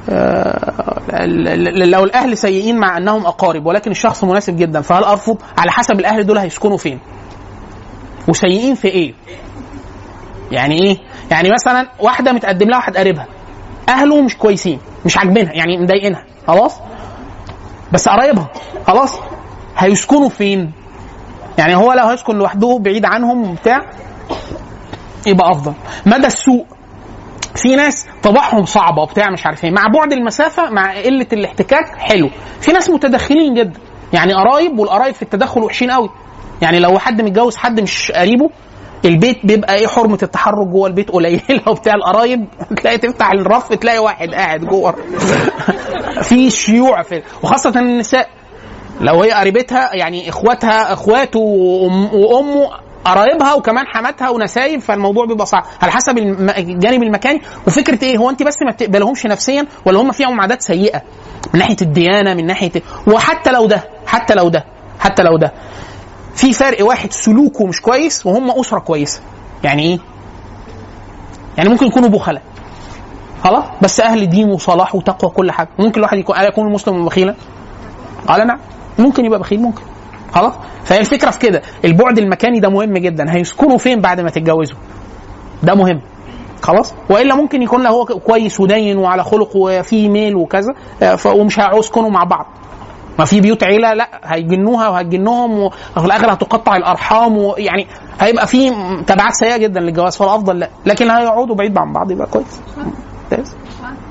لو 1.85 2.05
الأهل 2.05 2.39
سيئين 2.39 2.79
مع 2.79 2.97
أنهم 2.99 3.27
أقارب 3.27 3.67
ولكن 3.67 3.91
الشخص 3.91 4.25
مناسب 4.25 4.57
جدا 4.57 4.81
فهل 4.81 5.05
أرفض؟ 5.05 5.39
على 5.59 5.71
حسب 5.71 6.01
الأهل 6.01 6.27
دول 6.27 6.39
هيسكنوا 6.39 6.77
فين. 6.77 6.99
وسيئين 8.29 8.75
في 8.75 8.89
إيه؟ 8.89 9.15
يعني 10.53 10.79
إيه؟ 10.83 10.97
يعني 11.31 11.51
مثلا 11.51 11.89
واحدة 12.01 12.33
متقدم 12.33 12.69
لها 12.69 12.77
واحد 12.79 12.97
قريبها. 12.97 13.27
أهله 13.89 14.23
مش 14.23 14.37
كويسين 14.37 14.79
مش 15.05 15.19
عاجبينها 15.19 15.53
يعني 15.53 15.79
مضايقينها. 15.83 16.25
خلاص؟ 16.47 16.77
بس 17.93 18.09
قرايبها. 18.09 18.49
خلاص؟ 18.87 19.13
هيسكنوا 19.77 20.29
فين؟ 20.29 20.73
يعني 21.59 21.77
هو 21.77 21.93
لو 21.93 22.07
هيسكن 22.07 22.37
لوحده 22.37 22.79
بعيد 22.81 23.05
عنهم 23.05 23.51
وبتاع 23.51 23.81
يبقى 25.27 25.51
أفضل. 25.51 25.73
مدى 26.07 26.27
السوء؟ 26.27 26.67
في 27.57 27.77
ناس 27.77 28.07
طباعهم 28.23 28.65
صعبة 28.65 29.03
وبتاع 29.03 29.31
مش 29.31 29.47
عارف 29.47 29.65
إيه. 29.65 29.71
مع 29.71 29.83
بعد 29.95 30.13
المسافة 30.13 30.71
مع 30.71 31.01
قلة 31.03 31.27
الاحتكاك 31.33 31.85
حلو. 31.99 32.31
في 32.61 32.73
ناس 32.73 32.91
متدخلين 32.91 33.55
جدا. 33.55 33.81
يعني 34.13 34.33
قرايب 34.35 34.79
والقرايب 34.79 35.15
في 35.15 35.23
التدخل 35.23 35.63
وحشين 35.63 35.91
قوي. 35.91 36.11
يعني 36.63 36.79
لو 36.81 36.99
حد 36.99 37.23
متجوز 37.23 37.57
حد 37.57 37.81
مش 37.81 38.13
قريبه 38.13 38.51
البيت 39.05 39.47
بيبقى 39.47 39.75
إيه 39.75 39.87
حرمة 39.87 40.19
التحرك 40.23 40.67
جوه 40.69 40.89
البيت 40.89 41.11
قليلة 41.11 41.63
وبتاع. 41.71 41.95
القرايب 41.95 42.47
تلاقي 42.77 42.99
تفتح 42.99 43.31
الرف 43.31 43.69
تلاقي 43.69 43.99
واحد 43.99 44.35
قاعد 44.35 44.61
جوه. 44.61 44.95
في 46.29 46.51
شيوع 46.51 47.03
في 47.03 47.23
وخاصة 47.43 47.73
النساء. 47.81 48.29
لو 49.01 49.23
هي 49.23 49.33
قريبتها 49.33 49.91
يعني 49.95 50.29
اخواتها 50.29 50.93
اخواته 50.93 51.41
وأمه 52.13 52.86
قرايبها 53.07 53.55
وكمان 53.55 53.87
حماتها 53.87 54.29
ونسايب 54.31 54.81
فالموضوع 54.81 55.25
بيبقى 55.27 55.47
صعب. 55.47 55.65
على 55.83 55.93
حسب 55.93 56.19
الجانب 56.19 57.03
المكاني. 57.03 57.41
وفكرة 57.67 58.05
إيه؟ 58.05 58.19
هو 58.19 58.31
انت 58.31 58.43
بس 58.43 58.63
ما 58.63 58.71
بتقبلهمش 58.71 59.27
نفسيا 59.27 59.67
ولا 59.85 60.01
هم 60.01 60.13
فيهم 60.13 60.41
عادات 60.41 60.63
سيئة؟ 60.63 61.03
من 61.55 61.61
ناحية 61.61 61.77
الديانة 61.83 62.35
من 62.35 62.47
ناحية 62.47 62.73
وحتى 63.07 63.51
لو 63.53 63.67
ده 63.67 63.85
حتى 64.07 64.35
لو 64.35 64.49
ده 64.49 64.65
حتى 65.01 65.23
لو 65.23 65.37
ده. 65.37 65.53
في 66.35 66.53
فرق 66.53 66.85
واحد 66.87 67.13
سلوكه 67.13 67.67
مش 67.67 67.81
كويس 67.81 68.27
وهم 68.27 68.51
أسرة 68.51 68.79
كويسة. 68.79 69.21
يعني 69.65 69.83
إيه؟ 69.83 69.99
يعني 71.59 71.69
ممكن 71.71 71.87
يكونوا 71.87 72.09
بخلاء. 72.09 72.43
خلاص؟ 73.45 73.65
بس 73.83 74.01
أهل 74.01 74.29
دين 74.29 74.51
وصلاح 74.51 74.95
وتقوى 74.95 75.31
كل 75.31 75.51
حاجة. 75.53 75.69
ممكن 75.79 75.97
الواحد 75.99 76.19
يكون 76.19 76.37
يكون 76.41 76.67
المسلم 76.67 77.05
بخيلا 77.05 77.35
قال 78.29 78.47
نعم 78.47 78.59
ممكن 78.99 79.25
يبقى 79.25 79.39
بخيل 79.39 79.63
ممكن. 79.63 79.83
خلاص؟ 80.33 80.55
فهي 80.85 81.01
الفكرة 81.01 81.31
في 81.31 81.39
كده. 81.39 81.63
البعد 81.85 82.19
المكاني 82.19 82.61
ده 82.61 82.69
مهم 82.69 82.93
جدا. 82.99 83.25
هيسكنوا 83.29 83.79
فين 83.79 84.01
بعد 84.01 84.21
ما 84.21 84.31
تتجوزوا؟ 84.31 84.79
ده 85.63 85.75
مهم. 85.75 86.01
خلاص؟ 86.63 86.95
وإلا 87.11 87.35
ممكن 87.35 87.63
يكون 87.63 87.83
له 87.83 87.91
هو 87.91 88.05
كويس 88.05 88.61
ودين 88.61 88.99
وعلى 88.99 89.25
خلق 89.25 89.57
وفيه 89.57 90.09
ميل 90.09 90.37
وكذا 90.37 90.75
آه، 91.03 91.17
ومش 91.27 91.61
هيسكنوا 91.61 92.11
مع 92.11 92.25
بعض. 92.25 92.47
ما 93.19 93.25
في 93.25 93.41
بيوت 93.41 93.65
عيلة 93.65 93.95
لا 93.95 94.09
هيجنوها 94.25 94.89
وهتجنهم 94.89 95.59
وفي 95.97 96.05
الآخر 96.07 96.33
هتقطع 96.33 96.77
الأرحام 96.77 97.37
ويعني 97.39 97.87
هيبقى 98.21 98.47
في 98.47 98.71
تبعات 99.07 99.33
سيئة 99.33 99.57
جدا 99.57 99.81
للجواز 99.81 100.17
فالأفضل 100.17 100.59
لا. 100.59 100.71
لكن 100.87 101.11
هيقعدوا 101.11 101.55
بعيد 101.55 101.79
عن 101.79 101.93
بعض 101.93 102.11
يبقى 102.11 102.27
كويس. 102.27 102.61
ممتاز. 102.77 103.57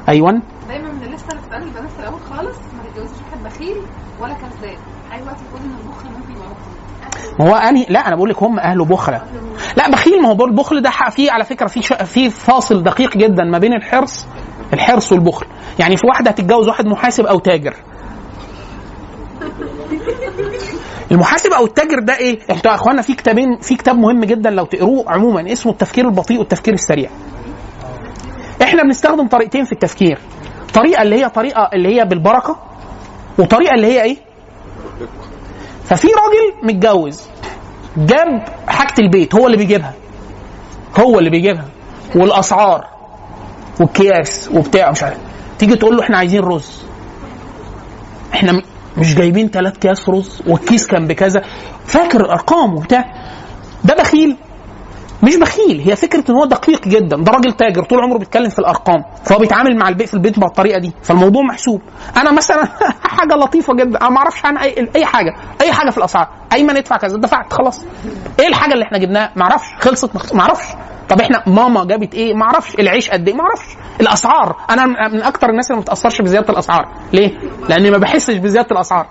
أيوه. 0.09 0.41
دايما 0.67 0.91
من 0.91 1.03
الليسته 1.03 1.27
اللي 1.31 1.41
بتسال 1.41 1.63
البنات 1.63 1.91
في 1.91 1.99
الأول 1.99 2.19
خالص 2.29 2.57
ما 2.57 2.83
تتجوزش 2.89 3.17
واحد 3.31 3.43
بخيل 3.43 3.77
ولا 4.21 4.33
كذاب 4.33 4.77
اي 5.13 5.21
وقت 5.23 5.37
يقول 5.49 5.61
ان 5.65 5.75
البخل 5.85 6.09
ممكن 6.09 6.31
يبقى 6.31 6.47
بخل 6.49 6.71
ما 7.01 7.07
هو 7.41 7.55
انهي 7.55 7.85
لا 7.89 8.07
أنا 8.07 8.15
بقول 8.15 8.29
لك 8.29 8.43
هم 8.43 8.59
اهله 8.59 8.85
بخلة 8.85 9.21
لا 9.77 9.89
بخيل 9.89 10.21
ما 10.21 10.29
هو 10.29 10.45
البخل 10.45 10.81
ده 10.81 10.91
فيه 11.09 11.31
على 11.31 11.43
فكرة 11.43 11.67
في 11.67 11.81
في 12.05 12.29
فاصل 12.29 12.83
دقيق 12.83 13.17
جدا 13.17 13.43
ما 13.43 13.57
بين 13.57 13.73
الحرص 13.73 14.27
الحرص 14.73 15.11
والبخل 15.11 15.45
يعني 15.79 15.97
في 15.97 16.07
واحدة 16.07 16.31
هتتجوز 16.31 16.67
واحد 16.67 16.85
محاسب 16.85 17.25
أو 17.25 17.39
تاجر 17.39 17.73
المحاسب 21.11 21.53
أو 21.53 21.65
التاجر 21.65 21.99
ده 21.99 22.17
إيه؟ 22.17 22.39
أنتوا 22.49 22.71
يا 22.71 22.75
إخوانا 22.75 23.01
في 23.01 23.13
كتابين 23.13 23.57
في 23.61 23.75
كتاب 23.75 23.95
مهم 23.95 24.23
جدا 24.23 24.49
لو 24.49 24.65
تقروه 24.65 25.05
عموما 25.07 25.51
اسمه 25.53 25.71
التفكير 25.71 26.05
البطيء 26.05 26.39
والتفكير 26.39 26.73
السريع. 26.73 27.09
إحنا 28.61 28.83
بنستخدم 28.83 29.27
طريقتين 29.27 29.63
في 29.65 29.71
التفكير. 29.71 30.19
طريقة 30.73 31.01
اللي 31.01 31.15
هي 31.23 31.29
طريقة 31.29 31.69
اللي 31.73 31.95
هي 32.01 32.05
بالبركة 32.05 32.59
وطريقة 33.39 33.73
اللي 33.75 33.87
هي 33.87 34.03
إيه؟ 34.03 34.17
ففي 35.85 36.07
راجل 36.07 36.67
متجوز 36.67 37.21
جاب 37.97 38.45
حاجة 38.67 38.93
البيت 38.99 39.35
هو 39.35 39.45
اللي 39.45 39.57
بيجيبها. 39.57 39.93
هو 40.99 41.19
اللي 41.19 41.29
بيجيبها. 41.29 41.65
والأسعار 42.15 42.87
والكياس 43.79 44.49
وبتاع 44.53 44.91
مش 44.91 45.03
عارف. 45.03 45.17
تيجي 45.59 45.75
تقول 45.75 45.97
له 45.97 46.03
إحنا 46.03 46.17
عايزين 46.17 46.41
رز. 46.41 46.83
إحنا 48.33 48.61
مش 48.97 49.15
جايبين 49.15 49.49
ثلاث 49.49 49.77
كياس 49.77 50.09
رز 50.09 50.41
والكيس 50.47 50.87
كان 50.87 51.07
بكذا. 51.07 51.41
فاكر 51.85 52.21
الارقام 52.21 52.75
وبتاع. 52.75 53.13
ده 53.83 53.95
بخيل 53.95 54.37
مش 55.23 55.35
بخيل 55.35 55.81
هي 55.81 55.95
فكرة 55.95 56.23
إن 56.31 56.35
هو 56.35 56.45
دقيق 56.45 56.87
جدا 56.87 57.17
ده 57.17 57.31
راجل 57.31 57.51
تاجر 57.51 57.83
طول 57.83 57.99
عمره 57.99 58.17
بيتكلم 58.17 58.49
في 58.49 58.59
الأرقام 58.59 59.03
فهو 59.25 59.39
بيتعامل 59.39 59.77
مع 59.77 59.89
البيت 59.89 60.07
في 60.07 60.13
البيت 60.13 60.39
بالطريقة 60.39 60.79
دي 60.79 60.91
فالموضوع 61.03 61.41
محسوب. 61.41 61.81
أنا 62.17 62.31
مثلا 62.31 62.67
حاجة 63.17 63.35
لطيفة 63.35 63.73
جدا 63.73 64.01
أنا 64.01 64.09
ما 64.09 64.17
أعرفش 64.17 64.45
عن 64.45 64.57
أي 64.57 64.89
أي 64.95 65.05
حاجة 65.05 65.35
أي 65.61 65.71
حاجة 65.71 65.89
في 65.89 65.97
الأسعار 65.97 66.27
أيمن 66.53 66.77
ادفع 66.77 66.97
كذا 66.97 67.17
دفعت 67.17 67.53
خلاص. 67.53 67.81
إيه 68.39 68.47
الحاجة 68.47 68.73
اللي 68.73 68.85
إحنا 68.85 68.97
جبناها؟ 68.97 69.31
ما 69.35 69.43
أعرفش 69.43 69.67
خلصت 69.79 70.33
ما 70.35 70.41
أعرفش. 70.41 70.65
طب 71.09 71.21
إحنا 71.21 71.43
ماما 71.47 71.85
جابت 71.85 72.13
إيه؟ 72.13 72.33
ما 72.33 72.43
أعرفش. 72.45 72.75
العيش 72.75 73.09
قد 73.09 73.27
إيه؟ 73.27 73.35
ما 73.35 73.41
أعرفش. 73.41 73.75
الأسعار. 74.01 74.55
أنا 74.69 74.85
من 74.85 75.21
أكتر 75.21 75.49
الناس 75.49 75.67
اللي 75.71 75.77
ما 75.77 75.83
بتأثرش 75.83 76.21
بزيادة 76.21 76.49
الأسعار. 76.53 76.87
ليه؟ 77.13 77.31
لأني 77.69 77.91
ما 77.91 77.97
بحسش 77.97 78.33
بزيادة 78.35 78.67
الأسعار. 78.71 79.07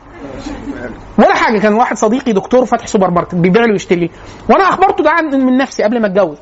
ولا 1.18 1.34
حاجة. 1.34 1.58
كان 1.58 1.74
واحد 1.74 1.96
صديقي 1.96 2.32
دكتور 2.32 2.64
فاتح 2.64 2.86
سوبر 2.86 3.10
ماركت 3.10 3.34
بيبيع 3.34 3.64
لي 3.64 3.72
ويشتري 3.72 4.10
وأنا 4.50 4.68
أخبرته 4.68 5.04
ده 5.04 5.10
عن 5.10 5.24
من 5.24 5.56
نفسي 5.56 5.82
قبل 5.82 6.00
ما 6.00 6.06
أتجوز. 6.06 6.36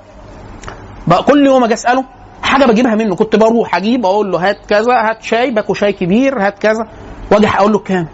بقى 1.06 1.22
كل 1.22 1.46
يوم 1.46 1.64
أجي 1.64 1.74
أسأله 1.74 2.04
حاجة 2.42 2.64
بجيبها 2.64 2.94
منه. 2.94 3.16
كنت 3.16 3.36
بروح 3.36 3.76
أجيب 3.76 4.06
أقول 4.06 4.32
له 4.32 4.48
هات 4.48 4.58
كذا 4.68 4.92
هات 4.92 5.22
شاي 5.22 5.50
باكو 5.50 5.74
شاي 5.74 5.92
كبير 5.92 6.46
هات 6.46 6.58
كذا. 6.58 6.88
وأجي 7.32 7.46
أقول 7.48 7.72
له 7.72 7.78
كام؟ 7.78 8.08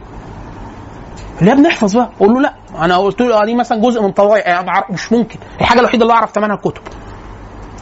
لا 1.40 1.54
بنحفظ 1.54 1.96
بقى. 1.96 2.10
أقول 2.20 2.32
له 2.34 2.40
لا. 2.40 2.54
أنا 2.84 2.96
قلت 2.96 3.20
له 3.20 3.42
آه 3.42 3.44
دي 3.44 3.54
مثلا 3.54 3.78
جزء 3.80 4.02
من 4.02 4.10
طواعي. 4.12 4.40
يعني 4.40 4.84
مش 4.90 5.12
ممكن. 5.12 5.38
الحاجة 5.60 5.80
الوحيدة 5.80 6.02
اللي 6.02 6.14
أعرف 6.14 6.30
ثمنها 6.32 6.56
الكتب. 6.56 6.82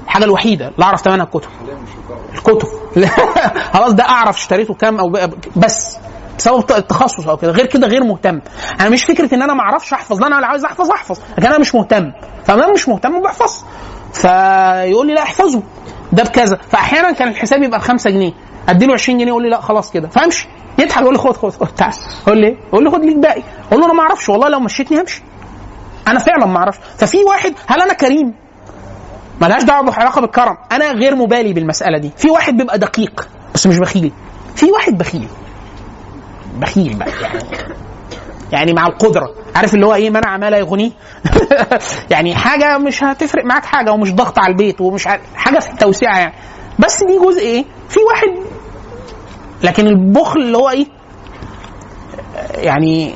الحاجة 0.07 0.25
الوحيدة 0.25 0.69
اللي 0.69 0.85
أعرف 0.85 1.01
ثمنها 1.01 1.25
الكتب. 1.25 1.49
الكتب. 2.35 2.69
لا، 2.97 3.09
خلاص 3.75 3.93
ده 3.93 4.05
أعرف 4.05 4.37
اشتريته 4.37 4.75
كام 4.75 4.99
أو 4.99 5.13
بس 5.57 5.99
بسبب 6.39 6.65
التخصص 6.71 7.29
أو 7.29 7.37
كده. 7.37 7.51
غير 7.53 7.67
كده 7.67 7.87
غير 7.87 8.05
مهتم. 8.05 8.41
أنا 8.81 8.89
مش 8.89 9.05
فكرة 9.05 9.35
إن 9.35 9.43
أنا 9.43 9.55
ما 9.55 9.61
أعرفش 9.61 9.93
أحفظ. 9.93 10.21
لا 10.21 10.27
أنا 10.27 10.37
اللي 10.37 10.47
عايز 10.47 10.65
أحفظ 10.65 10.91
أحفظ. 10.91 11.19
لكن 11.39 11.47
أنا 11.47 11.59
مش 11.59 11.75
مهتم. 11.75 12.13
فانا 12.45 12.73
مش 12.73 12.89
مهتم 12.89 13.23
بحفظ 13.23 13.65
فيقول 14.13 15.07
لي 15.07 15.15
لا 15.15 15.23
احفظه. 15.23 15.63
ده 16.13 16.23
بكذا. 16.23 16.59
فأحيانا 16.71 17.13
كان 17.13 17.29
الحساب 17.29 17.63
يبقى 17.63 17.79
ب 17.79 17.83
5 17.83 18.11
جنيه. 18.11 18.33
ادي 18.69 18.87
له 18.87 18.93
20 18.95 19.19
جنيه 19.19 19.29
يقول 19.29 19.43
لي 19.43 19.49
لا 19.51 19.61
خلاص 19.61 19.91
كده. 19.91 20.09
فامشي. 20.09 20.49
يضحك. 20.79 21.03
يقول 21.03 21.15
لي 21.15 21.19
خد 21.19 21.37
خد 21.37 21.51
خد. 21.51 21.67
تعال. 21.67 21.93
أقول 22.27 22.39
لي 22.39 22.47
إيه؟ 22.47 22.57
أقول 22.73 22.85
له 22.85 22.91
خد 22.91 23.05
ليك 23.05 23.17
باقي 23.17 23.43
أقول 23.69 23.81
له 23.81 23.87
أنا 23.87 23.95
ما 23.95 24.03
أعرفش. 24.03 24.29
والله 24.29 24.49
لو 24.49 24.61
مشيتني 24.61 25.01
همشي. 25.01 25.23
أنا 26.09 26.19
فعلا 26.19 26.47
ما 26.47 26.59
أعرفش. 26.59 26.79
ففي 26.99 27.25
واحد 27.25 27.55
هل 27.67 27.83
أنا 27.83 27.93
كريم؟ 27.93 28.35
ملهاش 29.41 29.63
دعوة 29.63 29.91
بعلاقه 29.91 30.21
بالكرم. 30.21 30.57
أنا 30.73 30.93
غير 30.93 31.17
مبالي 31.17 31.53
بالمسألة 31.53 31.99
دي. 31.99 32.11
في 32.17 32.31
واحد 32.31 32.57
بيبقى 32.57 32.79
دقيق 32.79 33.29
بس 33.55 33.67
مش 33.67 33.79
بخيل. 33.79 34.13
في 34.55 34.71
واحد 34.71 34.99
بخيل. 34.99 35.29
بخيل 36.57 36.97
بقى 36.97 37.09
يعني. 37.23 37.43
يعني 38.53 38.73
مع 38.73 38.87
القدرة. 38.87 39.35
عارف 39.55 39.75
اللي 39.75 39.87
هو 39.87 39.95
إيه؟ 39.95 40.11
منع 40.11 40.37
ما 40.37 40.51
لا 40.51 40.59
يغنيه؟ 40.59 40.91
يعني 42.13 42.35
حاجة 42.35 42.79
مش 42.79 43.05
هتفرق 43.05 43.45
معاك 43.45 43.65
حاجة 43.65 43.93
ومش 43.93 44.13
ضغط 44.15 44.39
على 44.39 44.53
البيت 44.53 44.81
ومش 44.81 45.09
حاجة 45.35 45.59
في 45.59 45.71
التوسعه 45.71 46.19
يعني. 46.19 46.35
بس 46.79 47.05
دي 47.05 47.19
جزء 47.19 47.41
إيه؟ 47.41 47.65
في 47.89 48.01
واحد. 48.01 48.47
لكن 49.63 49.87
البخل 49.87 50.41
اللي 50.41 50.59
هو 50.59 50.71
إيه؟ 50.71 50.87
يعني 52.55 53.15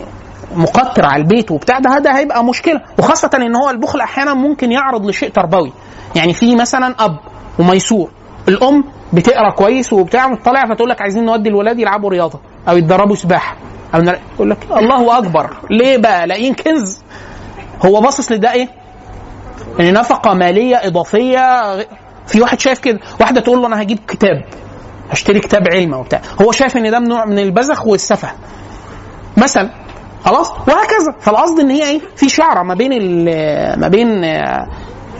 مقتر 0.55 1.07
على 1.07 1.23
البيت 1.23 1.51
وبتاع 1.51 1.79
ده 1.79 1.99
ده 1.99 2.19
هيبقى 2.19 2.45
مشكلة. 2.45 2.81
وخاصة 2.99 3.31
إن 3.35 3.57
هو 3.57 3.71
البخل 3.71 4.01
أحيانا 4.01 4.35
ممكن 4.35 4.73
يعرض 4.73 5.07
لشيء 5.07 5.31
تربوي. 5.31 5.73
يعني 6.17 6.33
في 6.33 6.57
مثلا 6.57 6.95
أب 6.99 7.17
وميسور 7.59 8.11
الأم 8.49 8.85
بتقرأ 9.13 9.51
كويس 9.51 9.93
وبتاع 9.93 10.27
وتطلع 10.33 10.67
فتقول 10.67 10.89
لك 10.91 11.03
عايزين 11.03 11.25
نودي 11.25 11.49
الولاد 11.49 11.79
يلعبوا 11.79 12.11
رياضة 12.11 12.41
أو 12.69 12.77
يتدربوا 12.77 13.17
سباحة. 13.17 13.57
نر- 13.95 14.19
يقول 14.35 14.51
لك 14.51 14.59
الله 14.77 15.19
أكبر. 15.19 15.51
ليه 15.71 15.97
بقى؟ 15.97 16.27
لاقيين 16.27 16.55
كنز. 16.55 17.03
هو 17.87 18.01
باصص 18.01 18.33
لده 18.33 18.53
إيه؟ 18.53 18.69
إن 19.81 19.93
نفقة 19.93 20.35
مالية 20.35 20.77
إضافية 20.77 21.77
في 22.27 22.41
واحد 22.41 22.61
شايف 22.61 22.79
كده. 22.79 23.01
واحدة 23.21 23.41
تقول 23.41 23.59
له 23.61 23.67
أنا 23.67 23.83
هجيب 23.83 23.99
كتاب 24.09 24.45
هشتري 25.11 25.41
كتاب 25.41 25.69
علم 25.73 25.95
وبتاع. 25.95 26.21
هو 26.43 26.53
شايف 26.53 26.77
إن 26.77 26.91
ده 26.91 26.99
نوع 26.99 27.25
من 27.25 27.39
البذخ 27.39 27.87
والسفه. 27.87 28.29
مثلا 29.37 29.71
خلاص؟ 30.25 30.51
وهكذا. 30.51 31.15
فالقصد 31.21 31.61
إن 31.61 31.71
هي 31.71 31.91
إيه؟ 31.91 32.01
في 32.17 32.29
شعرة 32.29 32.63
ما 32.63 32.75
بين 32.75 33.25
ما 33.81 33.89
بين 33.89 34.25
آه، 34.25 34.67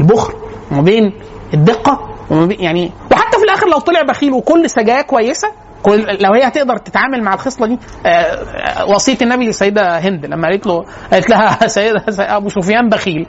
البخل. 0.01 0.35
وما 0.71 0.83
بين 0.83 1.13
الدقة 1.55 2.09
وما 2.31 2.47
بين 2.47 2.61
يعني 2.61 2.93
وحتى 3.13 3.39
في 3.39 3.45
الآخر 3.45 3.69
لو 3.69 3.79
طلع 3.79 4.03
بخيل 4.03 4.33
وكل 4.33 4.71
سجايا 4.71 5.03
كويسة 5.03 5.49
كل 5.83 6.19
لو 6.21 6.33
هي 6.33 6.45
هتقدر 6.45 6.77
تتعامل 6.77 7.23
مع 7.23 7.35
الخصلة 7.35 7.67
دي 7.67 7.79
آه، 8.07 8.09
آه، 8.09 8.87
وصية 8.87 9.19
النبي 9.23 9.47
للسيده 9.47 9.99
هند 9.99 10.27
لما 10.27 10.49
قالت 10.49 10.67
له 10.67 10.85
قالت 11.13 11.31
لها 11.31 11.67
سيدة 11.77 12.05
أبو 12.19 12.49
سفيان 12.49 12.89
بخيل 12.89 13.27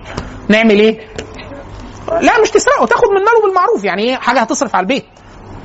نعمل 0.50 0.80
إيه؟ 0.80 1.00
لا 2.22 2.42
مش 2.42 2.52
تسرقه 2.52 2.86
تاخد 2.86 3.08
من 3.08 3.20
ماله 3.20 3.42
بالمعروف 3.44 3.84
يعني 3.84 4.04
إيه؟ 4.04 4.16
حاجة 4.16 4.40
هتصرف 4.40 4.76
على 4.76 4.84
البيت. 4.84 5.06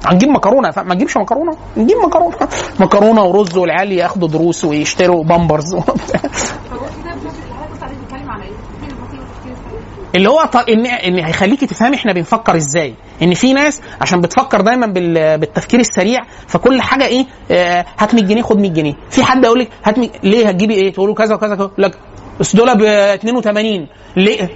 هنجيب 0.06 0.28
مكرونة 0.28 0.72
ما 0.76 0.94
تجيبش 0.94 1.16
مكرونة؟ 1.16 1.56
نجيب 1.76 1.96
مكرونة. 1.98 2.36
مكرونة 2.80 3.24
ورز 3.24 3.56
والعيال 3.56 3.92
ياخدوا 3.92 4.28
دروس 4.28 4.64
ويشتروا 4.64 5.24
بامبرز 5.24 5.74
فهو 5.76 5.82
كده 5.82 7.14
بشكل 7.14 7.42
اللي 7.42 7.54
حضرتك 7.54 7.82
عليه 7.82 7.96
بيتكلم 7.96 8.30
على 8.30 8.42
إيه؟ 8.44 8.50
التفكير 8.50 8.90
البطيء 8.90 9.20
والتفكير 9.20 9.52
السريع 9.52 10.05
اللي 10.16 10.28
هو 10.28 10.40
ان 10.68 10.86
إن 10.86 11.18
هيخليكي 11.24 11.66
تفهمي 11.66 11.96
إحنا 11.96 12.12
بنفكر 12.12 12.56
إزاي. 12.56 12.94
إن 13.22 13.34
في 13.34 13.52
ناس 13.52 13.80
عشان 14.00 14.20
بتفكر 14.20 14.60
دايما 14.60 14.86
بال- 14.86 15.38
بالتفكير 15.38 15.80
السريع 15.80 16.22
فكل 16.46 16.80
حاجة 16.82 17.06
إيه 17.06 17.26
آه، 17.50 17.84
هات 17.98 18.14
100 18.14 18.24
جنيه 18.24 18.42
خد 18.42 18.58
100 18.58 18.70
جنيه. 18.70 18.94
في 19.10 19.24
حد 19.24 19.44
يقول 19.44 19.58
لك 19.60 19.68
هات 19.84 19.98
100 19.98 20.08
ليه 20.22 20.48
هتجيبي 20.48 20.74
إيه؟ 20.74 20.92
تقول 20.92 21.08
له 21.08 21.14
كذا 21.14 21.34
وكذا 21.34 21.54
كذا. 21.56 21.64
يقول 21.64 21.82
لك 21.84 21.98
بس 22.40 22.56
دول 22.56 22.74
ب 22.78 22.82
82 22.82 23.86
ليه؟ 24.16 24.50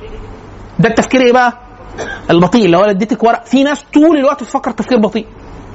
ده 0.79 0.89
التفكير 0.89 1.21
إيه 1.21 1.33
بقى؟ 1.33 1.53
البطيء 2.31 2.65
اللي 2.65 2.77
هو 2.77 2.85
اديتك 2.85 3.25
ورق. 3.25 3.45
في 3.45 3.63
ناس 3.63 3.85
طول 3.95 4.17
الوقت 4.17 4.43
بتفكر 4.43 4.71
تفكير 4.71 4.99
بطيء. 4.99 5.27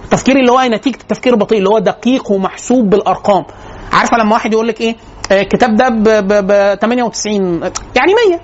التفكير 0.03 0.36
اللي 0.40 0.52
هو 0.52 0.62
نتيجة 0.62 0.95
التفكير 1.02 1.34
البطيء 1.34 1.57
اللي 1.57 1.70
هو 1.70 1.80
دقيق 1.80 2.32
ومحسوب 2.32 2.90
بالأرقام. 2.90 3.45
عارفة 3.94 4.18
لما 4.18 4.34
واحد 4.34 4.53
يقول 4.53 4.68
لك 4.68 4.82
إيه 4.82 4.95
آه، 5.32 5.41
الكتاب 5.41 5.76
ده 5.76 5.90
ب 5.90 6.80
98 6.82 7.62
يعني 7.95 8.14
100 8.30 8.40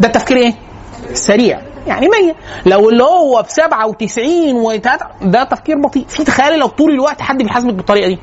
ده 0.00 0.08
التفكير 0.08 0.36
إيه؟ 0.36 0.54
سريع. 1.14 1.60
يعني 1.86 2.08
100 2.08 2.34
لو 2.66 2.88
اللي 2.90 3.02
هو 3.04 3.42
ب 3.42 3.46
97 3.48 4.52
و 4.54 4.72
ده 5.22 5.44
تفكير 5.44 5.76
بطيء. 5.80 6.06
في 6.08 6.24
تخيل 6.24 6.58
لو 6.58 6.66
طول 6.66 6.90
الوقت 6.90 7.22
حد 7.22 7.38
بيحاسبك 7.38 7.74
بالطريقة 7.74 8.08
دي. 8.08 8.18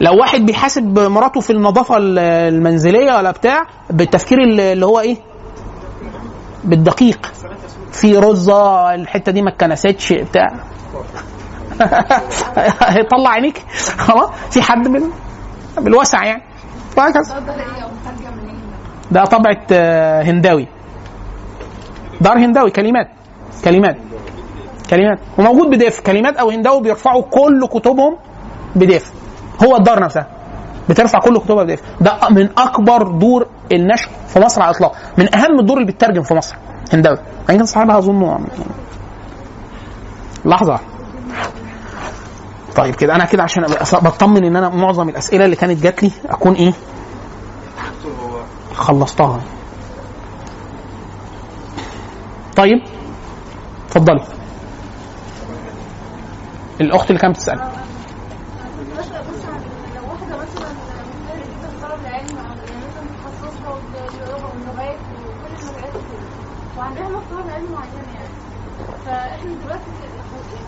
لو 0.00 0.16
واحد 0.20 0.40
بيحاسب 0.46 0.98
مراته 0.98 1.40
في 1.40 1.50
النظافة 1.50 1.96
ال- 1.96 2.18
المنزلية 2.18 3.16
ولا 3.16 3.30
بتاع 3.30 3.66
بالتفكير 3.90 4.38
اللي 4.42 4.86
هو 4.86 5.00
إيه؟ 5.00 5.16
بالدقيق. 6.64 7.32
في 7.92 8.18
رزة 8.18 8.94
الحتة 8.94 9.32
دي 9.32 9.42
ما 9.42 9.50
اتكنستش 9.50 10.12
بتاع. 10.12 10.48
هيطلع 12.80 13.30
عينيك. 13.30 13.62
خلاص 13.98 14.30
في 14.50 14.62
حد 14.62 14.88
بال... 14.88 15.10
بالوسع 15.78 16.24
يعني. 16.24 16.42
وهكذا. 16.96 17.34
ده 19.12 19.24
طبعة 19.24 19.60
آه، 19.72 20.22
هنداوي. 20.22 20.66
دار 22.20 22.38
هنداوي 22.38 22.70
كلمات 22.70 23.08
كلمات 23.64 23.96
كلمات. 24.90 25.18
وموجود 25.38 25.70
بديف. 25.70 26.00
كلمات 26.00 26.36
أو 26.36 26.50
هنداوي 26.50 26.82
بيرفعوا 26.82 27.22
كل 27.22 27.66
كتبهم 27.66 28.16
بديف. 28.76 29.12
هو 29.64 29.76
الدار 29.76 30.00
نفسها. 30.00 30.26
بترفع 30.88 31.18
كل 31.18 31.38
كتبها 31.38 31.64
بديف. 31.64 31.80
ده 32.00 32.18
من 32.30 32.48
أكبر 32.58 33.02
دور 33.02 33.46
النشر 33.72 34.08
في 34.28 34.40
مصر 34.40 34.62
على 34.62 34.70
الإطلاق. 34.70 34.96
من 35.18 35.34
أهم 35.34 35.60
الدور 35.60 35.76
اللي 35.78 35.92
بتترجم 35.92 36.22
في 36.22 36.34
مصر. 36.34 36.56
هنداوي. 36.92 37.18
يمكن 37.50 37.64
صاحبها 37.64 37.98
أظن 37.98 38.44
لحظة. 40.44 40.78
طيب 42.76 42.94
كده 42.94 43.14
أنا 43.14 43.24
كده 43.24 43.42
عشان 43.42 43.64
بطمن 43.92 44.44
إن 44.44 44.56
أنا 44.56 44.68
معظم 44.68 45.08
الأسئلة 45.08 45.44
اللي 45.44 45.56
كانت 45.56 45.82
جات 45.82 46.02
لي 46.02 46.10
أكون 46.30 46.54
إيه؟ 46.54 46.72
خلصتها. 48.74 49.42
طيب 52.56 52.78
اتفضلي. 53.86 54.20
الأخت 56.80 57.10
اللي 57.10 57.20
كانت 57.20 57.34
بتسأل 57.36 57.58
كنت 58.78 58.98
بسأل 58.98 59.24
بس 59.28 59.44
عن 59.44 59.60
لو 59.94 60.08
واحدة 60.10 60.36
مثلا 60.36 60.72
مهتمة 60.72 61.44
جدا 61.44 61.68
بطلب 61.78 62.00
العلم 62.00 62.38
أو 62.38 62.54
يعني 62.68 62.86
مثلا 62.86 63.02
متخصصة 63.04 63.70
والرياضة 63.70 64.46
واللغات 64.48 65.00
وكل 65.00 65.52
المجالات 65.62 65.96
وكده 65.96 66.26
وعندها 66.78 67.08
نقص 67.08 67.24
طلب 67.30 67.50
علم 67.50 67.72
معينة 67.72 68.12
يعني 68.14 68.28
فاحنا 69.04 69.54
دلوقتي 69.54 69.90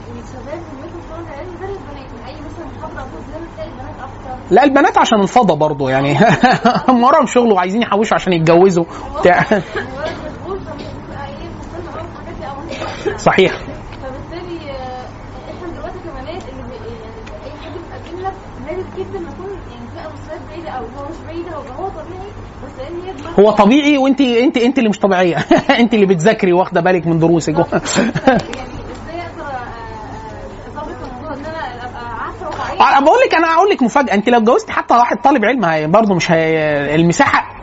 يعني 0.06 0.20
الشباب 0.20 0.60
همتهم 0.72 1.02
طلب 1.10 1.26
العلم 1.28 1.56
غير 1.60 1.70
البنات 1.78 2.12
يعني 2.12 2.26
أي 2.28 2.40
مثلا 2.44 2.66
محاضرة 2.66 3.00
أو 3.00 3.10
كورس 3.10 3.24
لازم 3.28 3.46
تلاقي 3.54 3.68
البنات 3.70 3.96
أكتر 4.00 4.30
لا 4.50 4.64
البنات 4.64 4.98
عشان 4.98 5.20
الفضا 5.20 5.54
برضو 5.54 5.88
يعني 5.88 6.18
هم 6.88 7.04
وراهم 7.04 7.26
شغل 7.26 7.52
وعايزين 7.52 7.82
يحوشوا 7.82 8.14
عشان 8.14 8.32
يتجوزوا. 8.32 8.84
بتاع 9.20 9.44
أنت 13.06 13.20
صحيح 13.20 13.52
آه، 13.52 13.56
يعني 22.76 23.06
يعني 23.06 23.38
هو 23.38 23.50
طبيعي 23.50 23.98
وانت 23.98 24.20
انت 24.20 24.56
انت 24.56 24.78
اللي 24.78 24.88
مش 24.88 24.98
طبيعية. 24.98 25.36
انت 25.80 25.94
اللي 25.94 26.06
بتذاكري 26.06 26.52
واخدة 26.52 26.80
بالك 26.80 27.06
من 27.06 27.18
دروسك 27.18 27.52
يعني 27.52 27.66
إزاي 27.66 29.20
أقدر 29.20 29.42
آه، 29.42 29.46
آه، 29.46 30.68
اظبط 30.68 30.96
الموضوع 31.08 31.32
ان 31.34 31.44
أنا 31.46 31.84
ابقى 31.88 32.24
عارفه 32.24 32.46
واقعيه 32.46 32.54
أنا 32.54 32.62
بقول 32.78 33.18
لك 33.26 33.34
أنا 33.34 33.54
هقول 33.54 33.70
لك 33.70 33.82
مفاجأة. 33.82 34.14
أنت 34.14 34.28
لو 34.28 34.38
اتجوزت 34.38 34.70
حتى 34.70 34.94
واحد 34.94 35.16
طالب 35.16 35.44
علم 35.44 35.90
برضه 35.90 36.14
مش 36.14 36.30
هي 36.30 36.94
المساحة 36.94 37.54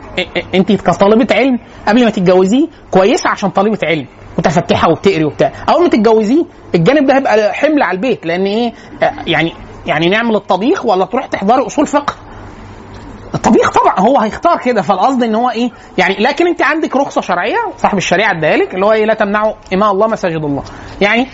أنت 0.54 0.72
كطالبة 0.72 1.26
علم 1.34 1.58
قبل 1.88 2.04
ما 2.04 2.10
تتجوزيه 2.10 2.66
كويسة 2.90 3.30
عشان 3.30 3.50
طالبة 3.50 3.78
علم 3.84 4.06
متفتحة 4.38 4.90
وبتقري 4.90 5.24
وبتاع. 5.24 5.52
أول 5.68 5.82
ما 5.82 5.88
تتجوزيه 5.88 6.44
الجانب 6.74 7.06
ده 7.06 7.14
هيبقى 7.16 7.52
حمل 7.54 7.82
على 7.82 7.96
البيت 7.96 8.26
لأن 8.26 8.44
إيه 8.46 8.72
آه، 9.02 9.12
يعني 9.26 9.52
يعني 9.86 10.08
نعمل 10.08 10.36
الطبيخ 10.36 10.86
ولا 10.86 11.04
تروح 11.04 11.26
تحضري 11.26 11.66
أصول 11.66 11.86
فقه؟ 11.86 12.14
الطبيخ 13.34 13.70
طبعا 13.70 14.00
هو 14.00 14.18
هيختار 14.18 14.58
كده 14.58 14.82
فالقصد 14.82 15.22
إن 15.22 15.34
هو 15.34 15.50
إيه 15.50 15.70
يعني 15.98 16.14
لكن 16.18 16.46
أنت 16.46 16.62
عندك 16.62 16.96
رخصة 16.96 17.20
شرعية 17.20 17.56
صاحب 17.78 17.98
الشريعة 17.98 18.30
اداها 18.30 18.56
لك 18.56 18.74
اللي 18.74 18.86
هو 18.86 18.92
إيه 18.92 19.04
لا 19.04 19.14
تمنعوا 19.14 19.54
اماء 19.74 19.90
الله 19.92 20.06
مساجد 20.06 20.44
الله. 20.44 20.62
يعني 21.00 21.26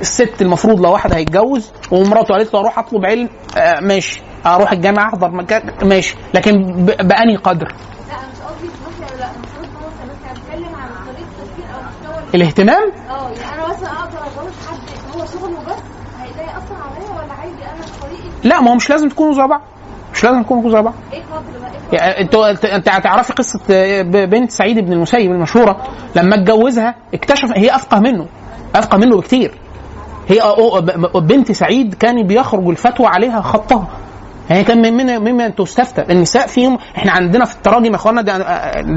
الست 0.00 0.42
المفروض 0.42 0.80
لو 0.80 0.92
واحد 0.92 1.12
هيتجوز 1.12 1.70
ومراته 1.90 2.34
قالت 2.34 2.54
له 2.54 2.60
أروح 2.60 2.78
أطلب 2.78 3.04
علم 3.04 3.28
آه 3.58 3.80
ماشي. 3.80 4.22
أروح 4.46 4.72
الجامعة 4.72 5.08
أحضر 5.08 5.30
مكان 5.30 5.62
ماشي. 5.88 6.16
لكن 6.34 6.52
باني 6.86 7.36
قدر؟ 7.36 7.74
الاهتمام؟ 12.34 12.92
أه 13.10 13.30
يعني 13.30 13.54
أنا 13.62 13.68
مثلا 13.74 13.88
أقدر 13.92 14.18
اتجوز 14.18 14.52
حد 14.68 15.16
هو 15.20 15.24
شغله 15.26 15.58
بس 15.66 15.82
هيلاقي 16.20 16.58
اثر 16.58 16.74
عليا 16.74 17.10
ولا 17.24 17.32
عادي؟ 17.32 17.62
أنا 17.64 17.84
طريقة 18.02 18.22
لا 18.44 18.60
ما 18.60 18.70
هو 18.70 18.74
مش 18.74 18.90
لازم 18.90 19.08
تكونوا 19.08 19.32
زي 19.32 19.42
بعض. 19.46 19.60
مش 20.14 20.24
لازم 20.24 20.42
تكونوا 20.42 20.70
زي 20.70 20.82
بعض. 20.82 20.94
إيه 21.12 21.22
قدر 21.22 21.58
بقى؟ 21.60 21.70
إيه 21.92 21.98
يعني 21.98 22.76
انت 22.76 22.88
هتعرفي 22.88 23.32
قصة 23.32 23.60
ب- 23.68 24.30
بنت 24.30 24.50
سعيد 24.50 24.78
بن 24.78 24.92
المسيب 24.92 25.30
المشهورة؟ 25.32 25.82
لما 26.16 26.34
اتجوزها 26.34 26.94
اكتشف 27.14 27.48
هي 27.56 27.74
أفقه 27.74 28.00
منه. 28.00 28.26
أفقه 28.74 28.98
منه 28.98 29.16
بكتير. 29.16 29.54
هي 30.28 30.40
بنت 31.14 31.52
سعيد 31.52 31.94
كان 31.94 32.22
بيخرج 32.26 32.68
الفتوى 32.68 33.06
عليها 33.06 33.40
خطها. 33.40 33.88
هي 34.48 34.64
كان 34.64 34.82
من 34.96 35.18
ممن 35.18 35.54
تستفتى. 35.54 36.12
النساء 36.12 36.46
فيهم 36.46 36.78
إحنا 36.96 37.12
عندنا 37.12 37.44
في 37.44 37.54
التراجم 37.56 37.90
يا 37.90 37.94
أخوانا 37.94 38.22
ده, 38.22 38.38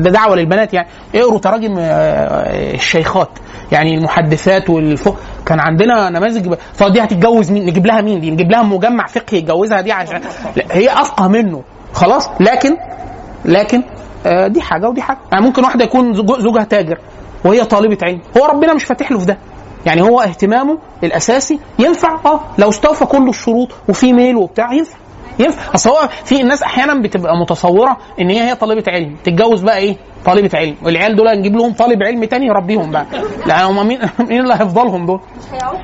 دعوة 0.09 0.35
للبنات 0.35 0.73
يعني. 0.73 0.87
اقروا 1.15 1.39
تراجم 1.39 1.75
آه، 1.79 2.73
الشيخات 2.73 3.29
يعني 3.71 3.95
المحدثات 3.97 4.69
والفقه. 4.69 5.17
كان 5.45 5.59
عندنا 5.59 6.09
نماذج 6.09 6.53
طب 6.79 6.93
دي 6.93 7.01
هتتجوز 7.03 7.51
مين؟ 7.51 7.65
نجيب 7.65 7.85
لها 7.85 8.01
مين 8.01 8.19
دي؟ 8.21 8.31
نجيب 8.31 8.51
لها 8.51 8.63
مجمع 8.63 9.07
فقهي 9.07 9.37
يتجوزها 9.37 9.81
دي 9.81 9.91
عشان 9.91 10.21
هي 10.71 10.89
أفقه 10.89 11.27
منه. 11.27 11.61
خلاص؟ 11.93 12.29
لكن 12.39 12.77
لكن 13.45 13.83
آه، 14.25 14.47
دي 14.47 14.61
حاجة 14.61 14.89
ودي 14.89 15.01
حاجة. 15.01 15.17
يعني 15.31 15.45
ممكن 15.45 15.63
واحدة 15.63 15.83
يكون 15.83 16.13
زوج- 16.13 16.39
زوجها 16.39 16.63
تاجر 16.63 16.97
وهي 17.45 17.65
طالبة 17.65 17.97
علم. 18.03 18.19
هو 18.37 18.45
ربنا 18.45 18.73
مش 18.73 18.83
فاتح 18.83 19.11
له 19.11 19.19
في 19.19 19.25
ده. 19.25 19.37
يعني 19.85 20.01
هو 20.01 20.21
اهتمامه 20.21 20.77
الأساسي 21.03 21.59
ينفع 21.79 22.19
آه 22.25 22.39
لو 22.57 22.69
استوفى 22.69 23.05
كل 23.05 23.29
الشروط 23.29 23.71
وفي 23.89 24.13
ميل 24.13 24.35
وبتاع 24.35 24.73
ينفع 24.73 24.97
ينفع. 25.39 25.75
أصل 25.75 25.89
هو 25.89 26.09
في 26.25 26.41
الناس 26.41 26.63
أحيانا 26.63 27.01
بتبقى 27.01 27.37
متصورة 27.37 27.97
إن 28.21 28.29
هي 28.29 28.49
هي 28.49 28.55
طالبة 28.55 28.83
علم 28.87 29.15
تتجوز 29.23 29.61
بقى 29.61 29.77
إيه؟ 29.77 29.97
طالبة 30.25 30.49
علم. 30.53 30.75
والعيال 30.83 31.15
دول 31.15 31.27
نجيب 31.39 31.55
لهم 31.55 31.73
طالب 31.73 32.03
علم 32.03 32.23
تاني 32.25 32.45
يربيهم 32.45 32.91
بقى. 32.91 33.05
لا 33.45 33.63
هم 33.63 33.87
مين 33.87 33.99
مين 34.29 34.41
اللي 34.41 34.53
هيفضلهم 34.53 35.05
دول؟ 35.05 35.19
يعني. 35.53 35.77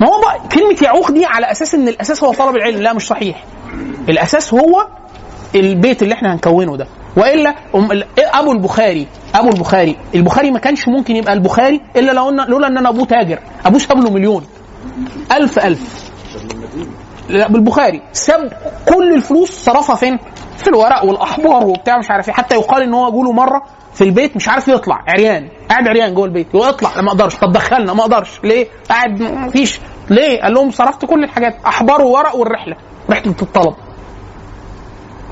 ما 0.00 0.06
هو 0.08 0.20
بقى 0.20 0.40
كلمة 0.52 0.76
يعوق 0.82 1.10
دي 1.10 1.26
على 1.26 1.50
أساس 1.50 1.74
إن 1.74 1.88
الأساس 1.88 2.24
هو 2.24 2.32
طلب 2.32 2.56
العلم 2.56 2.82
لا 2.82 2.92
مش 2.92 3.06
صحيح. 3.06 3.44
الأساس 4.08 4.54
هو 4.54 4.86
البيت 5.54 6.02
اللي 6.02 6.14
إحنا 6.14 6.34
هنكونه 6.34 6.76
ده. 6.76 6.86
وإلا 7.16 7.54
أبو 8.18 8.52
البخاري 8.52 9.06
أبو 9.34 9.48
البخاري 9.48 9.96
البخاري 10.14 10.50
ما 10.50 10.58
كانش 10.58 10.88
ممكن 10.88 11.16
يبقى 11.16 11.32
البخاري 11.32 11.80
إلا 11.96 12.12
لو 12.12 12.28
ان 12.28 12.40
لولا 12.48 12.66
أن 12.66 12.78
أنا 12.78 12.88
أبوه 12.88 13.04
تاجر. 13.04 13.38
أبوه 13.66 13.78
ساب 13.78 13.98
له 13.98 14.10
مليون. 14.10 14.46
ألف 15.32 15.58
ألف. 15.58 16.10
لا 17.28 17.48
بالبخاري. 17.48 18.02
ساب 18.12 18.52
كل 18.88 19.14
الفلوس 19.14 19.50
صرفها 19.50 19.96
فين؟ 19.96 20.18
في 20.56 20.68
الورق 20.68 21.04
والأحبار 21.04 21.66
وبتاع 21.66 21.98
مش 21.98 22.10
عارف 22.10 22.28
إيه. 22.28 22.34
حتى 22.34 22.54
يقال 22.54 22.82
إن 22.82 22.94
هو 22.94 23.10
جوله 23.10 23.32
مرة 23.32 23.62
في 23.94 24.04
البيت 24.04 24.36
مش 24.36 24.48
عارف 24.48 24.68
يطلع. 24.68 25.04
عريان. 25.08 25.48
قاعد 25.70 25.88
عريان 25.88 26.14
جوه 26.14 26.24
البيت. 26.24 26.46
يقول 26.54 26.68
اطلع. 26.68 27.00
ما 27.00 27.08
أقدرش. 27.08 27.34
طب 27.36 27.52
دخلنا. 27.52 27.92
ما 27.92 28.00
أقدرش. 28.00 28.40
ليه؟ 28.44 28.66
قاعد 28.88 29.22
مفيش. 29.22 29.80
ليه؟ 30.10 30.42
قال 30.42 30.54
لهم 30.54 30.70
صرفت 30.70 31.04
كل 31.04 31.24
الحاجات. 31.24 31.56
أحبار 31.66 32.02
وورق 32.02 32.36
والرحلة. 32.36 32.76
رحلة 33.10 33.34
الطلب. 33.42 33.74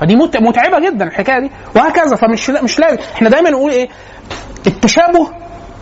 فدي 0.01 0.15
مت- 0.15 0.37
متعبة 0.37 0.79
جدا 0.89 1.05
الحكاية 1.05 1.39
دي 1.39 1.51
وهكذا. 1.75 2.15
فمش 2.15 2.49
مش 2.49 2.79
لازم 2.79 2.97
إحنا 3.15 3.29
دايما 3.29 3.49
نقول 3.49 3.71
إيه 3.71 3.89
التشابه 4.67 5.27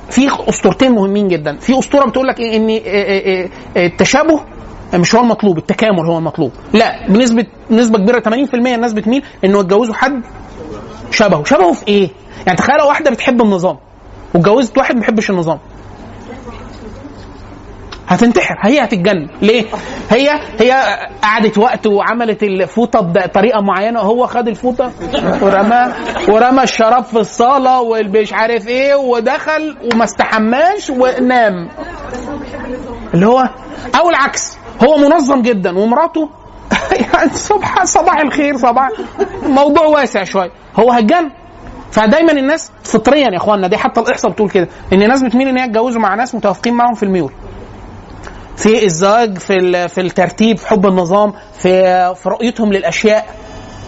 في 0.10 0.30
أسطورتين 0.50 0.92
مهمين 0.92 1.28
جدا. 1.28 1.58
في 1.58 1.80
أسطورة 1.80 2.06
بتقول 2.10 2.28
لك 2.28 2.40
إيه 2.40 2.58
إن 2.58 2.68
إيه 2.70 2.82
إيه 2.86 3.50
إيه 3.76 3.86
التشابه 3.88 4.42
مش 4.94 5.16
هو 5.16 5.22
المطلوب 5.22 5.58
التكامل 5.58 6.06
هو 6.06 6.18
المطلوب. 6.18 6.52
لا 6.74 7.08
بنسبه 7.08 7.46
نسبه 7.72 7.98
كبيرة 7.98 8.20
80% 8.20 8.54
الناس 8.54 8.94
بتميل 8.94 9.24
إنه 9.46 9.60
يتجوزوا 9.60 9.94
حد 9.96 10.22
شبهه. 11.12 11.44
شبهه 11.44 11.74
في 11.74 11.88
إيه؟ 11.88 12.10
يعني 12.46 12.58
تخيل 12.58 12.82
واحدة 12.82 13.12
بتحب 13.12 13.42
النظام 13.42 13.78
واتجوزت 14.34 14.78
واحد 14.78 14.96
ما 14.96 15.00
بيحبش 15.02 15.30
النظام. 15.30 15.60
هتنتحر. 18.10 18.56
هي 18.62 18.84
هتتجنن. 18.84 19.28
ليه؟ 19.42 19.66
هي 20.10 20.30
هي 20.60 21.00
قعدت 21.24 21.58
وقت 21.58 21.88
وعملت 21.88 22.44
الفوطة 22.44 23.00
بطريقة 23.02 23.62
معينة. 23.62 24.00
وهو 24.00 24.28
خد 24.28 24.48
الفوطة 24.48 24.92
ورمى 25.42 25.94
ورمى 26.30 26.64
الشراب 26.64 27.04
في 27.04 27.20
الصالة 27.20 27.82
والمش 27.82 28.34
عارف 28.34 28.68
إيه 28.68 28.96
ودخل 28.96 29.78
وما 29.94 30.04
استحماش 30.04 30.90
ونام. 30.90 31.70
اللي 33.14 33.26
هو 33.28 33.50
أو 34.00 34.10
العكس. 34.10 34.58
هو 34.88 34.98
منظم 34.98 35.42
جدا 35.42 35.78
ومراته 35.80 36.30
يعني 37.14 37.30
صباح 37.34 37.84
صباح 37.84 38.20
الخير 38.20 38.58
صباح. 38.58 38.90
موضوع 39.44 39.86
واسع 39.86 40.24
شوية. 40.24 40.52
هو 40.80 40.92
هتجنن. 40.92 41.32
فدايما 41.92 42.32
الناس 42.32 42.72
فطريا 42.84 43.30
يا 43.32 43.38
اخوانا 43.38 43.68
دي 43.68 43.78
حتى 43.78 44.02
الإحصاء 44.02 44.32
بتقول 44.32 44.50
كده 44.50 44.68
إن 44.94 45.02
الناس 45.02 45.24
بتميل 45.24 45.48
إن 45.48 45.58
هي 45.58 45.66
يتجوزوا 45.66 46.02
مع 46.02 46.16
ناس 46.16 46.36
متوافقين 46.36 46.74
معاهم 46.74 46.94
في 46.94 47.04
الميول. 47.04 47.32
في 48.60 48.86
الزواج 48.86 49.38
في 49.38 49.88
في 49.88 50.02
الترتيب 50.02 50.58
في 50.58 50.68
حب 50.68 50.86
النظام 50.86 51.34
في 51.54 51.70
في 52.16 52.30
رؤيتهم 52.30 52.74
للأشياء 52.74 53.36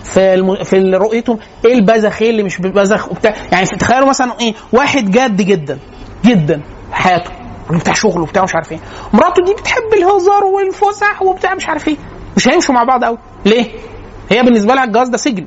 في 0.04 0.34
الم... 0.34 0.64
في 0.64 0.78
رؤيتهم. 0.96 1.40
إيه 1.66 1.74
البذخ 1.74 2.22
إيه 2.22 2.30
اللي 2.30 2.44
مش 2.44 2.58
بذخ 2.58 3.12
وبتاع؟ 3.12 3.34
يعني 3.52 3.66
تخيلوا 3.66 4.08
مثلا 4.10 4.34
إيه 4.40 4.54
واحد 4.74 5.12
جاد 5.12 5.36
جدا 5.42 5.80
جدا 6.26 6.62
حياته 6.92 7.32
بتاع 7.72 7.94
شغل 7.94 8.22
وبتاع 8.22 8.44
مش 8.44 8.56
عارف 8.56 8.72
إيه. 8.72 8.80
مراته 9.14 9.44
دي 9.46 9.54
بتحب 9.54 9.94
الهزار 9.98 10.44
والفسح 10.44 11.22
وبتاع 11.22 11.54
مش 11.56 11.68
عارف 11.70 11.88
إيه. 11.88 11.98
مش 12.38 12.48
هيمشوا 12.48 12.76
مع 12.76 12.84
بعض 12.84 13.04
قوي 13.04 13.18
ليه؟ 13.46 13.66
هي 14.30 14.44
بالنسبة 14.44 14.74
لها 14.74 14.84
الجواز 14.84 15.10
ده 15.10 15.18
سجن. 15.18 15.46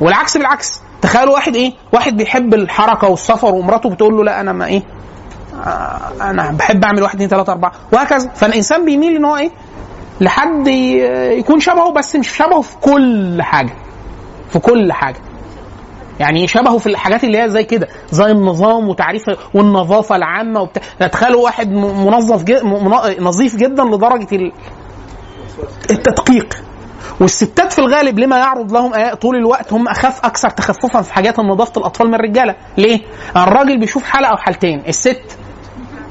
والعكس 0.00 0.36
بالعكس. 0.36 0.80
تخيلوا 1.02 1.34
واحد 1.34 1.56
إيه 1.56 1.72
واحد 1.92 2.16
بيحب 2.16 2.54
الحركة 2.54 3.08
والسفر 3.08 3.54
ومراته 3.54 3.90
بتقول 3.90 4.16
له 4.16 4.24
لا 4.24 4.40
أنا 4.40 4.52
ما 4.52 4.66
إيه 4.66 4.82
أنا 6.20 6.52
بحب 6.52 6.84
أعمل 6.84 7.02
واحد 7.02 7.14
اثنين 7.14 7.28
ثلاثة 7.28 7.52
أربعة 7.52 7.72
وهكذا. 7.92 8.28
فالإنسان 8.34 8.84
بيميل 8.84 9.16
إن 9.16 9.24
هو 9.24 9.36
إيه؟ 9.36 9.50
لحد 10.20 10.66
يكون 11.38 11.60
شبهه 11.60 11.92
بس 11.92 12.16
مش 12.16 12.28
شبهه 12.28 12.60
في 12.60 12.76
كل 12.76 13.42
حاجة 13.42 13.72
في 14.48 14.58
كل 14.58 14.92
حاجة. 14.92 15.16
يعني 16.20 16.48
شبهه 16.48 16.78
في 16.78 16.86
الحاجات 16.86 17.24
اللي 17.24 17.42
هي 17.42 17.48
زي 17.48 17.64
كده 17.64 17.88
زي 18.10 18.24
النظام 18.30 18.88
وتعريف 18.88 19.22
والنظافة 19.54 20.16
العامة 20.16 20.60
وبتاع 20.60 21.06
تخيلوا 21.06 21.44
واحد 21.44 21.70
منظف 21.72 22.44
جد 22.44 22.62
نظيف 23.20 23.56
جدا 23.56 23.84
لدرجة 23.84 24.28
ال- 24.36 24.52
التدقيق. 25.90 26.56
والستات 27.20 27.72
في 27.72 27.78
الغالب 27.78 28.18
لما 28.18 28.38
يعرض 28.38 28.72
لهم 28.72 29.14
طول 29.14 29.36
الوقت 29.36 29.72
هم 29.72 29.88
اخف 29.88 30.24
أكثر 30.24 30.50
تخففا 30.50 31.02
في 31.02 31.12
حاجات 31.14 31.40
نظافة 31.40 31.72
الأطفال 31.76 32.08
من 32.08 32.14
الرجالة. 32.14 32.54
ليه؟ 32.78 33.00
الراجل 33.36 33.78
بيشوف 33.78 34.04
حلقة 34.04 34.30
أو 34.30 34.36
حالتين 34.36 34.82
الست 34.88 35.38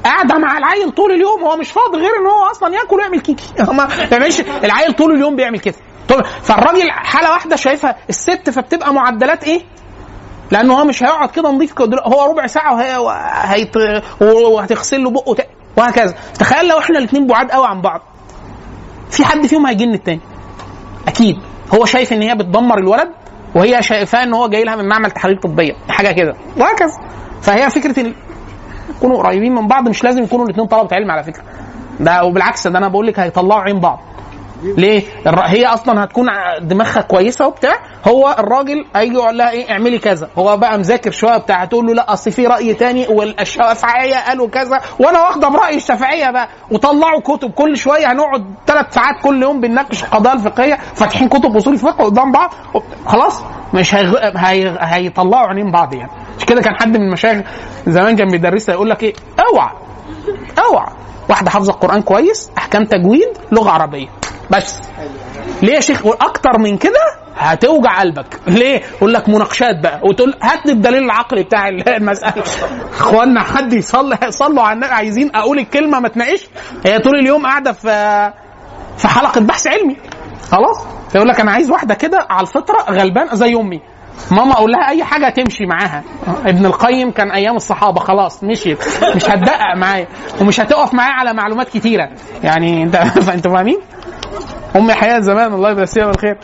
قاعدة 0.04 0.38
مع 0.38 0.58
العيل 0.58 0.90
طول 0.90 1.12
اليوم 1.12 1.44
هو 1.44 1.56
مش 1.56 1.70
فاضي 1.70 1.98
غير 1.98 2.10
إن 2.20 2.26
هو 2.26 2.50
أصلا 2.50 2.74
ياكل 2.74 2.96
ويعمل 2.96 3.20
كيكي 3.20 3.44
ما 3.72 3.88
بيعملش 4.10 4.40
العيل 4.40 4.92
طول 4.92 5.14
اليوم 5.14 5.36
بيعمل 5.36 5.58
كده. 5.58 5.74
طول 6.08 6.24
فالراجل 6.42 6.90
حاله 6.90 7.30
واحدة 7.30 7.56
شايفها 7.56 7.96
الست 8.08 8.50
فبتبقى 8.50 8.94
معدلات 8.94 9.44
إيه؟ 9.44 9.60
لأنه 10.50 10.78
هو 10.80 10.84
مش 10.84 11.02
هيقعد 11.02 11.30
كده 11.30 11.48
نظيف 11.50 11.80
هو 11.82 12.30
ربع 12.30 12.46
ساعة 12.46 12.74
وهي 12.74 12.96
وهيت... 12.96 13.76
وهتغسل 14.20 15.04
له 15.04 15.10
بقه 15.10 15.36
وهكذا. 15.76 16.14
تخيل 16.38 16.68
لو 16.68 16.78
إحنا 16.78 16.98
الاثنين 16.98 17.26
بعاد 17.26 17.50
قوي 17.50 17.66
عن 17.66 17.80
بعض. 17.80 18.00
في 19.10 19.24
حد 19.24 19.46
فيهم 19.46 19.66
هيجن 19.66 19.94
التاني. 19.94 20.20
أكيد. 21.08 21.36
هو 21.74 21.84
شايف 21.84 22.12
إن 22.12 22.22
هي 22.22 22.34
بتدمر 22.34 22.78
الولد 22.78 23.08
وهي 23.54 23.82
شايفاه 23.82 24.22
إن 24.22 24.34
هو 24.34 24.48
جاي 24.48 24.64
لها 24.64 24.76
من 24.76 24.88
معمل 24.88 25.10
تحاليل 25.10 25.40
طبية. 25.40 25.72
حاجة 25.88 26.12
كده. 26.12 26.34
وهكذا. 26.56 26.98
فهي 27.42 27.70
فكرة 27.70 28.00
ال... 28.00 28.14
يكونوا 28.96 29.18
قريبين 29.22 29.54
من 29.54 29.68
بعض 29.68 29.88
مش 29.88 30.04
لازم 30.04 30.22
يكونوا 30.22 30.44
الاثنين 30.44 30.66
طلبة 30.66 30.96
علم 30.96 31.10
على 31.10 31.22
فكرة. 31.24 31.42
ده 32.00 32.24
وبالعكس 32.24 32.66
ده 32.66 32.78
أنا 32.78 32.88
بقول 32.88 33.06
لك 33.06 33.20
هيطلعوا 33.20 33.60
عين 33.62 33.80
بعض. 33.80 34.00
ليه؟ 34.62 35.02
هي 35.26 35.66
أصلا 35.66 36.04
هتكون 36.04 36.26
دماغها 36.60 37.00
كويسة 37.00 37.46
وبتاع. 37.46 37.74
هو 38.08 38.36
الراجل 38.38 38.84
هيجي 38.96 39.14
يقول 39.14 39.38
لها 39.38 39.50
إيه 39.50 39.70
اعملي 39.72 39.98
كذا. 39.98 40.28
هو 40.38 40.56
بقى 40.56 40.78
مذاكر 40.78 41.10
شوية 41.10 41.36
بتاع 41.36 41.62
هتقول 41.62 41.86
له 41.86 41.94
لا 41.94 42.12
أصل 42.12 42.32
في 42.32 42.46
رأي 42.46 42.74
تاني 42.74 43.06
والشافعيه 43.08 44.16
قالوا 44.28 44.48
كذا 44.48 44.80
وأنا 44.98 45.20
واخدة 45.20 45.48
برأي 45.48 45.76
الشافعية 45.76 46.30
بقى. 46.30 46.48
وطلعوا 46.70 47.20
كتب 47.20 47.50
كل 47.50 47.76
شوية 47.76 48.12
هنقعد 48.12 48.44
ثلاث 48.66 48.94
ساعات 48.94 49.16
كل 49.22 49.42
يوم 49.42 49.60
بنناقش 49.60 50.04
القضايا 50.04 50.34
الفقهية 50.34 50.74
فاتحين 50.94 51.28
كتب 51.28 51.56
أصول 51.56 51.74
الفقه 51.74 52.04
قدام 52.04 52.32
بعض. 52.32 52.50
خلاص 53.06 53.42
مش 53.74 53.94
هيغ... 53.94 54.18
هي... 54.36 54.76
هيطلعوا 54.80 55.48
عينين 55.48 55.70
بعض 55.70 55.94
يعني. 55.94 56.10
مش 56.38 56.44
كده 56.44 56.62
كان 56.62 56.74
حد 56.80 56.96
من 56.96 57.02
المشايخ 57.06 57.46
زمان 57.86 58.16
كان 58.16 58.28
بيدرسها 58.28 58.74
يقول 58.74 58.90
لك 58.90 59.02
إيه؟ 59.02 59.14
أوعى. 59.52 59.70
أوعى. 60.58 60.86
واحدة 61.28 61.50
حافظة 61.50 61.72
القرآن 61.72 62.02
كويس 62.02 62.50
أحكام 62.58 62.84
تجويد 62.84 63.28
لغة 63.52 63.70
عربية. 63.70 64.08
بس. 64.50 64.80
ليه 65.62 65.74
يا 65.74 65.80
شيخ؟ 65.80 66.06
أكتر 66.06 66.58
من 66.58 66.78
كده 66.78 67.00
هتوجع 67.36 68.00
قلبك. 68.00 68.40
ليه؟ 68.46 68.82
يقول 68.96 69.14
لك 69.14 69.28
مناقشات 69.28 69.80
بقى. 69.82 70.00
وتقول 70.04 70.34
هات 70.42 70.66
لي 70.66 70.72
الدليل 70.72 71.04
العقلي 71.04 71.42
بتاع 71.42 71.68
المسألة. 71.68 72.42
إخوانا 72.98 73.42
حد 73.42 73.72
يصلي 73.72 74.16
صلوا 74.28 74.62
على 74.62 74.74
النبي 74.74 74.92
عايزين 74.92 75.30
أقول 75.34 75.58
الكلمة 75.58 76.00
ما 76.00 76.08
تناقش. 76.08 76.46
هي 76.86 76.98
طول 76.98 77.18
اليوم 77.18 77.46
قاعدة 77.46 77.72
في 77.72 78.32
في 78.98 79.08
حلقة 79.08 79.40
بحث 79.40 79.66
علمي. 79.66 79.96
خلاص؟ 80.50 80.86
فيقول 81.12 81.28
لك 81.28 81.40
أنا 81.40 81.50
عايز 81.52 81.70
واحدة 81.70 81.94
كده 81.94 82.26
على 82.30 82.42
الفطرة 82.42 82.82
غلبان 82.90 83.28
زي 83.36 83.54
أمي. 83.54 83.80
ماما 84.30 84.52
أقول 84.52 84.70
لها 84.72 84.88
أي 84.88 85.04
حاجة 85.04 85.28
تمشي 85.30 85.66
معاها. 85.66 86.02
ابن 86.46 86.66
القيم 86.66 87.10
كان 87.10 87.30
أيام 87.30 87.56
الصحابة. 87.56 88.00
خلاص 88.00 88.44
مشيت. 88.44 88.78
مش 89.16 89.24
هتدقق 89.24 89.76
معايا. 89.76 90.06
ومش 90.40 90.60
هتقف 90.60 90.94
معايا 90.94 91.12
على 91.12 91.32
معلومات 91.32 91.68
كتيرة. 91.68 92.08
يعني 92.44 92.82
انت 92.82 92.94
أنتوا 93.34 93.52
فاهمين؟ 93.54 93.78
امي 94.76 94.94
حياة 94.94 95.20
زمان 95.20 95.54
الله 95.54 95.70
يمسيها 95.70 96.06
بالخير. 96.06 96.36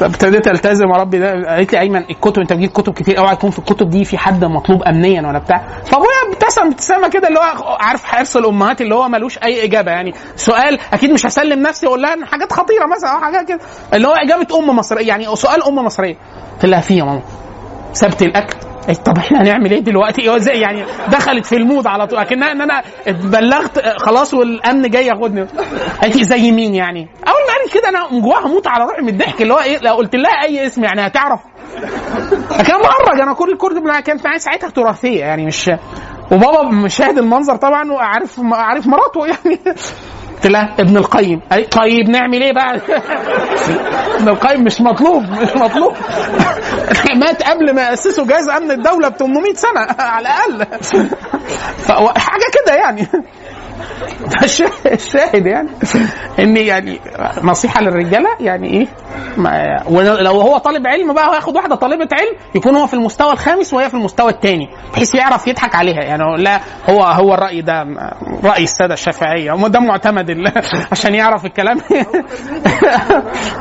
ابتديت 0.00 0.48
ألتزم 0.48 0.84
يا 0.88 0.96
ربي. 1.00 1.18
ده 1.18 1.30
قالت 1.30 1.72
لي 1.72 1.80
أيمن 1.80 2.10
الكتب 2.10 2.40
أنت 2.40 2.52
بتجيب 2.52 2.70
كتب 2.70 2.92
كتير 2.92 3.18
اوعى 3.18 3.32
يكون 3.32 3.50
في 3.50 3.58
الكتب 3.58 3.90
دي 3.90 4.04
في 4.04 4.18
حد 4.18 4.44
مطلوب 4.44 4.82
امنيا 4.82 5.28
ولا 5.28 5.38
بتاع؟ 5.38 5.66
فأبويا 5.84 6.32
ابتسم 6.32 6.66
ابتسامة 6.66 7.08
كده 7.08 7.28
اللي 7.28 7.38
هو 7.38 7.76
عارف 7.80 8.04
حرص 8.04 8.36
الأمهات 8.36 8.80
اللي 8.80 8.94
هو 8.94 9.08
ملوش 9.08 9.38
أي 9.38 9.64
إجابة 9.64 9.90
يعني. 9.90 10.14
سؤال 10.36 10.78
أكيد 10.92 11.10
مش 11.10 11.26
هسلم 11.26 11.62
نفسي 11.62 11.86
أقول 11.86 12.02
لها 12.02 12.14
إن 12.14 12.24
حاجات 12.24 12.52
خطيرة 12.52 12.86
مثلا 12.96 13.10
أو 13.10 13.20
حاجات 13.20 13.48
كده. 13.48 13.60
اللي 13.94 14.08
هو 14.08 14.12
إجابة 14.12 14.58
أم 14.58 14.76
مصرية 14.76 15.08
يعني 15.08 15.36
سؤال 15.36 15.62
أم 15.62 15.74
مصرية. 15.74 16.16
قلت 16.54 16.64
لها 16.66 16.80
في 16.80 16.96
يا 16.96 17.04
ماما. 17.04 17.22
سبت 17.92 18.22
الأكل. 18.22 18.65
طب 18.94 19.18
إحنا 19.18 19.42
هنعمل 19.42 19.70
إيه 19.70 19.80
دلوقتي؟ 19.80 20.38
زي 20.40 20.52
يعني 20.52 20.84
دخلت 21.08 21.46
في 21.46 21.56
المود 21.56 21.86
على 21.86 22.06
طول. 22.06 22.18
اكنها 22.18 22.52
إن 22.52 22.60
أنا 22.60 22.82
اتبلغت 23.06 23.78
خلاص 23.98 24.34
والأمن 24.34 24.90
جاي 24.90 25.06
ياخدني. 25.06 25.46
قالت 26.02 26.22
زي 26.22 26.50
مين 26.52 26.74
يعني؟ 26.74 27.00
أول 27.28 27.36
ما 27.48 27.54
قالت 27.58 27.74
كده 27.74 27.88
أنا 27.88 28.12
من 28.12 28.20
جواها 28.20 28.46
هموت 28.46 28.66
على 28.66 28.84
روحي 28.84 29.02
من 29.02 29.08
الضحك 29.08 29.42
اللي 29.42 29.54
هو 29.54 29.58
إيه 29.60 29.78
لو 29.78 29.94
قلت 29.94 30.16
لها 30.16 30.42
أي 30.42 30.66
اسم 30.66 30.84
يعني 30.84 31.06
هتعرف. 31.06 31.40
كان 32.66 32.80
مهرج 32.80 33.20
أنا 33.22 33.32
كل 33.32 33.52
الكتب 33.52 33.76
اللي 33.76 34.02
كانت 34.02 34.24
معايا 34.24 34.38
ساعتها 34.38 34.70
تراثية 34.70 35.20
يعني 35.20 35.46
مش 35.46 35.70
وبابا 36.32 36.62
مشاهد 36.62 37.18
المنظر 37.18 37.56
طبعا 37.56 37.92
وعارف 37.92 38.40
عارف 38.52 38.86
مراته 38.86 39.26
يعني. 39.26 39.58
قلت 40.36 40.46
لها 40.46 40.74
ابن 40.80 40.96
القيم. 40.96 41.40
قالت 41.52 41.72
طيب 41.78 42.08
نعمل 42.08 42.42
إيه 42.42 42.52
بقى 42.52 42.76
ابن 44.18 44.28
القيم 44.28 44.64
مش 44.64 44.80
مطلوب 44.80 45.22
مش 45.22 45.56
مطلوب. 45.56 45.92
مات 47.20 47.42
قبل 47.42 47.74
ما 47.74 47.92
اسسوا 47.92 48.26
جهاز 48.26 48.48
أمن 48.48 48.70
الدولة 48.70 49.08
ب 49.08 49.16
800 49.16 49.54
سنة 49.54 49.80
على 49.98 50.28
الأقل. 50.28 50.66
حاجة 52.18 52.44
كده 52.64 52.74
يعني. 52.74 53.06
الشاهد 54.86 55.46
يعني. 55.46 55.68
ان 56.38 56.56
يعني 56.56 57.00
نصيحة 57.42 57.80
للرجالة 57.82 58.28
يعني 58.40 58.70
إيه؟ 58.70 58.86
ولو 59.90 60.40
هو 60.40 60.58
طالب 60.58 60.86
علم 60.86 61.14
بقى 61.14 61.34
هياخد 61.34 61.56
واحدة 61.56 61.74
طالبة 61.74 62.08
علم 62.12 62.36
يكون 62.54 62.76
هو 62.76 62.86
في 62.86 62.94
المستوى 62.94 63.32
الخامس 63.32 63.74
وهي 63.74 63.88
في 63.88 63.94
المستوى 63.94 64.30
الثاني 64.30 64.68
بحيث 64.92 65.14
يعرف 65.14 65.46
يضحك 65.48 65.74
عليها. 65.74 66.02
يعني 66.02 66.42
لا 66.42 66.60
هو 66.90 67.02
هو 67.02 67.34
الرأي 67.34 67.60
ده 67.60 67.84
رأي 68.44 68.64
السادة 68.64 68.94
الشافعية. 68.94 69.54
هم 69.54 69.66
ده 69.66 69.80
معتمد 69.80 70.30
عشان 70.92 71.14
يعرف 71.14 71.44
الكلام. 71.44 71.78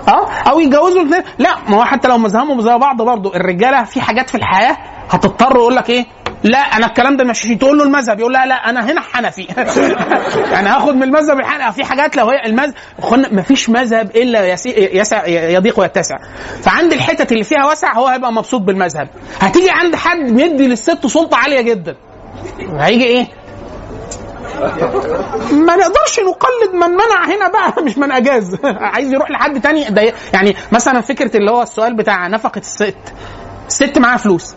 أه؟ 0.07 0.29
أو 0.49 0.59
يتجوزوا 0.59 1.03
لا 1.37 1.49
ما 1.69 1.77
هو 1.77 1.83
حتى 1.83 2.07
لو 2.07 2.17
مذهبهم 2.17 2.61
زي 2.61 2.77
بعض 2.77 3.01
برضه 3.01 3.35
الرجالة 3.35 3.83
في 3.83 4.01
حاجات 4.01 4.29
في 4.29 4.35
الحياة 4.35 4.77
هتضطر 5.09 5.55
يقول 5.55 5.75
لك 5.75 5.89
إيه؟ 5.89 6.05
لا 6.45 6.57
أنا 6.57 6.85
الكلام 6.85 7.17
ده 7.17 7.23
مش 7.23 7.41
تقول 7.41 7.77
له 7.77 7.83
المذهب 7.83 8.19
يقول 8.19 8.33
لا 8.33 8.45
لا 8.45 8.55
أنا 8.69 8.91
هنا 8.91 9.01
حنفي. 9.01 9.41
يعني 10.53 10.69
هاخد 10.69 10.95
من 10.95 11.03
المذهب 11.03 11.39
الحنفي. 11.39 11.75
في 11.75 11.85
حاجات 11.85 12.17
لو 12.17 12.29
هي 12.29 12.45
المذهب 12.45 12.73
ما 13.31 13.41
فيش 13.41 13.69
مذهب 13.69 14.15
إلا 14.15 14.53
يسع 14.77 15.27
يضيق 15.27 15.79
ويتسع. 15.79 16.15
فعند 16.61 16.93
الحتت 16.93 17.31
اللي 17.31 17.43
فيها 17.43 17.71
وسع 17.71 17.93
هو 17.93 18.07
هيبقى 18.07 18.33
مبسوط 18.33 18.61
بالمذهب. 18.61 19.07
هتيجي 19.39 19.69
عند 19.71 19.95
حد 19.95 20.19
مدي 20.19 20.67
للست 20.67 21.07
سلطة 21.07 21.37
عالية 21.37 21.61
جدا. 21.61 21.95
هيجي 22.79 23.05
إيه؟ 23.05 23.27
ما 25.51 25.75
نقدرش 25.75 26.19
نقلد 26.19 26.73
من 26.73 26.89
منع 26.89 27.25
هنا 27.25 27.47
بقى 27.47 27.83
مش 27.85 27.97
من 27.97 28.11
أجاز. 28.11 28.57
عايز 28.63 29.13
يروح 29.13 29.31
لحد 29.31 29.61
تاني 29.61 29.89
ده 29.89 30.13
يعني 30.33 30.55
مثلا 30.71 31.01
فكرة 31.01 31.37
اللي 31.37 31.51
هو 31.51 31.61
السؤال 31.61 31.95
بتاع 31.95 32.27
نفقة 32.27 32.59
الست. 32.59 32.95
الست 33.67 33.97
معاها 33.97 34.17
فلوس. 34.17 34.55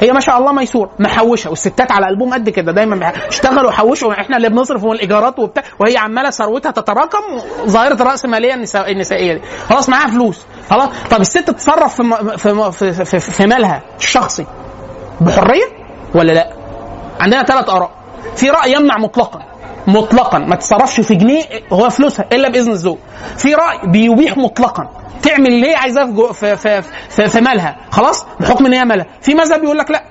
هي 0.00 0.12
ما 0.12 0.20
شاء 0.20 0.38
الله 0.38 0.52
ميسوره 0.52 0.90
محوشة 0.98 1.50
والستات 1.50 1.92
على 1.92 2.06
قلبهم 2.06 2.34
قد 2.34 2.48
كده 2.48 2.72
دايما 2.72 3.12
اشتغلوا 3.28 3.68
وحوشوا 3.68 4.12
إحنا 4.12 4.36
اللي 4.36 4.48
بنصرف 4.48 4.84
والايجارات 4.84 5.38
وبتاع 5.38 5.62
وهي 5.78 5.96
عمالة 5.96 6.30
ثروتها 6.30 6.70
تتراكم 6.70 7.18
ظاهرة 7.66 7.94
الراسماليه 8.02 8.54
النساء 8.54 8.92
النسائية 8.92 9.34
دي. 9.34 9.40
خلاص 9.68 9.88
معاها 9.88 10.06
فلوس. 10.06 10.44
خلاص؟ 10.70 10.88
طب 11.10 11.20
الست 11.20 11.38
تتصرف 11.38 11.94
في 12.02 12.38
في 12.38 12.72
في, 12.72 13.04
في, 13.04 13.18
في 13.18 13.46
مالها 13.46 13.82
الشخصي 13.98 14.46
بحرية 15.20 15.64
ولا 16.14 16.32
لا؟ 16.32 16.52
عندنا 17.20 17.42
ثلاث 17.42 17.68
آراء. 17.68 17.90
في 18.36 18.50
رأي 18.50 18.72
يمنع 18.72 18.98
مطلقا. 18.98 19.49
مطلقا. 19.86 20.38
ما 20.38 20.56
تتصرفش 20.56 21.00
في 21.00 21.14
جنيه 21.14 21.42
هو 21.72 21.90
فلوسها 21.90 22.26
إلا 22.32 22.48
بإذن 22.48 22.70
الزوج. 22.72 22.98
في 23.36 23.54
رأي 23.54 23.78
بيبيح 23.86 24.36
مطلقا. 24.36 24.88
تعمل 25.22 25.46
اللي 25.46 25.70
هي 25.70 25.74
عايزاه 25.74 26.32
في, 26.32 26.56
في, 26.56 26.82
في, 27.10 27.28
في, 27.28 27.40
مالها؟ 27.40 27.76
خلاص؟ 27.90 28.26
بحكم 28.40 28.66
إن 28.66 28.72
هي 28.72 28.84
مالها. 28.84 29.06
في 29.22 29.34
مذهب 29.34 29.64
يقول 29.64 29.78
لك 29.78 29.90
لا. 29.90 30.04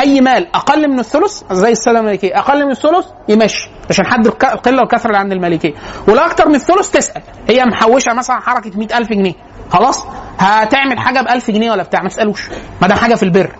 أي 0.00 0.20
مال 0.20 0.48
أقل 0.54 0.88
من 0.90 0.98
الثلث 0.98 1.42
زي 1.52 1.72
السلام 1.72 2.06
الملكيه 2.06 2.38
أقل 2.38 2.64
من 2.64 2.70
الثلث 2.70 3.06
يمشي 3.28 3.70
عشان 3.90 4.06
حد 4.06 4.26
القله 4.26 4.80
والكثره 4.80 5.06
اللي 5.06 5.18
عند 5.18 5.32
الملكيه 5.32 5.74
ولا 6.08 6.26
أكتر 6.26 6.48
من 6.48 6.54
الثلث 6.54 6.90
تسأل. 6.90 7.22
هي 7.48 7.64
محوشة 7.64 8.12
مثلا 8.12 8.40
حركة 8.40 8.78
100000 8.78 9.08
جنيه. 9.08 9.32
خلاص؟ 9.70 10.04
هتعمل 10.38 10.98
حاجة 10.98 11.20
ب 11.20 11.28
1000 11.28 11.50
جنيه 11.50 11.70
ولا 11.70 11.82
بتاع؟ 11.82 12.02
ما 12.02 12.08
تسألوش. 12.08 12.48
ما 12.82 12.88
دام 12.88 12.96
حاجة 12.98 13.14
في 13.14 13.22
البر. 13.22 13.56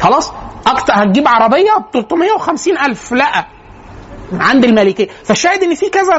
خلاص؟ 0.00 0.32
أكتر 0.66 0.92
هتجيب 0.96 1.28
عربية 1.28 1.70
ب 1.76 1.92
350 1.92 2.78
ألف. 2.78 3.12
لا. 3.12 3.46
عند 4.32 4.64
الملكية. 4.64 5.08
فالشاهد 5.24 5.62
إن 5.62 5.74
في 5.74 5.88
كذا. 5.90 6.18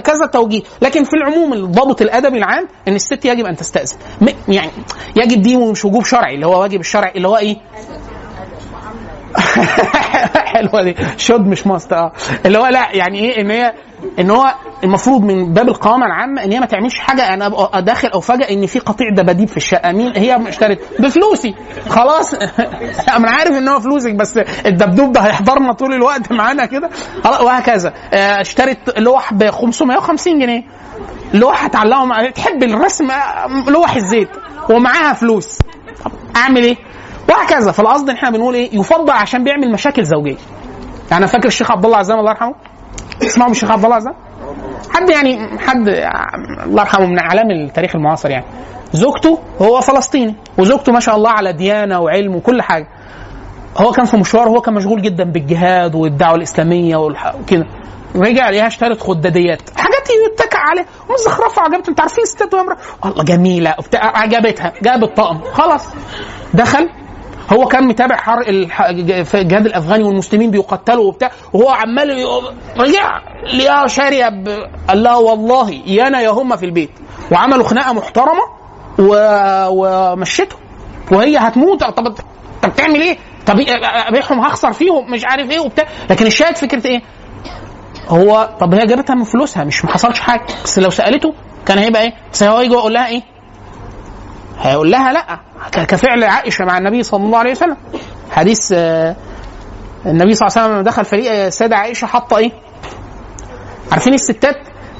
كذا 0.00 0.26
توجيه. 0.32 0.62
لكن 0.82 1.04
في 1.04 1.14
العموم 1.16 1.52
الضابط 1.52 2.02
الادبي 2.02 2.38
العام 2.38 2.68
إن 2.88 2.94
الست 2.94 3.24
يجب 3.24 3.44
أن 3.44 3.56
تستأذن. 3.56 3.96
يعني 4.48 4.70
يجب 5.16 5.42
دي 5.42 5.56
مش 5.56 5.84
وجوب 5.84 6.04
شرعي 6.04 6.34
اللي 6.34 6.46
هو 6.46 6.60
واجب 6.60 6.80
الشرعي 6.80 7.12
اللي 7.16 7.28
هو 7.28 7.36
إيه؟ 7.36 7.56
حلوة 10.54 10.82
دي. 10.82 10.96
شود 11.16 11.46
مش 11.46 11.66
ماست 11.66 11.92
آه. 11.92 12.12
اللي 12.46 12.58
هو 12.58 12.66
لا 12.66 12.88
يعني 12.92 13.18
إيه 13.18 13.40
إن 13.40 13.50
هي 13.50 13.72
إن 14.18 14.30
هو 14.30 14.54
المفروض 14.84 15.22
من 15.22 15.52
باب 15.52 15.68
القوامة 15.68 16.06
العامة 16.06 16.44
إن 16.44 16.52
هي 16.52 16.60
ما 16.60 16.66
تعملش 16.66 16.98
حاجة. 16.98 17.34
أنا 17.34 17.46
أبقى 17.46 17.82
داخل 17.82 18.08
أو 18.08 18.20
فجأة 18.20 18.50
إن 18.50 18.66
في 18.66 18.78
قطيع 18.78 19.10
دباديب 19.10 19.48
في 19.48 19.56
الشقة. 19.56 19.92
مين؟ 19.92 20.12
هي 20.16 20.48
اشترت 20.48 20.78
بفلوسي. 20.98 21.54
خلاص. 21.88 22.34
أنا 23.16 23.30
عارف 23.30 23.50
إن 23.50 23.68
هو 23.68 23.80
فلوسك 23.80 24.14
بس 24.14 24.38
الدبدوب 24.66 25.12
ده 25.12 25.20
هيحضرنا 25.20 25.72
طول 25.72 25.92
الوقت 25.92 26.32
معانا 26.32 26.66
كده. 26.66 26.90
وهكذا. 27.24 27.94
آه، 28.12 28.40
اشترت 28.40 28.98
لوح 28.98 29.34
ب 29.34 29.50
550 29.50 30.38
جنيه. 30.38 30.62
لوح 31.34 31.70
عليه 32.12 32.30
تحب 32.30 32.62
الرسم 32.62 33.10
آه، 33.10 33.46
لوح 33.68 33.96
الزيت. 33.96 34.28
ومعاها 34.70 35.12
فلوس. 35.12 35.58
أعمل 36.36 36.62
إيه؟ 36.62 36.76
وهكذا 37.28 37.72
فالقصد 37.72 38.08
ان 38.10 38.16
إحنا 38.16 38.30
بنقول 38.30 38.54
إيه؟ 38.54 38.78
يفضل 38.78 39.10
عشان 39.10 39.44
بيعمل 39.44 39.72
مشاكل 39.72 40.04
زوجية. 40.04 40.36
يعني 41.10 41.24
أنا 41.24 41.26
فاكر 41.26 41.48
الشيخ 41.48 41.70
عبد 41.70 41.84
الله 41.84 41.96
عزام 41.96 42.18
الله 42.18 42.30
يرحمه 42.30 42.54
اسمعوا 43.22 43.50
الشيخ 43.50 43.70
عبد 43.70 43.84
الله 43.84 43.96
عزام؟ 43.96 44.14
حد 44.94 45.10
يعني 45.10 45.58
حد 45.58 45.88
الله 46.66 46.82
يرحمه 46.82 47.06
من 47.06 47.18
أعلام 47.18 47.50
التاريخ 47.50 47.96
المعاصر 47.96 48.30
يعني. 48.30 48.44
زوجته 48.92 49.38
هو 49.62 49.80
فلسطيني 49.80 50.36
وزوجته 50.58 50.92
ما 50.92 51.00
شاء 51.00 51.16
الله 51.16 51.30
على 51.30 51.52
ديانة 51.52 52.00
وعلم 52.00 52.36
وكل 52.36 52.62
حاجة. 52.62 52.88
هو 53.76 53.90
كان 53.92 54.04
في 54.04 54.16
مشوار 54.16 54.48
هو 54.48 54.60
كان 54.60 54.74
مشغول 54.74 55.02
جدا 55.02 55.24
بالجهاد 55.24 55.94
والدعوة 55.94 56.34
الإسلامية 56.34 56.96
وكده. 56.96 57.66
رجع 58.16 58.50
ليها 58.50 58.66
اشترت 58.66 59.00
خداديات 59.00 59.60
حاجات 59.76 60.08
يتكع 60.32 60.58
عليها 60.58 60.84
ومزخرفه 61.08 61.62
عجبت 61.62 61.88
انت 61.88 62.00
عارفين 62.00 62.24
ستات 62.24 62.54
وامرأة 62.54 62.76
والله 63.04 63.24
جميلة 63.24 63.74
وبتاع 63.78 64.00
عجبتها 64.16 64.72
جاب 64.82 65.04
الطقم 65.04 65.40
خلاص 65.52 65.88
دخل 66.54 66.88
هو 67.52 67.66
كان 67.66 67.84
متابع 67.86 68.16
حر 68.16 68.38
الجهاد 68.48 69.66
الأفغاني 69.66 70.02
والمسلمين 70.04 70.50
بيقتلوا 70.50 71.04
وبتاع 71.04 71.30
وهو 71.52 71.68
عمال 71.68 72.24
رجع 72.78 73.20
شاريه 73.86 74.28
ب- 74.28 74.68
قال 74.88 75.02
لها 75.02 75.16
والله 75.16 75.70
يانا 75.86 76.20
يا 76.20 76.30
هم 76.30 76.56
في 76.56 76.66
البيت 76.66 76.90
وعملوا 77.32 77.64
خناقة 77.64 77.92
محترمة 77.92 78.42
و... 78.98 79.14
ومشيته 79.68 80.56
وهي 81.12 81.36
هتموت 81.36 81.84
طب 81.84 82.14
طب 82.62 82.70
بتعمل 82.70 83.00
إيه؟ 83.00 83.18
طب 83.46 83.60
ابيعهم 84.08 84.40
هخسر 84.40 84.72
فيهم 84.72 85.10
مش 85.10 85.24
عارف 85.24 85.50
إيه 85.50 85.60
وبتاع 85.60 85.84
لكن 86.10 86.26
الشاهد 86.26 86.56
فكرة 86.56 86.86
إيه؟ 86.86 87.02
هو 88.08 88.48
طب 88.60 88.74
هي 88.74 88.86
جابتها 88.86 89.14
من 89.14 89.24
فلوسها 89.24 89.64
مش 89.64 89.84
ما 89.84 89.90
حصلش 89.92 90.20
حاجة 90.20 90.46
بس 90.64 90.78
لو 90.78 90.90
سألته 90.90 91.34
كان 91.66 91.78
هيبقى 91.78 92.02
إيه؟ 92.02 92.12
بس 92.32 92.42
هو 92.42 92.60
يجي 92.60 92.72
يقول 92.74 92.94
لها 92.94 93.06
إيه؟ 93.08 93.22
هيقول 94.60 94.90
لها 94.90 95.12
لا 95.12 95.38
كفعل 95.84 96.24
عائشة 96.24 96.64
مع 96.64 96.78
النبي 96.78 97.02
صلى 97.02 97.24
الله 97.24 97.38
عليه 97.38 97.50
وسلم. 97.50 97.76
حديث 98.30 98.72
آه، 98.76 99.16
النبي 100.06 100.34
صلى 100.34 100.46
الله 100.48 100.58
عليه 100.58 100.66
وسلم 100.66 100.72
لما 100.72 100.82
دخل 100.82 101.04
فريق 101.04 101.32
السيده 101.32 101.76
عائشة 101.76 102.06
حاطة 102.06 102.36
إيه؟ 102.36 102.50
عارفين 103.92 104.14
الستات؟ 104.14 104.56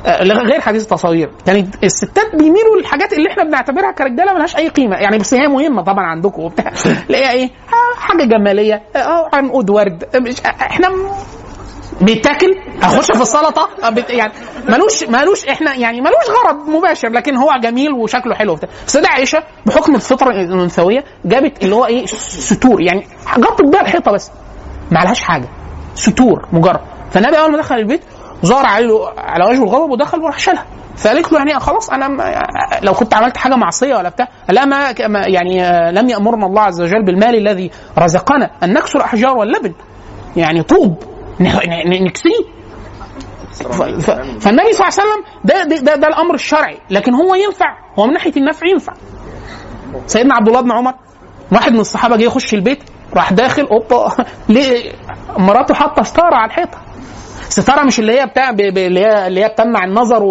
آه، 0.06 0.22
غير 0.22 0.60
حديث 0.60 0.82
التصاوير. 0.82 1.30
يعني 1.47 1.70
الستات 1.85 2.36
بيميلوا 2.36 2.76
للحاجات 2.78 3.12
اللي 3.12 3.30
إحنا 3.30 3.44
بنعتبرها 3.44 3.90
كرجالة 3.93 4.32
ملهاش 4.32 4.56
أي 4.56 4.68
قيمة. 4.68 4.97
يعني 4.97 5.18
بس 5.18 5.35
هي 5.35 5.48
مهمة 5.48 5.82
طبعا 5.82 6.06
عندكم 6.06 6.43
وبتاع. 6.43 6.72
هي 7.10 7.30
إيه؟ 7.30 7.44
آه، 7.44 8.01
حاجة 8.01 8.24
جمالية. 8.24 8.82
آه 8.97 9.28
عنقود 9.32 9.70
ورد 9.70 10.05
آه، 10.14 10.18
مش 10.18 10.40
إحنا 10.40 10.89
بيتاكل؟ 12.01 12.55
أخش 12.83 13.07
في 13.07 13.23
السلطة؟ 13.23 13.69
بت- 13.91 14.11
يعني 14.11 14.33
ملوش 14.69 15.05
ملوش 15.05 15.45
إحنا 15.47 15.75
يعني 15.75 16.01
ملوش 16.01 16.25
غرض 16.45 16.69
مباشر 16.69 17.09
لكن 17.09 17.37
هو 17.37 17.49
جميل 17.62 17.93
وشكله 17.93 18.35
حلو 18.35 18.53
وبتاع. 18.53 18.69
السيده 18.87 19.09
عائشة 19.09 19.43
بحكم 19.66 19.95
الفطرة 19.95 20.31
الأنثوية 20.31 21.05
جابت 21.25 21.62
اللي 21.65 21.75
هو 21.75 21.87
إيه 21.87 22.07
ستور. 22.07 22.81
يعني 22.81 23.07
غطت 23.39 23.62
بيها 23.62 23.81
الحيطة 23.81 24.12
بس. 24.12 24.31
ما 24.91 24.99
عليهاش 24.99 25.20
حاجة. 25.20 25.49
ستور 25.95 26.49
مجرد. 26.53 26.81
فالنبي 27.11 27.39
أول 27.39 27.51
ما 27.53 27.59
دخل 27.59 27.75
البيت 27.75 28.01
ظهر 28.47 28.66
عليه 28.66 28.89
على 29.19 29.45
وجهه 29.45 29.62
الغضب 29.62 29.91
ودخل 29.91 30.20
وراح 30.20 30.39
شالها. 30.39 30.65
فقالت 30.97 31.33
له 31.33 31.39
يعني 31.39 31.61
خلاص 31.61 31.91
أنا 31.91 32.07
لو 32.83 32.93
كنت 32.93 33.15
عملت 33.15 33.37
حاجة 33.37 33.55
معصية 33.55 33.95
ولا 33.97 34.09
بتاع 34.09 34.29
لا 34.49 34.65
ما 34.65 34.95
يعني 35.27 35.62
آه، 35.65 35.91
لم 35.91 36.09
يأمرنا 36.09 36.47
الله 36.47 36.62
عز 36.62 36.81
وجل 36.81 37.05
بالمال 37.05 37.35
الذي 37.49 37.70
رزقنا 37.99 38.51
أن 38.62 38.73
نكسر 38.73 38.99
الأحجار 38.99 39.37
واللبن. 39.37 39.73
يعني 40.37 40.62
طوب. 40.62 41.03
نكسيه. 41.40 42.59
فالنبي 44.40 44.73
صلى 44.73 44.89
الله 44.89 44.98
عليه 44.98 45.02
وسلم 45.02 45.24
ده 45.44 45.65
ده, 45.65 45.77
ده, 45.77 45.97
ده 45.97 46.09
الأمر 46.09 46.35
الشرعي 46.35 46.78
لكن 46.90 47.15
هو 47.15 47.35
ينفع 47.35 47.77
هو 47.98 48.06
من 48.06 48.12
ناحية 48.12 48.32
النفع 48.36 48.66
ينفع. 48.66 48.93
سيدنا 50.06 50.35
عبد 50.35 50.48
الله 50.48 50.60
بن 50.60 50.73
عمر 50.73 50.94
واحد 51.52 51.73
من 51.73 51.81
الصحابة 51.81 52.16
جه 52.16 52.23
يخش 52.23 52.55
البيت 52.55 52.82
راح 53.15 53.32
داخل 53.32 53.62
أوبا 53.62 54.12
ليه؟ 54.48 54.93
مراته 55.39 55.74
حاطة 55.74 56.02
ستارة 56.02 56.35
على 56.35 56.47
الحيطة. 56.51 56.78
ستارة 57.48 57.85
مش 57.85 57.98
اللي 57.98 58.20
هي 58.20 58.27
بتاع 58.27 58.51
اللي 58.51 59.01
هي 59.01 59.27
اللي 59.27 59.44
هي 59.44 59.48
بتمنع 59.48 59.85
النظر 59.85 60.23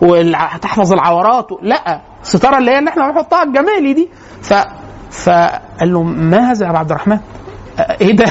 وتحفظ 0.00 0.92
العورات 0.92 1.48
لا 1.62 2.00
ستارة 2.22 2.58
اللي 2.58 2.70
هي 2.70 2.78
اللي 2.78 2.90
إحنا 2.90 3.10
بنحطها 3.10 3.42
الجمالي 3.42 3.92
دي. 3.92 4.08
ف 4.42 4.54
فقال 5.10 5.92
له 5.92 6.02
ما 6.02 6.50
هذا 6.50 6.66
يا 6.66 6.72
عبد 6.72 6.90
الرحمن؟ 6.90 7.18
إيه 7.80 8.12
ده؟ 8.12 8.24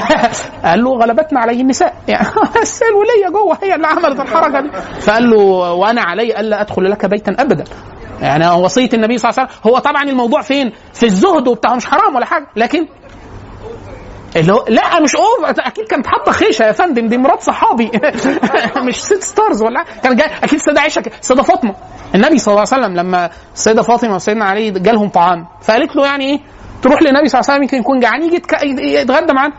قال 0.64 0.84
له 0.84 0.90
غلبتنا 0.90 1.40
عليه 1.40 1.60
النساء. 1.60 1.94
يعني 2.08 2.26
بس 2.62 2.82
الوليه 2.82 3.28
جوه 3.38 3.58
هي 3.62 3.74
اللي 3.74 3.86
عملت 3.86 4.20
الحركة 4.20 4.60
دي. 4.60 4.70
فقال 5.00 5.30
له 5.30 5.38
وأنا 5.72 6.02
علي 6.02 6.40
ألا 6.40 6.60
أدخل 6.60 6.90
لك 6.90 7.06
بيتا 7.06 7.36
أبدا. 7.38 7.64
يعني 8.20 8.48
وصية 8.48 8.88
النبي 8.94 9.18
صلى 9.18 9.30
الله 9.30 9.40
عليه 9.40 9.50
وسلم 9.50 9.72
هو 9.72 9.78
طبعا 9.78 10.02
الموضوع 10.02 10.40
فين؟ 10.42 10.72
في 10.92 11.06
الزهد 11.06 11.48
وبتاع 11.48 11.74
مش 11.74 11.86
حرام 11.86 12.14
ولا 12.16 12.26
حاجة. 12.26 12.46
لكن 12.56 12.86
اللي 14.36 14.52
هو 14.52 14.64
لا 14.68 15.00
مش 15.00 15.16
over 15.16 15.58
أكيد 15.60 15.84
كانت 15.84 16.06
حاطة 16.06 16.32
خيشة 16.32 16.62
يا 16.62 16.72
فندم 16.72 17.08
دي 17.08 17.18
مرات 17.18 17.40
صحابي. 17.40 17.90
مش 18.86 18.96
ست 19.04 19.22
stars 19.22 19.62
ولا 19.62 19.84
كان 20.02 20.16
جاي 20.16 20.26
أكيد 20.26 20.54
السيده 20.54 20.80
عائشة 20.80 21.02
السيده 21.20 21.42
فاطمة. 21.42 21.74
النبي 22.14 22.38
صلى 22.38 22.52
الله 22.54 22.66
عليه 22.72 22.84
وسلم 22.84 22.96
لما 22.96 23.30
السيده 23.54 23.82
فاطمة 23.82 24.14
وسيدنا 24.14 24.44
علي 24.44 24.70
جالهم 24.70 25.08
طعام 25.08 25.46
فقالت 25.62 25.96
له 25.96 26.06
يعني 26.06 26.24
إيه؟ 26.24 26.40
تروح 26.86 27.02
للنبي 27.02 27.28
صلى 27.28 27.40
الله 27.40 27.50
عليه 27.50 27.54
وسلم 27.54 27.62
يمكن 27.62 27.78
يكون 27.78 28.00
جعان 28.00 28.22
يجي 28.22 28.42
يتغدى 28.94 29.32
معانا 29.32 29.54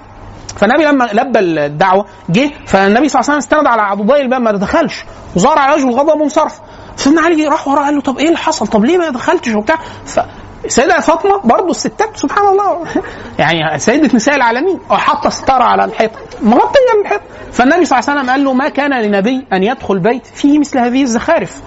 فالنبي 0.58 0.84
لما 0.84 1.10
لبى 1.14 1.40
الدعوة 1.40 2.06
جه 2.30 2.52
فالنبي 2.66 3.10
صلى 3.10 3.20
الله 3.22 3.32
عليه 3.32 3.38
وسلم 3.38 3.38
استند 3.38 3.68
على 3.68 3.82
عضدي 3.82 4.22
الباب 4.22 4.41
ما 4.41 4.52
دخلش. 4.52 5.06
وظهر 5.36 5.60
على 5.60 5.76
وجهه 5.76 5.90
الغضب 5.90 6.22
وانصرف 6.22 6.60
سيدنا 6.95 7.22
علي 7.22 7.48
راح 7.48 7.68
وراه 7.68 7.84
قال 7.84 7.95
له 7.95 8.02
طب 8.02 8.18
إيه 8.18 8.26
اللي 8.26 8.38
حصل؟ 8.38 8.68
طب 8.68 8.86
ليه 8.86 8.98
ما 8.98 9.10
دخلتش 9.10 9.56
وبتاع؟ 9.56 9.76
ف 10.06 10.20
سيدة 10.68 10.99
فاطمة 10.99 11.38
برضه 11.44 11.70
الستات 11.70 12.18
سبحان 12.18 12.48
الله. 12.48 12.84
يعني 13.40 13.80
سيدة 13.80 14.16
نساء 14.16 14.36
العالمين. 14.36 14.80
حاطة 14.90 15.30
ستارة 15.30 15.64
على 15.64 15.86
الحيط 15.86 16.12
مغطية 16.41 17.02
الحيط 17.02 17.22
فالنبي 17.52 17.86
صلى 17.86 17.99
الله 17.99 18.10
عليه 18.10 18.20
وسلم 18.20 18.30
قال 18.30 18.44
له 18.44 18.54
ما 18.54 18.70
كان 18.70 19.02
لنبي 19.02 19.48
أن 19.54 19.64
يدخل 19.64 19.99
بيت 19.99 20.26
فيه 20.26 20.60
مثل 20.60 20.80
هذه 20.80 21.04
الزخارف. 21.04 21.62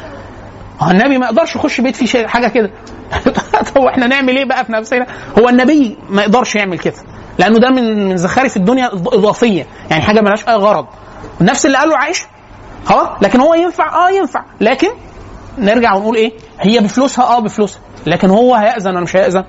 هو 0.81 0.91
النبي 0.91 1.19
ما 1.19 1.27
يقدرش 1.27 1.57
يخش 1.57 1.81
بيت 1.81 1.97
فيه 1.97 2.27
حاجة 2.27 2.49
كده. 2.49 2.71
طب 3.75 3.83
إحنا 3.83 4.07
نعمل 4.07 4.37
إيه 4.37 4.45
بقى 4.45 4.65
في 4.65 4.73
نفسنا؟ 4.73 5.07
هو 5.39 5.49
النبي 5.49 5.97
ما 6.09 6.23
يقدرش 6.23 6.57
يعمل 6.57 6.79
كده 6.79 6.95
لأنه 7.39 7.59
ده 7.59 7.71
من 7.71 8.09
من 8.09 8.17
زخارف 8.17 8.57
الدنيا 8.57 8.87
إضافية. 8.95 9.67
يعني 9.91 10.03
حاجة 10.03 10.21
ملهاش 10.21 10.49
أي 10.49 10.55
غرض. 10.55 10.87
نفس 11.41 11.67
اللي 11.67 11.79
قاله 11.79 11.97
عائشة 11.97 12.27
خلاص 12.85 13.09
لكن 13.23 13.41
هو 13.41 13.55
ينفع 13.55 14.07
آه 14.07 14.11
ينفع. 14.11 14.45
لكن 14.61 14.89
نرجع 15.59 15.95
ونقول 15.95 16.17
إيه؟ 16.17 16.33
هي 16.61 16.79
بفلوسها 16.79 17.25
آه 17.25 17.41
بفلوسها. 17.41 17.81
لكن 18.07 18.31
هو 18.31 18.55
هيأذن 18.55 18.91
ولا 18.91 19.01
مش 19.01 19.17
هيأذن؟ 19.17 19.45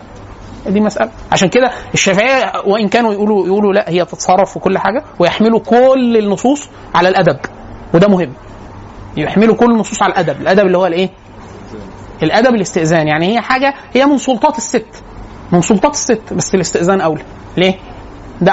دي 0.68 0.80
مسألة. 0.80 1.12
عشان 1.32 1.49
كده 1.49 1.72
الشافعية 1.94 2.52
وإن 2.66 2.88
كانوا 2.88 3.14
يقولوا 3.14 3.45
يقولوا 3.45 3.74
لا 3.74 3.90
هي 3.90 4.06
تتصرف 4.06 4.53
في 4.53 4.60
كل 4.60 4.78
حاجة 4.78 5.03
ويحملوا 5.20 5.60
كل 5.60 6.18
النصوص 6.18 6.70
على 6.95 7.10
الأدب. 7.10 7.38
وده 7.94 8.08
مهم. 8.08 8.34
يحملوا 9.18 9.56
كل 9.56 9.72
النصوص 9.72 10.02
على 10.02 10.14
الأدب. 10.14 10.41
الأدب 10.41 10.66
اللي 10.66 10.78
هو 10.78 10.86
الإيه؟ 10.86 11.10
الأدب 12.23 12.56
الاستئذان 12.56 13.07
يعني 13.07 13.34
هي 13.35 13.41
حاجة 13.41 13.73
هي 13.93 14.06
من 14.06 14.18
سلطات 14.18 14.57
الست 14.57 15.03
من 15.52 15.61
سلطات 15.61 15.93
الست 15.93 16.34
بس 16.34 16.56
الاستئذان 16.56 17.02
أولى. 17.02 17.23
ليه؟ 17.57 17.76
ده 18.41 18.52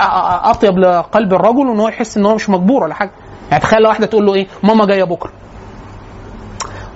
أطيب 0.51 0.79
لقلب 0.79 1.33
الرجل 1.35 1.61
إن 1.71 1.81
هو 1.81 1.89
يحس 1.89 2.17
إن 2.17 2.27
هو 2.27 2.35
مش 2.35 2.51
مجبور 2.51 2.83
ولا 2.83 2.95
حاجة. 2.95 3.11
يعني 3.51 3.63
تخيل 3.63 3.83
لو 3.83 3.89
واحدة 3.89 4.07
تقول 4.07 4.27
له 4.27 4.35
إيه؟ 4.35 4.47
ماما 4.63 4.87
جاية 4.87 5.05
بكرة. 5.05 5.33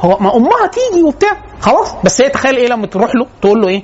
هو 0.01 0.19
ما 0.21 0.37
أمها 0.37 0.67
تيجي 0.73 1.03
وبتاع 1.03 1.31
خلاص. 1.61 1.95
بس 2.05 2.21
هي 2.21 2.29
تخيل 2.29 2.57
إيه 2.57 2.69
لما 2.69 2.87
تروح 2.87 3.15
له 3.15 3.27
تقول 3.43 3.61
له 3.61 3.69
إيه؟ 3.69 3.83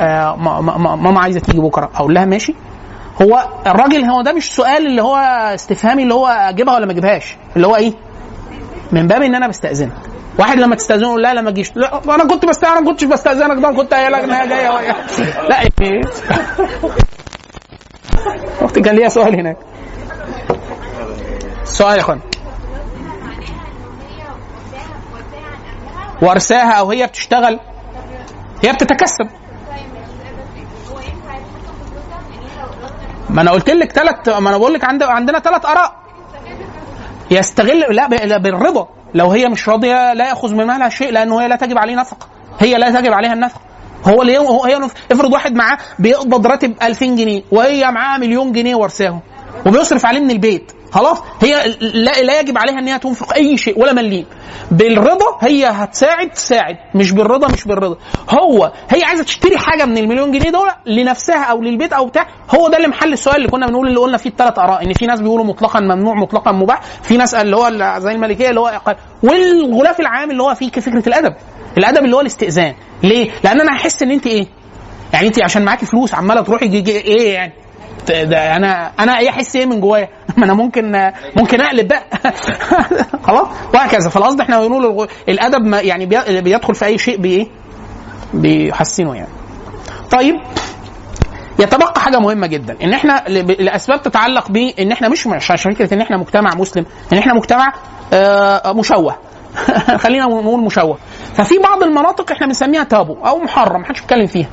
آه 0.00 0.36
ما- 0.36 0.60
ما- 0.60 0.76
ما- 0.78 0.96
ماما 0.96 1.20
عايزة 1.20 1.40
تيجي 1.40 1.60
بكرة. 1.60 1.90
أقول 1.94 2.14
لها 2.14 2.24
ماشي. 2.24 2.54
هو 3.22 3.44
الراجل 3.66 4.04
هو 4.04 4.22
ده 4.22 4.32
مش 4.32 4.54
سؤال 4.54 4.86
اللي 4.86 5.02
هو 5.02 5.16
استفهامي 5.54 6.02
اللي 6.02 6.14
هو 6.14 6.26
أجيبها 6.26 6.74
ولا 6.74 6.86
ما 6.86 6.92
أجيبهاش. 6.92 7.36
اللي 7.56 7.66
هو 7.66 7.76
إيه؟ 7.76 7.92
من 8.92 9.06
باب 9.06 9.22
إن 9.22 9.34
أنا 9.34 9.48
بستأذنك. 9.48 9.92
واحد 10.38 10.58
لما 10.58 10.76
تستأذنه 10.76 11.18
لا 11.18 11.34
لا 11.34 11.40
ما 11.40 11.50
تجيش 11.50 11.76
لا 11.76 12.14
أنا 12.14 12.24
كنت 12.24 12.46
بستاذن 12.46 12.72
أنا 12.72 12.86
كنتش 12.86 13.04
بستأذنك 13.04 13.60
ده 13.60 13.68
أنا 13.68 13.76
كنت 13.76 13.94
قايل 13.94 14.12
لك 14.12 14.22
ان 14.22 14.30
هي 14.30 14.48
جاية. 14.48 14.96
لا 15.48 15.60
إيه؟ 15.80 16.00
أختي 18.60 18.80
كان 18.80 18.94
ليها 18.96 19.08
سؤال 19.08 19.34
هناك. 19.34 19.56
سؤال 21.64 21.96
يا 21.96 22.00
إخوان. 22.00 22.20
ورثاها 26.22 26.72
أو 26.72 26.90
هي 26.90 27.06
بتشتغل؟ 27.06 27.60
هي 28.64 28.72
بتتكسب. 28.72 29.28
ما 33.30 33.42
أنا 33.42 33.50
قلت 33.50 33.70
لك 33.70 33.92
ثلاث 33.92 34.28
ما 34.28 34.48
أنا 34.50 34.58
بقول 34.58 34.72
لك 34.74 34.84
عند... 34.84 35.02
عندنا 35.02 35.38
ثلاث 35.38 35.66
آراء. 35.66 35.96
يستغل. 37.30 37.80
لا 37.96 38.38
بالرضا. 38.38 38.88
لو 39.14 39.30
هي 39.30 39.48
مش 39.48 39.68
راضية 39.68 40.12
لا 40.12 40.28
يأخذ 40.28 40.54
من 40.54 40.66
مالها 40.66 40.88
شيء 40.88 41.10
لأنه 41.10 41.40
هي 41.42 41.48
لا 41.48 41.56
تجب 41.56 41.78
عليه 41.78 41.94
نفقة. 41.94 42.26
هي 42.58 42.74
لا 42.74 43.00
تجب 43.00 43.12
عليها 43.12 43.32
النفقة. 43.32 43.60
هو 44.04 44.22
اليوم 44.22 44.46
هو 44.46 44.64
هي 44.64 44.80
افرض 45.12 45.32
واحد 45.32 45.54
معاه 45.54 45.78
بيقبض 45.98 46.46
راتب 46.46 46.74
2000 46.82 47.06
جنيه 47.06 47.42
وهي 47.50 47.90
معاها 47.90 48.18
مليون 48.18 48.52
جنيه 48.52 48.74
ورثاهم 48.74 49.20
وبيصرف 49.66 50.06
عليه 50.06 50.20
من 50.20 50.30
البيت. 50.30 50.72
خلاص؟ 50.92 51.18
هي 51.40 51.74
لا, 51.80 52.22
لا 52.22 52.40
يجب 52.40 52.58
عليها 52.58 52.78
إن 52.78 52.88
هي 52.88 52.98
تنفق 52.98 53.34
أي 53.34 53.56
شيء 53.56 53.80
ولا 53.80 53.92
مليم. 53.92 54.26
بالرضا 54.70 55.38
هي 55.40 55.66
هتساعد 55.66 56.30
تساعد. 56.30 56.76
مش 56.94 57.12
بالرضا 57.12 57.48
مش 57.48 57.64
بالرضا. 57.64 57.96
هو 58.30 58.72
هي 58.90 59.04
عايزة 59.04 59.24
تشتري 59.24 59.58
حاجة 59.58 59.84
من 59.84 59.98
المليون 59.98 60.32
جنيه 60.32 60.50
دول 60.50 60.68
لنفسها 60.86 61.44
أو 61.44 61.62
للبيت 61.62 61.92
أو 61.92 62.06
بتاع. 62.06 62.26
هو 62.54 62.68
ده 62.68 62.76
اللي 62.76 62.88
محل 62.88 63.12
السؤال 63.12 63.36
اللي 63.36 63.48
كنا 63.48 63.66
بنقول 63.66 63.88
اللي 63.88 64.00
قلنا 64.00 64.16
فيه 64.16 64.30
الثلاث 64.30 64.58
آراء. 64.58 64.84
إن 64.84 64.92
في 64.92 65.06
ناس 65.06 65.20
بيقولوا 65.20 65.44
مطلقا 65.44 65.80
ممنوع 65.80 66.14
مطلقا 66.14 66.52
مباح. 66.52 66.82
في 67.02 67.16
ناس 67.16 67.34
اللي 67.34 67.56
هو 67.56 67.70
زي 67.98 68.12
المالكيه 68.12 68.48
اللي 68.48 68.60
هو 68.60 68.68
أقل 68.68 68.96
والغلاف 69.22 70.00
العام 70.00 70.30
اللي 70.30 70.42
هو 70.42 70.54
فيه 70.54 70.70
فكرة 70.70 71.08
الأدب. 71.08 71.34
الأدب 71.78 72.04
اللي 72.04 72.16
هو 72.16 72.20
الاستئذان. 72.20 72.74
ليه؟ 73.02 73.30
لأن 73.44 73.60
أنا 73.60 73.76
هحس 73.76 74.02
إن 74.02 74.10
أنت 74.10 74.26
إيه؟ 74.26 74.46
يعني 75.12 75.26
أنت 75.26 75.42
عشان 75.42 75.64
معاكي 75.64 75.86
فلوس 75.86 76.14
عمالة 76.14 76.40
تروحي 76.40 76.66
إيه 76.66 77.34
يعني؟ 77.34 77.52
ده 78.08 78.56
أنا 78.56 78.92
أنا 79.00 79.18
إيه 79.18 79.28
احس 79.30 79.56
إيه 79.56 79.66
من 79.66 79.80
جوايا؟ 79.80 80.08
ما 80.38 80.44
أنا 80.44 80.54
ممكن 80.54 81.12
ممكن 81.36 81.60
أقلب 81.60 81.88
بقى. 81.88 82.02
خلاص؟ 83.26 83.46
وهكذا. 83.74 84.08
فالقصد 84.10 84.40
إحنا 84.40 84.66
بنقول 84.66 85.08
الأدب 85.28 85.64
ما 85.64 85.80
يعني 85.80 86.06
بي- 86.06 86.40
بيدخل 86.40 86.74
في 86.74 86.84
أي 86.84 86.98
شيء 86.98 87.16
بايه 87.20 87.46
بيحسنه 88.34 89.14
يعني. 89.14 89.28
طيب. 90.10 90.34
يتبقى 91.58 92.00
حاجة 92.00 92.18
مهمة 92.18 92.46
جدا. 92.46 92.76
إن 92.82 92.92
إحنا 92.92 93.24
لأسباب 93.58 94.02
تتعلق 94.02 94.50
بان 94.50 94.92
إحنا 94.92 95.08
مش 95.08 95.26
عشان 95.50 95.74
فكرة 95.74 95.94
إن 95.94 96.00
إحنا 96.00 96.16
مجتمع 96.16 96.50
مسلم 96.56 96.86
إن 97.12 97.18
إحنا 97.18 97.34
مجتمع 97.34 97.72
آه، 98.12 98.72
مشوه. 98.72 99.16
خلينا 100.04 100.24
نقول 100.24 100.64
مشوه. 100.64 100.98
ففي 101.34 101.58
بعض 101.58 101.82
المناطق 101.82 102.32
إحنا 102.32 102.46
بنسميها 102.46 102.84
تابو 102.84 103.14
أو 103.26 103.38
محرم 103.38 103.80
محدش 103.80 104.00
بيتكلم 104.00 104.26
فيها. 104.26 104.48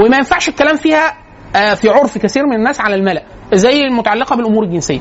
وما 0.00 0.16
ينفعش 0.16 0.48
الكلام 0.48 0.76
فيها 0.76 1.14
في 1.52 1.88
عرف 1.88 2.18
كثير 2.18 2.46
من 2.46 2.56
الناس 2.56 2.80
على 2.80 2.94
الملأ 2.94 3.22
زي 3.52 3.80
المتعلقة 3.80 4.36
بالأمور 4.36 4.64
الجنسية. 4.64 5.00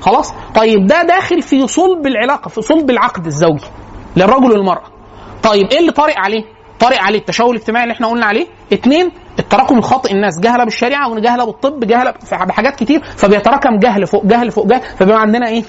خلاص؟ 0.00 0.32
طيب 0.54 0.86
ده 0.86 1.02
داخل 1.02 1.42
في 1.42 1.66
صلب 1.66 2.06
العلاقة 2.06 2.48
في 2.48 2.62
صلب 2.62 2.90
العقد 2.90 3.26
الزوجي 3.26 3.66
للرجل 4.16 4.52
والمرأة. 4.52 4.84
طيب 5.42 5.66
إيه 5.72 5.78
اللي 5.78 5.92
طارئ 5.92 6.18
عليه؟ 6.18 6.42
طارئ 6.80 6.98
عليه 6.98 7.18
التشوه 7.18 7.50
الاجتماعي 7.50 7.84
اللي 7.84 7.94
إحنا 7.94 8.06
قلنا 8.06 8.26
عليه. 8.26 8.46
اثنين 8.72 9.12
التراكم 9.38 9.78
الخاطئ 9.78 10.12
الناس 10.12 10.40
جهلة 10.40 10.64
بالشريعة 10.64 11.10
وجهلة 11.10 11.44
بالطب 11.44 11.80
جهلة 11.80 12.14
بحاجات 12.32 12.76
كتير 12.76 13.02
فبيتراكم 13.16 13.78
جهل 13.78 14.06
فوق 14.06 14.26
جهل 14.26 14.50
فوق 14.50 14.66
جهل 14.66 14.80
فبيبقى 14.80 15.20
عندنا 15.20 15.48
إيه؟ 15.48 15.62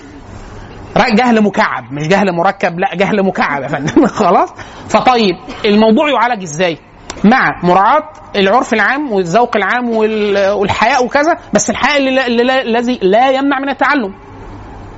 جهل 0.98 1.44
مكعب 1.44 1.94
مش 1.94 2.08
جهل 2.08 2.36
مركب 2.36 2.80
لا 2.80 2.96
جهل 2.96 3.24
مكعب 3.26 3.64
يا 3.64 3.68
فندم. 3.68 4.06
خلاص؟ 4.22 4.54
فطيب 4.90 5.36
الموضوع 5.66 6.10
يعالج 6.10 6.42
إزاي؟ 6.42 6.78
مع 7.24 7.60
مراعاة 7.64 8.04
العرف 8.36 8.74
العام 8.74 9.12
والذوق 9.12 9.56
العام 9.58 9.90
وال- 9.90 10.50
والحياء 10.52 11.06
وكذا 11.06 11.38
بس 11.54 11.70
الحياء 11.70 11.98
الذي 12.68 13.00
لا 13.02 13.30
يمنع 13.30 13.60
من 13.60 13.70
التعلم. 13.70 14.14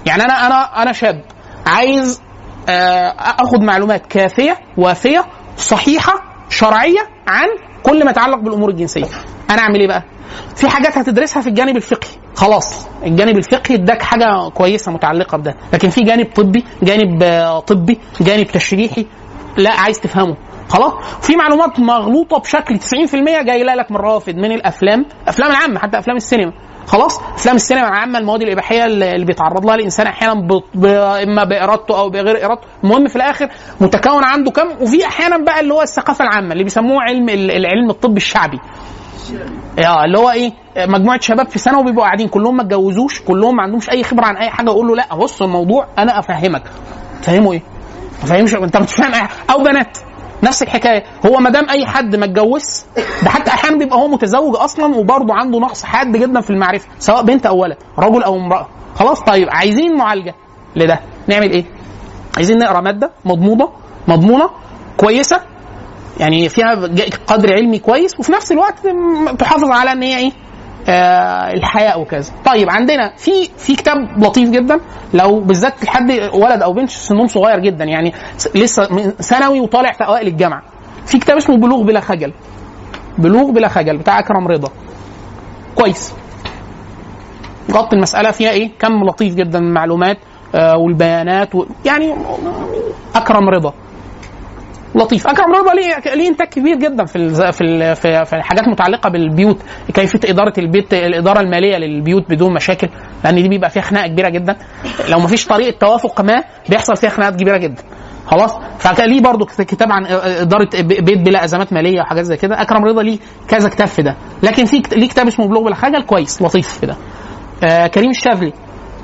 يعني 0.05 0.23
أنا 0.23 0.47
أنا 0.47 0.81
أنا 0.81 0.91
شاب 0.91 1.21
عايز 1.65 2.21
آه، 2.69 3.15
اخد 3.19 3.61
معلومات 3.61 4.05
كافية 4.05 4.57
وافية 4.77 5.25
صحيحة 5.57 6.13
شرعية 6.49 6.99
عن 7.27 7.47
كل 7.83 8.05
ما 8.05 8.11
يتعلق 8.11 8.37
بالأمور 8.39 8.69
الجنسية. 8.69 9.05
أنا 9.49 9.61
أعمل 9.61 9.79
إيه 9.79 9.87
بقى؟ 9.87 10.03
في 10.55 10.69
حاجات 10.69 10.97
هتدرسها 10.97 11.41
في 11.41 11.49
الجانب 11.49 11.75
الفقهي. 11.75 12.09
خلاص 12.35 12.87
الجانب 13.03 13.37
الفقهي 13.37 13.75
اداك 13.75 14.01
حاجة 14.01 14.49
كويسة 14.49 14.91
متعلقة 14.91 15.37
بده. 15.37 15.55
لكن 15.73 15.89
في 15.89 16.01
جانب 16.01 16.27
طبي 16.35 16.65
جانب 16.83 17.23
آه، 17.23 17.59
طبي 17.59 17.99
جانب 18.21 18.47
تشريحي 18.47 19.05
لا 19.57 19.71
عايز 19.71 19.99
تفهمه. 19.99 20.35
خلاص؟ 20.69 20.93
في 21.21 21.35
معلومات 21.35 21.79
مغلوطة 21.79 22.37
بشكل 22.39 22.79
90% 22.79 22.85
جاية 23.45 23.63
لك 23.63 23.91
من 23.91 23.97
رافد 23.97 24.35
من 24.35 24.51
الأفلام 24.51 25.05
أفلام 25.27 25.51
العامة 25.51 25.79
حتى 25.79 25.97
أفلام 25.99 26.17
السينما. 26.17 26.51
خلاص؟ 26.87 27.19
أفلام 27.35 27.55
السينما 27.55 27.87
العامة 27.87 28.19
المواد 28.19 28.41
الإباحية 28.41 28.85
اللي 28.85 29.25
بيتعرض 29.25 29.65
لها 29.65 29.75
الإنسان 29.75 30.07
أحيانا 30.07 30.33
ب... 30.33 30.61
ب... 30.75 30.85
إما 31.23 31.43
بإرادته 31.43 31.99
أو 31.99 32.09
بغير 32.09 32.45
إرادته. 32.45 32.67
المهم 32.83 33.07
في 33.07 33.15
الآخر 33.15 33.49
متكون 33.81 34.23
عنده 34.23 34.51
كم؟ 34.51 34.67
وفي 34.81 35.05
أحيانا 35.05 35.37
بقى 35.37 35.59
اللي 35.59 35.73
هو 35.73 35.81
الثقافة 35.81 36.25
العامة 36.25 36.51
اللي 36.51 36.63
بيسموه 36.63 37.01
علم 37.03 37.29
ال- 37.29 37.51
العلم 37.51 37.89
الطبي 37.89 38.17
الشعبي. 38.17 38.59
آه 39.79 40.05
اللي 40.05 40.17
هو 40.17 40.29
إيه؟ 40.31 40.51
مجموعة 40.77 41.19
شباب 41.19 41.49
في 41.49 41.59
ثانوي 41.59 41.83
بيبقوا 41.83 42.03
قاعدين 42.05 42.27
كلهم 42.27 42.55
ما 42.57 42.63
اتجوزوش 42.63 43.21
كلهم 43.21 43.55
ما 43.55 43.63
عندهمش 43.63 43.89
أي 43.89 44.03
خبرة 44.03 44.25
عن 44.25 44.37
أي 44.37 44.49
حاجة 44.49 44.69
أقول 44.69 44.87
له 44.87 44.95
لا 44.95 45.15
بص 45.15 45.41
الموضوع 45.41 45.87
أنا 45.97 46.19
أفهمك. 46.19 46.63
تفهمه 47.21 47.53
إيه؟ 47.53 47.61
ما 48.21 48.25
فاهمش 48.27 48.55
أنت 48.55 48.77
مش 48.77 48.93
فاهم. 48.93 49.27
أو 49.51 49.63
بنات. 49.63 49.97
نفس 50.45 50.63
الحكاية. 50.63 51.03
هو 51.25 51.37
ما 51.39 51.49
دام 51.49 51.69
أي 51.69 51.85
حد 51.85 52.15
ما 52.15 52.25
اتجوزش 52.25 52.81
ده 53.23 53.29
حتى 53.29 53.51
أحيانا 53.51 53.77
بيبقى 53.77 53.97
هو 53.97 54.07
متزوج 54.07 54.55
أصلا 54.55 54.95
وبرضه 54.95 55.33
عنده 55.33 55.59
نقص 55.59 55.83
حاد 55.83 56.17
جدا 56.17 56.41
في 56.41 56.49
المعرفة 56.49 56.87
سواء 56.99 57.23
بنت 57.23 57.45
أو 57.45 57.57
ولد 57.61 57.77
رجل 57.99 58.23
أو 58.23 58.35
امرأة. 58.35 58.67
خلاص 58.95 59.21
طيب 59.21 59.47
عايزين 59.51 59.97
معالجة 59.97 60.35
لده. 60.75 60.99
نعمل 61.27 61.51
إيه؟ 61.51 61.65
عايزين 62.37 62.57
نقرأ 62.57 62.81
مادة 62.81 63.11
مضموضه 63.25 63.69
مضمونة 64.07 64.49
كويسة 64.97 65.41
يعني 66.19 66.49
فيها 66.49 66.73
قدر 67.27 67.53
علمي 67.53 67.79
كويس 67.79 68.19
وفي 68.19 68.31
نفس 68.31 68.51
الوقت 68.51 68.75
تحافظ 69.39 69.71
على 69.71 69.91
إن 69.91 70.03
هي 70.03 70.17
إيه؟ 70.17 70.31
آه 70.89 71.53
الحياء 71.53 72.01
وكذا. 72.01 72.33
طيب 72.45 72.69
عندنا 72.69 73.13
في 73.17 73.31
في 73.57 73.75
كتاب 73.75 74.23
لطيف 74.23 74.49
جدا. 74.49 74.79
لو 75.13 75.39
بالذات 75.39 75.83
لحد 75.83 76.11
ولد 76.33 76.61
أو 76.61 76.73
بنت 76.73 76.89
سنهم 76.89 77.27
صغير 77.27 77.59
جدا. 77.59 77.85
يعني 77.85 78.13
لسه 78.55 78.85
ثانوي 79.21 79.59
وطالع 79.59 79.91
في 79.91 80.03
أوائل 80.03 80.27
الجامعة. 80.27 80.61
في 81.05 81.17
كتاب 81.19 81.37
اسمه 81.37 81.57
بلوغ 81.57 81.83
بلا 81.83 81.99
خجل. 81.99 82.33
بلوغ 83.17 83.51
بلا 83.51 83.67
خجل 83.67 83.97
بتاع 83.97 84.19
أكرم 84.19 84.47
رضا. 84.47 84.69
كويس. 85.75 86.13
غطي 87.71 87.95
المسألة 87.95 88.31
فيها 88.31 88.49
إيه؟ 88.49 88.71
كم 88.79 89.03
لطيف 89.03 89.35
جدا 89.35 89.59
من 89.59 89.67
المعلومات 89.67 90.17
آه 90.55 90.77
والبيانات 90.77 91.55
و... 91.55 91.65
يعني 91.85 92.15
أكرم 93.15 93.49
رضا. 93.49 93.73
لطيف. 94.95 95.27
اكرم 95.27 95.51
رضا 95.53 95.73
ليه 95.73 96.15
ليه 96.15 96.27
انتاج 96.29 96.47
كبير 96.47 96.75
جدا 96.75 97.05
في 97.05 97.29
في 97.55 97.95
في 98.25 98.41
حاجات 98.41 98.67
متعلقة 98.67 99.09
بالبيوت 99.09 99.57
كيفية 99.93 100.19
إدارة 100.31 100.53
البيت 100.57 100.93
الإدارة 100.93 101.39
المالية 101.39 101.77
للبيوت 101.77 102.29
بدون 102.29 102.53
مشاكل 102.53 102.89
لأن 103.23 103.35
دي 103.35 103.49
بيبقى 103.49 103.69
فيها 103.69 103.81
خناقة 103.81 104.07
كبيرة 104.07 104.29
جدا. 104.29 104.55
لو 105.09 105.19
ما 105.19 105.27
فيش 105.27 105.45
طريقة 105.47 105.77
توافق 105.79 106.21
ما 106.21 106.43
بيحصل 106.69 106.95
فيها 106.95 107.09
خناقات 107.09 107.35
كبيرة 107.35 107.57
جدا. 107.57 107.83
خلاص؟ 108.27 108.51
فكان 108.79 109.09
ليه 109.09 109.21
برضو 109.21 109.45
كتاب 109.45 109.91
عن 109.91 110.05
إدارة 110.05 110.69
بيت 110.81 111.17
بلا 111.19 111.43
أزمات 111.43 111.73
مالية 111.73 112.01
وحاجات 112.01 112.25
زي 112.25 112.37
كده؟ 112.37 112.61
أكرم 112.61 112.85
رضا 112.85 113.03
ليه 113.03 113.17
كذا 113.47 113.69
كتاب 113.69 113.87
في 113.87 114.01
ده. 114.01 114.15
لكن 114.43 114.65
في 114.65 114.81
ليه 114.95 115.09
كتاب 115.09 115.27
اسمه 115.27 115.47
بلوغ 115.47 115.63
بلا 115.63 115.75
خجل 115.75 116.01
كويس 116.01 116.41
لطيف 116.41 116.67
في 116.79 116.85
ده. 116.85 116.95
آه 117.63 117.87
كريم 117.87 118.09
الشاذلي. 118.09 118.53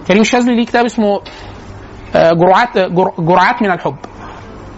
كريم 0.08 0.22
الشاذلي 0.22 0.56
ليه 0.56 0.66
كتاب 0.66 0.86
اسمه 0.86 1.22
آه 2.16 2.32
جرعات 2.34 2.78
جر- 2.78 3.14
جرعات 3.20 3.62
من 3.62 3.72
الحب. 3.72 3.96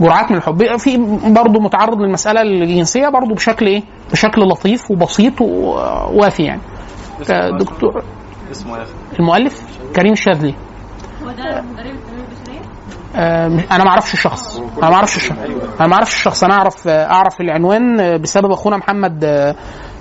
جرعات 0.02 0.32
من 0.32 0.38
الحب. 0.38 0.78
في 0.78 0.98
برضه 1.28 1.60
متعرض 1.60 2.02
للمسألة 2.02 2.42
الجنسية 2.42 3.08
برضه 3.10 3.36
بشكل 3.36 3.68
إيه؟ 3.68 3.84
بشكل 4.12 4.42
لطيف 4.42 4.92
وبسيط 4.92 5.42
ووافي 5.42 6.44
يعني. 6.44 6.62
آه، 7.32 7.58
دكتور 7.58 8.04
اسمه 8.52 8.78
إيه؟ 8.78 8.84
المؤلف 9.20 9.62
كريم 9.96 10.14
الشاذلي. 10.14 10.56
هو 11.24 11.28
ده 11.32 11.62
مدرب 11.62 11.86
البشرية؟ 11.86 12.62
آه، 13.16 13.48
أنا 13.72 13.84
ما 13.84 13.90
أعرفش 13.90 14.14
الشخص. 14.14 14.58
أنا 14.58 14.90
ما 14.90 14.96
أعرفش 14.96 15.16
الشخص. 15.18 15.38
أنا 15.80 15.88
ما 15.88 15.94
أعرفش 15.96 16.16
الشخص. 16.16 16.44
أنا 16.44 16.54
اعرف 16.54 16.88
آه، 16.88 17.06
أعرف 17.12 17.42
العنوان 17.42 18.00
آه، 18.00 18.18
بسبب 18.18 18.52
أخونا 18.52 18.78
محمد 18.78 19.24
آه، 19.24 19.56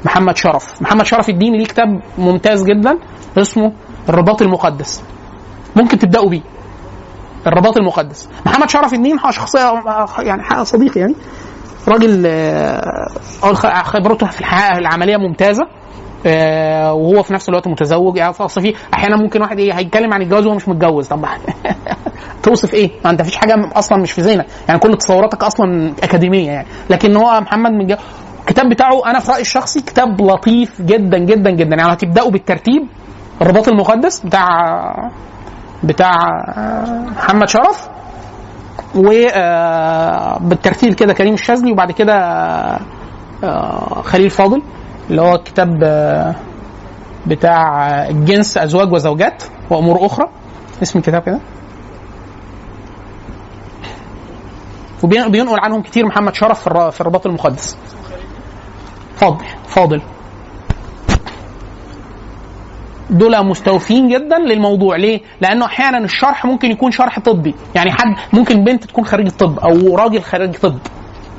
محمد 0.05 0.37
شرف. 0.37 0.83
محمد 0.83 1.07
شرف 1.07 1.29
الدين 1.29 1.53
ليه 1.55 1.65
كتاب 1.65 2.01
ممتاز 2.19 2.63
جدا 2.65 2.99
اسمه 3.39 3.73
الرباط 4.09 4.43
المقدس. 4.43 5.03
ممكن 5.77 5.99
تبدأوا 5.99 6.29
بيه. 6.31 6.41
الرباط 7.47 7.77
المقدس. 7.77 8.29
محمد 8.47 8.71
شرف 8.71 8.93
الدين 8.95 9.19
شخصيه 9.31 9.61
آه، 9.61 10.07
يعني 10.19 10.65
صديقي 10.65 11.01
يعني. 11.01 11.15
راجل 11.89 12.23
آه، 12.27 13.07
خ- 13.43 13.83
خبرته 13.83 14.27
في 14.27 14.41
الحياة 14.41 14.79
العملية 14.79 15.17
ممتازة 15.17 15.67
آه، 16.27 16.93
وهو 16.93 17.23
في 17.23 17.33
نفس 17.35 17.49
الوقت 17.49 17.69
متزوج. 17.69 18.17
يعني 18.17 18.35
أصل 18.41 18.61
في 18.63 18.75
أحيانا 18.95 19.17
ممكن 19.17 19.41
واحد 19.43 19.59
إيه 19.59 19.73
هيتكلم 19.73 20.15
عن 20.15 20.23
الجواز 20.23 20.47
وهو 20.47 20.55
مش 20.57 20.69
متجوز. 20.69 21.09
طب 21.09 21.25
توصف 22.43 22.75
إيه؟ 22.75 22.91
ما 23.05 23.11
أنت 23.11 23.23
فيش 23.23 23.37
حاجة 23.37 23.71
أصلا 23.75 23.99
مش 23.99 24.13
في 24.13 24.21
ذهنك. 24.21 24.47
يعني 24.69 24.81
كل 24.81 24.97
تصوراتك 24.97 25.45
أصلا 25.45 25.93
أكاديمية 26.03 26.51
يعني. 26.51 26.67
لكن 26.91 27.17
هو 27.17 27.41
محمد 27.41 27.87
جا... 27.87 27.99
الكتاب 28.41 28.69
بتاعه 28.69 29.07
أنا 29.07 29.19
في 29.19 29.31
رأيي 29.31 29.41
الشخصي 29.41 29.81
كتاب 29.81 30.21
لطيف 30.21 30.83
جدا 30.83 31.19
جدا 31.19 31.51
جدا. 31.51 31.77
يعني 31.77 31.93
هتبداوا 31.93 32.31
بالترتيب. 32.31 32.83
الرباط 33.43 33.69
المقدس 33.69 34.21
بتاع 34.21 34.47
بتاع 35.85 36.13
محمد 37.17 37.49
شرف 37.49 37.89
وبالترتيب 38.95 40.95
كده 40.95 41.13
كريم 41.13 41.35
الشاذلي 41.35 41.73
وبعد 41.73 41.93
كده 41.93 42.15
آه، 43.45 44.03
خليل 44.03 44.31
فاضل 44.31 44.63
اللي 45.11 45.23
هو 45.23 45.39
كتاب 45.39 45.81
آه، 45.85 46.35
بتاع 47.27 47.89
الجنس 48.09 48.59
أزواج 48.59 48.93
وزوجات 48.93 49.43
وأمور 49.71 50.07
أخرى. 50.07 50.29
اسم 50.83 50.99
الكتاب 50.99 51.23
كده. 51.23 51.41
وبينقل 55.03 55.61
عنهم 55.61 55.83
كتير 55.83 56.07
محمد 56.07 56.35
شرف 56.35 56.69
في 56.69 57.01
الرباط 57.01 57.27
المقدس. 57.27 57.79
فاضل 59.17 59.45
فاضل. 59.67 60.03
دول 63.11 63.47
مستوفين 63.47 64.09
جدا 64.09 64.39
للموضوع. 64.39 64.97
ليه؟ 64.97 65.21
لأنه 65.41 65.67
أحيانا 65.67 65.99
الشرح 65.99 66.45
ممكن 66.45 66.71
يكون 66.71 66.91
شرح 66.91 67.19
طبي. 67.21 67.55
يعني 67.75 67.93
حد 67.93 68.17
ممكن 68.33 68.65
بنت 68.65 68.85
تكون 68.85 69.05
خريجة 69.05 69.31
طب 69.31 69.59
أو 69.59 69.97
راجل 69.97 70.23
خريج 70.23 70.55
طب. 70.57 70.79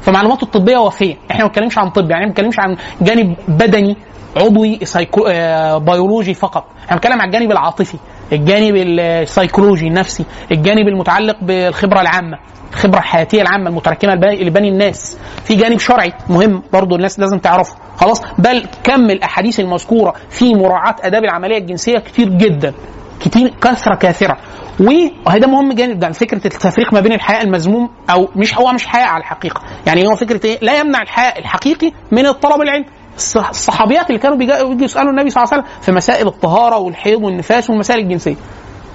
فمعلوماته 0.02 0.44
الطبية 0.44 0.77
وفيه 0.77 1.15
إحنا 1.31 1.41
ما 1.44 1.48
بنتكلمش 1.48 1.77
عن 1.77 1.90
طب 1.90 2.10
يعني 2.11 2.23
ما 2.23 2.27
بنتكلمش 2.30 2.60
عن 2.60 2.77
جانب 3.02 3.35
بدني 3.48 3.98
عضوي 4.38 4.85
سايكو... 4.85 5.26
آه، 5.27 5.77
بيولوجي 5.77 6.34
فقط. 6.34 6.65
إحنا 6.85 6.95
بنتكلم 6.95 7.22
عن 7.22 7.27
الجانب 7.27 7.52
العاطفي. 7.52 7.98
الجانب 8.34 8.76
السيكولوجي 8.76 9.88
النفسي 9.88 10.26
الجانب 10.52 10.88
المتعلق 10.88 11.38
بالخبرة 11.42 12.02
العامة 12.02 12.38
الخبرة 12.74 12.98
الحياتية 13.00 13.42
العامة 13.42 13.70
المتراكمه 13.70 14.14
لبني 14.16 14.70
الناس. 14.70 15.18
في 15.46 15.56
جانب 15.56 15.80
شرعي 15.80 16.14
مهم 16.30 16.64
برضو 16.74 16.96
الناس 16.96 17.20
لازم 17.20 17.38
تعرفه. 17.38 17.76
خلاص؟ 17.98 18.22
بل 18.38 18.66
كم 18.84 19.10
الأحاديث 19.10 19.60
المذكورة 19.60 20.14
في 20.30 20.56
مراعاة 20.56 20.96
أداب 21.02 21.24
العملية 21.24 21.58
الجنسية 21.58 21.98
كتير 22.00 22.30
جدا. 22.30 22.74
كتير 23.20 23.54
كثرة 23.62 23.96
كاثره 23.96 24.38
وهذا 24.80 25.48
مهم 25.48 25.72
جدا 25.74 26.12
فكرة 26.12 26.48
التفريق 26.48 26.94
ما 26.94 27.00
بين 27.00 27.14
الحياء 27.14 27.44
المذموم 27.44 27.90
أو 28.10 28.30
مش 28.36 28.58
هو 28.58 28.72
مش 28.72 28.86
حياء 28.86 29.08
على 29.08 29.22
الحقيقة. 29.22 29.62
يعني 29.88 30.08
هو 30.08 30.16
فكرة 30.16 30.46
إيه؟ 30.46 30.58
لا 30.62 30.80
يمنع 30.80 31.02
الحياء 31.02 31.40
الحقيقي 31.40 31.92
من 32.12 32.26
الطلب 32.28 32.62
العلم 32.62 32.86
الصح- 32.86 33.03
الصحابيات 33.15 34.10
اللي 34.10 34.19
كانوا 34.19 34.38
بيجوا 34.38 34.76
يسألوا 34.85 35.11
النبي 35.11 35.30
صلى 35.30 35.44
الله 35.44 35.53
عليه 35.53 35.64
وسلم 35.64 35.81
في 35.81 35.91
مسائل 35.91 36.27
الطهارة 36.27 36.77
والحيض 36.77 37.23
والنفاس 37.23 37.69
والمسائل 37.69 37.99
الجنسية. 37.99 38.35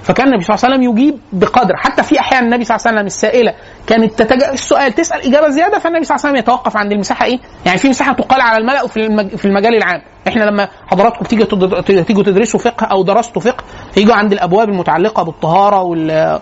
فكان 0.03 0.27
النبي 0.27 0.43
صلى 0.43 0.55
الله 0.55 0.65
عليه 0.65 0.75
وسلم 0.75 0.97
يجيب 0.97 1.19
بقدر. 1.33 1.75
حتى 1.77 2.03
في 2.03 2.19
أحيان 2.19 2.43
النبي 2.43 2.63
صلى 2.65 2.75
الله 2.75 2.87
عليه 2.87 2.97
وسلم 2.97 3.05
السائلة 3.07 3.53
كانت 3.87 4.13
تتج... 4.23 4.43
السؤال 4.43 4.93
تسأل 4.95 5.21
إجابة 5.21 5.49
زيادة 5.49 5.79
فالنبي 5.79 6.03
صلى 6.03 6.15
الله 6.15 6.27
عليه 6.27 6.39
وسلم 6.39 6.53
يتوقف 6.53 6.77
عند 6.77 6.91
المساحة 6.91 7.25
إيه؟ 7.25 7.39
يعني 7.65 7.77
في 7.77 7.89
مساحة 7.89 8.13
تقال 8.13 8.41
على 8.41 8.57
الملأ 8.57 8.83
وفي 8.83 8.97
المج... 9.05 9.35
في 9.35 9.45
المجال 9.45 9.75
العام، 9.75 10.01
إحنا 10.27 10.43
لما 10.43 10.69
حضراتكم 10.87 11.25
تيجوا 11.25 11.45
تد... 11.45 11.83
تيجوا 12.05 12.23
تدرسوا 12.23 12.59
فقه 12.59 12.85
أو 12.85 13.03
درستوا 13.03 13.41
فقه 13.41 13.63
تيجوا 13.93 14.15
عند 14.15 14.31
الأبواب 14.31 14.69
المتعلقة 14.69 15.23
بالطهارة 15.23 15.81
وال 15.81 16.39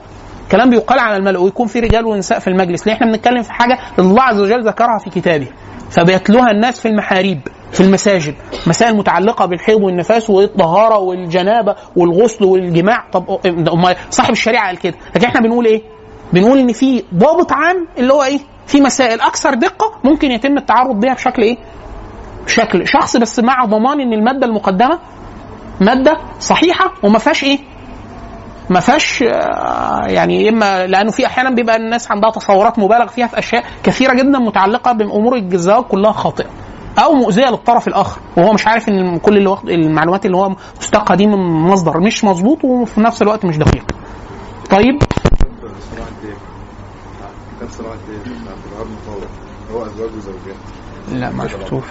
كلام 0.51 0.69
بيقال 0.69 0.99
على 0.99 1.17
الملأ 1.17 1.39
ويكون 1.39 1.67
في 1.67 1.79
رجال 1.79 2.05
ونساء 2.05 2.39
في 2.39 2.47
المجلس. 2.47 2.87
ليه؟ 2.87 2.93
إحنا 2.93 3.07
بنتكلم 3.11 3.43
في 3.43 3.53
حاجة 3.53 3.79
الله 3.99 4.23
عز 4.23 4.39
وجل 4.41 4.67
ذكرها 4.67 4.97
في 5.03 5.09
كتابه. 5.09 5.47
فبيتلوها 5.91 6.51
الناس 6.51 6.79
في 6.79 6.87
المحاريب 6.87 7.39
في 7.71 7.81
المساجد. 7.81 8.35
مسائل 8.67 8.95
متعلقة 8.97 9.45
بالحيض 9.45 9.81
والنفاس 9.83 10.29
والطهارة 10.29 10.97
والجنابة 10.97 11.75
والغسل 11.95 12.45
والجماع. 12.45 13.05
طب 13.11 13.39
صاحب 14.09 14.31
الشريعة 14.31 14.67
قال 14.67 14.77
كده. 14.77 14.95
لكن 15.15 15.27
إحنا 15.27 15.41
بنقول 15.41 15.65
إيه؟ 15.65 15.81
بنقول 16.33 16.57
إن 16.59 16.73
في 16.73 17.03
ضابط 17.15 17.51
عام 17.53 17.87
اللي 17.97 18.13
هو 18.13 18.23
إيه؟ 18.23 18.39
في 18.67 18.81
مسائل 18.81 19.21
أكثر 19.21 19.53
دقة 19.53 19.91
ممكن 20.03 20.31
يتم 20.31 20.57
التعرض 20.57 20.99
بها 20.99 21.13
بشكل 21.13 21.41
إيه؟ 21.41 21.57
بشكل 22.45 22.87
شخصي 22.87 23.19
بس 23.19 23.39
مع 23.39 23.65
ضمان 23.65 24.01
إن 24.01 24.13
المادة 24.13 24.47
المقدمة 24.47 24.99
مادة 25.81 26.17
صحيحة 26.39 26.93
وما 27.03 27.19
فيهاش 27.19 27.43
إيه؟ 27.43 27.59
ما 28.69 28.79
فيهاش 28.79 29.21
يعني 30.07 30.49
إما 30.49 30.87
لأنه 30.87 31.11
في 31.11 31.25
أحيانا 31.25 31.49
بيبقى 31.49 31.75
الناس 31.75 32.11
عندها 32.11 32.31
تصورات 32.31 32.79
مبالغ 32.79 33.07
فيها 33.07 33.27
في 33.27 33.39
أشياء 33.39 33.63
كثيرة 33.83 34.13
جدا 34.13 34.39
متعلقة 34.39 34.91
بأمور 34.91 35.35
الزواج 35.37 35.83
كلها 35.83 36.11
خاطئة 36.11 36.49
أو 37.03 37.13
مؤذية 37.13 37.49
للطرف 37.49 37.87
الآخر 37.87 38.21
وهو 38.37 38.53
مش 38.53 38.67
عارف 38.67 38.89
إن 38.89 39.19
كل 39.19 39.37
اللي 39.37 39.49
واخد 39.49 39.69
المعلومات 39.69 40.25
اللي 40.25 40.37
هو 40.37 40.55
مستقى 40.79 41.17
دي 41.17 41.27
من 41.27 41.37
مصدر 41.61 41.99
مش 41.99 42.23
مظبوط 42.23 42.63
وفي 42.63 43.01
نفس 43.01 43.21
الوقت 43.21 43.45
مش 43.45 43.57
دقيق. 43.57 43.85
طيب؟ 44.69 44.99
لا 51.19 51.29
ما 51.31 51.47
شفتوش 51.47 51.83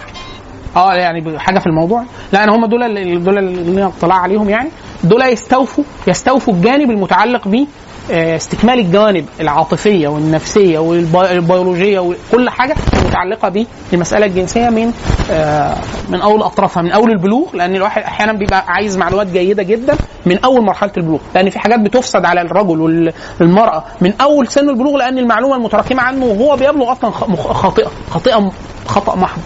آه 0.77 0.93
يعني 0.93 1.39
حاجة 1.39 1.59
في 1.59 1.67
الموضوع. 1.67 2.03
لا 2.33 2.43
أنا 2.43 2.55
هم 2.55 2.65
دول 2.65 2.83
اللي 2.83 3.17
دول 3.17 3.37
اللي 3.37 3.85
اطلاع 3.85 4.17
عليهم 4.17 4.49
يعني. 4.49 4.69
دول 5.03 5.21
يستوفوا 5.21 5.83
يستوفوا 6.07 6.53
الجانب 6.53 6.91
المتعلق 6.91 7.47
ب 7.47 7.65
آه، 8.11 8.35
استكمال 8.35 8.79
الجوانب 8.79 9.25
العاطفية 9.39 10.07
والنفسية 10.07 10.79
والبيولوجية 10.79 11.99
وكل 11.99 12.49
حاجة 12.49 12.75
متعلقة 13.07 13.65
بالمساله 13.91 14.25
الجنسية 14.25 14.69
من 14.69 14.91
آه، 15.31 15.75
من 16.09 16.21
أول 16.21 16.41
أطرافها 16.41 16.83
من 16.83 16.91
أول 16.91 17.11
البلوغ 17.11 17.55
لأن 17.55 17.75
الواحد 17.75 18.01
أحيانا 18.01 18.33
بيبقى 18.33 18.63
عايز 18.67 18.97
معلومات 18.97 19.27
جيدة 19.27 19.63
جدا 19.63 19.95
من 20.25 20.39
أول 20.45 20.65
مرحلة 20.65 20.91
البلوغ. 20.97 21.19
لأن 21.35 21.49
في 21.49 21.59
حاجات 21.59 21.79
بتفسد 21.79 22.25
على 22.25 22.41
الرجل 22.41 23.11
والمراه 23.41 23.83
من 24.01 24.13
أول 24.21 24.47
سن 24.47 24.69
البلوغ 24.69 24.97
لأن 24.97 25.17
المعلومة 25.17 25.55
المتراكمة 25.55 26.01
عنه 26.01 26.25
وهو 26.25 26.55
بيبلغ 26.55 26.91
أصلا 26.91 27.11
خاطئة 27.53 27.91
خاطئة 28.11 28.51
خطأ 28.87 29.15
محض. 29.15 29.41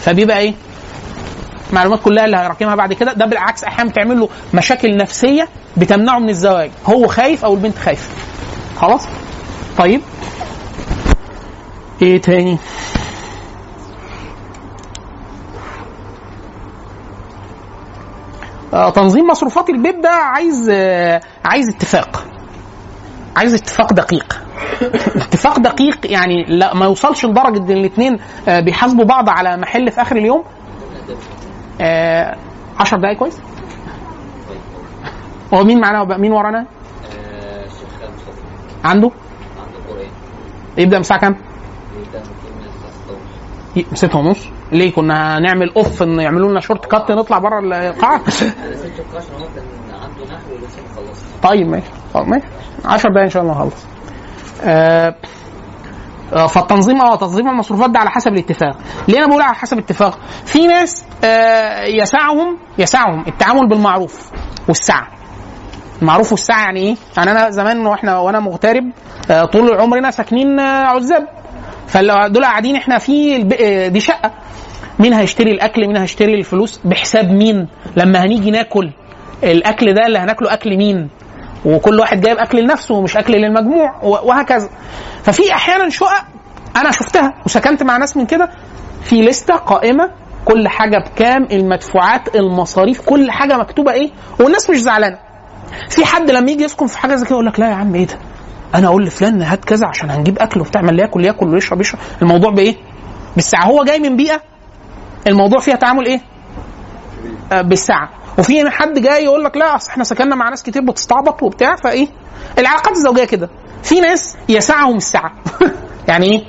فبيبقى 0.00 0.38
إيه؟ 0.38 0.54
المعلومات 1.70 2.00
كلها 2.02 2.24
اللي 2.24 2.36
هيراكمها 2.36 2.74
بعد 2.74 2.92
كده. 2.92 3.12
ده 3.12 3.26
بالعكس 3.26 3.64
أحيانا 3.64 3.90
بتعمل 3.90 4.20
له 4.20 4.28
مشاكل 4.54 4.96
نفسية 4.96 5.48
بتمنعه 5.76 6.18
من 6.18 6.28
الزواج. 6.28 6.70
هو 6.86 7.06
خايف 7.06 7.44
أو 7.44 7.54
البنت 7.54 7.78
خايفة. 7.78 8.08
خلاص؟ 8.76 9.02
طيب. 9.78 10.00
إيه 12.02 12.20
تاني؟ 12.20 12.58
آه، 18.72 18.90
تنظيم 18.90 19.26
مصروفات 19.26 19.70
البيت 19.70 19.96
ده 19.96 20.10
عايز 20.10 20.68
آه، 20.72 21.20
عايز 21.44 21.68
اتفاق. 21.68 22.24
عايز 23.36 23.54
اتفاق 23.54 23.92
دقيق. 23.92 24.40
اتفاق 25.16 25.58
دقيق 25.58 26.12
يعني 26.12 26.44
لا 26.44 26.74
ما 26.74 26.84
يوصلش 26.84 27.24
لدرجة 27.24 27.58
إن 27.58 27.70
الاثنين 27.70 28.18
بيحاسبوا 28.48 29.04
بعض 29.04 29.28
على 29.28 29.56
محل 29.56 29.90
في 29.90 30.02
آخر 30.02 30.16
اليوم. 30.16 30.44
10 32.78 32.98
دقايق 32.98 33.18
كويس؟ 33.18 33.38
هو 35.54 35.64
مين 35.64 35.80
معانا؟ 35.80 36.16
مين 36.18 36.32
ورانا؟ 36.32 36.58
آه، 36.58 37.64
عنده؟ 38.84 39.10
يبدأ 40.78 40.96
من 40.96 41.00
الساعة 41.00 41.20
كام؟ 41.20 41.32
بيبدأ 41.96 42.18
من 42.18 42.64
الساعة 42.66 42.92
6 43.06 43.88
ونص 43.92 43.98
ستة 43.98 44.18
ونص. 44.18 44.48
ليه؟ 44.72 44.92
كنا 44.92 45.38
هنعمل 45.38 45.72
offer 45.76 46.02
إن 46.02 46.20
يعملوا 46.20 46.50
لنا 46.50 46.60
shortcut 46.60 47.10
نطلع 47.10 47.38
بره 47.38 47.58
القاعة. 47.60 48.20
طيب 51.42 51.68
ماشي. 51.68 51.86
ماشي. 52.14 52.46
10 52.84 53.10
دقايق 53.10 53.24
إن 53.24 53.30
شاء 53.30 53.42
الله 53.42 53.52
آه 53.52 53.62
آه، 53.62 53.70
فالتنظيم 56.48 57.00
آه 57.00 57.16
تنظيم 57.16 57.48
المصروفات 57.48 57.90
ده 57.90 57.98
على 57.98 58.10
حسب 58.10 58.32
الاتفاق. 58.32 58.76
ليه 59.08 59.18
أنا 59.18 59.26
بقول 59.26 59.42
على 59.42 59.54
حسب 59.54 59.78
الاتفاق؟ 59.78 60.18
في 60.44 60.66
ناس 60.66 61.04
آه 61.24 61.84
يسعهم 61.84 62.58
يسعهم 62.78 63.24
التعامل 63.28 63.68
بالمعروف 63.68 64.30
والسعة. 64.68 65.08
المعروف 66.02 66.32
والسعة 66.32 66.62
يعني 66.62 66.80
إيه؟ 66.80 66.96
يعني 67.16 67.30
أنا 67.30 67.50
زمان 67.50 67.86
وإحنا 67.86 68.18
وأنا 68.18 68.40
مغترب 68.40 68.84
آه 69.30 69.44
طول 69.44 69.80
عمرنا 69.80 70.10
ساكنين 70.10 70.60
آه 70.60 70.84
عزاب. 70.86 71.28
فدول 71.86 72.44
قاعدين 72.44 72.76
إحنا 72.76 72.98
في. 72.98 73.36
آه، 73.60 73.88
دي 73.88 74.00
شقة. 74.00 74.30
مين 74.98 75.12
هيشتري 75.12 75.50
الأكل؟ 75.50 75.86
مين 75.86 75.96
هيشتري 75.96 76.34
الفلوس؟ 76.34 76.80
بحساب 76.84 77.30
مين؟ 77.30 77.68
لما 77.96 78.24
هنيجي 78.24 78.50
ناكل 78.50 78.90
الأكل 79.44 79.94
ده 79.94 80.06
اللي 80.06 80.18
هناكله 80.18 80.52
أكل 80.52 80.76
مين؟ 80.76 81.08
وكل 81.64 82.00
واحد 82.00 82.20
جايب 82.20 82.38
أكل 82.38 82.62
لنفسه 82.62 82.94
ومش 82.94 83.16
أكل 83.16 83.32
للمجموع 83.32 84.00
وهكذا. 84.02 84.68
ففي 85.22 85.52
أحيانا 85.52 85.88
شقق 85.88 86.24
أنا 86.76 86.90
شفتها 86.90 87.34
وسكنت 87.46 87.82
مع 87.82 87.96
ناس 87.96 88.16
من 88.16 88.26
كده 88.26 88.50
في 89.02 89.22
لستة 89.22 89.54
قائمة 89.56 90.10
كل 90.44 90.68
حاجة 90.68 90.98
بكام 90.98 91.48
المدفوعات 91.52 92.34
المصاريف 92.36 93.00
كل 93.00 93.30
حاجة 93.30 93.56
مكتوبة 93.56 93.92
إيه 93.92 94.10
والناس 94.40 94.70
مش 94.70 94.76
زعلانة. 94.76 95.18
في 95.88 96.04
حد 96.04 96.30
لما 96.30 96.50
يجي 96.50 96.64
يسكن 96.64 96.86
في 96.86 96.98
حاجة 96.98 97.14
زي 97.14 97.24
كده 97.26 97.34
يقول 97.34 97.46
لك 97.46 97.60
لا 97.60 97.68
يا 97.70 97.74
عم 97.74 97.94
إيه 97.94 98.06
ده؟ 98.06 98.18
أنا 98.74 98.86
أقول 98.88 99.04
لفلان 99.04 99.42
هات 99.42 99.64
كذا 99.64 99.86
عشان 99.86 100.10
هنجيب 100.10 100.38
أكل 100.38 100.60
وبتاع 100.60 100.80
اللي 100.80 101.02
ياكل 101.02 101.24
ياكل 101.24 101.48
ويشرب 101.54 101.80
يشرب. 101.80 102.00
الموضوع 102.22 102.50
بإيه؟ 102.50 102.76
بالساعة. 103.34 103.64
هو 103.64 103.84
جاي 103.84 103.98
من 103.98 104.16
بيئة 104.16 104.40
الموضوع 105.26 105.60
فيها 105.60 105.74
تعامل 105.76 106.06
إيه؟ 106.06 106.20
بالساعة. 107.62 108.10
وفي 108.38 108.70
حد 108.70 108.98
جاي 108.98 109.24
يقول 109.24 109.44
لك 109.44 109.56
لا 109.56 109.76
أصل 109.76 109.90
إحنا 109.90 110.04
سكننا 110.04 110.36
مع 110.36 110.48
ناس 110.48 110.62
كتير 110.62 110.82
بتستعبط 110.82 111.42
وبتاع 111.42 111.76
فإيه؟ 111.76 112.08
العلاقات 112.58 112.96
الزوجية 112.96 113.24
كده. 113.24 113.48
في 113.82 114.00
ناس 114.00 114.36
يسعهم 114.48 114.96
السعه 114.96 115.32
يعني 116.08 116.26
إيه؟ 116.26 116.44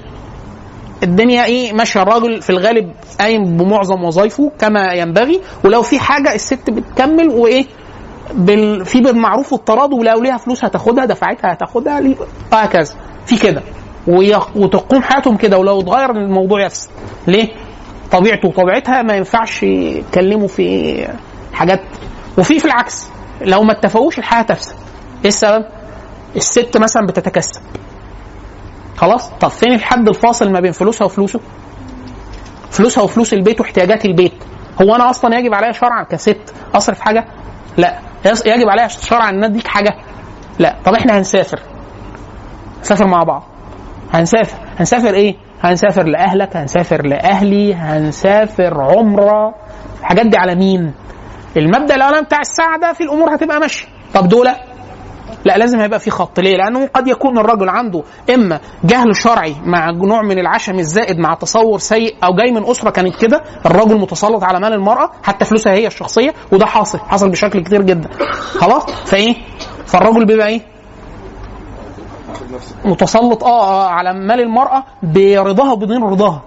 الدنيا 1.04 1.46
إيه؟ 1.46 1.74
ماشية. 1.74 2.02
الراجل 2.02 2.42
في 2.42 2.50
الغالب 2.50 2.92
قايم 3.20 3.58
بمعظم 3.58 4.04
وظائفه 4.04 4.52
كما 4.60 4.94
ينبغي 4.94 5.42
ولو 5.66 5.82
في 5.82 6.00
حاجة 6.00 6.36
الست 6.36 6.70
بتكمل 6.70 7.30
وإيه؟ 7.30 7.66
بال... 8.34 8.86
في 8.86 9.02
بالمعروف 9.02 9.54
والتراضي 9.54 9.96
ولو 9.96 10.22
ليها 10.22 10.38
فلوس 10.38 10.66
هتاخدها 10.66 11.06
دفعتها 11.06 11.54
هتاخدها 11.54 12.02
وهكذا. 12.52 12.94
في 13.26 13.38
كده. 13.38 13.62
وتقوم 14.56 15.02
حياتهم 15.02 15.38
كده 15.38 15.58
ولو 15.58 15.80
اتغير 15.80 16.12
الموضوع 16.12 16.66
يفسد 16.66 16.90
ليه؟ 17.28 17.48
طبيعته 18.12 18.48
وطبيعتها 18.48 19.02
ما 19.02 19.14
ينفعش 19.16 19.64
يتكلموا 19.64 20.48
في 20.48 21.08
حاجات 21.54 21.82
وفي 22.38 22.60
في 22.60 22.66
العكس 22.66 23.08
لو 23.42 23.64
ما 23.64 23.72
اتفقوش 23.72 24.20
الحياة 24.20 24.42
تفسد 24.42 24.76
إيه 25.22 25.28
السبب؟ 25.28 25.66
الست 26.36 26.78
مثلا 26.78 27.06
بتتكسب 27.08 27.62
خلاص 28.98 29.30
طب 29.30 29.48
فين 29.48 29.74
الحد 29.74 30.08
الفاصل 30.08 30.52
ما 30.52 30.60
بين 30.60 30.72
فلوسها 30.72 31.06
وفلوسه؟ 31.06 31.40
فلوسها 32.72 33.04
وفلوس 33.04 33.34
البيت 33.34 33.60
واحتياجات 33.60 34.06
البيت 34.06 34.34
هو 34.82 34.96
أنا 34.96 35.10
أصلا 35.10 35.38
يجب 35.40 35.54
عليا 35.54 35.72
شرعا 35.72 36.04
كست 36.04 36.54
أصرف 36.76 37.00
حاجة؟ 37.00 37.26
لا 37.78 38.00
يجب 38.46 38.70
عليا 38.70 38.88
شرعا 38.88 39.30
إن 39.30 39.44
أديك 39.44 39.68
حاجة؟ 39.68 39.96
لا 40.60 40.78
طب 40.86 40.94
إحنا 40.94 41.18
هنسافر 41.18 41.60
نسافر 42.82 43.08
مع 43.08 43.24
بعض 43.24 43.44
هنسافر 44.14 44.58
هنسافر 44.80 45.14
إيه؟ 45.14 45.36
هنسافر 45.62 46.04
لأهلك 46.04 46.58
هنسافر 46.58 47.06
لأهلي 47.06 47.74
هنسافر 47.74 48.82
عمرة 48.82 49.56
الحاجات 50.00 50.26
دي 50.26 50.38
على 50.38 50.56
مين؟ 50.56 50.94
المبدأ 51.58 51.96
الأولاني 51.96 52.26
بتاع 52.26 52.40
الساعة 52.40 52.80
ده 52.80 52.94
في 52.94 53.04
الأمور 53.04 53.36
هتبقى 53.36 53.60
ماشية 53.60 53.88
طب 54.14 54.28
دول 54.28 54.48
لا 55.46 55.58
لازم 55.58 55.80
هيبقى 55.80 56.00
في 56.00 56.10
خط 56.12 56.40
ليه؟ 56.40 56.58
لأنه 56.58 56.88
قد 56.94 57.08
يكون 57.08 57.38
الرجل 57.38 57.70
عنده 57.70 58.04
إما 58.34 58.60
جهل 58.84 59.16
شرعي 59.16 59.56
مع 59.66 59.92
نوع 59.92 60.22
من 60.22 60.40
العشم 60.40 60.80
الزائد 60.80 61.20
مع 61.20 61.34
تصور 61.34 61.80
سيء 61.80 62.16
أو 62.24 62.36
جاي 62.36 62.52
من 62.52 62.70
أسرة 62.70 62.90
كانت 62.90 63.16
كده 63.16 63.42
الرجل 63.66 63.96
متسلط 64.00 64.44
على 64.44 64.60
مال 64.60 64.74
المرأة 64.74 65.12
حتى 65.24 65.46
فلوسها 65.46 65.74
هي 65.74 65.88
الشخصية 65.88 66.34
وده 66.52 66.66
حاصل 66.66 67.00
حصل 67.00 67.30
بشكل 67.30 67.64
كتير 67.64 67.82
جدا 67.82 68.10
خلاص 68.60 68.86
فإيه؟ 69.06 69.36
فالرجل 69.86 70.26
بيبقى 70.26 70.48
إيه؟ 70.48 70.62
متسلط 72.86 73.44
آه 73.44 73.64
آه، 73.64 73.90
على 73.90 74.14
مال 74.14 74.40
المرأة 74.40 74.84
برضاها 75.04 75.72
وبدون 75.72 76.04
رضاها. 76.04 76.42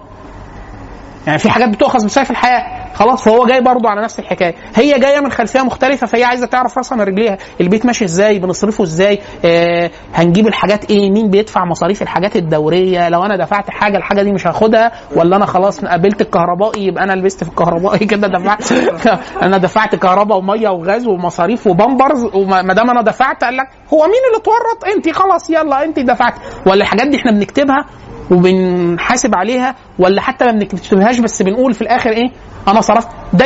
يعني 1.27 1.39
في 1.39 1.49
حاجات 1.49 1.69
بتؤخذ 1.69 2.05
بسيف 2.05 2.31
الحياة. 2.31 2.84
خلاص 2.95 3.23
فهو 3.23 3.45
جاي 3.45 3.61
برضه 3.61 3.89
على 3.89 4.01
نفس 4.01 4.19
الحكاية. 4.19 4.55
هي 4.75 4.99
جاية 4.99 5.19
من 5.19 5.31
خلفية 5.31 5.61
مختلفة 5.61 6.07
فهي 6.07 6.23
عايزة 6.23 6.45
تعرف 6.45 6.77
راسها 6.77 6.95
من 6.95 7.01
رجليها. 7.01 7.37
البيت 7.61 7.85
ماشي 7.85 8.05
إزاي؟ 8.05 8.39
بنصرفه 8.39 8.83
إزاي؟ 8.83 9.19
آه 9.45 9.91
هنجيب 10.13 10.47
الحاجات 10.47 10.91
إيه؟ 10.91 11.11
مين 11.11 11.29
بيدفع 11.29 11.65
مصاريف 11.65 12.01
الحاجات 12.01 12.35
الدورية؟ 12.35 13.09
لو 13.09 13.23
أنا 13.25 13.37
دفعت 13.37 13.69
حاجة 13.69 13.97
الحاجة 13.97 14.21
دي 14.23 14.31
مش 14.31 14.47
هاخدها؟ 14.47 14.91
ولا 15.15 15.35
أنا 15.35 15.45
خلاص 15.45 15.85
قابلت 15.85 16.21
الكهربائي؟ 16.21 16.85
يبقى 16.85 17.03
أنا 17.03 17.13
لبست 17.13 17.43
في 17.43 17.49
الكهربائي 17.49 18.05
كده 18.05 18.27
دفعت 18.27 18.71
أنا 19.45 19.57
دفعت 19.57 19.95
كهرباء 19.95 20.37
ومية 20.37 20.69
وغاز 20.69 21.07
ومصاريف 21.07 21.67
وبامبرز 21.67 22.23
وما 22.33 22.73
دام 22.73 22.89
أنا 22.89 23.01
دفعت 23.01 23.43
قال 23.43 23.57
لك 23.57 23.67
هو 23.93 24.03
مين 24.03 24.21
اللي 24.27 24.37
اتورط؟ 24.37 24.95
انت 24.95 25.09
خلاص 25.15 25.49
يلا 25.49 25.83
انت 25.83 25.99
دفعت. 25.99 26.33
ولا 26.65 26.81
الحاجات 26.81 27.07
دي 27.07 27.17
إحنا 27.17 27.31
بنكتبها 27.31 27.85
وبنحاسب 28.31 29.35
عليها 29.35 29.75
ولا 29.99 30.21
حتى 30.21 30.45
ما 30.45 30.51
بنكتبهاش 30.51 31.19
بس 31.19 31.41
بنقول 31.41 31.73
في 31.73 31.81
الآخر 31.81 32.09
إيه؟ 32.09 32.31
أنا 32.67 32.81
صرفت. 32.81 33.07
ده 33.33 33.45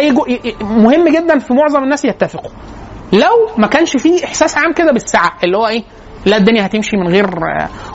مهم 0.61 1.07
جدا 1.10 1.39
في 1.39 1.53
معظم 1.53 1.84
الناس 1.84 2.06
يتفقوا. 2.06 2.51
لو 3.14 3.49
ما 3.57 3.68
كانش 3.68 3.97
فيه 3.97 4.26
إحساس 4.26 4.57
عام 4.57 4.73
كده 4.73 4.91
بالسعة 4.91 5.31
اللي 5.43 5.57
هو 5.57 5.68
إيه؟ 5.68 5.84
لا 6.26 6.38
الدنيا 6.38 6.65
هتمشي 6.65 6.97
من 6.97 7.07
غير 7.07 7.30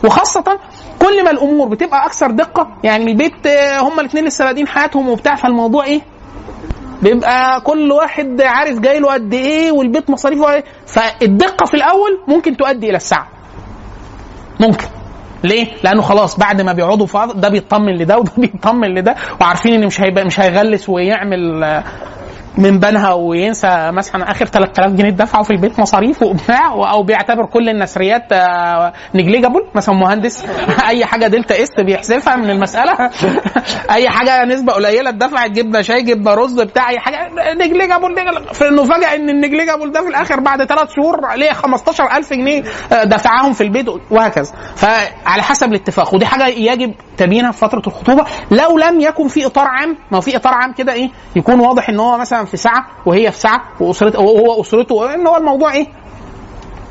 وخاصة 0.05 0.59
كل 0.99 1.25
ما 1.25 1.31
الأمور 1.31 1.69
بتبقى 1.69 2.07
أكثر 2.07 2.31
دقة 2.31 2.69
يعني 2.85 3.11
البيت 3.11 3.47
آه، 3.47 3.81
هما 3.81 4.01
الاثنين 4.01 4.25
لسه 4.25 4.45
بادئين 4.45 4.69
حياتهم 4.69 5.09
وبتاع 5.09 5.35
فالموضوع 5.35 5.85
إيه؟ 5.85 6.01
بيبقى 7.03 7.61
كل 7.61 7.93
واحد 7.93 8.41
عارف 8.43 8.79
جاي 8.79 8.99
له 9.01 9.13
قد 9.13 9.35
إيه 9.35 9.73
والبيت 9.73 10.11
مصاريفه 10.11 10.53
إيه. 10.55 10.65
فالدقة 10.87 11.67
في 11.67 11.75
الأول 11.75 12.21
ممكن 12.29 12.57
تؤدي 12.57 12.89
إلى 12.91 12.97
السعة. 12.97 13.29
ممكن. 14.61 14.87
ليه؟ 15.45 15.67
لأنه 15.85 16.03
خلاص 16.03 16.39
بعد 16.39 16.61
ما 16.61 16.73
بيقعدوا 16.73 17.07
في 17.07 17.29
ده 17.35 17.49
بيطمن 17.49 17.97
لده 17.97 18.19
وده 18.19 18.33
بيطمن 18.39 18.95
لده 18.95 19.15
وعارفين 19.41 19.75
إن 19.75 19.87
مش 19.87 20.01
هيبقى 20.01 20.25
مش 20.25 20.41
هيغلس 20.41 20.89
ويعمل 20.89 21.65
من 22.59 22.79
بنها 22.79 23.13
وينسى 23.13 23.91
مثلا 23.93 24.31
آخر 24.31 24.47
3000 24.47 24.93
جنيه 24.93 25.11
دفعوا 25.11 25.45
في 25.45 25.51
البيت 25.51 25.81
مصاريف 25.81 26.23
وبتاع 26.23 26.73
أو 26.73 27.03
بيعتبر 27.03 27.47
كل 27.47 27.69
النثريات 27.69 28.23
negligible 29.15 29.65
مثلا 29.75 29.95
مهندس. 29.95 30.45
أي 30.89 31.05
حاجة 31.05 31.27
delta 31.27 31.63
S 31.63 31.81
بيحذفها 31.81 32.37
من 32.37 32.51
المسألة. 32.51 32.93
أي 33.91 34.09
حاجة 34.09 34.45
نسبة 34.45 34.73
قليلة 34.73 35.11
اتدفعت 35.11 35.51
جبنة 35.51 35.83
شاي 35.83 36.03
جبنة 36.03 36.35
رز 36.35 36.61
بتاع 36.61 36.89
أي 36.91 36.99
حاجة. 36.99 37.31
negligible 37.55 38.15
فانه 38.53 38.85
فجأة 38.85 39.15
إن 39.15 39.31
ال 39.31 39.36
negligible 39.36 39.93
ده 39.93 40.03
في 40.03 40.09
الآخر 40.09 40.41
بعد 40.41 40.65
ثلاث 40.65 40.89
شهور 40.97 41.35
ليه 41.35 41.53
15000 41.53 42.33
جنيه 42.33 42.63
آه، 42.93 43.05
دفعهم 43.05 43.53
في 43.53 43.61
البيت 43.61 43.87
وهكذا. 44.11 44.53
فعلى 44.77 45.43
حسب 45.43 45.69
الاتفاق. 45.69 46.15
ودي 46.15 46.27
حاجة 46.27 46.47
يجب 46.47 46.95
تبيينها 47.17 47.51
في 47.53 47.59
فترة 47.59 47.83
الخطوبة. 47.87 48.25
لو 48.51 48.79
لم 48.79 49.01
يكن 49.01 49.29
في 49.29 49.47
إطار 49.47 49.67
عام 49.67 49.97
ما 50.11 50.21
في 50.21 50.37
إطار 50.37 50.55
عام 50.55 50.73
كده 50.73 50.93
إيه 50.93 51.11
يكون 51.37 51.61
واضح 51.61 51.89
إن 51.89 52.01
هو 52.01 52.19
مثلا 52.19 52.44
في 52.45 52.57
ساعه 52.57 52.87
وهي 53.07 53.31
في 53.31 53.39
ساعه 53.39 53.63
وأسرته 53.81 54.21
وهو 54.21 54.61
أسرته. 54.61 55.15
إن 55.15 55.27
هو 55.27 55.37
الموضوع 55.37 55.73
إيه؟ 55.73 55.87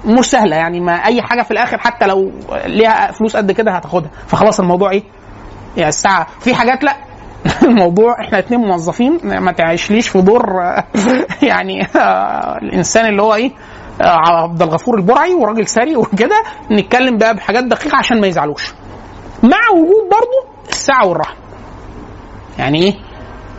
مش 0.05 0.25
سهلة 0.25 0.55
يعني 0.55 0.79
ما 0.79 0.93
أي 0.93 1.21
حاجة 1.21 1.41
في 1.41 1.51
الآخر 1.51 1.77
حتى 1.77 2.05
لو 2.05 2.31
ليها 2.65 3.11
فلوس 3.11 3.35
قد 3.35 3.51
كده 3.51 3.71
هتاخدها. 3.71 4.09
فخلاص 4.27 4.59
الموضوع 4.59 4.91
إيه؟ 4.91 5.03
يعني 5.77 5.89
الساعة. 5.89 6.27
في 6.39 6.55
حاجات 6.55 6.83
لأ. 6.83 6.95
الموضوع 7.69 8.21
إحنا 8.21 8.39
اتنين 8.39 8.59
موظفين 8.59 9.19
ما 9.23 9.51
تعيشليش 9.51 10.09
في 10.09 10.21
دور 10.21 10.45
يعني 11.49 11.87
الإنسان 12.61 13.05
اللي 13.05 13.21
هو 13.21 13.33
إيه؟ 13.35 13.51
عبد 14.01 14.61
الغفور 14.61 14.97
البرعي 14.97 15.33
وراجل 15.33 15.67
ثري 15.67 15.95
وكده. 15.95 16.43
نتكلم 16.71 17.17
بقى 17.17 17.35
بحاجات 17.35 17.63
دقيقة 17.63 17.97
عشان 17.97 18.21
ما 18.21 18.27
يزعلوش. 18.27 18.73
مع 19.43 19.69
وجود 19.73 20.09
برضه 20.11 20.69
السعة 20.69 21.07
والرحمة. 21.07 21.37
يعني 22.59 22.83
إيه؟ 22.83 22.93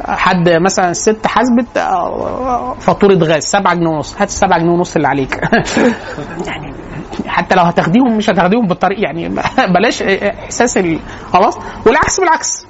حد 0.03 0.49
مثلا 0.49 0.91
الست 0.91 1.27
حاسبت 1.27 1.79
فاتورة 2.81 3.15
غاز 3.15 3.43
7 3.43 3.75
جنيه 3.75 3.89
ونص. 3.89 4.15
هات 4.19 4.29
السبعة 4.29 4.59
جنيه 4.59 4.71
ونص 4.71 4.97
اللي 4.97 5.09
عليك. 5.09 5.41
يعني 6.49 6.75
حتى 7.27 7.55
لو 7.55 7.63
هتاخديهم 7.63 8.17
مش 8.17 8.31
هتاخديهم 8.31 8.67
بالطريق. 8.67 8.99
يعني 9.01 9.29
بلاش 9.75 10.03
إحساس 10.03 10.77
ال- 10.79 10.99
خلاص. 11.33 11.59
والعكس 11.87 12.21
بالعكس. 12.21 12.67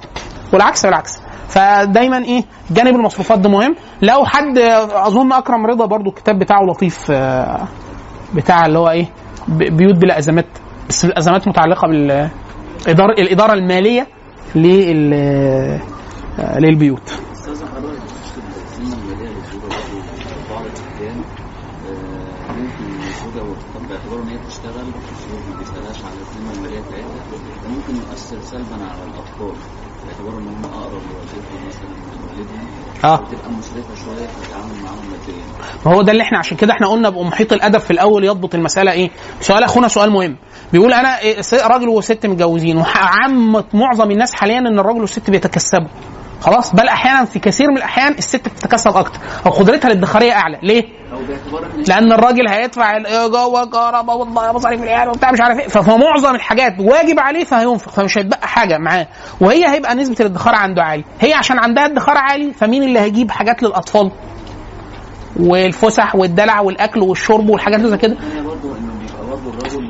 والعكس 0.53 0.85
بالعكس. 0.85 1.19
فدايما 1.49 2.17
إيه 2.17 2.43
جانب 2.71 2.95
المصروفات 2.95 3.39
ده 3.39 3.49
مهم. 3.49 3.75
لو 4.01 4.25
حد 4.25 4.57
أظن 4.93 5.31
أكرم 5.33 5.65
رضا 5.65 5.85
برضو 5.85 6.09
الكتاب 6.09 6.39
بتاعه 6.39 6.61
لطيف 6.63 7.11
آه، 7.11 7.67
بتاع 8.35 8.65
اللي 8.65 8.79
هو 8.79 8.89
إيه 8.89 9.05
بيوت 9.47 9.95
بلا 9.95 10.17
أزمات. 10.19 10.45
بس 10.89 11.05
الأزمات 11.05 11.47
متعلقة 11.47 11.87
بالاداره 11.87 13.11
الإدارة 13.21 13.53
المالية 13.53 14.07
لل 14.55 15.79
للبيوت 16.39 17.11
آه، 17.11 17.15
وتطبق 23.43 23.89
باعتبار 23.89 24.23
ان 24.23 24.27
هي 24.27 24.37
بتشتغل 24.37 24.85
الزوج 25.11 25.43
ما 25.51 25.57
بيشتغلش 25.59 26.03
على 26.05 26.13
الماليه 26.55 26.79
بتاعتها 26.79 27.05
يؤثر 28.09 28.41
سلبا 28.41 28.85
على 28.85 29.03
الاطفال 29.03 29.55
باعتبار 30.05 30.39
ان 30.39 30.47
هم 30.47 30.65
اقرب 30.65 31.01
آه. 33.03 33.19
مشرفه 33.59 34.05
شوية 34.05 34.27
في 34.27 34.43
التعامل 34.43 34.83
معاهم 34.83 35.11
ماديا 35.11 35.43
ما 35.85 35.93
هو 35.93 36.01
ده 36.01 36.11
اللي 36.11 36.23
إحنا 36.23 36.37
عشان 36.37 36.57
كده 36.57 36.73
إحنا 36.73 36.87
قلنا 36.87 37.09
بمحيط 37.09 37.53
الأدب 37.53 37.79
في 37.79 37.91
الأول 37.91 38.23
يضبط 38.23 38.55
المسألة 38.55 38.91
إيه؟ 38.91 39.09
سؤال 39.41 39.63
أخونا 39.63 39.87
سؤال 39.87 40.11
مهم. 40.11 40.35
بيقول 40.73 40.93
أنا 40.93 41.19
إيه، 41.19 41.41
راجل 41.67 41.87
وست 41.89 42.25
متجوزين 42.25 42.77
وعامة 42.77 43.63
معظم 43.73 44.11
الناس 44.11 44.33
حاليا 44.33 44.57
إن 44.57 44.79
الراجل 44.79 45.01
والست 45.01 45.29
بيتكسبوا. 45.29 45.87
خلاص؟ 46.45 46.75
بل 46.75 46.87
أحيانا 46.87 47.25
في 47.25 47.39
كثير 47.39 47.71
من 47.71 47.77
الأحيان 47.77 48.13
الست 48.13 48.47
بتتكسب 48.49 48.97
أكتر 48.97 49.19
أو 49.45 49.51
قدرتها 49.51 49.91
الادخارية 49.91 50.33
أعلى. 50.33 50.59
ليه؟ 50.63 50.83
لأن 51.87 52.11
الراجل 52.11 52.49
هيدفع 52.49 52.97
الايجار 52.97 53.47
والكهرباء 53.47 54.17
والمصاريف 54.17 54.83
العيال 54.83 55.09
وبتاع 55.09 55.31
مش 55.31 55.41
عارف 55.41 55.59
إيه. 55.59 55.67
فمعظم 55.67 56.35
الحاجات 56.35 56.73
واجب 56.79 57.19
عليه 57.19 57.43
فهينفق 57.43 57.91
فمش 57.91 58.17
هيتبقى 58.17 58.47
حاجة 58.47 58.77
معاه. 58.77 59.07
وهي 59.41 59.67
هيبقى 59.67 59.95
نسبة 59.95 60.15
الادخار 60.19 60.55
عنده 60.55 60.83
عالي. 60.83 61.03
هي 61.19 61.33
عشان 61.33 61.59
عندها 61.59 61.85
ادخار 61.85 62.17
عالي 62.17 62.53
فمين 62.53 62.83
اللي 62.83 62.99
هيجيب 62.99 63.31
حاجات 63.31 63.63
للأطفال؟ 63.63 64.11
والفسح 65.39 66.15
والدلع 66.15 66.59
والأكل 66.59 66.99
والشرب 66.99 67.49
والحاجات 67.49 67.79
اللي 67.79 67.89
زي 67.91 67.97
كده. 67.97 68.15
برضه 68.43 68.77
إنه 68.77 68.93
بيبقى 68.99 69.37
برضه 69.43 69.81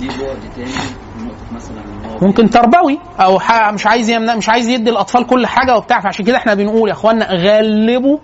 ليه 0.00 0.08
بعد 0.08 0.38
تاني 0.56 0.66
في 0.66 1.24
نقطه 1.24 1.54
مثلا 1.54 1.80
ان 1.80 2.10
هو 2.10 2.11
ممكن 2.22 2.50
تربوي 2.50 2.98
أو 3.20 3.40
مش 3.72 3.86
عايز 3.86 4.10
يمنع 4.10 4.34
مش 4.34 4.48
عايز 4.48 4.68
يدي 4.68 4.90
الأطفال 4.90 5.26
كل 5.26 5.46
حاجة 5.46 5.76
وبتاع. 5.76 6.00
فعشان 6.00 6.24
كده 6.24 6.36
إحنا 6.36 6.54
بنقول 6.54 6.88
يا 6.88 6.94
اخوانا 6.94 7.32
غلبوا 7.32 8.18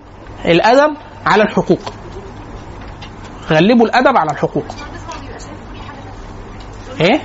الأدب 0.45 0.97
على 1.27 1.43
الحقوق. 1.43 1.93
غلبوا 3.51 3.87
الأدب 3.87 4.16
على 4.16 4.31
الحقوق. 4.31 4.65
إيه؟ 7.01 7.20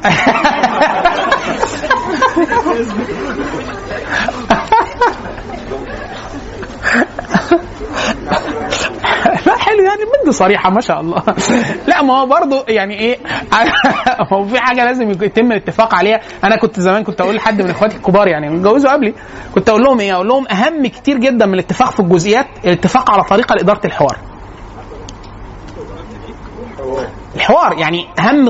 لا 9.46 9.58
حلو 9.58 9.82
يعني 9.84 10.00
بنت 10.04 10.34
صريحة 10.34 10.70
ما 10.70 10.80
شاء 10.80 11.00
الله. 11.00 11.22
لا 11.86 12.02
ما 12.02 12.20
هو 12.20 12.26
برضه 12.26 12.64
يعني 12.68 12.98
إيه 12.98 13.18
هو 14.32 14.44
في 14.44 14.60
حاجة 14.60 14.84
لازم 14.84 15.10
يتم 15.10 15.52
الاتفاق 15.52 15.94
عليها. 15.94 16.20
أنا 16.44 16.56
كنت 16.56 16.80
زمان 16.80 17.04
كنت 17.04 17.20
أقول 17.20 17.34
لحد 17.36 17.62
من 17.62 17.70
إخواتي 17.70 17.96
الكبار 17.96 18.28
يعني 18.28 18.48
متجوزوا 18.48 18.92
قبلي. 18.92 19.14
كنت 19.54 19.68
أقول 19.68 19.82
لهم 19.82 20.00
إيه 20.00 20.14
أقول 20.14 20.28
لهم 20.28 20.46
أهم 20.50 20.86
كتير 20.86 21.18
جدا 21.18 21.46
من 21.46 21.54
الاتفاق 21.54 21.90
في 21.90 22.00
الجزئيات 22.00 22.46
الاتفاق 22.64 23.10
على 23.10 23.22
طريقة 23.24 23.54
لإدارة 23.54 23.86
الحوار. 23.86 24.16
الحوار 27.36 27.78
يعني 27.78 28.06
أهم 28.18 28.44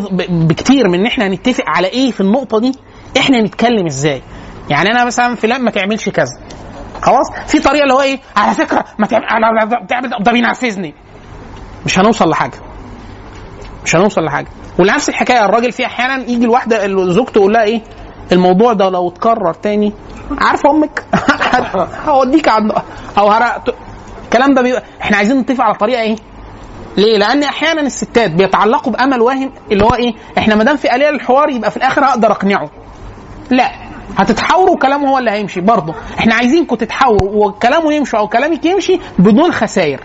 بكتير 0.47 0.89
من 0.89 1.01
إن 1.01 1.07
إحنا 1.07 1.29
نتفق 1.29 1.65
على 1.67 1.87
إيه 1.87 2.11
في 2.11 2.21
النقطة 2.21 2.61
دي 2.61 2.73
إحنا 3.19 3.43
نتكلم 3.43 3.87
إزاي. 3.87 4.23
يعني 4.71 4.91
أنا 4.91 5.05
مثلا 5.05 5.35
فلان 5.35 5.63
ما 5.63 5.71
تعملش 5.71 6.09
كذا. 6.09 6.39
خلاص؟ 7.03 7.27
في 7.47 7.59
طريقة 7.59 7.83
اللي 7.83 7.95
هو 7.95 8.01
إيه؟ 8.01 8.21
على 8.37 8.55
فكرة 8.55 8.85
ما 8.99 9.07
تعمل 9.07 9.25
أنا- 9.25 9.83
بتعمل 9.85 10.11
ده 10.21 10.33
بينرفزني. 10.33 10.95
مش 11.87 11.99
هنوصل 11.99 12.31
لحاجة. 12.31 12.59
مش 13.85 13.97
هنوصل 13.97 14.25
لحاجة. 14.25 14.47
ونفس 14.79 15.09
الحكاية 15.09 15.45
الراجل 15.45 15.73
في 15.73 15.87
أحيانا 15.87 16.17
يجي 16.31 16.45
الواحدة 16.45 16.85
ال- 16.85 17.13
زوجته 17.15 17.39
يقول 17.39 17.53
لها 17.53 17.63
إيه؟ 17.63 17.81
الموضوع 18.33 18.73
ده 18.73 18.89
لو 18.91 19.09
اتكرر 19.09 19.55
تاني 19.55 19.93
عارفه 20.41 20.71
أمك؟ 20.71 21.05
هوديك 22.09 22.49
عند 22.49 22.73
أو 23.19 23.29
هرقت 23.31 23.75
الكلام 24.25 24.55
ده 24.55 24.63
بيبقى 24.63 24.83
إحنا 25.03 25.17
عايزين 25.17 25.39
نتفق 25.39 25.65
على 25.65 25.75
طريقة 25.75 26.01
إيه؟ 26.03 26.17
ليه؟ 26.97 27.19
لأن 27.19 27.43
أحيانا 27.43 27.81
الستات 27.81 28.31
بيتعلقوا 28.31 28.93
بأمل 28.93 29.21
واهم 29.21 29.53
اللي 29.73 29.85
هو 29.85 29.95
إيه؟ 29.95 30.15
إحنا 30.39 30.55
ما 30.55 30.65
دام 30.65 30.77
في 30.77 30.95
اليه 30.95 31.11
للحوار 31.11 31.49
يبقى 31.51 31.71
في 31.71 31.77
الآخر 31.77 32.05
هقدر 32.05 32.31
أقنعه. 32.33 32.71
لا. 33.51 33.71
هتتحاوروا 34.17 34.75
وكلامه 34.75 35.11
هو 35.11 35.19
اللي 35.19 35.31
هيمشي 35.31 35.61
برضه. 35.61 35.95
إحنا 36.19 36.35
عايزينكم 36.35 36.77
تتحاوروا 36.77 37.47
وكلامه 37.47 37.93
يمشي 37.95 38.17
أو 38.17 38.29
كلامك 38.29 38.65
يمشي 38.65 38.99
بدون 39.19 39.53
خسائر. 39.53 40.01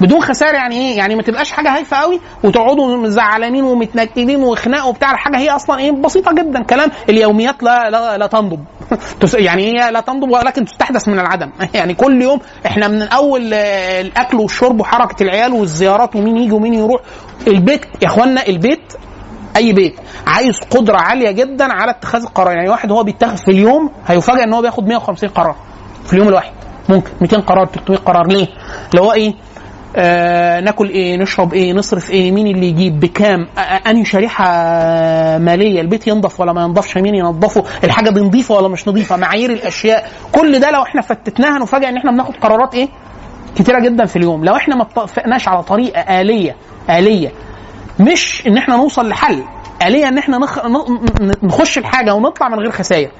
بدون 0.00 0.22
خسائر 0.22 0.54
يعني 0.54 0.74
إيه؟ 0.76 0.96
يعني 0.96 1.16
ما 1.16 1.22
تبقاش 1.22 1.50
حاجة 1.50 1.76
هايفة 1.76 1.96
قوي 1.96 2.20
وتقعدوا 2.44 3.08
زعلانين 3.08 3.64
ومتنكدين 3.64 4.42
وخناق 4.42 4.86
وبتاع. 4.86 5.16
حاجة 5.16 5.38
هي 5.38 5.50
أصلا 5.50 5.78
إيه؟ 5.78 5.90
بسيطة 5.90 6.32
جدا. 6.32 6.62
كلام 6.62 6.90
اليوميات 7.08 7.62
لا 7.62 7.90
لا, 7.90 8.18
لا 8.18 8.26
تنضب. 8.26 8.64
يعني 9.34 9.62
هي 9.62 9.90
لا 9.90 10.00
تنضب 10.00 10.30
ولكن 10.30 10.64
تستحدث 10.64 11.08
من 11.08 11.18
العدم. 11.18 11.50
يعني 11.74 11.94
كل 11.94 12.22
يوم 12.22 12.40
إحنا 12.66 12.88
من 12.88 13.02
اول 13.02 13.54
الأكل 13.54 14.36
والشرب 14.36 14.80
وحركة 14.80 15.22
العيال 15.22 15.52
والزيارات 15.52 16.16
ومين 16.16 16.36
يجي 16.36 16.52
ومين 16.52 16.74
يروح. 16.74 17.00
البيت 17.46 17.84
يا 18.02 18.06
إخوانا 18.06 18.46
البيت 18.46 18.92
أي 19.56 19.72
بيت 19.72 19.94
عايز 20.26 20.54
قدرة 20.70 20.96
عالية 20.96 21.30
جدا 21.30 21.72
على 21.72 21.90
اتخاذ 21.90 22.22
القرار. 22.22 22.52
يعني 22.56 22.68
واحد 22.68 22.92
هو 22.92 23.02
بيتخذ 23.04 23.36
في 23.36 23.50
اليوم 23.50 23.90
هيفاجئ 24.06 24.42
إن 24.44 24.52
هو 24.52 24.62
بياخد 24.62 24.88
150 24.88 25.28
قرار 25.30 25.56
في 26.04 26.12
اليوم 26.12 26.28
الواحد. 26.28 26.52
ممكن 26.88 27.10
200 27.20 27.36
قرار 27.40 27.66
300 27.66 27.98
قرار. 27.98 28.26
ليه؟ 28.26 28.46
اللي 28.90 29.02
هو 29.02 29.12
إيه؟ 29.12 29.34
آه 29.96 30.60
ناكل 30.60 30.88
إيه؟ 30.88 31.16
نشرب 31.16 31.54
إيه؟ 31.54 31.72
نصرف 31.72 32.10
إيه؟ 32.10 32.32
مين 32.32 32.46
اللي 32.46 32.66
يجيب؟ 32.66 33.00
بكام؟ 33.00 33.46
آه 33.58 33.60
أنهي 33.60 34.04
شريحة 34.04 34.44
مالية؟ 35.38 35.80
البيت 35.80 36.06
ينضف 36.06 36.40
ولا 36.40 36.52
ما 36.52 36.62
ينضفش؟ 36.62 36.96
مين 36.96 37.14
ينضفه؟ 37.14 37.64
الحاجة 37.84 38.10
دي 38.10 38.20
نظيفه 38.20 38.54
ولا 38.54 38.68
مش 38.68 38.88
نظيفه 38.88 39.16
معايير 39.16 39.50
الأشياء. 39.52 40.08
كل 40.32 40.58
ده 40.58 40.70
لو 40.70 40.82
إحنا 40.82 41.02
فتتناها 41.02 41.58
نفاجئ 41.58 41.88
إن 41.88 41.96
إحنا 41.96 42.10
بناخد 42.10 42.36
قرارات 42.36 42.74
إيه؟ 42.74 42.88
كتيرة 43.56 43.78
جدا 43.80 44.04
في 44.06 44.16
اليوم. 44.16 44.44
لو 44.44 44.56
إحنا 44.56 44.76
ما 44.76 44.82
اتفقناش 44.82 45.48
على 45.48 45.62
طريقة 45.62 46.20
آلية 46.20 46.56
آلية 46.90 47.32
مش 48.00 48.42
إن 48.46 48.56
إحنا 48.56 48.76
نوصل 48.76 49.08
لحل 49.08 49.44
آلية 49.82 50.08
إن 50.08 50.18
إحنا 50.18 50.38
نخ... 50.38 50.58
نخش 51.42 51.78
الحاجة 51.78 52.14
ونطلع 52.14 52.48
من 52.48 52.58
غير 52.58 52.70
خسائر 52.70 53.10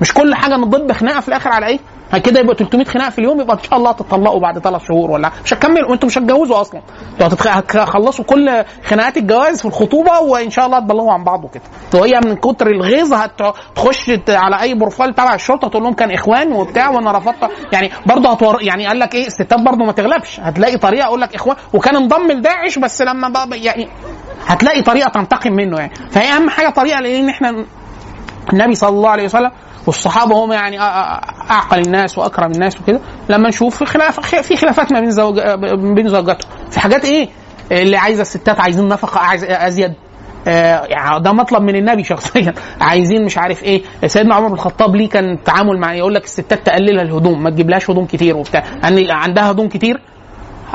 مش 0.00 0.14
كل 0.14 0.34
حاجة 0.34 0.56
نضب 0.56 0.92
خناقه 0.92 1.20
في 1.20 1.28
الآخر 1.28 1.50
على 1.50 1.66
إيه؟ 1.66 1.78
كده 2.20 2.40
يبقى 2.40 2.54
300 2.56 2.84
خناقه 2.86 3.10
في 3.10 3.18
اليوم 3.18 3.40
يبقى 3.40 3.56
إن 3.56 3.62
شاء 3.62 3.78
الله 3.78 3.92
تطلقوا 3.92 4.40
بعد 4.40 4.58
ثلاث 4.58 4.82
شهور 4.88 5.10
ولا 5.10 5.30
مش 5.44 5.54
هتكملوا 5.54 5.90
وأنتم 5.90 6.06
مش 6.06 6.18
هتجوزوا 6.18 6.60
أصلا. 6.60 6.80
أنتوا 7.20 7.28
هتخلصوا 7.50 8.24
كل 8.24 8.64
خناقات 8.84 9.16
الجواز 9.16 9.58
في 9.60 9.64
الخطوبة 9.68 10.20
وإن 10.20 10.50
شاء 10.50 10.66
الله 10.66 10.78
هتبلغوا 10.78 11.12
عن 11.12 11.24
بعض 11.24 11.44
وكده. 11.44 11.62
وهي 11.94 12.20
من 12.24 12.36
كتر 12.36 12.66
الغيظ 12.66 13.12
هتخش 13.14 14.10
على 14.28 14.60
أي 14.60 14.74
بروفايل 14.74 15.14
تبع 15.14 15.34
الشرطة 15.34 15.68
تقول 15.68 15.82
لهم 15.82 15.92
كان 15.94 16.10
إخوان 16.10 16.52
وبتاع 16.52 16.90
وأنا 16.90 17.12
رفضت. 17.12 17.50
يعني 17.72 17.90
برضه 18.06 18.30
هتور... 18.32 18.62
يعني 18.62 18.86
قال 18.86 18.98
لك 18.98 19.14
إيه 19.14 19.26
الستات 19.26 19.60
برضه 19.60 19.84
ما 19.84 19.92
تغلبش. 19.92 20.40
هتلاقي 20.40 20.76
طريقة 20.76 21.04
أقول 21.06 21.20
لك 21.20 21.34
إخوان 21.34 21.56
وكان 21.74 21.96
انضم 21.96 22.32
لداعش 22.32 22.78
بس 22.78 23.02
لما 23.02 23.28
بقى 23.28 23.48
يعني 23.60 23.88
هتلاقي 24.46 24.82
طريقة 24.82 25.08
تنتقم 25.08 25.52
منه 25.52 25.78
يعني. 25.78 25.92
فهي 26.10 26.32
أهم 26.36 26.50
حاجة 26.50 26.68
طريقة 26.70 27.00
لأن 27.00 27.28
إحنا 27.28 27.64
النبي 28.52 28.74
صلى 28.74 28.90
الله 28.90 29.10
عليه 29.10 29.24
وسلم 29.24 29.50
والصحابة 29.86 30.44
هم 30.44 30.52
يعني 30.52 30.80
أعقل 30.80 31.78
الناس 31.78 32.18
وأكرم 32.18 32.50
الناس 32.52 32.80
وكده. 32.80 33.00
لما 33.28 33.48
نشوف 33.48 33.76
في 33.78 33.86
خلاف 33.86 34.20
في 34.20 34.56
خلافات 34.56 34.92
ما 34.92 35.00
بين 35.00 35.10
زوج 35.10 35.40
بين 35.96 36.08
زوجاتهم 36.08 36.50
في 36.70 36.80
حاجات 36.80 37.04
إيه؟ 37.04 37.28
اللي 37.72 37.96
عايزة 37.96 38.22
الستات 38.22 38.60
عايزين 38.60 38.88
نفقة 38.88 39.20
عايز 39.20 39.44
أزيد. 39.44 39.92
آه، 40.48 40.84
يعني 40.84 41.20
ده 41.20 41.32
مطلب 41.32 41.62
من 41.62 41.76
النبي 41.76 42.04
شخصيا. 42.04 42.54
عايزين 42.80 43.24
مش 43.24 43.38
عارف 43.38 43.62
إيه. 43.64 43.82
سيدنا 44.06 44.34
عمر 44.34 44.48
بن 44.48 44.54
الخطاب 44.54 44.96
ليه 44.96 45.08
كان 45.08 45.32
التعامل 45.32 45.78
مع 45.80 45.94
يقول 45.94 46.14
لك 46.14 46.24
الستات 46.24 46.66
تقللها 46.66 47.02
الهدوم 47.02 47.42
ما 47.42 47.50
تجيبلهاش 47.50 47.90
هدوم 47.90 48.06
كتير 48.06 48.36
وبتاع. 48.36 48.64
ان 48.84 49.10
عندها 49.10 49.50
هدوم 49.50 49.68
كتير 49.68 50.00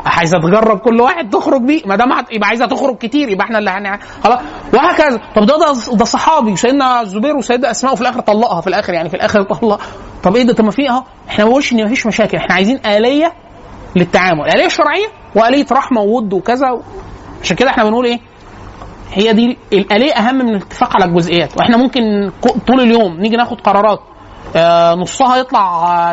عايزة 0.06 0.38
تجرب 0.38 0.78
كل 0.78 1.00
واحد 1.00 1.30
تخرج 1.30 1.62
بيه. 1.62 1.82
ما 1.86 1.96
دام 1.96 2.08
يبقى 2.32 2.48
عايزة 2.48 2.66
تخرج 2.66 2.96
كتير 2.98 3.28
يبقى 3.28 3.44
إحنا 3.44 3.58
اللي 3.58 3.70
هن 3.70 3.98
خلاص. 4.24 4.38
وهكذا. 4.74 5.20
طب 5.36 5.46
ده 5.46 5.54
ده, 5.58 5.96
ده 5.96 6.04
صحابي 6.04 6.52
وسيدنا 6.52 7.00
الزبير 7.00 7.36
وسيدنا 7.36 7.70
أسماء 7.70 7.92
وفي 7.92 8.02
الآخر 8.02 8.20
طلقها 8.20 8.60
في 8.60 8.66
الآخر 8.66 8.92
يعني 8.94 9.08
في 9.08 9.16
الآخر 9.16 9.42
طلق. 9.42 9.80
طب 10.22 10.36
إيه 10.36 10.42
ده؟ 10.42 10.52
طب 10.52 10.64
ما 10.64 10.70
في 10.70 10.88
أهو 10.90 11.02
إحنا 11.28 11.44
ما 11.44 11.48
بنقولش 11.48 11.72
ان 11.72 11.84
مفيش 11.84 12.06
مشاكل 12.06 12.36
إحنا 12.36 12.54
عايزين 12.54 12.80
آلية 12.86 13.32
للتعامل. 13.96 14.48
آلية 14.54 14.68
شرعية 14.68 15.06
وآلية 15.36 15.66
رحمة 15.72 16.00
وود 16.00 16.32
وكذا. 16.32 16.80
عشان 17.42 17.56
كده 17.56 17.70
إحنا 17.70 17.84
بنقول 17.84 18.04
إيه؟ 18.06 18.20
هي 19.12 19.32
دي 19.32 19.58
الآلية 19.72 20.12
أهم 20.12 20.34
من 20.34 20.48
الاتفاق 20.48 20.96
على 20.96 21.04
الجزئيات. 21.04 21.56
وإحنا 21.58 21.76
ممكن 21.76 22.30
طول 22.66 22.80
اليوم 22.80 23.16
نيجي 23.20 23.36
ناخد 23.36 23.60
قرارات 23.60 24.00
آه، 24.56 24.94
نصها 24.94 25.36
يطلع 25.36 25.60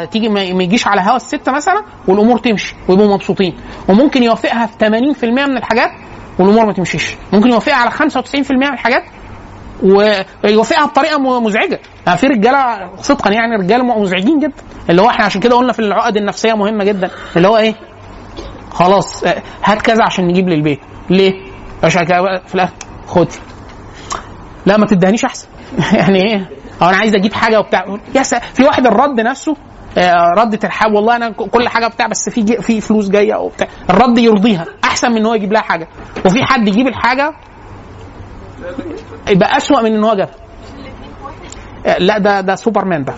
آه، 0.02 0.06
تيجي 0.06 0.30
ما 0.30 0.42
يجيش 0.42 0.88
على 0.88 1.02
هوا 1.02 1.16
الستة 1.16 1.52
مثلا 1.52 1.84
والأمور 2.08 2.38
تمشي 2.38 2.76
ويبقوا 2.88 3.14
مبسوطين. 3.14 3.56
وممكن 3.90 4.24
يوافقها 4.24 4.66
في 4.66 4.78
80% 4.78 5.26
من 5.46 5.58
الحاجات 5.58 5.92
والأمور 6.40 6.66
ما 6.66 6.74
تمشيش. 6.74 7.16
ممكن 7.34 7.50
يوافقها 7.50 7.76
على 7.76 7.92
95% 7.92 8.52
من 8.52 8.74
الحاجات 8.74 9.04
ويوافقها 9.84 10.86
بطريقة 10.86 11.40
مزعجة. 11.40 11.80
يعني 12.08 12.18
في 12.18 12.28
رجالة 12.28 12.90
صدقا 13.02 13.32
يعني 13.32 13.56
رجالة 13.56 13.84
مزعجين 13.84 14.40
جدا. 14.40 14.64
اللي 14.90 15.02
هو 15.02 15.10
إحنا 15.10 15.26
عشان 15.26 15.42
كده 15.42 15.56
قلنا 15.56 15.74
في 15.74 15.80
العقد 15.80 16.18
النفسية 16.18 16.54
مهمة 16.54 16.84
جدا. 16.84 17.10
اللي 17.36 17.48
هو 17.48 17.58
إيه؟ 17.58 17.76
خلاص 18.72 19.24
آه، 19.24 19.42
هات 19.64 19.82
كذا 19.82 20.04
عشان 20.04 20.28
نجيب 20.28 20.50
للبيت. 20.50 20.80
ليه؟ 21.10 21.34
عشان 21.84 22.06
في 22.48 22.56
الآخر 22.56 22.74
خد. 23.08 23.28
لا 24.66 24.78
ما 24.78 24.86
تدهنيش 24.86 25.26
أحسن. 25.26 25.48
يعني 26.00 26.24
إيه؟ 26.24 26.50
أو 26.82 26.90
أنا 26.90 26.98
عايز 26.98 27.16
أجيب 27.16 27.34
حاجة 27.34 27.60
وبتاع. 27.60 27.86
يا. 28.16 28.24
في 28.24 28.64
واحد 28.64 28.88
الرد 28.88 29.22
نفسه 29.22 29.56
آه، 29.98 30.34
رد 30.38 30.58
ترحاب 30.58 30.94
والله 30.94 31.16
أنا 31.16 31.30
كل 31.30 31.68
حاجة 31.68 31.88
بتاع 31.88 32.08
بس 32.08 32.30
في 32.30 32.62
في 32.62 32.82
فلوس 32.82 33.10
جاية 33.10 33.36
وبتاع 33.36 33.68
الرد 33.90 34.18
يرضيها. 34.18 34.66
أحسن 34.84 35.12
من 35.12 35.18
إن 35.18 35.26
هو 35.26 35.34
يجيب 35.34 35.54
لها 35.54 35.62
حاجة. 35.62 35.88
وفي 36.26 36.44
حد 36.44 36.68
يجيب 36.68 36.88
الحاجة 36.88 37.34
يبقى 39.30 39.58
أسوأ 39.58 39.82
من 39.82 39.94
إن 39.96 40.04
هو 40.04 40.14
جابها. 40.14 40.34
آه، 41.86 41.98
لا 41.98 42.18
ده 42.18 42.42
ده 42.42 42.56
سوبرمان 42.56 43.04
ده. 43.04 43.14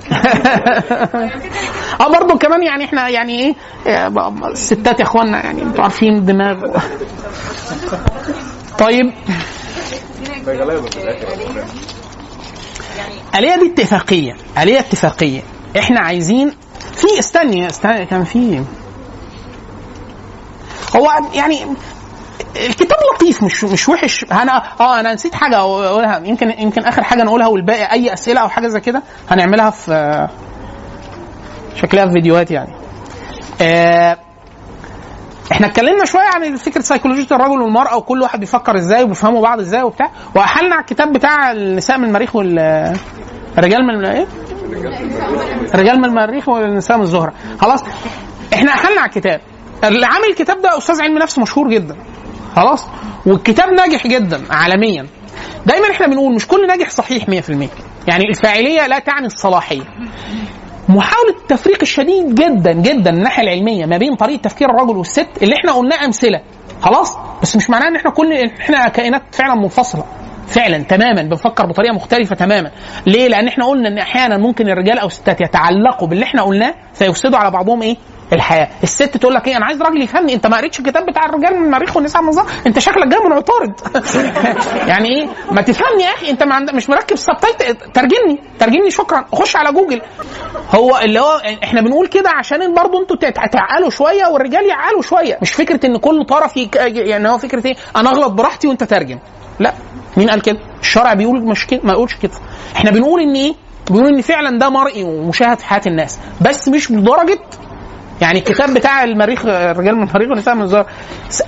آه 2.01 2.11
برضه 2.19 2.37
كمان 2.37 2.63
يعني 2.63 2.85
إحنا 2.85 3.09
يعني 3.09 3.39
إيه 3.39 3.55
آه، 3.87 4.33
الستات 4.51 4.99
يا 4.99 5.05
اخوانا 5.05 5.45
يعني 5.45 5.61
أنتوا 5.63 5.83
عارفين 5.83 6.15
الدماغ 6.15 6.55
طيب. 8.79 9.11
آلية 13.35 13.55
دي 13.55 13.73
اتفاقية 13.73 14.35
آلية 14.57 14.79
اتفاقية. 14.79 15.41
إحنا 15.79 15.99
عايزين 15.99 16.53
في 16.93 17.19
استني 17.19 17.67
استني 17.67 18.05
كان 18.05 18.23
في 18.23 18.63
هو 20.95 21.09
يعني 21.33 21.65
الكتاب 22.55 22.97
لطيف 23.15 23.43
مش 23.43 23.63
مش 23.63 23.89
وحش. 23.89 24.25
أنا 24.31 24.63
آه 24.79 24.99
أنا 24.99 25.13
نسيت 25.13 25.35
حاجة 25.35 25.57
أقولها. 25.57 26.21
يمكن 26.25 26.49
يمكن 26.59 26.81
آخر 26.85 27.03
حاجة 27.03 27.23
نقولها 27.23 27.47
والباقي 27.47 27.91
أي 27.91 28.13
أسئلة 28.13 28.41
أو 28.41 28.49
حاجة 28.49 28.67
زي 28.67 28.79
كده 28.79 29.03
هنعملها 29.29 29.69
في 29.69 30.27
شكلها 31.75 32.05
في 32.05 32.11
فيديوهات 32.11 32.51
يعني. 32.51 32.73
آه 33.61 34.17
إحنا 35.51 35.67
اتكلمنا 35.67 36.05
شوية 36.05 36.23
عن 36.35 36.55
فكرة 36.55 36.81
سيكولوجيه 36.81 37.27
الرجل 37.35 37.61
والمرأة 37.61 37.97
وكل 37.97 38.21
واحد 38.21 38.39
بيفكر 38.39 38.75
إزاي 38.75 39.03
وبيفهموا 39.03 39.41
بعض 39.41 39.59
إزاي 39.59 39.83
وبتاع. 39.83 40.11
وأحلنا 40.35 40.75
على 40.75 40.81
الكتاب 40.81 41.13
بتاع 41.13 41.51
النساء 41.51 41.97
من 41.97 42.03
المريخ 42.05 42.35
وال 42.35 42.59
الرجال 43.57 43.79
من 43.87 44.05
إيه؟ 44.05 44.27
الرجال 45.73 45.97
من 45.99 46.05
المريخ 46.05 46.49
والنساء 46.49 46.97
من 46.97 47.03
الزهرة. 47.03 47.33
خلاص؟ 47.61 47.83
إحنا 48.53 48.71
أحلنا 48.71 49.01
على 49.01 49.09
الكتاب. 49.09 49.41
اللي 49.83 50.05
عامل 50.05 50.25
الكتاب 50.29 50.61
ده 50.61 50.77
أستاذ 50.77 51.01
علم 51.01 51.17
نفس 51.17 51.39
مشهور 51.39 51.69
جدا. 51.69 51.95
خلاص؟ 52.55 52.87
والكتاب 53.25 53.69
ناجح 53.69 54.07
جدا 54.07 54.41
عالميا. 54.49 55.05
دايما 55.65 55.91
إحنا 55.91 56.07
بنقول 56.07 56.35
مش 56.35 56.47
كل 56.47 56.67
ناجح 56.67 56.89
صحيح 56.89 57.23
100% 57.29 57.29
يعني 58.07 58.23
الفاعلية 58.29 58.87
لا 58.87 58.99
تعني 58.99 59.25
الصلاحية. 59.25 59.83
محاولة 60.89 61.35
التفريق 61.41 61.77
الشديد 61.81 62.35
جدا 62.35 62.71
جدا 62.71 63.11
من 63.11 63.17
الناحية 63.17 63.43
العلمية 63.43 63.85
ما 63.85 63.97
بين 63.97 64.15
طريقة 64.15 64.41
تفكير 64.41 64.69
الرجل 64.69 64.97
والست 64.97 65.27
اللي 65.41 65.55
إحنا 65.55 65.71
قلناه 65.71 66.05
أمثلة. 66.05 66.41
خلاص؟ 66.81 67.17
بس 67.41 67.55
مش 67.55 67.69
معناه 67.69 67.87
إن 67.87 67.95
إحنا 67.95 68.11
كل 68.11 68.33
إحنا 68.33 68.87
كائنات 68.89 69.21
فعلا 69.31 69.55
منفصلة. 69.55 70.03
فعلا 70.49 70.77
تماما 70.83 71.21
بنفكر 71.21 71.65
بطريقة 71.65 71.93
مختلفة 71.93 72.35
تماما. 72.35 72.71
ليه؟ 73.07 73.27
لأن 73.27 73.47
إحنا 73.47 73.65
قلنا 73.65 73.87
إن 73.89 73.97
أحيانا 73.97 74.37
ممكن 74.37 74.69
الرجال 74.69 74.99
أو 74.99 75.07
الستات 75.07 75.41
يتعلقوا 75.41 76.07
باللي 76.07 76.23
إحنا 76.25 76.41
قلناه 76.41 76.73
فيفسدوا 76.93 77.37
على 77.39 77.51
بعضهم 77.51 77.81
إيه؟ 77.81 77.97
الحياة. 78.33 78.67
الست 78.83 79.17
تقول 79.17 79.33
لك 79.33 79.47
إيه؟ 79.47 79.57
أنا 79.57 79.65
عايز 79.65 79.81
راجل 79.81 80.01
يفهمني. 80.01 80.33
أنت 80.33 80.47
ما 80.47 80.57
قريتش 80.57 80.79
الكتاب 80.79 81.05
بتاع 81.05 81.25
الرجال 81.25 81.59
من 81.59 81.65
المريخ 81.65 81.95
والنساء 81.95 82.21
من 82.21 82.29
أنت 82.67 82.79
شكلك 82.79 83.07
جاي 83.07 83.19
من 83.19 83.31
عطارد 83.33 83.73
يعني 84.89 85.09
إيه؟ 85.09 85.27
ما 85.51 85.61
تفهمني 85.61 86.03
يا 86.03 86.09
أخي. 86.09 86.29
أنت 86.31 86.43
ما. 86.43 86.59
مش 86.59 86.89
مركب 86.89 87.15
subtitle 87.15 87.83
ترجمني. 87.93 88.39
ترجمني 88.59 88.91
شكرا. 88.91 89.25
خش 89.33 89.55
على 89.55 89.71
جوجل. 89.71 90.01
هو 90.75 90.97
اللي 90.97 91.19
هو 91.19 91.41
إحنا 91.63 91.81
بنقول 91.81 92.07
كده 92.07 92.29
عشان 92.29 92.73
برضه 92.73 93.01
أنتوا 93.01 93.15
تع- 93.15 93.45
تعقلوا 93.45 93.89
شوية 93.89 94.25
والرجال 94.25 94.65
يعقلوا 94.69 95.01
شوية. 95.01 95.37
مش 95.41 95.51
فكرة 95.53 95.85
إن 95.85 95.97
كل 95.97 96.25
طرف 96.25 96.57
يك... 96.57 96.75
يعني 96.75 97.29
هو 97.29 97.37
فكرة 97.37 97.67
إيه؟ 97.67 97.75
أنا 97.95 98.09
أغلط 98.09 98.31
براحتي 98.31 98.67
وأنت 98.67 98.83
ترجم. 98.83 99.19
لا. 99.59 99.73
مين 100.17 100.29
قال 100.29 100.41
كده؟ 100.41 100.59
الشرع 100.81 101.13
بيقول 101.13 101.45
مش 101.45 101.67
كده 101.67 101.79
ما 101.83 101.91
يقولش 101.93 102.15
كده. 102.15 102.31
إحنا 102.75 102.91
بنقول 102.91 103.21
إن 103.21 103.35
إيه؟ 103.35 103.53
بنقول 103.89 104.07
إن 104.15 104.21
فعلا 104.21 104.59
ده 104.59 104.69
مرئي 104.69 105.03
ومشاهد 105.03 105.59
في 105.59 105.65
حياة 105.65 105.81
الناس 105.87 106.19
بس 106.41 106.67
مش 106.67 106.91
بدرجه 106.91 107.39
يعني 108.21 108.39
الكتاب 108.39 108.73
بتاع 108.73 109.03
المريخ 109.03 109.45
الرجال 109.45 109.95
من 109.95 110.03
المريخ 110.07 110.29
والنساء 110.29 110.55
من 110.55 110.61
الزهر 110.61 110.85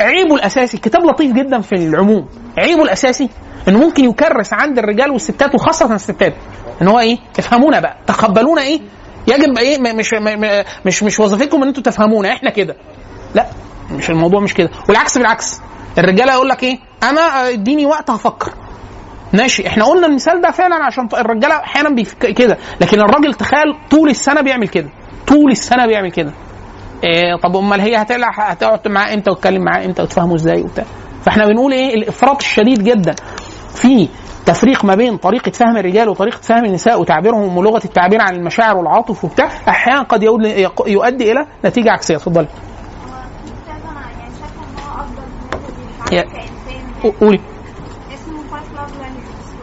عيبه 0.01 0.35
الأساسي 0.35 0.77
الكتاب 0.77 1.05
لطيف 1.05 1.31
جدا 1.33 1.61
في 1.61 1.75
العموم 1.75 2.27
عيبه 2.57 2.83
الأساسي 2.83 3.29
إنه 3.67 3.79
ممكن 3.79 4.03
يكرس 4.05 4.53
عند 4.53 4.77
الرجال 4.79 5.11
والستات 5.11 5.55
وخاصة 5.55 5.95
الستات 5.95 6.33
إن 6.81 6.87
هو 6.87 6.99
إيه؟ 6.99 7.17
افهمونا 7.39 7.79
بقى 7.79 7.97
تقبلونا 8.07 8.61
إيه؟ 8.61 8.79
يجب 9.27 9.57
إيه؟ 9.57 9.93
مش 9.93 10.13
مش 10.85 11.03
مش 11.03 11.19
وظيفتكم 11.19 11.61
إن 11.61 11.67
أنتوا 11.67 11.83
تفهمونا 11.83 12.33
إحنا 12.33 12.49
كده. 12.49 12.75
لا 13.35 13.45
مش 13.91 14.09
الموضوع 14.09 14.39
مش 14.39 14.53
كده. 14.53 14.69
والعكس 14.89 15.17
بالعكس 15.17 15.59
الرجاله 15.97 16.33
يقول 16.33 16.49
لك 16.49 16.63
إيه؟ 16.63 16.79
أنا 17.03 17.49
إديني 17.49 17.85
وقت 17.85 18.09
هفكر. 18.09 18.53
ماشي 19.33 19.67
إحنا 19.67 19.85
قلنا 19.85 20.07
المثال 20.07 20.41
ده 20.41 20.51
فعلا 20.51 20.75
عشان 20.75 21.07
الرجالة 21.13 21.55
أحيانا 21.55 21.89
بيفك 21.89 22.25
كده. 22.25 22.57
لكن 22.81 22.99
الراجل 23.01 23.33
تخيل 23.33 23.75
طول 23.91 24.09
السنة 24.09 24.41
بيعمل 24.41 24.67
كده. 24.67 24.89
طول 25.27 25.51
السنة 25.51 25.85
بيعمل 25.87 26.11
كده. 26.11 26.31
إيه 27.03 27.35
طب 27.43 27.55
أمال 27.55 27.81
هي 27.81 27.95
هتقلع 27.95 28.29
هتقعد 28.31 28.87
معاه 28.87 29.13
إمتى 29.13 29.31
وتتكلم 29.31 29.63
معاه 29.63 29.85
إمتى 29.85 30.01
وتفهمه 30.01 30.35
إزاي 30.35 30.61
وبتاع. 30.61 30.85
فإحنا 31.25 31.45
بنقول 31.45 31.71
إيه؟ 31.73 31.93
الإفراط 31.95 32.37
الشديد 32.41 32.83
جدا. 32.83 33.15
في 33.75 34.07
تفريق 34.45 34.85
ما 34.85 34.95
بين 34.95 35.17
طريقة 35.17 35.51
فهم 35.51 35.77
الرجال 35.77 36.09
وطريقة 36.09 36.37
فهم 36.41 36.65
النساء 36.65 37.01
وتعبيرهم 37.01 37.57
ولغة 37.57 37.81
التعبير 37.85 38.21
عن 38.21 38.35
المشاعر 38.35 38.77
والعاطف 38.77 39.23
وبتاع 39.23 39.49
أحيانا 39.67 40.01
قد 40.01 40.23
يؤدي, 40.23 40.67
يؤدي 40.87 41.31
إلى 41.31 41.45
نتيجة 41.65 41.91
عكسية. 41.91 42.15
اتفضلي. 42.15 42.47
يعني 47.03 47.15
قولي 47.21 47.39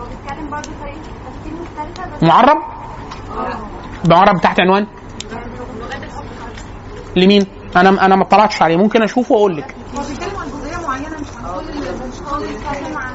هو 0.01 0.07
بيتكلم 0.07 0.51
برضه 0.51 0.71
طريقه 0.81 0.97
تفكير 1.27 1.53
مختلفة 1.63 2.17
بس 2.17 2.23
معرب؟ 2.23 2.57
معرب 4.09 4.41
تحت 4.41 4.61
عنوان؟ 4.61 4.87
لمين؟ 7.17 7.47
أنا 7.77 8.07
أنا 8.07 8.17
ما 8.17 8.23
اطلعتش 8.23 8.63
عليه. 8.63 8.77
ممكن 8.77 9.03
أشوفه 9.03 9.35
وأقول 9.35 9.57
لك. 9.57 9.75
هو 9.97 10.03
بيتكلم 10.09 10.37
عن 10.41 10.47
جزئية 10.49 10.87
معينة 10.87 11.09
مش 11.09 11.27
عن 11.37 11.61
كل 12.31 12.47
بيتكلم 12.47 12.99
عن 12.99 13.15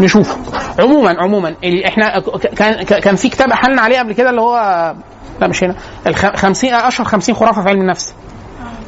نشوف. 0.00 0.36
عموما 0.80 1.16
عموما 1.22 1.54
إحنا 1.86 2.18
كان 2.56 2.82
كان 2.84 3.16
في 3.16 3.28
كتاب 3.28 3.50
أحلنا 3.50 3.82
عليه 3.82 3.98
قبل 3.98 4.12
كده 4.12 4.30
اللي 4.30 4.40
هو 4.40 4.56
لا 5.40 5.46
مش 5.48 5.64
هنا. 5.64 5.74
الخ- 6.06 6.36
50 6.36 6.74
أشهر 6.74 7.06
50 7.06 7.34
خرافة 7.34 7.62
في 7.62 7.68
علم 7.68 7.80
النفس. 7.80 8.14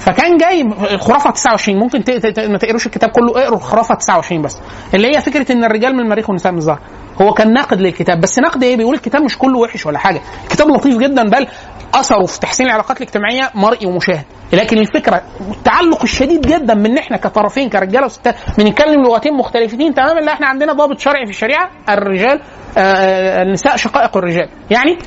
فكان 0.07 0.37
جاي 0.37 0.61
الخرافه 0.95 1.31
29 1.31 1.79
ممكن 1.79 2.05
ما 2.51 2.59
تقروش 2.59 2.87
الكتاب 2.87 3.11
كله 3.11 3.43
اقروا 3.43 3.59
الخرافه 3.59 3.95
29 3.95 4.43
بس. 4.43 4.59
اللي 4.95 5.17
هي 5.17 5.21
فكرة 5.21 5.53
إن 5.53 5.65
الرجال 5.65 5.95
من 5.95 6.01
المريخ 6.01 6.29
والنساء 6.29 6.53
من 6.53 6.59
الزهر. 6.59 6.79
هو 7.23 7.33
كان 7.35 7.53
ناقد 7.53 7.81
للكتاب. 7.81 8.21
بس 8.21 8.39
نقد 8.39 8.63
إيه؟ 8.63 8.77
بيقول 8.77 8.95
الكتاب 8.95 9.23
مش 9.23 9.39
كله 9.39 9.59
وحش 9.59 9.87
ولا 9.87 9.99
حاجة. 9.99 10.21
الكتاب 10.45 10.69
لطيف 10.69 10.99
جدا 10.99 11.29
بل 11.29 11.47
أثره 11.95 12.27
في 12.27 12.41
تحسين 12.41 12.67
العلاقات 12.67 12.97
الاجتماعية 12.97 13.51
مرئي 13.55 13.87
ومشاهد. 13.87 14.25
لكن 14.53 14.79
الفكرة 14.79 15.23
التعلق 15.51 16.03
الشديد 16.03 16.41
جدا 16.41 16.75
من 16.75 16.99
إحنا 16.99 17.17
كطرفين 17.17 17.69
كرجاله 17.69 18.07
وستات 18.07 18.35
بنتكلم 18.59 19.03
لغتين 19.03 19.35
مختلفتين 19.35 19.95
تماما. 19.95 20.21
لا 20.21 20.33
إحنا 20.33 20.47
عندنا 20.47 20.73
ضابط 20.73 20.99
شرعي 20.99 21.25
في 21.25 21.31
الشريعة 21.31 21.71
الرجال 21.89 22.41
آه 22.79 23.43
النساء 23.43 23.77
شقائق 23.77 24.17
الرجال. 24.17 24.49
يعني 24.71 24.99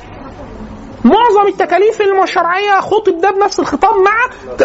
معظم 1.06 1.48
التكاليف 1.48 2.00
الشرعيه 2.22 2.80
خطب 2.80 3.20
ده 3.20 3.30
بنفس 3.30 3.60
الخطاب 3.60 3.94
مع 3.94 4.16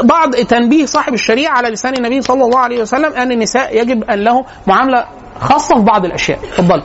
بعض 0.03 0.35
تنبيه 0.35 0.85
صاحب 0.85 1.13
الشريعة 1.13 1.51
على 1.57 1.69
لسان 1.69 1.93
النبي 1.95 2.21
صلى 2.21 2.45
الله 2.45 2.59
عليه 2.59 2.81
وسلم 2.81 3.13
أن 3.13 3.31
النساء 3.31 3.81
يجب 3.81 4.03
أن 4.03 4.19
له 4.19 4.45
معاملة 4.67 5.05
خاصة 5.39 5.75
في 5.75 5.83
بعض 5.83 6.05
الأشياء. 6.05 6.39
اتفضل. 6.39 6.83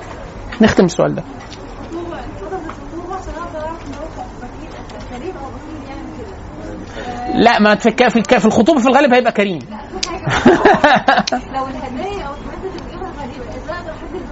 نختم 0.60 0.84
السؤال 0.84 1.14
ده. 1.14 1.22
لا 7.34 7.58
ما 7.58 7.74
في 7.74 7.90
في 8.38 8.44
الخطوبة 8.44 8.80
في 8.80 8.88
الغالب 8.88 9.14
هيبقى 9.14 9.32
كريم. 9.32 9.58
لو 11.54 11.66
الهدايا 11.66 12.24
أو 12.24 12.34
الحاجات 12.34 12.72
اللي 12.92 13.06
غريبة 13.18 13.44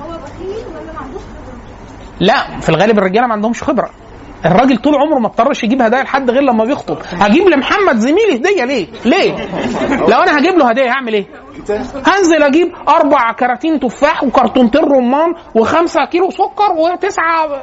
هو 0.03 0.19
بخيل 0.19 0.67
ولا 0.67 0.93
ما 0.93 1.01
عندوش 1.01 1.23
خبرة؟ 1.23 1.57
لا 2.21 2.61
في 2.61 2.69
الغالب 2.69 2.99
الرجالة 2.99 3.27
ما 3.27 3.33
عندهمش 3.33 3.63
خبرة. 3.63 3.91
الراجل 4.47 4.77
طول 4.79 4.95
عمره 4.95 5.19
ما 5.19 5.27
اضطرش 5.27 5.65
يجيب 5.65 5.83
هدايا 5.83 6.03
لحد 6.03 6.31
غير 6.31 6.43
لما 6.43 6.65
بيخطب. 6.65 6.99
هجيب 7.13 7.49
لمحمد 7.49 7.97
زميلي 7.97 8.37
هدية 8.37 8.65
ليه؟ 8.65 8.87
ليه؟ 9.05 9.33
لو 10.09 10.19
أنا 10.23 10.39
هجيب 10.39 10.55
له 10.59 10.69
هدية 10.71 10.91
هعمل 10.91 11.15
إيه؟ 11.15 11.27
هنزل 12.07 12.43
أجيب 12.43 12.73
أربع 12.89 13.33
كراتين 13.33 13.81
تفاح 13.81 14.25
وكرتونتين 14.25 14.81
رمان 14.85 15.35
وخمسة 15.55 16.05
كيلو 16.05 16.31
سكر 16.31 16.73
وتسعة. 16.77 17.63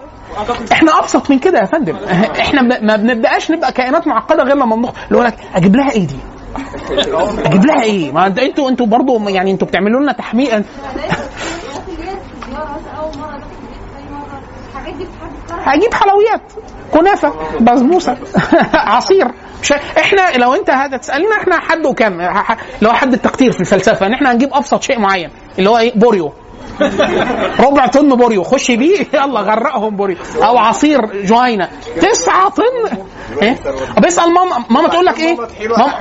إحنا 0.71 0.99
أبسط 0.99 1.29
من 1.29 1.39
كده 1.39 1.59
يا 1.59 1.65
فندم. 1.65 1.95
إحنا 2.39 2.61
ما- 2.61 2.79
بنبدأش 2.95 3.51
نبقى 3.51 3.71
كائنات 3.71 4.07
معقدة 4.07 4.43
غير 4.43 4.55
لما 4.55 4.75
نخطب 4.75 4.93
اللي 5.07 5.17
هو 5.19 5.23
لك 5.23 5.35
أجيب 5.55 5.75
لها 5.75 5.91
إيه 5.91 6.07
دي؟ 6.07 6.15
أجيب 7.45 7.65
لها 7.65 7.83
إيه؟ 7.83 8.11
ما 8.11 8.29
أنت- 8.29 8.39
أنتوا 8.39 8.69
أنتوا 8.69 8.85
برضه 8.85 9.29
يعني 9.29 9.51
أنتوا 9.51 9.67
بتعملوا 9.67 9.99
لنا 10.01 10.11
تحميل 10.11 10.51
هدايا 10.51 10.63
الحاجات 11.05 11.89
اللي 11.89 12.09
هي 12.09 12.13
الزيارة 12.43 12.69
مثلا 12.79 12.93
أول 12.99 13.17
مرة 13.19 13.31
داخل 13.31 13.51
البيت 13.61 13.97
أي 13.97 14.03
مرة 14.13 14.41
الحاجات 14.71 14.93
دي 14.95 15.03
بتحب 15.03 15.29
هجيب 15.65 15.93
حلويات. 15.93 16.41
كنافة 16.91 17.33
بسبوسة 17.61 18.17
عصير. 18.73 19.27
مش 19.61 19.71
إحنا 19.71 20.37
لو 20.37 20.53
أنت 20.53 20.69
هذا 20.69 20.97
تسألنا 20.97 21.35
إحنا 21.41 21.59
حد 21.59 21.85
ح- 22.21 22.51
ح- 22.51 22.57
لو 22.81 22.93
حد 22.93 23.13
التقدير 23.13 23.51
في 23.51 23.61
الفلسفة. 23.61 24.05
إن 24.05 24.13
إحنا 24.13 24.31
هنجيب 24.31 24.49
أبسط 24.53 24.81
شيء 24.83 24.99
معين 24.99 25.29
اللي 25.59 25.69
هو 25.69 25.77
إيه؟ 25.77 25.93
بوريو. 25.95 26.33
ربع 27.65 27.87
طن 27.87 28.09
بوريو. 28.15 28.43
خش 28.43 28.71
بيه. 28.71 28.99
يلا 29.13 29.39
غرقهم 29.41 29.95
بوريو. 29.95 30.17
أو 30.43 30.57
عصير 30.57 31.23
جوينا 31.23 31.69
تسعة 32.01 32.49
طن. 32.49 32.97
إيه؟ 33.41 33.57
بسال 34.05 34.33
ماما 34.33 34.65
ماما 34.69 34.87
تقول 34.87 35.05
لك 35.05 35.19
إيه؟ 35.19 35.37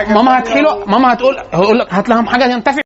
ماما- 0.08 0.38
هتحيله 0.38 0.84
ماما 0.86 1.12
هتقول 1.12 1.36
هقول 1.52 1.78
لك 1.78 1.94
هات 1.94 2.08
لهم 2.08 2.26
حاجة 2.26 2.44
ينتفع 2.44 2.82